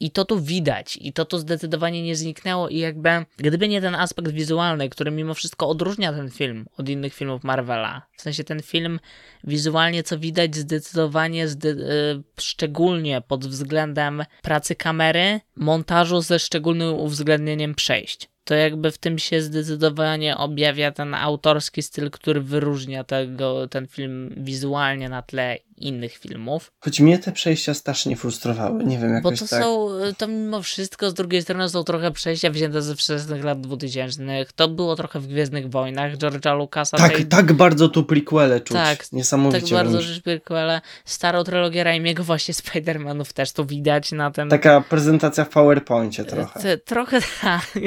I 0.00 0.10
to 0.10 0.24
tu 0.24 0.40
widać, 0.40 0.98
i 1.00 1.12
to 1.12 1.24
tu 1.24 1.38
zdecydowanie 1.38 2.02
nie 2.02 2.16
zniknęło, 2.16 2.68
i 2.68 2.78
jakby, 2.78 3.10
gdyby 3.36 3.68
nie 3.68 3.80
ten 3.80 3.94
aspekt 3.94 4.30
wizualny, 4.30 4.88
który 4.88 5.10
mimo 5.10 5.34
wszystko 5.34 5.68
odróżnia 5.68 6.12
ten 6.12 6.30
film 6.30 6.66
od 6.76 6.88
innych 6.88 7.14
filmów 7.14 7.44
Marvela, 7.44 8.06
w 8.16 8.22
sensie 8.22 8.44
ten 8.44 8.62
film 8.62 9.00
wizualnie, 9.44 10.02
co 10.02 10.18
widać, 10.18 10.56
zdecydowanie, 10.56 11.48
zde 11.48 11.68
y, 11.68 12.22
szczególnie 12.40 13.20
pod 13.20 13.46
względem 13.46 14.24
pracy 14.42 14.74
kamery, 14.74 15.40
montażu 15.56 16.20
ze 16.20 16.38
szczególnym 16.38 16.94
uwzględnieniem 16.94 17.74
przejść. 17.74 18.28
To 18.44 18.54
jakby 18.54 18.90
w 18.90 18.98
tym 18.98 19.18
się 19.18 19.42
zdecydowanie 19.42 20.36
objawia 20.36 20.92
ten 20.92 21.14
autorski 21.14 21.82
styl, 21.82 22.10
który 22.10 22.40
wyróżnia 22.40 23.04
tego, 23.04 23.68
ten 23.68 23.86
film 23.86 24.34
wizualnie 24.36 25.08
na 25.08 25.22
tle 25.22 25.58
innych 25.78 26.16
filmów. 26.16 26.72
Choć 26.80 27.00
mnie 27.00 27.18
te 27.18 27.32
przejścia 27.32 27.74
strasznie 27.74 28.16
frustrowały, 28.16 28.84
nie 28.84 28.98
wiem, 28.98 29.14
jakoś 29.14 29.40
Bo 29.40 29.46
to 29.46 29.50
tak... 29.50 29.62
są, 29.62 29.88
to 30.18 30.28
mimo 30.28 30.62
wszystko 30.62 31.10
z 31.10 31.14
drugiej 31.14 31.42
strony 31.42 31.68
są 31.68 31.84
trochę 31.84 32.10
przejścia 32.10 32.50
wzięte 32.50 32.82
ze 32.82 32.96
wczesnych 32.96 33.44
lat 33.44 33.60
2000 33.60 34.46
To 34.56 34.68
było 34.68 34.96
trochę 34.96 35.20
w 35.20 35.26
Gwiezdnych 35.26 35.70
Wojnach 35.70 36.16
George'a 36.16 36.58
Lucasa. 36.58 36.96
Tak, 36.96 37.12
tej... 37.12 37.26
tak 37.26 37.52
bardzo 37.52 37.88
tu 37.88 38.04
prequele 38.04 38.60
czuć. 38.60 38.76
Tak, 38.76 39.12
Niesamowicie. 39.12 39.60
Tak 39.60 39.70
bardzo 39.70 40.02
rzecz 40.02 40.22
prequele. 40.22 40.80
Starą 41.04 41.44
trylogię 41.44 41.84
Raimiego 41.84 42.24
właśnie 42.24 42.54
Spider-Manów 42.54 43.32
też 43.32 43.52
tu 43.52 43.66
widać 43.66 44.12
na 44.12 44.30
tym. 44.30 44.48
Taka 44.48 44.80
prezentacja 44.80 45.44
w 45.44 45.48
PowerPoincie 45.48 46.24
trochę. 46.24 46.60
T 46.60 46.78
trochę 46.78 47.20
tak. 47.42 47.78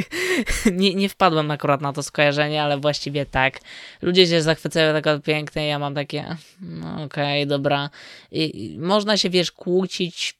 nie, 0.71 0.95
nie 0.95 1.09
wpadłem 1.09 1.51
akurat 1.51 1.81
na 1.81 1.93
to 1.93 2.03
skojarzenie, 2.03 2.63
ale 2.63 2.77
właściwie 2.77 3.25
tak. 3.25 3.59
Ludzie 4.01 4.27
się 4.27 4.41
zachwycają 4.41 5.01
tak 5.01 5.23
piękne 5.23 5.65
ja 5.65 5.79
mam 5.79 5.95
takie, 5.95 6.35
no 6.61 7.03
okej, 7.03 7.43
okay, 7.43 7.45
dobra. 7.45 7.78
Można 8.77 9.17
się, 9.17 9.29
wiesz, 9.29 9.51
kłócić, 9.51 10.39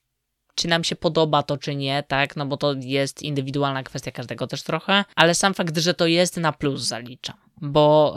czy 0.54 0.68
nam 0.68 0.84
się 0.84 0.96
podoba 0.96 1.42
to, 1.42 1.58
czy 1.58 1.74
nie, 1.74 2.02
tak, 2.08 2.36
no 2.36 2.46
bo 2.46 2.56
to 2.56 2.74
jest 2.78 3.22
indywidualna 3.22 3.82
kwestia 3.82 4.10
każdego 4.10 4.46
też 4.46 4.62
trochę, 4.62 5.04
ale 5.16 5.34
sam 5.34 5.54
fakt, 5.54 5.78
że 5.78 5.94
to 5.94 6.06
jest 6.06 6.36
na 6.36 6.52
plus 6.52 6.82
zaliczam 6.82 7.49
bo 7.60 8.16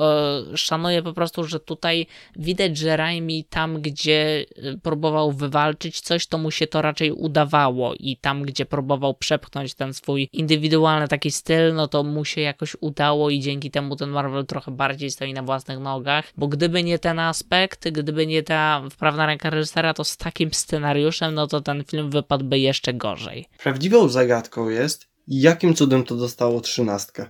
y, 0.54 0.58
szanuję 0.58 1.02
po 1.02 1.14
prostu, 1.14 1.44
że 1.44 1.60
tutaj 1.60 2.08
widać, 2.36 2.78
że 2.78 2.98
Raimi 2.98 3.44
tam, 3.44 3.82
gdzie 3.82 4.46
e, 4.56 4.78
próbował 4.78 5.32
wywalczyć 5.32 6.02
coś, 6.02 6.28
to 6.28 6.38
mu 6.38 6.52
się 6.52 6.68
to 6.68 6.82
raczej 6.82 7.12
udawało 7.12 7.94
i 8.00 8.18
tam, 8.18 8.42
gdzie 8.44 8.66
próbował 8.66 9.14
przepchnąć 9.14 9.74
ten 9.74 9.94
swój 9.94 10.30
indywidualny 10.34 11.08
taki 11.08 11.32
styl, 11.32 11.74
no 11.74 11.88
to 11.88 12.04
mu 12.04 12.26
się 12.26 12.42
jakoś 12.42 12.76
udało 12.82 13.30
i 13.30 13.40
dzięki 13.40 13.72
temu 13.72 13.96
ten 13.96 14.10
Marvel 14.10 14.46
trochę 14.46 14.72
bardziej 14.72 15.12
stoi 15.12 15.34
na 15.34 15.44
własnych 15.44 15.80
nogach, 15.80 16.34
bo 16.38 16.48
gdyby 16.48 16.84
nie 16.84 17.00
ten 17.00 17.20
aspekt, 17.20 17.90
gdyby 17.90 18.28
nie 18.28 18.44
ta 18.44 18.84
wprawna 18.92 19.26
ręka 19.26 19.50
reżysera, 19.50 19.94
to 19.94 20.04
z 20.04 20.18
takim 20.18 20.54
scenariuszem, 20.54 21.34
no 21.34 21.48
to 21.48 21.62
ten 21.62 21.84
film 21.84 22.10
wypadłby 22.10 22.60
jeszcze 22.60 22.94
gorzej. 22.94 23.46
Prawdziwą 23.64 24.10
zagadką 24.10 24.70
jest, 24.70 25.13
Jakim 25.28 25.74
cudem 25.74 26.04
to 26.04 26.16
dostało 26.16 26.62
trzynastkę? 26.62 27.26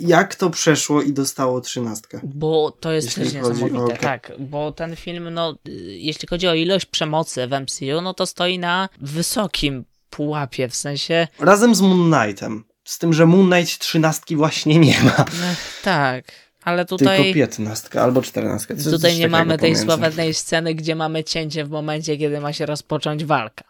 Jak 0.00 0.34
to 0.34 0.50
przeszło 0.50 1.02
i 1.02 1.12
dostało 1.12 1.60
trzynastkę? 1.60 2.20
Bo 2.24 2.70
to 2.80 2.92
jest 2.92 3.06
jeśli 3.06 3.22
też 3.24 3.34
niesamowite, 3.34 3.78
o... 3.78 3.88
tak. 3.88 4.32
Bo 4.38 4.72
ten 4.72 4.96
film, 4.96 5.34
no, 5.34 5.54
jeśli 5.86 6.28
chodzi 6.28 6.48
o 6.48 6.54
ilość 6.54 6.86
przemocy 6.86 7.46
w 7.46 7.50
MCU, 7.50 8.00
no 8.02 8.14
to 8.14 8.26
stoi 8.26 8.58
na 8.58 8.88
wysokim 9.00 9.84
pułapie, 10.10 10.68
w 10.68 10.74
sensie... 10.74 11.28
Razem 11.40 11.74
z 11.74 11.80
Moon 11.80 12.12
Knightem. 12.12 12.64
Z 12.84 12.98
tym, 12.98 13.12
że 13.12 13.26
Moon 13.26 13.50
Knight 13.50 13.78
trzynastki 13.78 14.36
właśnie 14.36 14.78
nie 14.78 15.02
ma. 15.02 15.16
No, 15.18 15.54
tak. 15.82 16.32
Ale 16.64 16.84
tutaj. 16.84 17.18
Tylko 17.18 17.34
piętnastka 17.34 18.02
albo 18.02 18.22
czternastka. 18.22 18.74
Tutaj 18.90 19.18
nie 19.18 19.28
mamy 19.28 19.58
tej 19.58 19.76
sławetnej 19.76 20.34
sceny, 20.34 20.74
gdzie 20.74 20.94
mamy 20.94 21.24
cięcie 21.24 21.64
w 21.64 21.70
momencie, 21.70 22.16
kiedy 22.16 22.40
ma 22.40 22.52
się 22.52 22.66
rozpocząć 22.66 23.24
walka. 23.24 23.64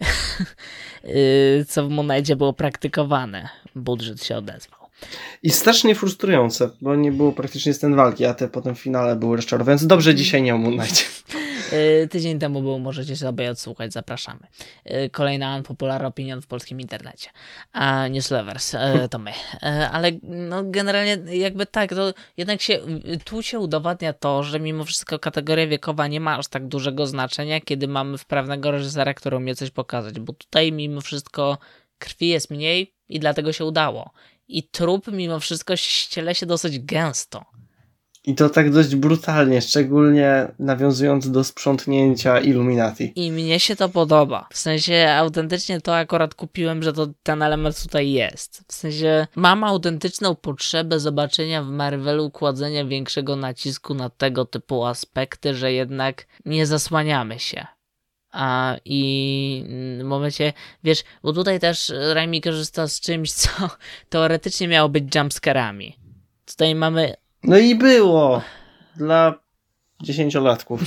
Y, 1.06 1.64
co 1.68 1.86
w 1.86 1.90
momencie 1.90 2.36
było 2.36 2.52
praktykowane. 2.52 3.48
Budżet 3.74 4.24
się 4.24 4.36
odezwał. 4.36 4.80
I 5.42 5.50
strasznie 5.50 5.94
frustrujące, 5.94 6.70
bo 6.80 6.96
nie 6.96 7.12
było 7.12 7.32
praktycznie 7.32 7.74
scen 7.74 7.94
walki, 7.94 8.24
a 8.24 8.34
te 8.34 8.48
potem 8.48 8.74
w 8.74 8.78
finale 8.78 9.16
były 9.16 9.36
rozczarowujące. 9.36 9.86
Dobrze, 9.86 10.14
dzisiaj 10.14 10.42
nie 10.42 10.54
o 10.54 10.58
Moon 10.58 10.80
Y, 10.80 10.84
tydzień 12.10 12.38
temu 12.38 12.62
był, 12.62 12.78
możecie 12.78 13.16
sobie 13.16 13.50
odsłuchać, 13.50 13.92
zapraszamy. 13.92 14.46
Y, 14.86 15.10
kolejna 15.10 15.62
popularna 15.62 16.08
opinion 16.08 16.42
w 16.42 16.46
polskim 16.46 16.80
internecie. 16.80 17.30
A 17.72 18.08
Newslevers, 18.08 18.74
y, 18.74 19.08
to 19.10 19.18
my. 19.18 19.32
Ale 19.92 20.12
no, 20.22 20.64
generalnie 20.64 21.36
jakby 21.36 21.66
tak, 21.66 21.90
to 21.90 22.14
jednak 22.36 22.60
się, 22.60 22.78
tu 23.24 23.42
się 23.42 23.58
udowadnia 23.58 24.12
to, 24.12 24.42
że 24.42 24.60
mimo 24.60 24.84
wszystko 24.84 25.18
kategoria 25.18 25.66
wiekowa 25.66 26.06
nie 26.06 26.20
ma 26.20 26.38
aż 26.38 26.48
tak 26.48 26.68
dużego 26.68 27.06
znaczenia, 27.06 27.60
kiedy 27.60 27.88
mamy 27.88 28.18
wprawnego 28.18 28.70
reżysera, 28.70 29.14
który 29.14 29.36
umie 29.36 29.54
coś 29.54 29.70
pokazać, 29.70 30.20
bo 30.20 30.32
tutaj 30.32 30.72
mimo 30.72 31.00
wszystko 31.00 31.58
krwi 31.98 32.28
jest 32.28 32.50
mniej 32.50 32.94
i 33.08 33.20
dlatego 33.20 33.52
się 33.52 33.64
udało. 33.64 34.10
I 34.48 34.62
trup 34.62 35.06
mimo 35.06 35.40
wszystko 35.40 35.76
ściele 35.76 36.34
się 36.34 36.46
dosyć 36.46 36.78
gęsto. 36.78 37.44
I 38.26 38.34
to 38.34 38.48
tak 38.50 38.70
dość 38.70 38.94
brutalnie, 38.94 39.62
szczególnie 39.62 40.48
nawiązując 40.58 41.30
do 41.30 41.44
sprzątnięcia 41.44 42.40
Illuminati. 42.40 43.12
I 43.14 43.32
mnie 43.32 43.60
się 43.60 43.76
to 43.76 43.88
podoba. 43.88 44.48
W 44.52 44.58
sensie 44.58 45.08
autentycznie 45.18 45.80
to 45.80 45.96
akurat 45.96 46.34
kupiłem, 46.34 46.82
że 46.82 46.92
to 46.92 47.06
ten 47.22 47.42
element 47.42 47.82
tutaj 47.82 48.10
jest. 48.10 48.64
W 48.68 48.72
sensie 48.72 49.26
mam 49.36 49.64
autentyczną 49.64 50.34
potrzebę 50.34 51.00
zobaczenia 51.00 51.62
w 51.62 51.68
Marvelu 51.68 52.30
kładzenia 52.30 52.84
większego 52.84 53.36
nacisku 53.36 53.94
na 53.94 54.10
tego 54.10 54.44
typu 54.44 54.84
aspekty, 54.84 55.54
że 55.54 55.72
jednak 55.72 56.26
nie 56.44 56.66
zasłaniamy 56.66 57.38
się. 57.38 57.66
A 58.32 58.76
i 58.84 59.64
w 60.00 60.04
momencie, 60.04 60.52
wiesz, 60.84 61.04
bo 61.22 61.32
tutaj 61.32 61.60
też 61.60 61.92
Raimi 62.12 62.40
korzysta 62.40 62.88
z 62.88 63.00
czymś, 63.00 63.32
co 63.32 63.50
teoretycznie 64.08 64.68
miało 64.68 64.88
być 64.88 65.14
jumpscarami. 65.14 65.96
Tutaj 66.46 66.74
mamy 66.74 67.14
no 67.42 67.58
i 67.58 67.74
było. 67.74 68.42
Dla 68.96 69.34
dziesięciolatków. 70.02 70.80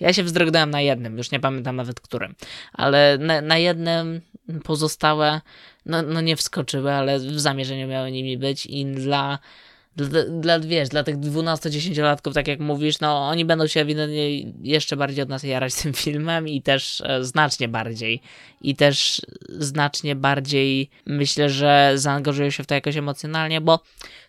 Ja 0.00 0.12
się 0.12 0.22
wzdrognąłem 0.22 0.70
na 0.70 0.80
jednym, 0.80 1.18
już 1.18 1.30
nie 1.30 1.40
pamiętam 1.40 1.76
nawet 1.76 2.00
którym, 2.00 2.34
ale 2.72 3.18
na, 3.18 3.40
na 3.40 3.58
jednym 3.58 4.20
pozostałe, 4.64 5.40
no, 5.86 6.02
no 6.02 6.20
nie 6.20 6.36
wskoczyły, 6.36 6.92
ale 6.92 7.18
w 7.18 7.40
zamierzeniu 7.40 7.88
miały 7.88 8.12
nimi 8.12 8.38
być 8.38 8.66
i 8.66 8.86
dla 8.86 9.38
dla, 9.96 10.24
dla, 10.24 10.60
wiesz, 10.60 10.88
dla 10.88 11.04
tych 11.04 11.16
12-10-latków, 11.16 12.34
tak 12.34 12.48
jak 12.48 12.60
mówisz, 12.60 13.00
no 13.00 13.28
oni 13.28 13.44
będą 13.44 13.66
się 13.66 13.80
ewidentnie 13.80 14.40
jeszcze 14.62 14.96
bardziej 14.96 15.22
od 15.22 15.28
nas 15.28 15.42
jarać 15.42 15.74
tym 15.82 15.92
filmem 15.92 16.48
i 16.48 16.62
też 16.62 17.02
e, 17.06 17.24
znacznie 17.24 17.68
bardziej. 17.68 18.20
I 18.60 18.76
też 18.76 19.22
znacznie 19.48 20.16
bardziej 20.16 20.90
myślę, 21.06 21.50
że 21.50 21.92
zaangażują 21.94 22.50
się 22.50 22.62
w 22.62 22.66
to 22.66 22.74
jakoś 22.74 22.96
emocjonalnie, 22.96 23.60
bo 23.60 23.80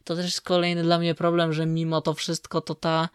to 0.03 0.15
też 0.15 0.25
jest 0.25 0.41
kolejny 0.41 0.83
dla 0.83 0.99
mnie 0.99 1.15
problem, 1.15 1.53
że 1.53 1.65
mimo 1.65 2.01
to 2.01 2.13
wszystko 2.13 2.61
to 2.61 2.75
ta 2.75 3.09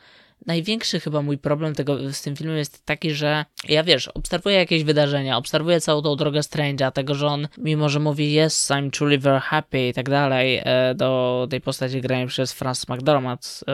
największy 0.46 1.00
chyba 1.00 1.22
mój 1.22 1.38
problem 1.38 1.74
tego, 1.74 2.12
z 2.12 2.22
tym 2.22 2.36
filmem 2.36 2.56
jest 2.56 2.86
taki, 2.86 3.10
że 3.10 3.44
ja 3.68 3.84
wiesz, 3.84 4.08
obserwuję 4.08 4.56
jakieś 4.56 4.84
wydarzenia, 4.84 5.36
obserwuję 5.36 5.80
całą 5.80 6.02
tą 6.02 6.16
drogę 6.16 6.40
Strange'a, 6.40 6.92
tego, 6.92 7.14
że 7.14 7.26
on, 7.26 7.48
mimo 7.58 7.88
że 7.88 8.00
mówi 8.00 8.38
yes, 8.40 8.70
I'm 8.70 8.90
truly 8.90 9.18
very 9.18 9.40
happy 9.40 9.88
i 9.88 9.94
tak 9.94 10.10
dalej, 10.10 10.60
e, 10.64 10.94
do 10.94 11.46
tej 11.50 11.60
postaci 11.60 12.00
granej 12.00 12.26
przez 12.26 12.52
Francis 12.52 12.88
McDormand, 12.88 13.60
e, 13.60 13.64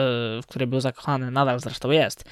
w 0.41 0.45
której 0.47 0.67
był 0.67 0.79
zakochany, 0.79 1.31
nadal 1.31 1.59
zresztą 1.59 1.91
jest, 1.91 2.23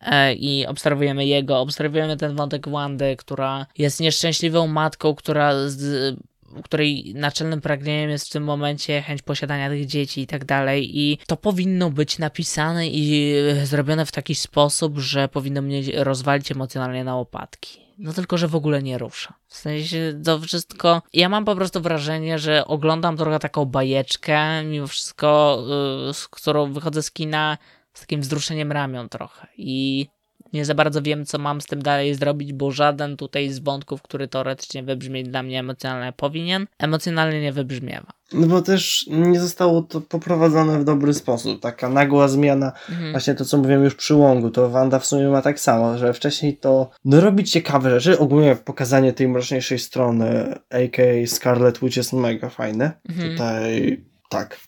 e, 0.00 0.34
i 0.34 0.66
obserwujemy 0.66 1.26
jego, 1.26 1.60
obserwujemy 1.60 2.16
ten 2.16 2.36
wątek 2.36 2.68
Wandy, 2.68 3.16
która 3.16 3.66
jest 3.78 4.00
nieszczęśliwą 4.00 4.66
matką, 4.66 5.14
która 5.14 5.68
z, 5.68 6.16
której 6.64 7.12
naczelnym 7.14 7.60
pragnieniem 7.60 8.10
jest 8.10 8.28
w 8.28 8.32
tym 8.32 8.44
momencie 8.44 9.02
chęć 9.02 9.22
posiadania 9.22 9.68
tych 9.68 9.86
dzieci 9.86 10.20
i 10.20 10.26
tak 10.26 10.44
dalej. 10.44 10.98
I 10.98 11.18
to 11.26 11.36
powinno 11.36 11.90
być 11.90 12.18
napisane 12.18 12.88
i 12.88 13.34
zrobione 13.64 14.06
w 14.06 14.12
taki 14.12 14.34
sposób, 14.34 14.98
że 14.98 15.28
powinno 15.28 15.62
mnie 15.62 15.82
rozwalić 16.04 16.52
emocjonalnie 16.52 17.04
na 17.04 17.16
łopatki. 17.16 17.80
No 17.98 18.12
tylko, 18.12 18.38
że 18.38 18.48
w 18.48 18.54
ogóle 18.54 18.82
nie 18.82 18.98
rusza. 18.98 19.34
W 19.46 19.56
sensie 19.56 20.20
to 20.24 20.40
wszystko. 20.40 21.02
Ja 21.12 21.28
mam 21.28 21.44
po 21.44 21.56
prostu 21.56 21.80
wrażenie, 21.80 22.38
że 22.38 22.64
oglądam 22.64 23.16
trochę 23.16 23.38
taką 23.38 23.64
bajeczkę, 23.64 24.64
mimo 24.64 24.86
wszystko, 24.86 25.62
yy, 26.06 26.14
z 26.14 26.28
którą 26.28 26.72
wychodzę 26.72 27.02
z 27.02 27.10
kina 27.10 27.58
z 27.92 28.00
takim 28.00 28.20
wzruszeniem 28.20 28.72
ramion 28.72 29.08
trochę. 29.08 29.46
I 29.56 30.06
nie 30.52 30.64
za 30.64 30.74
bardzo 30.74 31.02
wiem, 31.02 31.26
co 31.26 31.38
mam 31.38 31.60
z 31.60 31.66
tym 31.66 31.82
dalej 31.82 32.14
zrobić, 32.14 32.52
bo 32.52 32.70
żaden 32.70 33.16
tutaj 33.16 33.48
z 33.48 33.58
wątków, 33.58 34.02
który 34.02 34.28
teoretycznie 34.28 34.82
wybrzmieć 34.82 35.28
dla 35.28 35.42
mnie 35.42 35.60
emocjonalnie 35.60 36.12
powinien, 36.12 36.66
emocjonalnie 36.78 37.40
nie 37.40 37.52
wybrzmiewa. 37.52 38.12
No 38.32 38.46
bo 38.46 38.62
też 38.62 39.06
nie 39.10 39.40
zostało 39.40 39.82
to 39.82 40.00
poprowadzone 40.00 40.78
w 40.78 40.84
dobry 40.84 41.14
sposób. 41.14 41.60
Taka 41.60 41.88
nagła 41.88 42.28
zmiana, 42.28 42.72
mhm. 42.90 43.10
właśnie 43.10 43.34
to 43.34 43.44
co 43.44 43.56
mówiłem 43.58 43.84
już 43.84 43.94
przy 43.94 44.14
Łągu, 44.14 44.50
to 44.50 44.70
Wanda 44.70 44.98
w 44.98 45.06
sumie 45.06 45.28
ma 45.28 45.42
tak 45.42 45.60
samo, 45.60 45.98
że 45.98 46.12
wcześniej 46.12 46.56
to 46.56 46.90
no 47.04 47.20
robi 47.20 47.44
ciekawe 47.44 48.00
rzeczy, 48.00 48.18
ogólnie 48.18 48.56
pokazanie 48.56 49.12
tej 49.12 49.28
mroczniejszej 49.28 49.78
strony, 49.78 50.54
a.k.a. 50.70 51.26
Scarlet 51.26 51.80
Witch 51.80 51.96
jest 51.96 52.12
mega 52.12 52.48
fajne. 52.48 52.92
Mhm. 53.08 53.30
Tutaj 53.30 54.04
tak. 54.30 54.60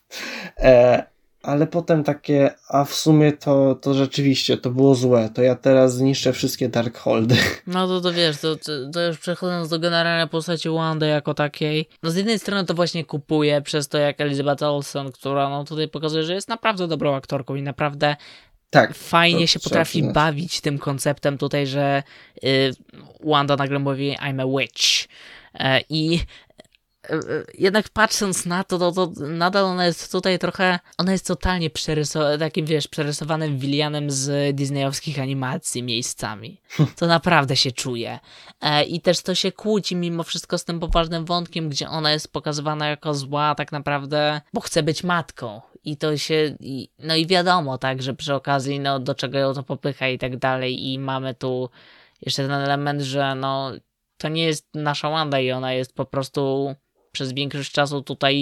E, 0.59 1.12
ale 1.43 1.67
potem 1.67 2.05
takie, 2.05 2.51
a 2.69 2.85
w 2.85 2.95
sumie 2.95 3.33
to, 3.33 3.75
to 3.75 3.95
rzeczywiście 3.95 4.57
to 4.57 4.71
było 4.71 4.95
złe, 4.95 5.31
to 5.35 5.43
ja 5.43 5.55
teraz 5.55 5.95
zniszczę 5.95 6.33
wszystkie 6.33 6.69
Darkholdy. 6.69 7.37
No 7.67 7.87
to, 7.87 8.01
to 8.01 8.13
wiesz, 8.13 8.37
to, 8.41 8.57
to 8.93 9.07
już 9.07 9.19
przechodząc 9.19 9.69
do 9.69 9.79
generalnej 9.79 10.29
postaci 10.29 10.69
Wandy 10.69 11.07
jako 11.07 11.35
takiej, 11.35 11.89
no 12.03 12.11
z 12.11 12.17
jednej 12.17 12.39
strony 12.39 12.65
to 12.65 12.75
właśnie 12.75 13.05
kupuję 13.05 13.63
przez 13.63 13.89
to 13.89 13.99
jak 13.99 14.21
Elizabeth 14.21 14.63
Olsen, 14.63 15.13
która 15.13 15.49
no 15.49 15.65
tutaj 15.65 15.89
pokazuje, 15.89 16.25
że 16.25 16.35
jest 16.35 16.49
naprawdę 16.49 16.89
dobrą 16.89 17.15
aktorką 17.15 17.55
i 17.55 17.63
naprawdę 17.63 18.17
tak, 18.71 18.95
fajnie 18.95 19.49
się 19.49 19.61
potrafi 19.61 20.03
bawić 20.03 20.61
tym 20.61 20.79
konceptem 20.79 21.39
tutaj, 21.39 21.67
że 21.67 22.03
y, 22.45 22.73
Wanda 23.25 23.57
nagle 23.57 23.79
mówi 23.79 24.17
I'm 24.17 24.43
a 24.43 24.59
witch. 24.59 25.09
E, 25.55 25.81
I 25.89 26.21
jednak 27.59 27.89
patrząc 27.89 28.47
na 28.47 28.65
to, 28.65 28.79
to, 28.79 28.93
to 28.93 29.13
nadal 29.21 29.65
ona 29.65 29.87
jest 29.87 30.13
tutaj 30.13 30.39
trochę, 30.39 30.79
ona 30.99 31.13
jest 31.13 31.27
totalnie 31.27 31.71
przerysowana, 31.71 32.39
takim 32.39 32.67
wiesz, 32.67 32.89
przerysowanym 32.89 33.59
Willianem 33.59 34.11
z 34.11 34.57
disneyowskich 34.57 35.19
animacji 35.19 35.83
miejscami. 35.83 36.61
To 36.97 37.07
naprawdę 37.07 37.57
się 37.57 37.73
czuje. 37.73 38.19
E, 38.61 38.85
I 38.85 39.01
też 39.01 39.23
to 39.23 39.35
się 39.35 39.53
kłóci 39.53 39.97
mimo 39.97 40.23
wszystko 40.23 40.59
z 40.59 40.65
tym 40.65 40.81
poważnym 40.81 41.25
wątkiem, 41.25 41.69
gdzie 41.69 41.89
ona 41.89 42.13
jest 42.13 42.33
pokazywana 42.33 42.89
jako 42.89 43.15
zła 43.15 43.55
tak 43.55 43.73
naprawdę, 43.73 44.41
bo 44.53 44.61
chce 44.61 44.83
być 44.83 45.05
matką. 45.05 45.61
I 45.85 45.97
to 45.97 46.17
się, 46.17 46.57
i, 46.61 46.91
no 46.99 47.17
i 47.17 47.27
wiadomo, 47.27 47.79
tak, 47.79 48.03
że 48.03 48.15
przy 48.15 48.35
okazji, 48.35 48.81
no 48.81 48.99
do 48.99 49.15
czego 49.15 49.39
ją 49.39 49.55
to 49.55 49.63
popycha 49.63 50.09
i 50.09 50.19
tak 50.19 50.37
dalej 50.37 50.93
i 50.93 50.99
mamy 50.99 51.35
tu 51.35 51.71
jeszcze 52.21 52.43
ten 52.43 52.53
element, 52.53 53.01
że 53.01 53.35
no 53.35 53.73
to 54.19 54.29
nie 54.29 54.45
jest 54.45 54.69
nasza 54.75 55.11
Wanda 55.11 55.41
i 55.41 55.51
ona 55.51 55.73
jest 55.73 55.95
po 55.95 56.05
prostu 56.05 56.75
przez 57.13 57.33
większość 57.33 57.73
czasu 57.73 58.03
tutaj 58.03 58.37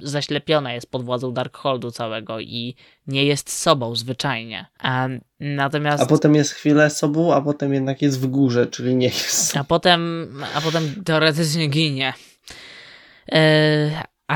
zaślepiona 0.00 0.72
jest 0.72 0.90
pod 0.90 1.04
władzą 1.04 1.32
Darkholdu 1.32 1.90
całego 1.90 2.40
i 2.40 2.74
nie 3.06 3.24
jest 3.24 3.50
sobą 3.50 3.96
zwyczajnie. 3.96 4.66
A, 4.78 5.08
natomiast... 5.40 6.02
A 6.02 6.06
potem 6.06 6.34
jest 6.34 6.52
chwilę 6.52 6.90
sobą, 6.90 7.34
a 7.34 7.40
potem 7.40 7.74
jednak 7.74 8.02
jest 8.02 8.20
w 8.20 8.26
górze, 8.26 8.66
czyli 8.66 8.94
nie 8.94 9.06
jest. 9.06 9.56
A 9.56 9.64
potem, 9.64 10.32
a 10.54 10.60
potem 10.60 11.04
teoretycznie 11.04 11.68
ginie. 11.68 12.14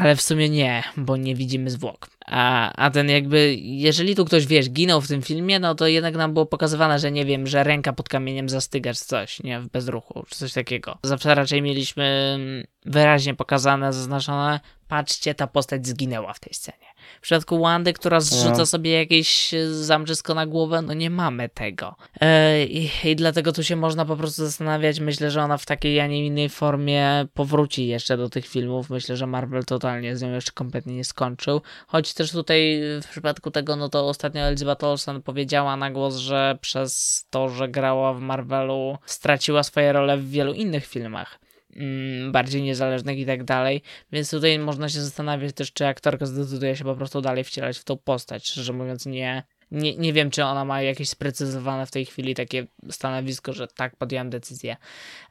Ale 0.00 0.16
w 0.16 0.22
sumie 0.22 0.48
nie, 0.48 0.82
bo 0.96 1.16
nie 1.16 1.34
widzimy 1.34 1.70
zwłok. 1.70 2.10
A, 2.26 2.72
a 2.72 2.90
ten 2.90 3.08
jakby, 3.10 3.56
jeżeli 3.58 4.16
tu 4.16 4.24
ktoś, 4.24 4.46
wiesz, 4.46 4.70
ginął 4.70 5.00
w 5.00 5.08
tym 5.08 5.22
filmie, 5.22 5.60
no 5.60 5.74
to 5.74 5.86
jednak 5.86 6.14
nam 6.14 6.32
było 6.32 6.46
pokazywane, 6.46 6.98
że 6.98 7.12
nie 7.12 7.24
wiem, 7.24 7.46
że 7.46 7.64
ręka 7.64 7.92
pod 7.92 8.08
kamieniem 8.08 8.48
zastyga 8.48 8.94
czy 8.94 9.04
coś, 9.04 9.42
nie, 9.42 9.60
w 9.60 9.68
bezruchu, 9.68 10.24
czy 10.28 10.38
coś 10.38 10.52
takiego. 10.52 10.98
Zawsze 11.02 11.34
raczej 11.34 11.62
mieliśmy 11.62 12.38
wyraźnie 12.86 13.34
pokazane, 13.34 13.92
zaznaczone, 13.92 14.60
patrzcie, 14.88 15.34
ta 15.34 15.46
postać 15.46 15.86
zginęła 15.86 16.32
w 16.32 16.40
tej 16.40 16.54
scenie. 16.54 16.86
W 17.18 17.20
przypadku 17.20 17.60
Wandy, 17.60 17.92
która 17.92 18.20
zrzuca 18.20 18.58
No. 18.58 18.66
sobie 18.66 18.92
jakieś 18.92 19.54
e, 19.54 19.74
zamczysko 19.74 20.34
na 20.34 20.46
głowę, 20.46 20.82
no 20.82 20.94
nie 20.94 21.10
mamy 21.10 21.48
tego. 21.48 21.96
E, 22.20 22.64
i, 22.64 22.90
I 23.04 23.16
dlatego 23.16 23.52
tu 23.52 23.62
się 23.64 23.76
można 23.76 24.04
po 24.04 24.16
prostu 24.16 24.44
zastanawiać. 24.44 25.00
Myślę, 25.00 25.30
że 25.30 25.42
ona 25.42 25.58
w 25.58 25.66
takiej, 25.66 26.00
a 26.00 26.06
nie 26.06 26.26
innej 26.26 26.48
formie 26.48 27.26
powróci 27.34 27.86
jeszcze 27.86 28.16
do 28.16 28.28
tych 28.28 28.46
filmów. 28.46 28.90
Myślę, 28.90 29.16
że 29.16 29.26
Marvel 29.26 29.64
totalnie 29.64 30.16
z 30.16 30.22
nią 30.22 30.32
jeszcze 30.32 30.52
kompletnie 30.52 30.94
nie 30.96 31.04
skończył. 31.04 31.60
Choć 31.86 32.14
też 32.14 32.30
tutaj 32.30 32.80
w 33.02 33.08
przypadku 33.10 33.50
tego, 33.50 33.76
no 33.76 33.88
to 33.88 34.08
ostatnio 34.08 34.40
Elizabeth 34.42 34.84
Olsen 34.84 35.22
powiedziała 35.22 35.76
na 35.76 35.90
głos, 35.90 36.16
że 36.16 36.58
przez 36.60 37.26
to, 37.30 37.48
że 37.48 37.68
grała 37.68 38.14
w 38.14 38.20
Marvelu, 38.20 38.98
straciła 39.06 39.62
swoje 39.62 39.92
role 39.92 40.16
w 40.18 40.30
wielu 40.30 40.52
innych 40.52 40.86
filmach. 40.86 41.38
Mm, 41.76 42.32
Bardziej 42.32 42.62
niezależnych 42.62 43.18
i 43.18 43.26
tak 43.26 43.44
dalej, 43.44 43.82
więc 44.12 44.30
tutaj 44.30 44.58
można 44.58 44.88
się 44.88 45.00
zastanawiać 45.00 45.54
też, 45.54 45.72
czy 45.72 45.86
aktorka 45.86 46.26
zdecyduje 46.26 46.76
się 46.76 46.84
po 46.84 46.94
prostu 46.94 47.20
dalej 47.20 47.44
wcielać 47.44 47.78
w 47.78 47.84
tą 47.84 47.96
postać. 47.96 48.48
Szczerze 48.48 48.72
mówiąc, 48.72 49.06
nie, 49.06 49.42
nie, 49.70 49.96
nie 49.96 50.12
wiem, 50.12 50.30
czy 50.30 50.44
ona 50.44 50.64
ma 50.64 50.82
jakieś 50.82 51.08
sprecyzowane 51.08 51.86
w 51.86 51.90
tej 51.90 52.06
chwili 52.06 52.34
takie 52.34 52.66
stanowisko, 52.90 53.52
że 53.52 53.68
tak, 53.68 53.96
podjąłem 53.96 54.30
decyzję. 54.30 54.76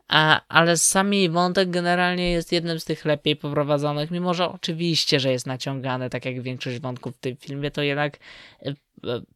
A, 0.08 0.42
ale 0.48 0.78
sami 0.78 1.30
wątek 1.30 1.70
generalnie 1.70 2.32
jest 2.32 2.52
jednym 2.52 2.80
z 2.80 2.86
tych 2.86 3.06
lepiej 3.06 3.36
poprowadzonych, 3.36 4.12
mimo 4.12 4.34
że 4.34 4.50
oczywiście, 4.50 5.20
że 5.20 5.32
jest 5.32 5.48
naciągany, 5.48 6.10
tak 6.10 6.26
jak 6.26 6.42
większość 6.42 6.80
wątków 6.80 7.16
w 7.16 7.20
tym 7.20 7.38
filmie, 7.38 7.72
to 7.72 7.82
jednak 7.82 8.18
e, 8.62 8.70
e, 8.70 8.76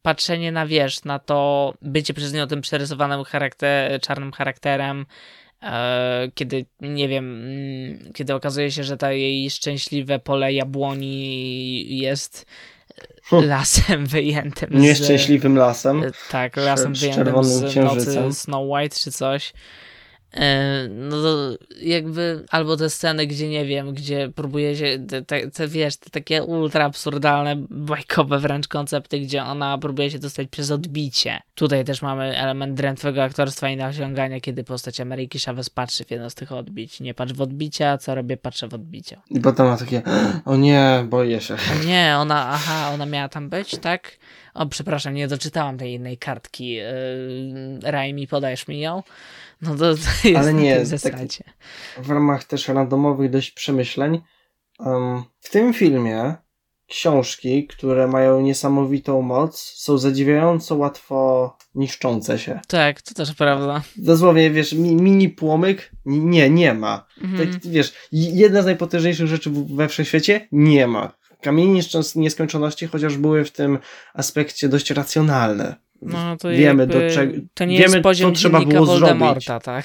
patrzenie 0.02 0.52
na 0.52 0.66
wiesz, 0.66 1.04
na 1.04 1.18
to 1.18 1.74
bycie 1.82 2.14
przez 2.14 2.32
nią 2.32 2.46
tym 2.46 2.60
przerysowanym 2.60 3.24
charakter, 3.24 4.00
czarnym 4.00 4.32
charakterem, 4.32 5.06
kiedy, 6.34 6.66
nie 6.80 7.08
wiem, 7.08 7.34
mm, 7.34 8.12
kiedy 8.12 8.34
okazuje 8.34 8.70
się, 8.70 8.84
że 8.84 8.96
to 8.96 9.10
jej 9.10 9.50
szczęśliwe 9.50 10.18
pole 10.18 10.52
jabłoni 10.52 11.98
jest 11.98 12.46
lasem 13.32 14.06
wyjętym 14.06 14.70
z... 14.70 14.82
Nieszczęśliwym 14.82 15.56
lasem. 15.56 16.04
E, 16.04 16.10
Tak, 16.30 16.56
lasem 16.56 16.96
z 16.96 17.00
wyjętym 17.00 17.44
z 17.44 17.76
nocy. 17.76 18.32
Snow 18.32 18.62
White 18.68 18.96
czy 18.96 19.12
coś. 19.12 19.52
E, 20.34 20.88
No 20.88 21.22
to 21.22 21.58
jakby, 21.82 22.44
albo 22.50 22.76
te 22.76 22.90
sceny, 22.90 23.26
gdzie 23.26 23.48
nie 23.48 23.64
wiem, 23.64 23.94
gdzie 23.94 24.32
próbuje 24.34 24.76
się, 24.76 24.98
te, 25.26 25.50
te, 25.50 25.68
wiesz, 25.68 25.96
te 25.96 26.10
takie 26.10 26.42
ultra 26.42 26.84
absurdalne, 26.84 27.56
bajkowe 27.70 28.38
wręcz 28.38 28.68
koncepty, 28.68 29.20
gdzie 29.20 29.42
ona 29.42 29.78
próbuje 29.78 30.10
się 30.10 30.18
dostać 30.18 30.48
przez 30.48 30.70
odbicie. 30.70 31.40
Tutaj 31.54 31.84
też 31.84 32.02
mamy 32.02 32.38
element 32.38 32.74
drętwego 32.74 33.22
aktorstwa 33.22 33.68
i 33.70 33.76
naciągania, 33.76 34.40
kiedy 34.40 34.64
postać 34.64 35.00
Ameryki 35.00 35.38
Chavez 35.38 35.70
patrzy 35.70 36.04
w 36.04 36.10
jedno 36.10 36.30
z 36.30 36.34
tych 36.34 36.52
odbić. 36.52 37.00
Nie 37.00 37.14
patrz 37.14 37.32
w 37.32 37.40
odbicia, 37.40 37.98
co 37.98 38.14
robię, 38.14 38.36
patrzę 38.36 38.68
w 38.68 38.74
odbicia. 38.74 39.22
I 39.30 39.40
potem 39.40 39.66
ma 39.66 39.76
takie, 39.76 40.02
o 40.44 40.56
nie, 40.56 41.04
boję 41.08 41.40
się. 41.40 41.56
A 41.72 41.84
nie, 41.84 42.14
ona, 42.18 42.48
aha, 42.48 42.90
ona 42.94 43.06
miała 43.06 43.28
tam 43.28 43.48
być, 43.48 43.78
tak? 43.78 44.18
O, 44.54 44.66
przepraszam, 44.66 45.14
nie 45.14 45.28
doczytałam 45.28 45.78
tej 45.78 45.92
jednej 45.92 46.18
kartki. 46.18 46.72
Yy, 46.72 46.84
Raj 47.82 48.14
mi, 48.14 48.26
podajesz 48.26 48.68
mi 48.68 48.80
ją? 48.80 49.02
No 49.62 49.70
to, 49.70 49.78
to 49.94 50.28
jest 50.28 50.38
Ale 50.38 50.54
nie, 50.54 50.76
tak- 50.76 50.86
zasadzie. 50.86 51.44
w 52.02 52.10
ramach 52.10 52.44
też 52.44 52.68
randomowych 52.68 53.30
dość 53.30 53.50
przemyśleń. 53.50 54.20
em, 54.86 55.22
w 55.40 55.50
tym 55.50 55.74
filmie 55.74 56.34
książki, 56.86 57.66
które 57.66 58.06
mają 58.06 58.40
niesamowitą 58.40 59.22
moc, 59.22 59.60
są 59.76 59.98
zadziwiająco 59.98 60.76
łatwo 60.76 61.56
niszczące 61.74 62.38
się. 62.38 62.60
Tak, 62.68 63.02
to 63.02 63.14
też 63.14 63.34
prawda. 63.34 63.82
Dosłownie, 63.96 64.50
wiesz, 64.50 64.72
mi, 64.72 64.94
mini 64.96 65.28
płomyk? 65.28 65.90
Nie, 66.04 66.50
nie 66.50 66.74
ma. 66.74 67.06
Mhm. 67.22 67.52
Tak, 67.52 67.62
wiesz, 67.72 67.92
jedna 68.12 68.62
z 68.62 68.64
najpotężniejszych 68.64 69.26
rzeczy 69.26 69.50
w- 69.50 69.76
we 69.76 69.88
wszechświecie? 69.88 70.48
Nie 70.52 70.86
ma. 70.86 71.12
Kamienie 71.42 71.80
nieskończoności, 72.16 72.86
chociaż 72.86 73.16
były 73.16 73.44
w 73.44 73.50
tym 73.52 73.78
aspekcie 74.14 74.68
dość 74.68 74.90
racjonalne. 74.90 75.76
No 76.02 76.36
to 76.36 76.48
wiemy, 76.48 76.82
jakby, 76.82 76.86
do 77.08 77.14
czego- 77.14 77.32
To 77.54 77.64
nie 77.64 77.78
wiemy, 77.78 77.92
jest 77.96 78.02
poziom 78.02 78.34
co 78.34 78.38
trzeba 78.38 78.60
było 78.64 78.86
Voldemorta, 78.86 79.60
tak? 79.60 79.84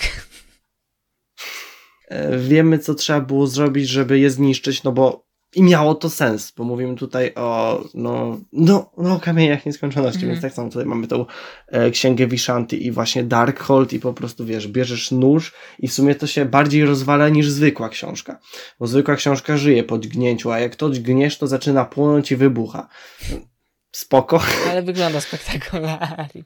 E, 2.10 2.38
Wiemy, 2.38 2.80
co 2.80 2.96
trzeba 2.96 3.22
było 3.22 3.48
zrobić, 3.48 3.90
żeby 3.90 4.20
je 4.20 4.30
zniszczyć, 4.30 4.84
no 4.84 4.92
bo 4.92 5.26
i 5.56 5.64
miało 5.64 5.96
to 5.96 6.10
sens, 6.10 6.52
bo 6.58 6.64
mówimy 6.64 6.96
tutaj 6.96 7.32
o, 7.36 7.84
no, 7.94 8.40
no, 8.54 8.92
no 8.98 9.20
kamieniach 9.20 9.66
nieskończoności, 9.66 10.18
Mhm. 10.18 10.32
więc 10.32 10.42
tak 10.42 10.54
samo 10.54 10.70
tutaj 10.70 10.86
mamy 10.86 11.08
tą 11.08 11.26
e, 11.68 11.92
księgę 11.92 12.28
Vishanti 12.28 12.86
i 12.86 12.92
właśnie 12.92 13.24
Darkhold 13.24 13.94
i 13.94 14.00
po 14.00 14.14
prostu, 14.14 14.46
wiesz, 14.46 14.68
bierzesz 14.68 15.12
nóż 15.12 15.54
i 15.80 15.88
w 15.88 15.94
sumie 15.94 16.16
to 16.16 16.28
się 16.28 16.46
bardziej 16.46 16.86
rozwala 16.86 17.30
niż 17.30 17.50
zwykła 17.50 17.90
książka, 17.90 18.40
bo 18.80 18.88
zwykła 18.88 19.16
książka 19.16 19.58
żyje 19.58 19.84
po 19.84 19.98
dźgnięciu, 20.00 20.52
a 20.52 20.60
jak 20.60 20.76
to 20.76 20.90
dźgniesz, 20.90 21.38
to 21.38 21.48
zaczyna 21.48 21.86
płonąć 21.86 22.32
i 22.32 22.36
wybucha. 22.36 22.88
Spoko. 23.96 24.42
Ale 24.70 24.82
wygląda 24.82 25.22
spektakularnie. 25.22 26.44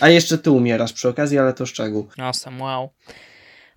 A 0.00 0.08
jeszcze 0.08 0.38
ty 0.38 0.50
umierasz 0.50 0.92
przy 0.92 1.08
okazji, 1.08 1.38
ale 1.38 1.52
to 1.54 1.66
szczegół. 1.66 2.08
Awesome, 2.18 2.64
wow. 2.64 2.90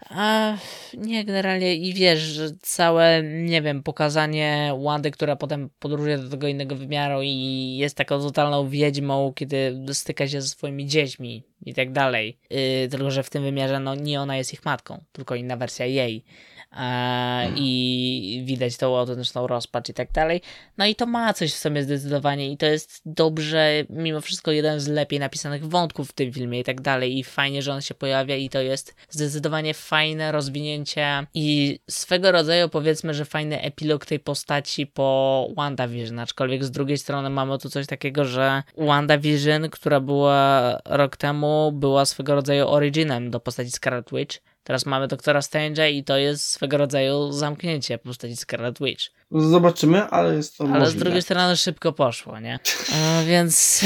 A 0.10 0.58
nie, 0.94 1.26
generalnie 1.26 1.76
i 1.76 1.94
wiesz, 1.94 2.20
że 2.20 2.50
całe, 2.62 3.24
nie 3.24 3.62
wiem, 3.62 3.84
pokazanie 3.84 4.74
Wandy, 4.84 5.12
która 5.12 5.36
potem 5.36 5.70
podróżuje 5.80 6.18
do 6.18 6.30
tego 6.30 6.48
innego 6.48 6.76
wymiaru 6.76 7.22
i 7.24 7.78
jest 7.78 7.98
taką 7.98 8.20
totalną 8.20 8.70
wiedźmą, 8.70 9.34
kiedy 9.36 9.86
styka 9.94 10.28
się 10.28 10.42
ze 10.42 10.48
swoimi 10.48 10.86
dziećmi 10.86 11.44
i 11.66 11.74
tak 11.74 11.92
dalej. 11.92 12.38
Yy, 12.50 12.88
tylko, 12.90 13.12
że 13.12 13.24
w 13.24 13.30
tym 13.30 13.44
wymiarze, 13.44 13.80
no 13.80 13.96
nie 13.96 14.22
ona 14.22 14.38
jest 14.38 14.54
ich 14.54 14.66
matką, 14.66 15.04
tylko 15.12 15.36
inna 15.36 15.58
wersja 15.58 15.86
jej. 15.86 16.24
A, 16.72 17.44
I 17.56 18.44
widać 18.46 18.78
tą 18.78 18.98
autentyczną 18.98 19.48
rozpacz 19.48 19.90
i 19.90 19.94
tak 19.94 20.12
dalej. 20.12 20.42
No 20.78 20.86
i 20.86 20.96
to 20.96 21.06
ma 21.06 21.34
coś 21.34 21.54
w 21.54 21.58
sobie 21.58 21.84
zdecydowanie 21.84 22.52
i 22.52 22.58
to 22.58 22.66
jest 22.66 23.02
dobrze, 23.06 23.84
mimo 23.90 24.22
wszystko 24.22 24.52
jeden 24.52 24.80
z 24.80 24.88
lepiej 24.88 25.20
napisanych 25.20 25.68
wątków 25.68 26.10
w 26.10 26.14
tym 26.14 26.34
filmie 26.34 26.60
i 26.60 26.64
tak 26.64 26.82
dalej. 26.82 27.18
I 27.18 27.24
fajnie, 27.24 27.62
że 27.62 27.74
on 27.74 27.82
się 27.82 27.94
pojawia 27.94 28.36
i 28.36 28.50
to 28.50 28.62
jest 28.62 28.96
zdecydowanie 29.10 29.74
fajne 29.74 30.32
rozwinięcie 30.32 31.28
i 31.34 31.80
swego 31.90 32.32
rodzaju 32.32 32.70
powiedzmy, 32.70 33.14
że 33.14 33.26
fajny 33.26 33.62
epilog 33.62 34.06
tej 34.06 34.20
postaci 34.20 34.88
po 34.88 35.48
WandaVision, 35.56 36.20
aczkolwiek 36.20 36.64
z 36.64 36.72
drugiej 36.72 36.98
strony 36.98 37.30
mamy 37.30 37.58
tu 37.58 37.70
coś 37.70 37.88
takiego, 37.88 38.26
że 38.26 38.64
WandaVision, 38.78 39.70
która 39.70 40.00
była 40.00 40.78
rok 40.86 41.18
temu, 41.18 41.72
była 41.72 42.06
swego 42.06 42.36
rodzaju 42.36 42.68
originem 42.68 43.32
do 43.32 43.40
postaci 43.40 43.72
Scarlet 43.72 44.10
Witch, 44.12 44.38
Teraz 44.64 44.86
mamy 44.86 45.08
Doktora 45.08 45.40
Strange'a 45.40 45.92
i 45.92 46.04
to 46.04 46.18
jest 46.18 46.44
swego 46.44 46.78
rodzaju 46.78 47.32
zamknięcie 47.32 47.98
postaci 47.98 48.36
Scarlet 48.36 48.80
Witch. 48.80 49.04
Zobaczymy, 49.32 50.04
ale 50.04 50.36
jest 50.36 50.58
to 50.58 50.64
Ale 50.64 50.80
możliwe. 50.80 51.00
z 51.00 51.04
drugiej 51.04 51.22
strony 51.22 51.58
szybko 51.58 51.94
poszło, 51.94 52.40
nie? 52.40 52.60
E, 52.94 53.26
więc 53.26 53.86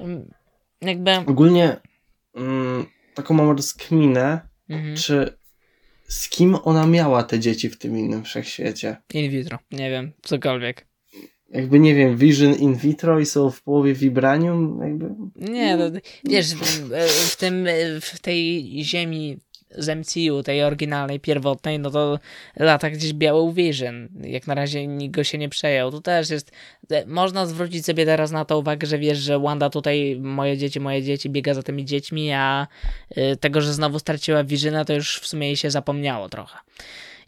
jakby 0.80 1.16
Ogólnie 1.16 1.76
mm, 2.34 2.86
taką 3.14 3.34
mam 3.34 3.56
rozkminę, 3.56 4.48
mhm. 4.68 4.96
czy 4.96 5.38
z 6.08 6.28
kim 6.28 6.56
ona 6.64 6.86
miała 6.86 7.22
te 7.22 7.38
dzieci 7.40 7.68
w 7.68 7.78
tym 7.78 7.98
innym 7.98 8.24
wszechświecie. 8.24 8.96
in 9.14 9.30
vitro, 9.30 9.58
nie 9.70 9.90
wiem, 9.90 10.12
cokolwiek. 10.22 10.86
Jakby 11.50 11.80
nie 11.80 11.94
wiem, 11.94 12.16
Vision 12.16 12.54
in 12.54 12.74
vitro 12.74 13.20
i 13.20 13.26
są 13.26 13.50
w 13.50 13.62
połowie 13.62 13.94
vibranium, 13.94 14.80
jakby. 14.82 15.10
Nie, 15.52 15.76
no, 15.76 15.84
wiesz, 16.24 16.54
w, 16.54 16.90
w 17.32 17.36
tym, 17.36 17.66
w 18.00 18.20
tej 18.20 18.70
ziemi 18.84 19.38
z 19.70 19.88
MCU, 19.88 20.42
tej 20.42 20.62
oryginalnej, 20.62 21.20
pierwotnej, 21.20 21.78
no 21.78 21.90
to 21.90 22.18
lata 22.56 22.90
gdzieś 22.90 23.12
biały 23.12 23.52
Vision. 23.52 24.08
Jak 24.20 24.46
na 24.46 24.54
razie 24.54 24.86
nikt 24.86 25.14
go 25.14 25.24
się 25.24 25.38
nie 25.38 25.48
przejął. 25.48 25.90
Tu 25.90 26.00
też 26.00 26.30
jest, 26.30 26.52
można 27.06 27.46
zwrócić 27.46 27.86
sobie 27.86 28.04
teraz 28.04 28.30
na 28.30 28.44
to 28.44 28.58
uwagę, 28.58 28.86
że 28.86 28.98
wiesz, 28.98 29.18
że 29.18 29.38
Wanda 29.38 29.70
tutaj, 29.70 30.16
moje 30.20 30.58
dzieci, 30.58 30.80
moje 30.80 31.02
dzieci, 31.02 31.30
biega 31.30 31.54
za 31.54 31.62
tymi 31.62 31.84
dziećmi, 31.84 32.32
a 32.32 32.66
y, 33.18 33.36
tego, 33.36 33.60
że 33.60 33.74
znowu 33.74 33.98
straciła 33.98 34.44
Visiona, 34.44 34.84
to 34.84 34.92
już 34.92 35.18
w 35.18 35.26
sumie 35.26 35.46
jej 35.46 35.56
się 35.56 35.70
zapomniało 35.70 36.28
trochę. 36.28 36.58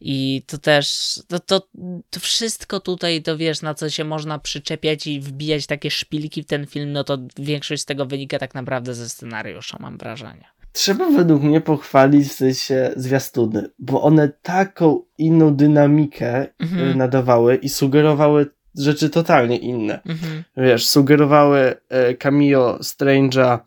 I 0.00 0.42
to 0.46 0.58
też, 0.58 1.18
to, 1.28 1.40
to, 1.40 1.68
to 2.10 2.20
wszystko 2.20 2.80
tutaj, 2.80 3.22
to 3.22 3.36
wiesz, 3.36 3.62
na 3.62 3.74
co 3.74 3.90
się 3.90 4.04
można 4.04 4.38
przyczepiać 4.38 5.06
i 5.06 5.20
wbijać 5.20 5.66
takie 5.66 5.90
szpilki 5.90 6.42
w 6.42 6.46
ten 6.46 6.66
film, 6.66 6.92
no 6.92 7.04
to 7.04 7.18
większość 7.38 7.82
z 7.82 7.84
tego 7.84 8.06
wynika 8.06 8.38
tak 8.38 8.54
naprawdę 8.54 8.94
ze 8.94 9.08
scenariusza, 9.08 9.76
mam 9.80 9.98
wrażenie. 9.98 10.44
Trzeba 10.72 11.10
według 11.10 11.42
mnie 11.42 11.60
pochwalić 11.60 12.28
w 12.28 12.32
sensie 12.32 12.90
zwiastuny, 12.96 13.70
bo 13.78 14.02
one 14.02 14.28
taką 14.42 15.02
inną 15.18 15.54
dynamikę 15.56 16.46
Mhm. 16.58 16.90
y, 16.90 16.94
nadawały 16.94 17.56
i 17.56 17.68
sugerowały 17.68 18.46
rzeczy 18.74 19.10
totalnie 19.10 19.56
inne. 19.56 20.00
Mhm. 20.06 20.44
Wiesz, 20.56 20.86
sugerowały 20.86 21.74
e, 21.88 22.14
cameo 22.14 22.78
Strange'a 22.82 23.58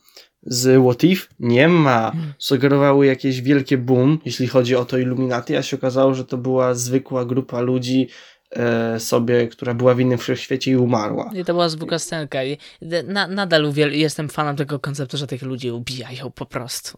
z 0.43 0.83
What 0.83 1.03
If? 1.03 1.27
Nie 1.39 1.67
ma. 1.67 2.11
Sugerowały 2.37 3.05
jakieś 3.05 3.41
wielkie 3.41 3.77
boom, 3.77 4.17
jeśli 4.25 4.47
chodzi 4.47 4.75
o 4.75 4.85
to 4.85 4.97
Illuminati, 4.97 5.55
a 5.55 5.61
się 5.63 5.77
okazało, 5.77 6.13
że 6.13 6.25
to 6.25 6.37
była 6.37 6.73
zwykła 6.73 7.25
grupa 7.25 7.61
ludzi 7.61 8.07
e, 8.51 8.99
sobie, 8.99 9.47
która 9.47 9.73
była 9.73 9.93
w 9.93 9.99
innym 9.99 10.17
wszechświecie 10.17 10.71
i 10.71 10.75
umarła. 10.75 11.31
I 11.35 11.45
to 11.45 11.53
była 11.53 11.69
zwykła 11.69 11.99
scenka. 11.99 12.43
I 12.43 12.57
na, 13.07 13.27
nadal 13.27 13.63
uwiel- 13.63 13.91
jestem 13.93 14.29
fanem 14.29 14.55
tego 14.55 14.79
konceptu, 14.79 15.17
że 15.17 15.27
tych 15.27 15.41
ludzi 15.41 15.71
ubijają 15.71 16.31
po 16.31 16.45
prostu. 16.45 16.97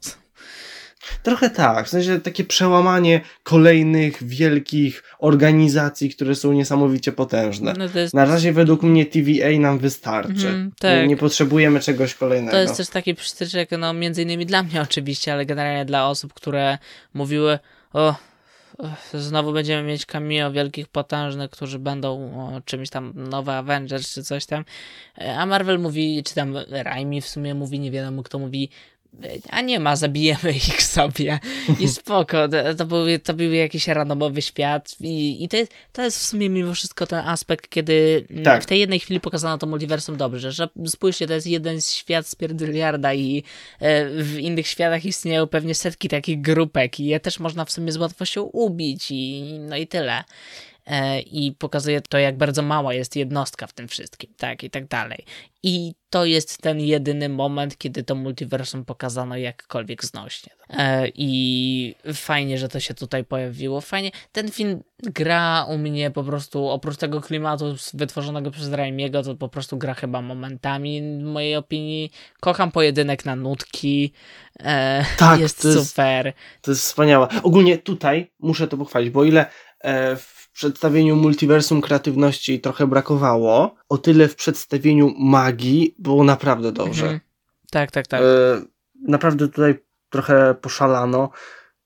Trochę 1.23 1.49
tak, 1.49 1.85
w 1.85 1.89
sensie 1.89 2.19
takie 2.19 2.43
przełamanie 2.43 3.21
kolejnych 3.43 4.23
wielkich 4.23 5.03
organizacji, 5.19 6.09
które 6.09 6.35
są 6.35 6.53
niesamowicie 6.53 7.11
potężne. 7.11 7.73
No 7.77 7.99
jest, 7.99 8.13
Na 8.13 8.25
razie 8.25 8.53
według 8.53 8.83
mnie 8.83 9.05
TVA 9.05 9.59
nam 9.59 9.79
wystarczy. 9.79 10.33
Nie, 10.33 10.69
tak. 10.79 11.07
nie 11.07 11.17
potrzebujemy 11.17 11.79
czegoś 11.79 12.15
kolejnego. 12.15 12.51
to 12.51 12.57
jest 12.57 12.77
też 12.77 12.89
taki 12.89 13.15
przystyczek, 13.15 13.69
no 13.79 13.93
między 13.93 14.21
innymi 14.21 14.45
dla 14.45 14.63
mnie 14.63 14.81
oczywiście, 14.81 15.33
ale 15.33 15.45
generalnie 15.45 15.85
dla 15.85 16.09
osób, 16.09 16.33
które 16.33 16.77
mówiły 17.13 17.59
o 17.93 18.15
znowu 19.13 19.53
będziemy 19.53 19.87
mieć 19.87 20.05
cameo 20.05 20.51
wielkich, 20.51 20.87
potężnych, 20.87 21.49
którzy 21.51 21.79
będą 21.79 22.09
o, 22.11 22.61
czymś 22.65 22.89
tam 22.89 23.13
nowe 23.15 23.57
Avengers 23.57 24.13
czy 24.13 24.23
coś 24.23 24.45
tam, 24.45 24.65
E, 25.17 25.37
a 25.37 25.45
Marvel 25.45 25.79
mówi, 25.79 26.23
czy 26.25 26.35
tam 26.35 26.55
Raimi 26.69 27.21
w 27.21 27.27
sumie 27.27 27.53
mówi, 27.53 27.79
nie 27.79 27.91
wiadomo 27.91 28.23
kto 28.23 28.39
mówi, 28.39 28.69
a 29.49 29.61
nie 29.61 29.79
ma, 29.79 29.95
zabijemy 29.95 30.51
ich 30.69 30.83
sobie 30.83 31.39
i 31.79 31.87
spoko, 31.87 32.47
to, 32.47 32.75
to, 32.75 32.85
był, 32.85 33.05
to 33.23 33.33
był 33.33 33.51
jakiś 33.51 33.87
randomowy 33.87 34.41
świat 34.41 34.95
i, 34.99 35.43
i 35.43 35.49
to, 35.49 35.57
jest, 35.57 35.71
to 35.91 36.01
jest 36.01 36.17
w 36.17 36.21
sumie 36.21 36.49
mimo 36.49 36.73
wszystko 36.73 37.07
ten 37.07 37.27
aspekt, 37.27 37.69
kiedy 37.69 38.25
mm, 38.29 38.43
Tak. 38.43 38.63
w 38.63 38.65
tej 38.65 38.79
jednej 38.79 38.99
chwili 38.99 39.19
pokazano 39.19 39.57
to 39.57 39.67
multiversum 39.67 40.17
dobrze, 40.17 40.51
że 40.51 40.67
spójrzcie, 40.85 41.27
to 41.27 41.33
jest 41.33 41.47
jeden 41.47 41.81
świat 41.81 42.27
z 42.27 42.35
pierdyliarda 42.35 43.13
i 43.13 43.43
e, 43.79 44.09
w 44.09 44.39
innych 44.39 44.67
światach 44.67 45.05
istnieją 45.05 45.47
pewnie 45.47 45.75
setki 45.75 46.09
takich 46.09 46.41
grupek 46.41 46.99
i 46.99 47.05
je 47.05 47.19
też 47.19 47.39
można 47.39 47.65
w 47.65 47.71
sumie 47.71 47.91
z 47.91 47.97
łatwością 47.97 48.41
ubić 48.41 49.11
i 49.11 49.43
no 49.59 49.77
i 49.77 49.87
tyle. 49.87 50.23
E, 50.85 51.19
I 51.21 51.51
pokazuje 51.51 52.01
to, 52.01 52.17
jak 52.17 52.37
bardzo 52.37 52.61
mała 52.61 52.93
jest 52.93 53.15
jednostka 53.15 53.67
w 53.67 53.73
tym 53.73 53.87
wszystkim, 53.87 54.33
tak, 54.37 54.63
i 54.63 54.69
tak 54.69 54.87
dalej. 54.87 55.25
I 55.63 55.93
to 56.09 56.25
jest 56.25 56.61
ten 56.61 56.79
jedyny 56.79 57.29
moment, 57.29 57.77
kiedy 57.77 58.03
to 58.03 58.15
multiversum 58.15 58.85
pokazano 58.85 59.37
jakkolwiek 59.37 60.05
znośnie. 60.05 60.53
E, 60.69 61.07
I 61.15 61.95
fajnie, 62.13 62.57
że 62.57 62.69
to 62.69 62.79
się 62.79 62.93
tutaj 62.93 63.23
pojawiło. 63.25 63.81
Fajnie. 63.81 64.11
Ten 64.31 64.51
film 64.51 64.83
gra 65.03 65.65
u 65.69 65.77
mnie 65.77 66.11
po 66.11 66.23
prostu, 66.23 66.67
oprócz 66.67 66.97
tego 66.97 67.21
klimatu 67.21 67.75
wytworzonego 67.93 68.51
przez 68.51 68.71
Raimiego, 68.71 69.23
to 69.23 69.35
po 69.35 69.47
prostu 69.49 69.77
gra 69.77 69.93
chyba 69.93 70.21
momentami, 70.21 71.01
w 71.19 71.23
mojej 71.23 71.55
opinii. 71.55 72.11
Kocham 72.39 72.71
pojedynek 72.71 73.25
na 73.25 73.35
nutki. 73.35 74.13
E, 74.59 75.05
Tak, 75.17 75.39
jest 75.39 75.61
to 75.61 75.67
jest- 75.67 75.89
super. 75.89 76.33
To 76.61 76.71
jest 76.71 76.81
wspaniałe. 76.81 77.27
Ogólnie 77.43 77.77
tutaj 77.77 78.31
muszę 78.39 78.67
to 78.67 78.77
pochwalić, 78.77 79.09
bo 79.09 79.23
ile 79.23 79.45
w 80.17 80.42
przedstawieniu 80.53 81.15
multiversum 81.15 81.81
kreatywności 81.81 82.59
trochę 82.59 82.87
brakowało, 82.87 83.75
o 83.89 83.97
tyle 83.97 84.27
w 84.27 84.35
przedstawieniu 84.35 85.13
magii 85.17 85.95
było 85.99 86.23
naprawdę 86.23 86.71
dobrze. 86.71 87.03
Mhm. 87.03 87.19
Tak, 87.71 87.91
tak, 87.91 88.07
tak. 88.07 88.21
E, 88.21 88.25
naprawdę 89.07 89.47
tutaj 89.47 89.75
trochę 90.09 90.55
poszalano 90.61 91.29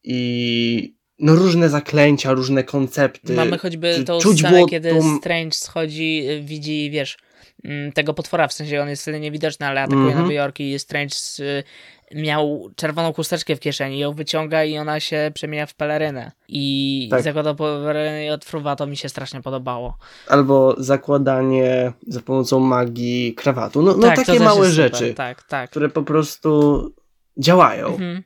i 0.04 0.98
no 1.20 1.36
różne 1.36 1.70
zaklęcia, 1.70 2.34
różne 2.34 2.64
koncepty. 2.64 3.34
Mamy 3.34 3.58
choćby 3.58 4.04
tą 4.06 4.20
czuć 4.20 4.40
scenę, 4.40 4.66
kiedy 4.66 4.90
tą- 4.90 5.18
Strange 5.18 5.56
schodzi, 5.56 6.24
widzi, 6.42 6.90
wiesz, 6.92 7.18
tego 7.94 8.14
potwora, 8.14 8.48
w 8.48 8.54
sensie 8.54 8.82
on 8.82 8.90
jest 8.90 9.02
wtedy 9.02 9.20
niewidoczny, 9.20 9.66
ale 9.66 9.82
atakuje 9.82 10.06
Mhm. 10.06 10.22
Nowy 10.22 10.34
Jork 10.34 10.60
i 10.60 10.80
Strange 10.80 11.16
y, 11.40 11.64
miał 12.16 12.70
czerwoną 12.76 13.14
chusteczkę 13.14 13.56
w 13.56 13.60
kieszeni, 13.60 14.00
ją 14.00 14.14
wyciąga 14.14 14.64
i 14.64 14.78
ona 14.78 15.00
się 15.00 15.32
przemienia 15.34 15.66
w 15.66 15.74
pelerynę. 15.74 16.32
I 16.48 17.08
Tak. 17.12 17.22
zakłada 17.22 17.54
pelerynę 17.54 18.26
i 18.26 18.30
odfruwa, 18.30 18.76
to 18.76 18.88
mi 18.88 18.98
się 18.98 19.10
strasznie 19.10 19.42
podobało. 19.42 19.98
Albo 20.28 20.76
zakładanie 20.78 21.94
za 22.08 22.22
pomocą 22.22 22.60
magii 22.60 23.34
krawatu. 23.36 23.82
No, 23.82 23.96
no 23.98 24.08
tak, 24.08 24.16
takie 24.26 24.40
małe 24.40 24.56
super, 24.56 24.72
rzeczy, 24.72 25.14
Tak, 25.14 25.44
tak. 25.44 25.70
które 25.70 25.90
po 25.90 26.04
prostu 26.04 26.82
działają. 27.38 27.88
Mhm. 27.88 28.24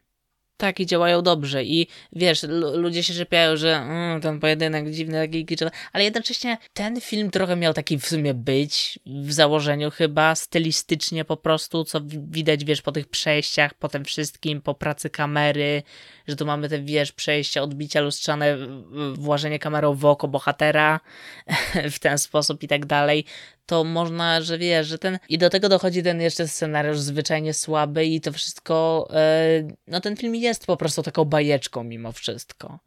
Tak, 0.62 0.80
i 0.80 0.86
działają 0.86 1.22
dobrze. 1.22 1.64
I 1.64 1.88
wiesz, 2.14 2.44
lu- 2.44 2.78
ludzie 2.78 3.04
się 3.04 3.14
czepiają, 3.14 3.58
że 3.58 3.76
mm, 3.76 4.22
ten 4.22 4.40
pojedynek 4.40 4.92
dziwny, 4.92 5.14
taki 5.28 5.46
kiczowy, 5.46 5.72
ale 5.94 6.04
jednocześnie 6.04 6.58
ten 6.74 7.02
film 7.02 7.32
trochę 7.32 7.56
miał 7.56 7.74
taki 7.74 7.98
w 8.00 8.06
sumie 8.06 8.34
być, 8.34 9.00
w 9.06 9.34
założeniu 9.34 9.92
chyba, 9.92 10.36
stylistycznie 10.36 11.26
po 11.26 11.38
prostu, 11.38 11.84
co 11.84 12.02
wi- 12.02 12.20
widać, 12.30 12.66
wiesz, 12.66 12.82
po 12.82 12.92
tych 12.92 13.08
przejściach, 13.08 13.74
po 13.74 13.88
tym 13.90 14.06
wszystkim, 14.06 14.62
po 14.62 14.74
pracy 14.74 15.10
kamery, 15.10 15.84
że 16.32 16.36
tu 16.36 16.46
mamy 16.46 16.70
te, 16.70 16.82
wiesz, 16.82 17.12
przejścia, 17.12 17.62
odbicia 17.62 18.02
lustrzane, 18.02 18.58
w- 18.58 19.14
włażenie 19.18 19.60
kamerą 19.60 19.94
w 19.94 20.06
oko 20.06 20.28
bohatera 20.28 21.00
w 21.92 22.00
ten 22.00 22.18
sposób 22.18 22.64
i 22.64 22.68
tak 22.68 22.86
dalej, 22.86 23.26
to 23.66 23.84
można, 23.84 24.42
że 24.42 24.58
wiesz, 24.58 24.88
że 24.88 24.98
ten... 24.98 25.20
I 25.30 25.38
do 25.38 25.50
tego 25.50 25.70
dochodzi 25.70 26.04
ten 26.04 26.22
jeszcze 26.22 26.48
scenariusz 26.48 27.00
zwyczajnie 27.00 27.54
słaby 27.54 28.06
i 28.06 28.22
to 28.22 28.32
wszystko... 28.32 29.08
e, 29.14 29.68
no 29.88 30.02
ten 30.02 30.18
film 30.18 30.36
jest 30.36 30.66
po 30.66 30.78
prostu 30.78 31.04
taką 31.04 31.26
bajeczką 31.26 31.84
mimo 31.84 32.12
wszystko. 32.12 32.80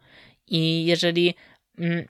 I 0.46 0.84
jeżeli 0.84 1.34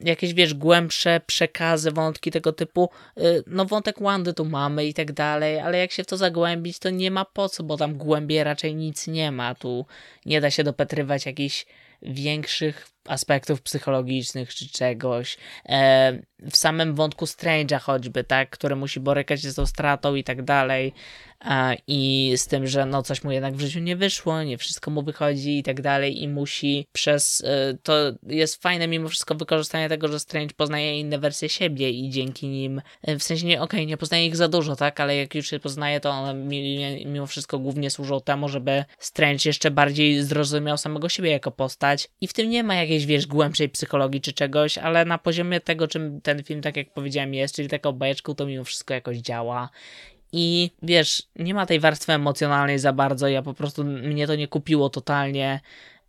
jakieś, 0.00 0.34
wiesz, 0.34 0.54
głębsze 0.54 1.20
przekazy, 1.26 1.90
wątki 1.90 2.30
tego 2.30 2.52
typu, 2.52 2.90
y, 3.18 3.42
no 3.46 3.64
wątek 3.64 4.02
Wandy 4.02 4.34
tu 4.34 4.44
mamy 4.44 4.86
i 4.86 4.94
tak 4.94 5.12
dalej, 5.12 5.60
ale 5.60 5.78
jak 5.78 5.92
się 5.92 6.04
w 6.04 6.06
to 6.06 6.16
zagłębić, 6.16 6.78
to 6.78 6.90
nie 6.90 7.10
ma 7.10 7.24
po 7.24 7.48
co, 7.48 7.62
bo 7.62 7.76
tam 7.76 7.98
głębiej 7.98 8.44
raczej 8.44 8.74
nic 8.74 9.06
nie 9.06 9.32
ma. 9.32 9.54
Tu 9.54 9.86
nie 10.26 10.40
da 10.40 10.50
się 10.50 10.64
dopatrywać 10.64 11.26
jakichś 11.26 11.66
większych 12.02 12.93
aspektów 13.08 13.62
psychologicznych 13.62 14.54
czy 14.54 14.68
czegoś. 14.68 15.36
E, 15.66 16.18
w 16.50 16.56
samym 16.56 16.94
wątku 16.94 17.24
Strange'a 17.24 17.80
choćby, 17.80 18.24
tak, 18.24 18.50
który 18.50 18.76
musi 18.76 19.00
borykać 19.00 19.42
się 19.42 19.50
z 19.50 19.54
tą 19.54 19.66
stratą 19.66 20.14
i 20.14 20.24
tak 20.24 20.42
dalej. 20.42 20.92
A, 21.40 21.74
I 21.86 22.32
z 22.36 22.46
tym, 22.46 22.66
że 22.66 22.86
no 22.86 23.02
coś 23.02 23.24
mu 23.24 23.32
jednak 23.32 23.54
w 23.54 23.60
życiu 23.60 23.80
nie 23.80 23.96
wyszło, 23.96 24.42
nie 24.42 24.58
wszystko 24.58 24.90
mu 24.90 25.02
wychodzi 25.02 25.58
i 25.58 25.62
tak 25.62 25.80
dalej 25.80 26.22
i 26.22 26.28
musi 26.28 26.86
przez, 26.92 27.40
y, 27.40 27.78
to 27.82 27.94
jest 28.26 28.62
fajne 28.62 28.88
mimo 28.88 29.08
wszystko 29.08 29.34
wykorzystanie 29.34 29.88
tego, 29.88 30.08
że 30.08 30.20
Strange 30.20 30.54
poznaje 30.54 31.00
inne 31.00 31.18
wersje 31.18 31.48
siebie 31.48 31.90
i 31.90 32.10
dzięki 32.10 32.48
nim, 32.48 32.82
y, 33.08 33.18
w 33.18 33.22
sensie 33.22 33.46
nie, 33.46 33.62
okej, 33.62 33.86
nie 33.86 33.96
poznaje 33.96 34.26
ich 34.26 34.36
za 34.36 34.48
dużo, 34.48 34.76
tak, 34.76 35.00
ale 35.00 35.16
jak 35.16 35.34
już 35.34 35.50
się 35.50 35.60
poznaje, 35.60 36.00
to 36.00 36.10
one 36.10 36.34
mi- 36.34 37.06
mimo 37.06 37.26
wszystko 37.26 37.58
głównie 37.58 37.90
służą 37.90 38.20
temu, 38.20 38.48
żeby 38.48 38.84
Strange 38.98 39.42
jeszcze 39.44 39.70
bardziej 39.70 40.22
zrozumiał 40.22 40.78
samego 40.78 41.08
siebie 41.08 41.30
jako 41.30 41.50
postać 41.50 42.08
i 42.20 42.28
w 42.28 42.32
tym 42.32 42.50
nie 42.50 42.62
ma 42.62 42.74
jakiejś, 42.74 42.93
wiesz, 43.02 43.26
głębszej 43.26 43.68
psychologii 43.68 44.20
czy 44.20 44.32
czegoś, 44.32 44.78
ale 44.78 45.04
na 45.04 45.18
poziomie 45.18 45.60
tego, 45.60 45.88
czym 45.88 46.20
ten 46.20 46.42
film, 46.42 46.62
tak 46.62 46.76
jak 46.76 46.90
powiedziałem, 46.90 47.34
jest, 47.34 47.54
czyli 47.54 47.68
taką 47.68 47.92
bajeczką, 47.92 48.34
to 48.34 48.46
mimo 48.46 48.64
wszystko 48.64 48.94
jakoś 48.94 49.16
działa. 49.18 49.70
I 50.36 50.70
wiesz, 50.82 51.22
nie 51.36 51.54
ma 51.54 51.66
tej 51.66 51.80
warstwy 51.80 52.12
emocjonalnej 52.12 52.78
za 52.78 52.92
bardzo. 52.92 53.28
Ja 53.28 53.42
po 53.42 53.54
prostu 53.54 53.84
mnie 53.84 54.26
to 54.26 54.34
nie 54.34 54.48
kupiło 54.48 54.90
totalnie 54.90 55.60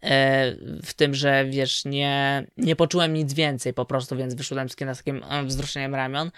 e, 0.01 0.55
w 0.83 0.93
tym, 0.93 1.13
że 1.13 1.45
wiesz, 1.45 1.85
nie, 1.85 2.47
nie 2.57 2.75
poczułem 2.75 3.13
nic 3.13 3.33
więcej 3.33 3.73
po 3.73 3.85
prostu, 3.85 4.15
więc 4.15 4.33
wyszedłem 4.33 4.69
z 4.69 4.75
kina 4.75 4.95
z 4.95 4.97
takim 4.97 5.23
e, 5.29 5.43
wzruszeniem 5.43 5.95
ramion. 5.95 6.31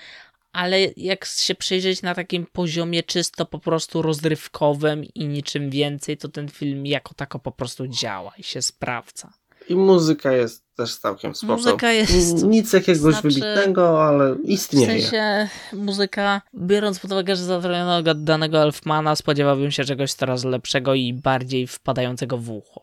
Ale 0.51 0.79
jak 0.97 1.25
się 1.25 1.55
przyjrzeć 1.55 2.01
na 2.01 2.15
takim 2.15 2.45
poziomie 2.45 3.03
czysto 3.03 3.45
po 3.45 3.59
prostu 3.59 4.01
rozrywkowym 4.01 5.03
i 5.03 5.27
niczym 5.27 5.69
więcej, 5.69 6.17
to 6.17 6.29
ten 6.29 6.49
film 6.49 6.85
jako 6.85 7.13
tako 7.13 7.39
po 7.39 7.51
prostu 7.51 7.87
działa 7.87 8.33
i 8.37 8.43
się 8.43 8.61
sprawdza. 8.61 9.33
I 9.69 9.75
muzyka 9.75 10.31
jest 10.31 10.75
też 10.75 10.95
całkiem 10.95 11.35
spoko. 11.35 11.53
Muzyka 11.53 11.91
jest- 11.91 12.43
Nic 12.43 12.73
jakiegoś 12.73 12.97
znaczy- 13.13 13.21
wybitnego, 13.27 14.03
ale 14.07 14.35
W 14.35 14.39
istnieje. 14.45 14.87
sensie 15.01 15.49
muzyka, 15.73 16.41
biorąc 16.55 16.99
pod 16.99 17.11
uwagę, 17.11 17.35
że 17.35 17.43
zatrudniono 17.43 18.13
danego 18.15 18.57
Elfmana, 18.61 19.15
spodziewałbym 19.15 19.71
się 19.71 19.83
czegoś 19.85 20.13
coraz 20.13 20.43
lepszego 20.43 20.93
i 20.93 21.13
bardziej 21.13 21.67
wpadającego 21.67 22.37
w 22.37 22.49
ucho. 22.49 22.81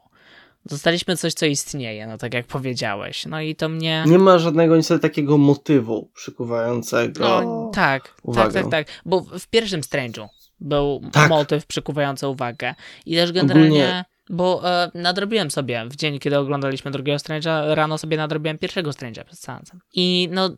Dostaliśmy 0.66 1.16
coś, 1.16 1.34
co 1.34 1.46
istnieje, 1.46 2.06
no 2.06 2.18
tak 2.18 2.34
jak 2.34 2.46
powiedziałeś. 2.46 3.26
No 3.26 3.40
i 3.40 3.56
to 3.56 3.68
mnie. 3.68 4.04
Nie 4.06 4.18
ma 4.18 4.38
żadnego 4.38 4.76
niestety 4.76 5.00
takiego 5.00 5.38
motywu 5.38 6.10
przykuwającego. 6.14 7.20
No, 7.42 7.70
tak, 7.74 8.14
uwagę. 8.22 8.52
tak, 8.52 8.62
tak, 8.62 8.70
tak. 8.70 8.86
Bo 9.06 9.20
w 9.20 9.46
pierwszym 9.46 9.80
Strange'u 9.80 10.26
był 10.60 11.00
Tak. 11.12 11.28
motyw 11.28 11.66
przykuwający 11.66 12.28
uwagę. 12.28 12.74
I 13.06 13.14
też 13.16 13.32
generalnie. 13.32 13.66
Ogólnie- 13.68 14.04
Bo 14.30 14.70
e, 14.70 14.90
nadrobiłem 14.94 15.50
sobie 15.50 15.84
w 15.88 15.96
dzień, 15.96 16.18
kiedy 16.18 16.38
oglądaliśmy 16.38 16.90
drugiego 16.90 17.18
Strange'a, 17.18 17.74
rano 17.74 17.98
sobie 17.98 18.16
nadrobiłem 18.16 18.58
pierwszego 18.58 18.90
Strange'a 18.90 19.24
przed 19.24 19.38
seansem. 19.38 19.80
I 19.92 20.28
no, 20.32 20.56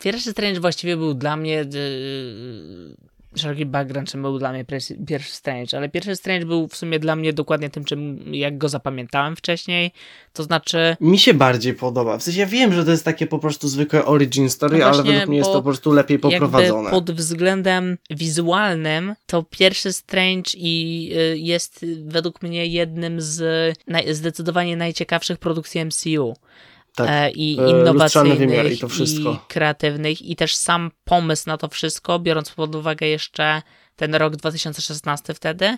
pierwszy 0.00 0.30
Strange 0.30 0.60
właściwie 0.60 0.96
był 0.96 1.14
dla 1.14 1.36
mnie. 1.36 1.64
Szeroki 3.36 3.66
background, 3.66 4.10
czym 4.10 4.22
był 4.22 4.38
dla 4.38 4.52
mnie 4.52 4.64
pierwszy 5.06 5.32
Strange, 5.32 5.76
ale 5.76 5.88
pierwszy 5.88 6.16
Strange 6.16 6.46
był 6.46 6.68
w 6.68 6.76
sumie 6.76 6.98
dla 6.98 7.16
mnie 7.16 7.32
dokładnie 7.32 7.70
tym, 7.70 7.84
czym 7.84 8.34
jak 8.34 8.58
go 8.58 8.68
zapamiętałem 8.68 9.36
wcześniej. 9.36 9.92
To 10.32 10.42
znaczy. 10.42 10.96
Mi 11.00 11.18
się 11.18 11.34
bardziej 11.34 11.74
podoba. 11.74 12.18
W 12.18 12.22
sensie 12.22 12.40
ja 12.40 12.46
wiem, 12.46 12.72
że 12.72 12.84
to 12.84 12.90
jest 12.90 13.04
takie 13.04 13.26
po 13.26 13.38
prostu 13.38 13.68
zwykłe 13.68 14.04
origin 14.04 14.50
story, 14.50 14.78
No 14.78 14.84
ale 14.84 14.94
właśnie, 14.94 15.12
według 15.12 15.28
mnie 15.28 15.38
jest 15.38 15.50
to 15.50 15.56
po 15.56 15.62
prostu 15.62 15.92
lepiej 15.92 16.18
poprowadzone. 16.18 16.90
Pod 16.90 17.10
względem 17.10 17.98
wizualnym, 18.10 19.14
to 19.26 19.42
pierwszy 19.42 19.92
Strange 19.92 20.50
i 20.56 21.10
y, 21.34 21.38
jest 21.38 21.86
według 22.04 22.42
mnie 22.42 22.66
jednym 22.66 23.20
z 23.20 23.42
naj, 23.86 24.14
zdecydowanie 24.14 24.76
najciekawszych 24.76 25.38
produkcji 25.38 25.84
MCU. 25.84 26.34
Tak. 27.06 27.10
E, 27.10 27.30
I 27.30 27.60
E, 27.60 27.70
innowacyjnych, 27.70 28.38
wymiar 28.38 28.66
i 28.72 28.78
to 28.78 28.88
wszystko. 28.88 29.32
i 29.32 29.38
kreatywnych, 29.48 30.22
i 30.22 30.36
też 30.36 30.56
sam 30.56 30.90
pomysł 31.04 31.42
na 31.46 31.56
to 31.56 31.68
wszystko, 31.68 32.18
biorąc 32.18 32.50
pod 32.50 32.74
uwagę 32.74 33.06
jeszcze 33.06 33.62
ten 33.96 34.14
rok 34.14 34.36
2016 34.36 35.34
wtedy, 35.34 35.76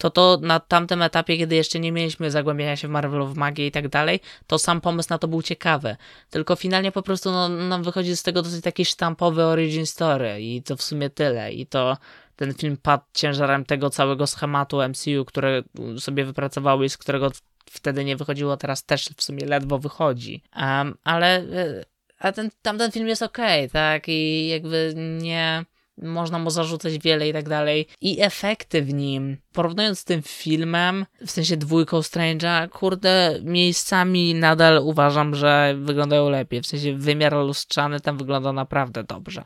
to 0.00 0.10
to 0.10 0.38
na 0.42 0.60
tamtym 0.60 1.02
etapie, 1.02 1.38
kiedy 1.38 1.54
jeszcze 1.54 1.80
nie 1.80 1.92
mieliśmy 1.92 2.30
zagłębiania 2.30 2.76
się 2.76 2.88
w 2.88 2.90
Marvelu, 2.90 3.26
w 3.26 3.36
magię 3.36 3.66
i 3.66 3.70
tak 3.70 3.88
dalej, 3.88 4.20
to 4.46 4.58
sam 4.58 4.80
pomysł 4.80 5.08
na 5.10 5.18
to 5.18 5.28
był 5.28 5.42
ciekawy. 5.42 5.96
Tylko 6.30 6.56
finalnie 6.56 6.92
po 6.92 7.02
prostu 7.02 7.30
no, 7.30 7.48
nam 7.48 7.82
wychodzi 7.82 8.16
z 8.16 8.22
tego 8.22 8.42
dosyć 8.42 8.64
taki 8.64 8.84
sztampowy 8.84 9.44
origin 9.44 9.86
story 9.86 10.40
i 10.42 10.62
to 10.62 10.76
w 10.76 10.82
sumie 10.82 11.10
tyle. 11.10 11.52
I 11.52 11.66
to 11.66 11.96
ten 12.36 12.54
film 12.54 12.76
padł 12.82 13.04
ciężarem 13.14 13.64
tego 13.64 13.90
całego 13.90 14.26
schematu 14.26 14.78
MCU, 14.88 15.24
które 15.24 15.62
sobie 15.98 16.24
wypracowały 16.24 16.84
i 16.84 16.88
z 16.88 16.96
którego 16.98 17.30
wtedy 17.70 18.04
nie 18.04 18.16
wychodziło, 18.16 18.56
teraz 18.56 18.84
też 18.84 19.08
w 19.16 19.22
sumie 19.22 19.46
ledwo 19.46 19.78
wychodzi. 19.78 20.42
Um, 20.56 20.98
ale 21.04 21.36
e, 21.36 21.84
a 22.18 22.32
ten, 22.32 22.50
tamten 22.62 22.92
film 22.92 23.08
jest 23.08 23.22
okej, 23.22 23.60
okay, 23.60 23.70
tak? 23.70 24.08
I 24.08 24.48
jakby 24.48 24.92
nie 24.96 25.64
można 26.02 26.38
mu 26.38 26.50
zarzucać 26.50 26.98
wiele 26.98 27.28
i 27.28 27.32
tak 27.32 27.48
dalej. 27.48 27.86
I 28.00 28.22
efekty 28.22 28.82
w 28.82 28.94
nim, 28.94 29.36
porównując 29.52 29.98
z 29.98 30.04
tym 30.04 30.22
filmem, 30.22 31.06
w 31.26 31.30
sensie 31.30 31.56
dwójką 31.56 32.00
Strange'a, 32.00 32.68
kurde, 32.68 33.38
miejscami 33.42 34.34
nadal 34.34 34.78
uważam, 34.84 35.34
że 35.34 35.74
wyglądają 35.78 36.30
lepiej. 36.30 36.60
W 36.60 36.66
sensie 36.66 36.94
wymiar 36.94 37.32
lustrzany 37.32 38.00
tam 38.00 38.18
wygląda 38.18 38.52
naprawdę 38.52 39.04
dobrze. 39.04 39.44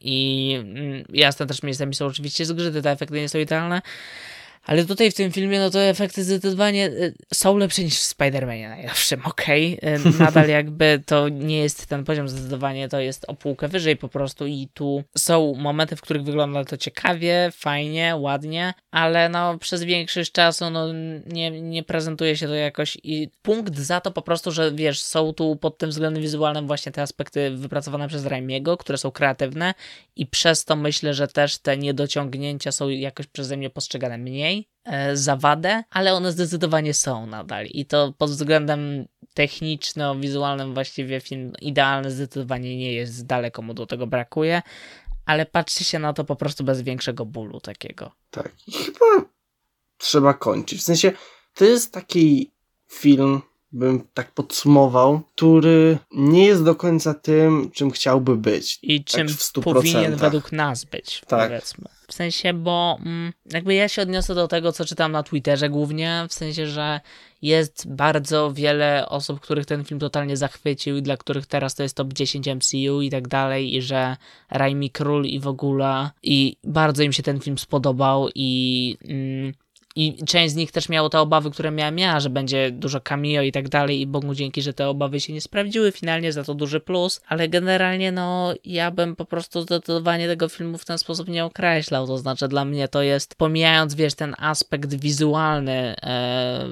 I 0.00 0.56
mm, 0.60 1.04
jasne, 1.12 1.46
też 1.46 1.62
miejscami 1.62 1.94
są 1.94 2.06
oczywiście 2.06 2.44
zgrzyty, 2.44 2.82
te 2.82 2.90
efekty 2.90 3.14
nie 3.14 3.28
są 3.28 3.38
idealne, 3.38 3.82
ale 4.66 4.84
tutaj 4.84 5.10
w 5.10 5.14
tym 5.14 5.32
filmie, 5.32 5.58
no 5.58 5.70
to 5.70 5.80
efekty 5.80 6.24
zdecydowanie 6.24 6.86
y, 6.86 7.14
są 7.34 7.56
lepsze 7.56 7.84
niż 7.84 8.00
w 8.00 8.16
Spider-Manie 8.16 8.68
najlepszym, 8.68 9.20
okej? 9.24 9.78
Okay? 9.78 10.12
Nadal 10.24 10.48
jakby 10.48 11.02
to 11.06 11.28
nie 11.28 11.58
jest 11.58 11.86
ten 11.86 12.04
poziom, 12.04 12.28
zdecydowanie 12.28 12.88
to 12.88 13.00
jest 13.00 13.24
o 13.28 13.34
półkę 13.34 13.68
wyżej 13.68 13.96
po 13.96 14.08
prostu 14.08 14.46
i 14.46 14.68
tu 14.74 15.04
są 15.18 15.54
momenty, 15.54 15.96
w 15.96 16.00
których 16.00 16.22
wygląda 16.22 16.64
to 16.64 16.76
ciekawie, 16.76 17.50
fajnie, 17.52 18.16
ładnie, 18.16 18.74
ale 18.90 19.28
no 19.28 19.58
przez 19.58 19.84
większość 19.84 20.32
czasu 20.32 20.70
no 20.70 20.92
nie, 21.26 21.50
nie 21.50 21.82
prezentuje 21.82 22.36
się 22.36 22.46
to 22.46 22.54
jakoś 22.54 22.98
i 23.02 23.28
punkt 23.42 23.78
za 23.78 24.00
to 24.00 24.10
po 24.10 24.22
prostu, 24.22 24.52
że 24.52 24.72
wiesz, 24.72 25.02
są 25.02 25.32
tu 25.32 25.56
pod 25.56 25.78
tym 25.78 25.90
względem 25.90 26.22
wizualnym 26.22 26.66
właśnie 26.66 26.92
te 26.92 27.02
aspekty 27.02 27.50
wypracowane 27.50 28.08
przez 28.08 28.26
Raimiego, 28.26 28.76
które 28.76 28.98
są 28.98 29.10
kreatywne 29.10 29.74
i 30.16 30.26
przez 30.26 30.64
to 30.64 30.76
myślę, 30.76 31.14
że 31.14 31.28
też 31.28 31.58
te 31.58 31.76
niedociągnięcia 31.76 32.72
są 32.72 32.88
jakoś 32.88 33.26
przeze 33.26 33.56
mnie 33.56 33.70
postrzegane 33.70 34.18
mniej, 34.18 34.49
E, 34.84 35.16
zawadę, 35.16 35.84
ale 35.90 36.14
one 36.14 36.32
zdecydowanie 36.32 36.94
są 36.94 37.26
nadal 37.26 37.66
i 37.66 37.86
to 37.86 38.12
pod 38.18 38.30
względem 38.30 39.06
techniczno-wizualnym 39.34 40.74
właściwie 40.74 41.20
film 41.20 41.52
idealny 41.60 42.10
zdecydowanie 42.10 42.76
nie 42.76 42.92
jest, 42.92 43.26
daleko 43.26 43.62
mu 43.62 43.74
do 43.74 43.86
tego 43.86 44.06
brakuje, 44.06 44.62
ale 45.26 45.46
patrzy 45.46 45.84
się 45.84 45.98
na 45.98 46.12
to 46.12 46.24
po 46.24 46.36
prostu 46.36 46.64
bez 46.64 46.82
większego 46.82 47.26
bólu 47.26 47.60
takiego. 47.60 48.12
Tak, 48.30 48.52
i 48.66 48.72
chyba 48.72 49.24
trzeba 49.98 50.34
kończyć. 50.34 50.80
W 50.80 50.82
sensie, 50.82 51.12
to 51.54 51.64
jest 51.64 51.92
taki 51.92 52.50
film, 52.88 53.40
bym 53.72 54.06
tak 54.14 54.32
podsumował, 54.32 55.20
który 55.36 55.98
nie 56.10 56.46
jest 56.46 56.64
do 56.64 56.74
końca 56.74 57.14
tym, 57.14 57.70
czym 57.70 57.90
chciałby 57.90 58.36
być. 58.36 58.78
I 58.82 59.04
tak 59.04 59.14
czym 59.14 59.62
powinien 59.62 60.16
według 60.16 60.52
nas 60.52 60.84
być, 60.84 61.22
tak. 61.26 61.48
powiedzmy. 61.48 61.99
W 62.10 62.14
sensie, 62.14 62.52
bo 62.52 62.98
mm, 63.00 63.32
jakby 63.52 63.74
ja 63.74 63.88
się 63.88 64.02
odniosę 64.02 64.34
do 64.34 64.48
tego, 64.48 64.72
co 64.72 64.84
czytam 64.84 65.12
na 65.12 65.22
Twitterze 65.22 65.68
głównie, 65.68 66.26
w 66.28 66.34
sensie, 66.34 66.66
że 66.66 67.00
jest 67.42 67.88
bardzo 67.88 68.52
wiele 68.52 69.08
osób, 69.08 69.40
których 69.40 69.66
ten 69.66 69.84
film 69.84 70.00
totalnie 70.00 70.36
zachwycił 70.36 70.96
i 70.96 71.02
dla 71.02 71.16
których 71.16 71.46
teraz 71.46 71.74
to 71.74 71.82
jest 71.82 71.96
top 71.96 72.12
10 72.12 72.46
MCU 72.46 73.02
i 73.02 73.10
tak 73.10 73.28
dalej 73.28 73.76
i 73.76 73.82
że 73.82 74.16
Raimi 74.50 74.90
Król 74.90 75.26
i 75.26 75.40
w 75.40 75.48
ogóle 75.48 76.10
i 76.22 76.56
bardzo 76.64 77.02
im 77.02 77.12
się 77.12 77.22
ten 77.22 77.40
film 77.40 77.58
spodobał 77.58 78.28
i 78.34 78.96
mm, 79.04 79.52
i 79.96 80.24
część 80.26 80.52
z 80.52 80.56
nich 80.56 80.72
też 80.72 80.88
miało 80.88 81.08
te 81.08 81.20
obawy, 81.20 81.50
które 81.50 81.70
miałem 81.70 81.98
ja, 81.98 82.20
że 82.20 82.30
będzie 82.30 82.70
dużo 82.70 83.00
cameo 83.00 83.42
i 83.42 83.52
tak 83.52 83.68
dalej 83.68 84.00
i 84.00 84.06
Bogu 84.06 84.34
dzięki, 84.34 84.62
że 84.62 84.74
te 84.74 84.88
obawy 84.88 85.20
się 85.20 85.32
nie 85.32 85.40
sprawdziły. 85.40 85.92
Finalnie, 85.92 86.32
za 86.32 86.44
to 86.44 86.54
duży 86.54 86.80
plus, 86.80 87.20
ale 87.28 87.48
generalnie 87.48 88.12
no 88.12 88.54
ja 88.64 88.90
bym 88.90 89.16
po 89.16 89.24
prostu 89.24 89.62
zdecydowanie 89.62 90.28
tego 90.28 90.48
filmu 90.48 90.78
w 90.78 90.84
ten 90.84 90.98
sposób 90.98 91.28
nie 91.28 91.44
określał, 91.44 92.06
to 92.06 92.18
znaczy 92.18 92.48
dla 92.48 92.64
mnie 92.64 92.88
to 92.88 93.02
jest, 93.02 93.34
pomijając 93.34 93.94
wiesz 93.94 94.14
ten 94.14 94.34
aspekt 94.38 94.94
wizualny 94.94 95.96
e, 96.02 96.68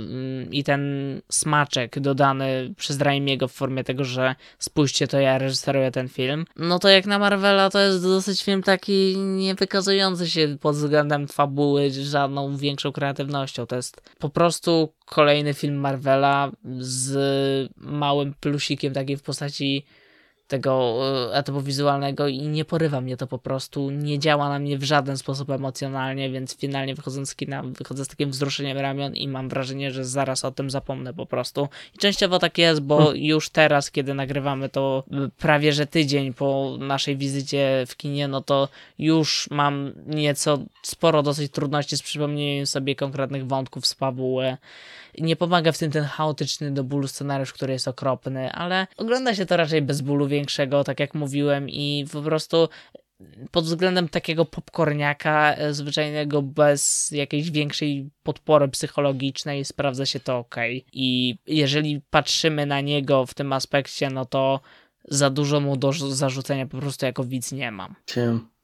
i 0.50 0.64
ten 0.64 0.82
smaczek 1.28 2.00
dodany 2.00 2.74
przez 2.76 3.00
Raimiego 3.00 3.48
w 3.48 3.52
formie 3.52 3.84
tego, 3.84 4.04
że 4.04 4.34
spójrzcie 4.58 5.08
to 5.08 5.20
ja 5.20 5.38
reżyseruję 5.38 5.90
ten 5.90 6.08
film, 6.08 6.44
no 6.56 6.78
to 6.78 6.88
jak 6.88 7.06
na 7.06 7.18
Marvela 7.18 7.70
to 7.70 7.80
jest 7.80 8.02
dosyć 8.02 8.44
film 8.44 8.62
taki 8.62 9.16
nie 9.18 9.54
wykazujący 9.54 10.30
się 10.30 10.56
pod 10.60 10.76
względem 10.76 11.28
fabuły 11.28 11.90
żadną 11.90 12.56
większą 12.56 12.92
kreatywnością 12.92 13.07
kreatywnością. 13.08 13.66
To 13.66 13.76
jest 13.76 14.00
po 14.18 14.28
prostu 14.28 14.92
kolejny 15.04 15.54
film 15.54 15.76
Marvela 15.76 16.52
z 16.78 17.70
małym 17.76 18.34
plusikiem 18.40 18.92
takiej 18.92 19.16
w 19.16 19.22
postaci 19.22 19.84
tego 20.48 21.00
e, 21.32 21.34
etapu 21.34 21.60
wizualnego 21.60 22.28
i 22.28 22.38
nie 22.38 22.64
porywa 22.64 23.00
mnie 23.00 23.16
to 23.16 23.26
po 23.26 23.38
prostu, 23.38 23.90
nie 23.90 24.18
działa 24.18 24.48
na 24.48 24.58
mnie 24.58 24.78
w 24.78 24.84
żaden 24.84 25.18
sposób 25.18 25.50
emocjonalnie, 25.50 26.30
więc 26.30 26.56
finalnie 26.56 26.94
wychodząc 26.94 27.30
z 27.30 27.34
kina, 27.34 27.62
wychodzę 27.62 28.04
z 28.04 28.08
takim 28.08 28.30
wzruszeniem 28.30 28.78
ramion 28.78 29.14
i 29.14 29.28
mam 29.28 29.48
wrażenie, 29.48 29.90
że 29.90 30.04
zaraz 30.04 30.44
o 30.44 30.50
tym 30.50 30.70
zapomnę 30.70 31.14
po 31.14 31.26
prostu. 31.26 31.68
I 31.94 31.98
częściowo 31.98 32.38
tak 32.38 32.58
jest, 32.58 32.80
bo 32.80 32.98
hmm. 32.98 33.16
już 33.16 33.50
teraz, 33.50 33.90
kiedy 33.90 34.14
nagrywamy 34.14 34.68
to 34.68 35.04
prawie 35.38 35.72
że 35.72 35.86
tydzień 35.86 36.34
po 36.34 36.76
naszej 36.78 37.16
wizycie 37.16 37.84
w 37.88 37.96
kinie, 37.96 38.28
no 38.28 38.40
to 38.40 38.68
już 38.98 39.48
mam 39.50 39.92
nieco 40.06 40.58
sporo 40.82 41.22
dosyć 41.22 41.52
trudności 41.52 41.96
z 41.96 42.02
przypomnieniem 42.02 42.66
sobie 42.66 42.94
konkretnych 42.94 43.46
wątków 43.46 43.86
z 43.86 43.92
fabuły 43.92 44.56
nie 45.20 45.36
pomaga 45.36 45.72
w 45.72 45.78
tym 45.78 45.90
ten 45.90 46.04
chaotyczny 46.04 46.70
do 46.70 46.84
bólu 46.84 47.08
scenariusz, 47.08 47.52
który 47.52 47.72
jest 47.72 47.88
okropny, 47.88 48.52
ale 48.52 48.86
ogląda 48.96 49.34
się 49.34 49.46
to 49.46 49.56
raczej 49.56 49.82
bez 49.82 50.00
bólu 50.00 50.28
większego, 50.28 50.84
tak 50.84 51.00
jak 51.00 51.14
mówiłem, 51.14 51.68
i 51.70 52.06
po 52.12 52.22
prostu 52.22 52.68
pod 53.50 53.64
względem 53.64 54.08
takiego 54.08 54.44
popcorniaka 54.44 55.54
e, 55.54 55.74
zwyczajnego, 55.74 56.42
bez 56.42 57.10
jakiejś 57.10 57.50
większej 57.50 58.10
podpory 58.22 58.68
psychologicznej, 58.68 59.64
sprawdza 59.64 60.06
się 60.06 60.20
to 60.20 60.38
ok. 60.38 60.56
I 60.92 61.38
jeżeli 61.46 62.00
patrzymy 62.10 62.66
na 62.66 62.80
niego 62.80 63.26
w 63.26 63.34
tym 63.34 63.52
aspekcie, 63.52 64.10
no 64.10 64.24
to 64.24 64.60
za 65.08 65.30
dużo 65.30 65.60
mu 65.60 65.76
do 65.76 65.92
zarzucenia 65.92 66.66
po 66.66 66.78
prostu 66.78 67.06
jako 67.06 67.24
widz 67.24 67.52
nie 67.52 67.70
mam. 67.70 67.94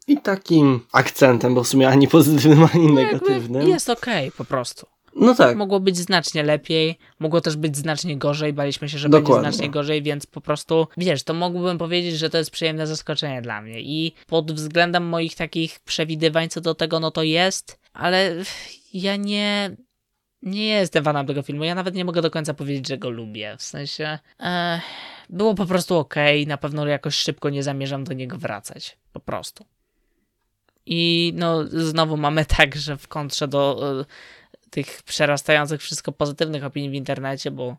I 0.06 0.20
takim 0.20 0.80
akcentem, 0.92 1.54
bo 1.54 1.64
w 1.64 1.68
sumie 1.68 1.88
ani 1.88 2.08
pozytywnym, 2.08 2.68
ani 2.74 2.86
no 2.86 2.94
negatywnym. 2.94 3.68
Jest 3.68 3.90
ok, 3.90 4.06
po 4.36 4.44
prostu. 4.44 4.86
No 5.16 5.34
tak. 5.34 5.56
Mogło 5.56 5.80
być 5.80 5.96
znacznie 5.96 6.42
lepiej, 6.42 6.98
mogło 7.18 7.40
też 7.40 7.56
być 7.56 7.76
znacznie 7.76 8.16
gorzej, 8.16 8.52
baliśmy 8.52 8.88
się, 8.88 8.98
że 8.98 9.08
Dokładnie. 9.08 9.34
będzie 9.34 9.56
znacznie 9.56 9.70
gorzej, 9.70 10.02
więc 10.02 10.26
po 10.26 10.40
prostu, 10.40 10.86
wiesz, 10.96 11.22
to 11.22 11.34
mógłbym 11.34 11.78
powiedzieć, 11.78 12.18
że 12.18 12.30
to 12.30 12.38
jest 12.38 12.50
przyjemne 12.50 12.86
zaskoczenie 12.86 13.42
dla 13.42 13.62
mnie 13.62 13.80
i 13.80 14.14
pod 14.26 14.52
względem 14.52 15.04
moich 15.06 15.34
takich 15.34 15.80
przewidywań 15.80 16.48
co 16.48 16.60
do 16.60 16.74
tego, 16.74 17.00
no 17.00 17.10
to 17.10 17.22
jest, 17.22 17.80
ale 17.92 18.34
ja 18.94 19.16
nie, 19.16 19.76
nie 20.42 20.66
jestem 20.66 21.04
fanem 21.04 21.26
tego 21.26 21.42
filmu, 21.42 21.64
ja 21.64 21.74
nawet 21.74 21.94
nie 21.94 22.04
mogę 22.04 22.22
do 22.22 22.30
końca 22.30 22.54
powiedzieć, 22.54 22.88
że 22.88 22.98
go 22.98 23.10
lubię, 23.10 23.56
w 23.58 23.62
sensie 23.62 24.18
e, 24.40 24.80
było 25.30 25.54
po 25.54 25.66
prostu 25.66 25.96
ok, 25.96 26.14
na 26.46 26.56
pewno 26.56 26.86
jakoś 26.86 27.14
szybko 27.14 27.50
nie 27.50 27.62
zamierzam 27.62 28.04
do 28.04 28.12
niego 28.12 28.38
wracać, 28.38 28.98
po 29.12 29.20
prostu. 29.20 29.64
I 30.86 31.32
no, 31.36 31.64
znowu 31.66 32.16
mamy 32.16 32.44
tak, 32.44 32.76
że 32.76 32.96
w 32.96 33.08
kontrze 33.08 33.48
do 33.48 34.04
tych 34.74 35.02
przerastających 35.02 35.80
wszystko 35.82 36.12
pozytywnych 36.12 36.64
opinii 36.64 36.90
w 36.90 36.94
internecie, 36.94 37.50
bo 37.50 37.76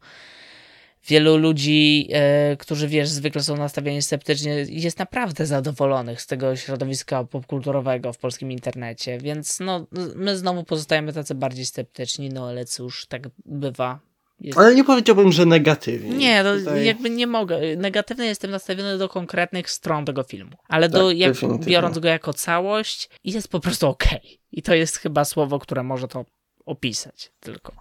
wielu 1.08 1.38
ludzi, 1.38 2.10
e, 2.12 2.58
którzy 2.58 2.88
wiesz, 2.88 3.10
zwykle 3.10 3.44
są 3.44 3.58
nastawieni 3.58 4.02
sceptycznie, 4.02 4.66
jest 4.70 5.00
naprawdę 5.00 5.46
zadowolonych 5.46 6.22
z 6.22 6.28
tego 6.28 6.56
środowiska 6.56 7.24
popkulturowego 7.24 8.14
w 8.14 8.18
polskim 8.18 8.52
internecie, 8.52 9.18
więc 9.18 9.60
no, 9.60 9.88
my 10.16 10.38
znowu 10.38 10.64
pozostajemy 10.64 11.14
tacy 11.14 11.36
bardziej 11.36 11.66
sceptyczni, 11.66 12.30
no 12.30 12.48
ale 12.48 12.66
cóż, 12.66 13.06
tak 13.06 13.30
bywa. 13.46 14.00
Jest... 14.40 14.60
Ale 14.60 14.76
nie 14.76 14.84
powiedziałbym, 14.84 15.32
że 15.32 15.46
negatywnie. 15.46 16.18
Nie, 16.18 16.44
no, 16.44 16.58
Tutaj... 16.58 16.86
jakby 16.86 17.10
nie 17.10 17.28
mogę. 17.28 17.60
Negatywnie 17.78 18.26
jestem 18.26 18.52
nastawiony 18.52 18.98
do 18.98 19.10
konkretnych 19.10 19.70
stron 19.70 20.06
tego 20.06 20.24
filmu, 20.24 20.52
ale 20.68 20.90
tak, 20.90 21.02
do, 21.02 21.12
jak, 21.12 21.34
biorąc 21.60 22.00
go 22.00 22.08
jako 22.08 22.34
całość, 22.34 23.10
jest 23.24 23.48
po 23.48 23.60
prostu 23.60 23.88
ok. 23.88 24.04
I 24.52 24.62
to 24.62 24.74
jest 24.74 24.98
chyba 24.98 25.26
słowo, 25.26 25.60
które 25.60 25.84
może 25.84 26.08
to 26.08 26.26
opisać 26.66 27.32
tylko. 27.40 27.74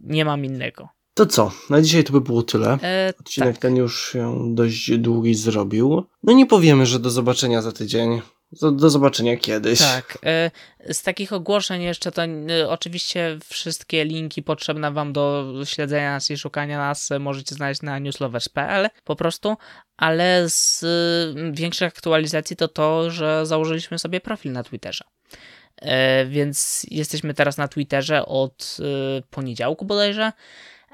Nie 0.00 0.24
mam 0.24 0.44
innego. 0.44 0.88
To 1.14 1.26
co? 1.26 1.52
Na 1.70 1.82
dzisiaj 1.82 2.04
to 2.04 2.12
by 2.12 2.20
było 2.20 2.42
tyle. 2.42 2.78
E, 2.82 3.12
Odcinek 3.20 3.54
tak. 3.54 3.62
ten 3.62 3.76
już 3.76 4.12
się 4.12 4.54
dość 4.54 4.98
długi 4.98 5.34
zrobił. 5.34 6.04
No 6.22 6.32
nie 6.32 6.46
powiemy, 6.46 6.86
że 6.86 6.98
do 6.98 7.10
zobaczenia 7.10 7.62
za 7.62 7.72
tydzień. 7.72 8.22
Do, 8.60 8.72
do 8.72 8.90
zobaczenia 8.90 9.36
kiedyś. 9.36 9.78
Tak. 9.78 10.18
E, 10.24 10.50
z 10.92 11.02
takich 11.02 11.32
ogłoszeń 11.32 11.82
jeszcze 11.82 12.12
to 12.12 12.22
e, 12.22 12.68
oczywiście 12.68 13.38
wszystkie 13.44 14.04
linki 14.04 14.42
potrzebne 14.42 14.92
Wam 14.92 15.12
do 15.12 15.52
śledzenia 15.64 16.12
nas 16.12 16.30
i 16.30 16.36
szukania 16.36 16.78
nas 16.78 17.10
możecie 17.20 17.54
znaleźć 17.54 17.82
na 17.82 17.98
newslovers.pl 17.98 18.88
po 19.04 19.16
prostu, 19.16 19.56
ale 19.96 20.44
z 20.48 20.84
większych 21.52 21.88
aktualizacji 21.88 22.56
to 22.56 22.68
to, 22.68 23.10
że 23.10 23.46
założyliśmy 23.46 23.98
sobie 23.98 24.20
profil 24.20 24.52
na 24.52 24.62
Twitterze. 24.62 25.04
E, 25.82 26.24
więc 26.26 26.86
jesteśmy 26.90 27.34
teraz 27.34 27.56
na 27.56 27.68
Twitterze 27.68 28.26
od 28.26 28.76
e, 28.80 29.22
poniedziałku 29.30 29.84
bodajże. 29.84 30.32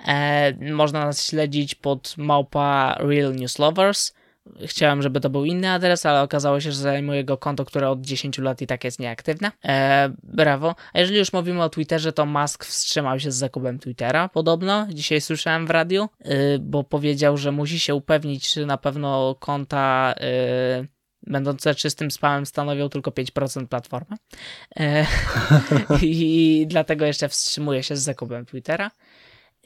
E, 0.06 0.72
można 0.72 1.04
nas 1.04 1.26
śledzić 1.26 1.74
pod 1.74 2.14
małpa 2.16 2.96
Real 3.00 3.34
News 3.34 3.58
Lovers. 3.58 4.12
Chciałem, 4.66 5.02
żeby 5.02 5.20
to 5.20 5.30
był 5.30 5.44
inny 5.44 5.70
adres, 5.70 6.06
ale 6.06 6.22
okazało 6.22 6.60
się, 6.60 6.72
że 6.72 6.78
zajmuję 6.78 7.24
go 7.24 7.38
konto, 7.38 7.64
które 7.64 7.90
od 7.90 8.00
10 8.00 8.38
lat 8.38 8.62
i 8.62 8.66
tak 8.66 8.84
jest 8.84 8.98
nieaktywne. 8.98 9.52
E, 9.64 10.10
brawo. 10.22 10.74
A 10.92 10.98
jeżeli 10.98 11.18
już 11.18 11.32
mówimy 11.32 11.62
o 11.62 11.68
Twitterze, 11.68 12.12
to 12.12 12.26
Musk 12.26 12.64
wstrzymał 12.64 13.20
się 13.20 13.32
z 13.32 13.36
zakupem 13.36 13.78
Twittera 13.78 14.28
podobno. 14.28 14.86
Dzisiaj 14.90 15.20
słyszałem 15.20 15.66
w 15.66 15.70
radiu, 15.70 16.08
y, 16.26 16.58
bo 16.60 16.84
powiedział, 16.84 17.36
że 17.36 17.52
musi 17.52 17.80
się 17.80 17.94
upewnić, 17.94 18.52
czy 18.52 18.66
na 18.66 18.78
pewno 18.78 19.34
konta 19.40 20.14
y, 20.82 20.97
będące 21.22 21.74
czystym 21.74 22.10
spamem 22.10 22.46
stanowią 22.46 22.88
tylko 22.88 23.10
5% 23.10 23.66
platformy. 23.66 24.16
E, 24.80 25.06
I 26.02 26.66
dlatego 26.68 27.06
jeszcze 27.06 27.28
wstrzymuje 27.28 27.82
się 27.82 27.96
z 27.96 28.02
zakupem 28.02 28.46
Twittera. 28.46 28.90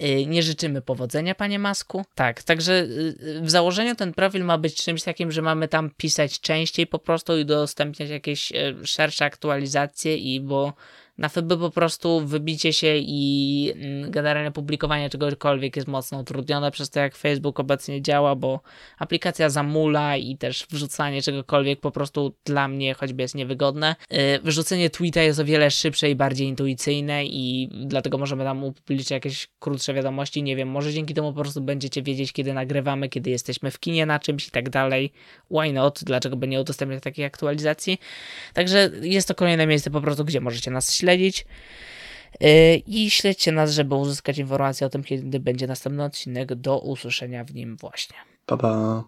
Y, 0.02 0.26
nie 0.26 0.42
życzymy 0.42 0.82
powodzenia, 0.82 1.34
panie 1.34 1.58
Masku. 1.58 2.04
Tak, 2.14 2.42
także 2.42 2.72
y, 2.72 3.40
w 3.42 3.50
założeniu 3.50 3.94
ten 3.94 4.12
profil 4.12 4.44
ma 4.44 4.58
być 4.58 4.84
czymś 4.84 5.02
takim, 5.02 5.32
że 5.32 5.42
mamy 5.42 5.68
tam 5.68 5.90
pisać 5.96 6.40
częściej 6.40 6.86
po 6.86 6.98
prostu 6.98 7.38
i 7.38 7.42
udostępniać 7.42 8.10
jakieś 8.10 8.52
y, 8.52 8.86
szersze 8.86 9.24
aktualizacje 9.24 10.16
i 10.16 10.40
bo 10.40 10.72
na 11.18 11.28
FB 11.28 11.56
po 11.58 11.70
prostu 11.70 12.20
wybicie 12.26 12.72
się 12.72 12.96
i 12.96 13.72
mm, 13.76 14.10
generalnie 14.10 14.50
publikowanie 14.50 15.10
czegokolwiek 15.10 15.76
jest 15.76 15.88
mocno 15.88 16.18
utrudnione 16.18 16.70
przez 16.70 16.90
to, 16.90 17.00
jak 17.00 17.16
Facebook 17.16 17.60
obecnie 17.60 18.02
działa, 18.02 18.34
bo 18.34 18.60
aplikacja 18.98 19.50
zamula 19.50 20.16
i 20.16 20.36
też 20.36 20.66
wrzucanie 20.70 21.22
czegokolwiek 21.22 21.80
po 21.80 21.90
prostu 21.90 22.34
dla 22.44 22.68
mnie 22.68 22.94
choćby 22.94 23.22
jest 23.22 23.34
niewygodne. 23.34 23.96
Y, 24.12 24.16
wrzucenie 24.44 24.90
tweeta 24.90 25.22
jest 25.22 25.40
o 25.40 25.44
wiele 25.44 25.70
szybsze 25.70 26.10
i 26.10 26.14
bardziej 26.14 26.48
intuicyjne 26.48 27.24
i 27.24 27.68
dlatego 27.72 28.18
możemy 28.18 28.44
tam 28.44 28.64
upublicznić 28.64 29.10
jakieś 29.10 29.48
krótsze 29.58 29.94
wiadomości. 29.94 30.42
Nie 30.42 30.56
wiem, 30.56 30.68
może 30.68 30.92
dzięki 30.92 31.14
temu 31.14 31.32
po 31.32 31.40
prostu 31.40 31.60
będziecie 31.60 32.02
wiedzieć, 32.02 32.32
kiedy 32.32 32.54
nagrywamy, 32.54 33.08
kiedy 33.08 33.30
jesteśmy 33.30 33.70
w 33.70 33.80
kinie 33.80 34.06
na 34.06 34.18
czymś 34.18 34.48
i 34.48 34.50
tak 34.50 34.70
dalej. 34.70 35.12
Why 35.50 35.72
not? 35.72 36.00
Dlaczego 36.04 36.36
by 36.36 36.48
nie 36.48 36.60
udostępniać 36.60 37.02
takiej 37.02 37.24
aktualizacji? 37.24 37.98
Także 38.52 38.90
jest 39.02 39.28
to 39.28 39.34
kolejne 39.34 39.66
miejsce 39.66 39.90
po 39.90 40.00
prostu, 40.00 40.24
gdzie 40.24 40.40
możecie 40.40 40.70
nas 40.70 41.01
śledzić. 41.02 41.46
Yy, 42.40 42.76
I 42.76 43.10
śledźcie 43.10 43.52
nas, 43.52 43.70
żeby 43.70 43.94
uzyskać 43.94 44.38
informacje 44.38 44.86
o 44.86 44.90
tym, 44.90 45.04
kiedy 45.04 45.40
będzie 45.40 45.66
następny 45.66 46.04
odcinek. 46.04 46.54
Do 46.54 46.78
usłyszenia 46.78 47.44
w 47.44 47.54
nim 47.54 47.76
właśnie. 47.76 48.16
Pa, 48.46 48.56
pa. 48.56 49.04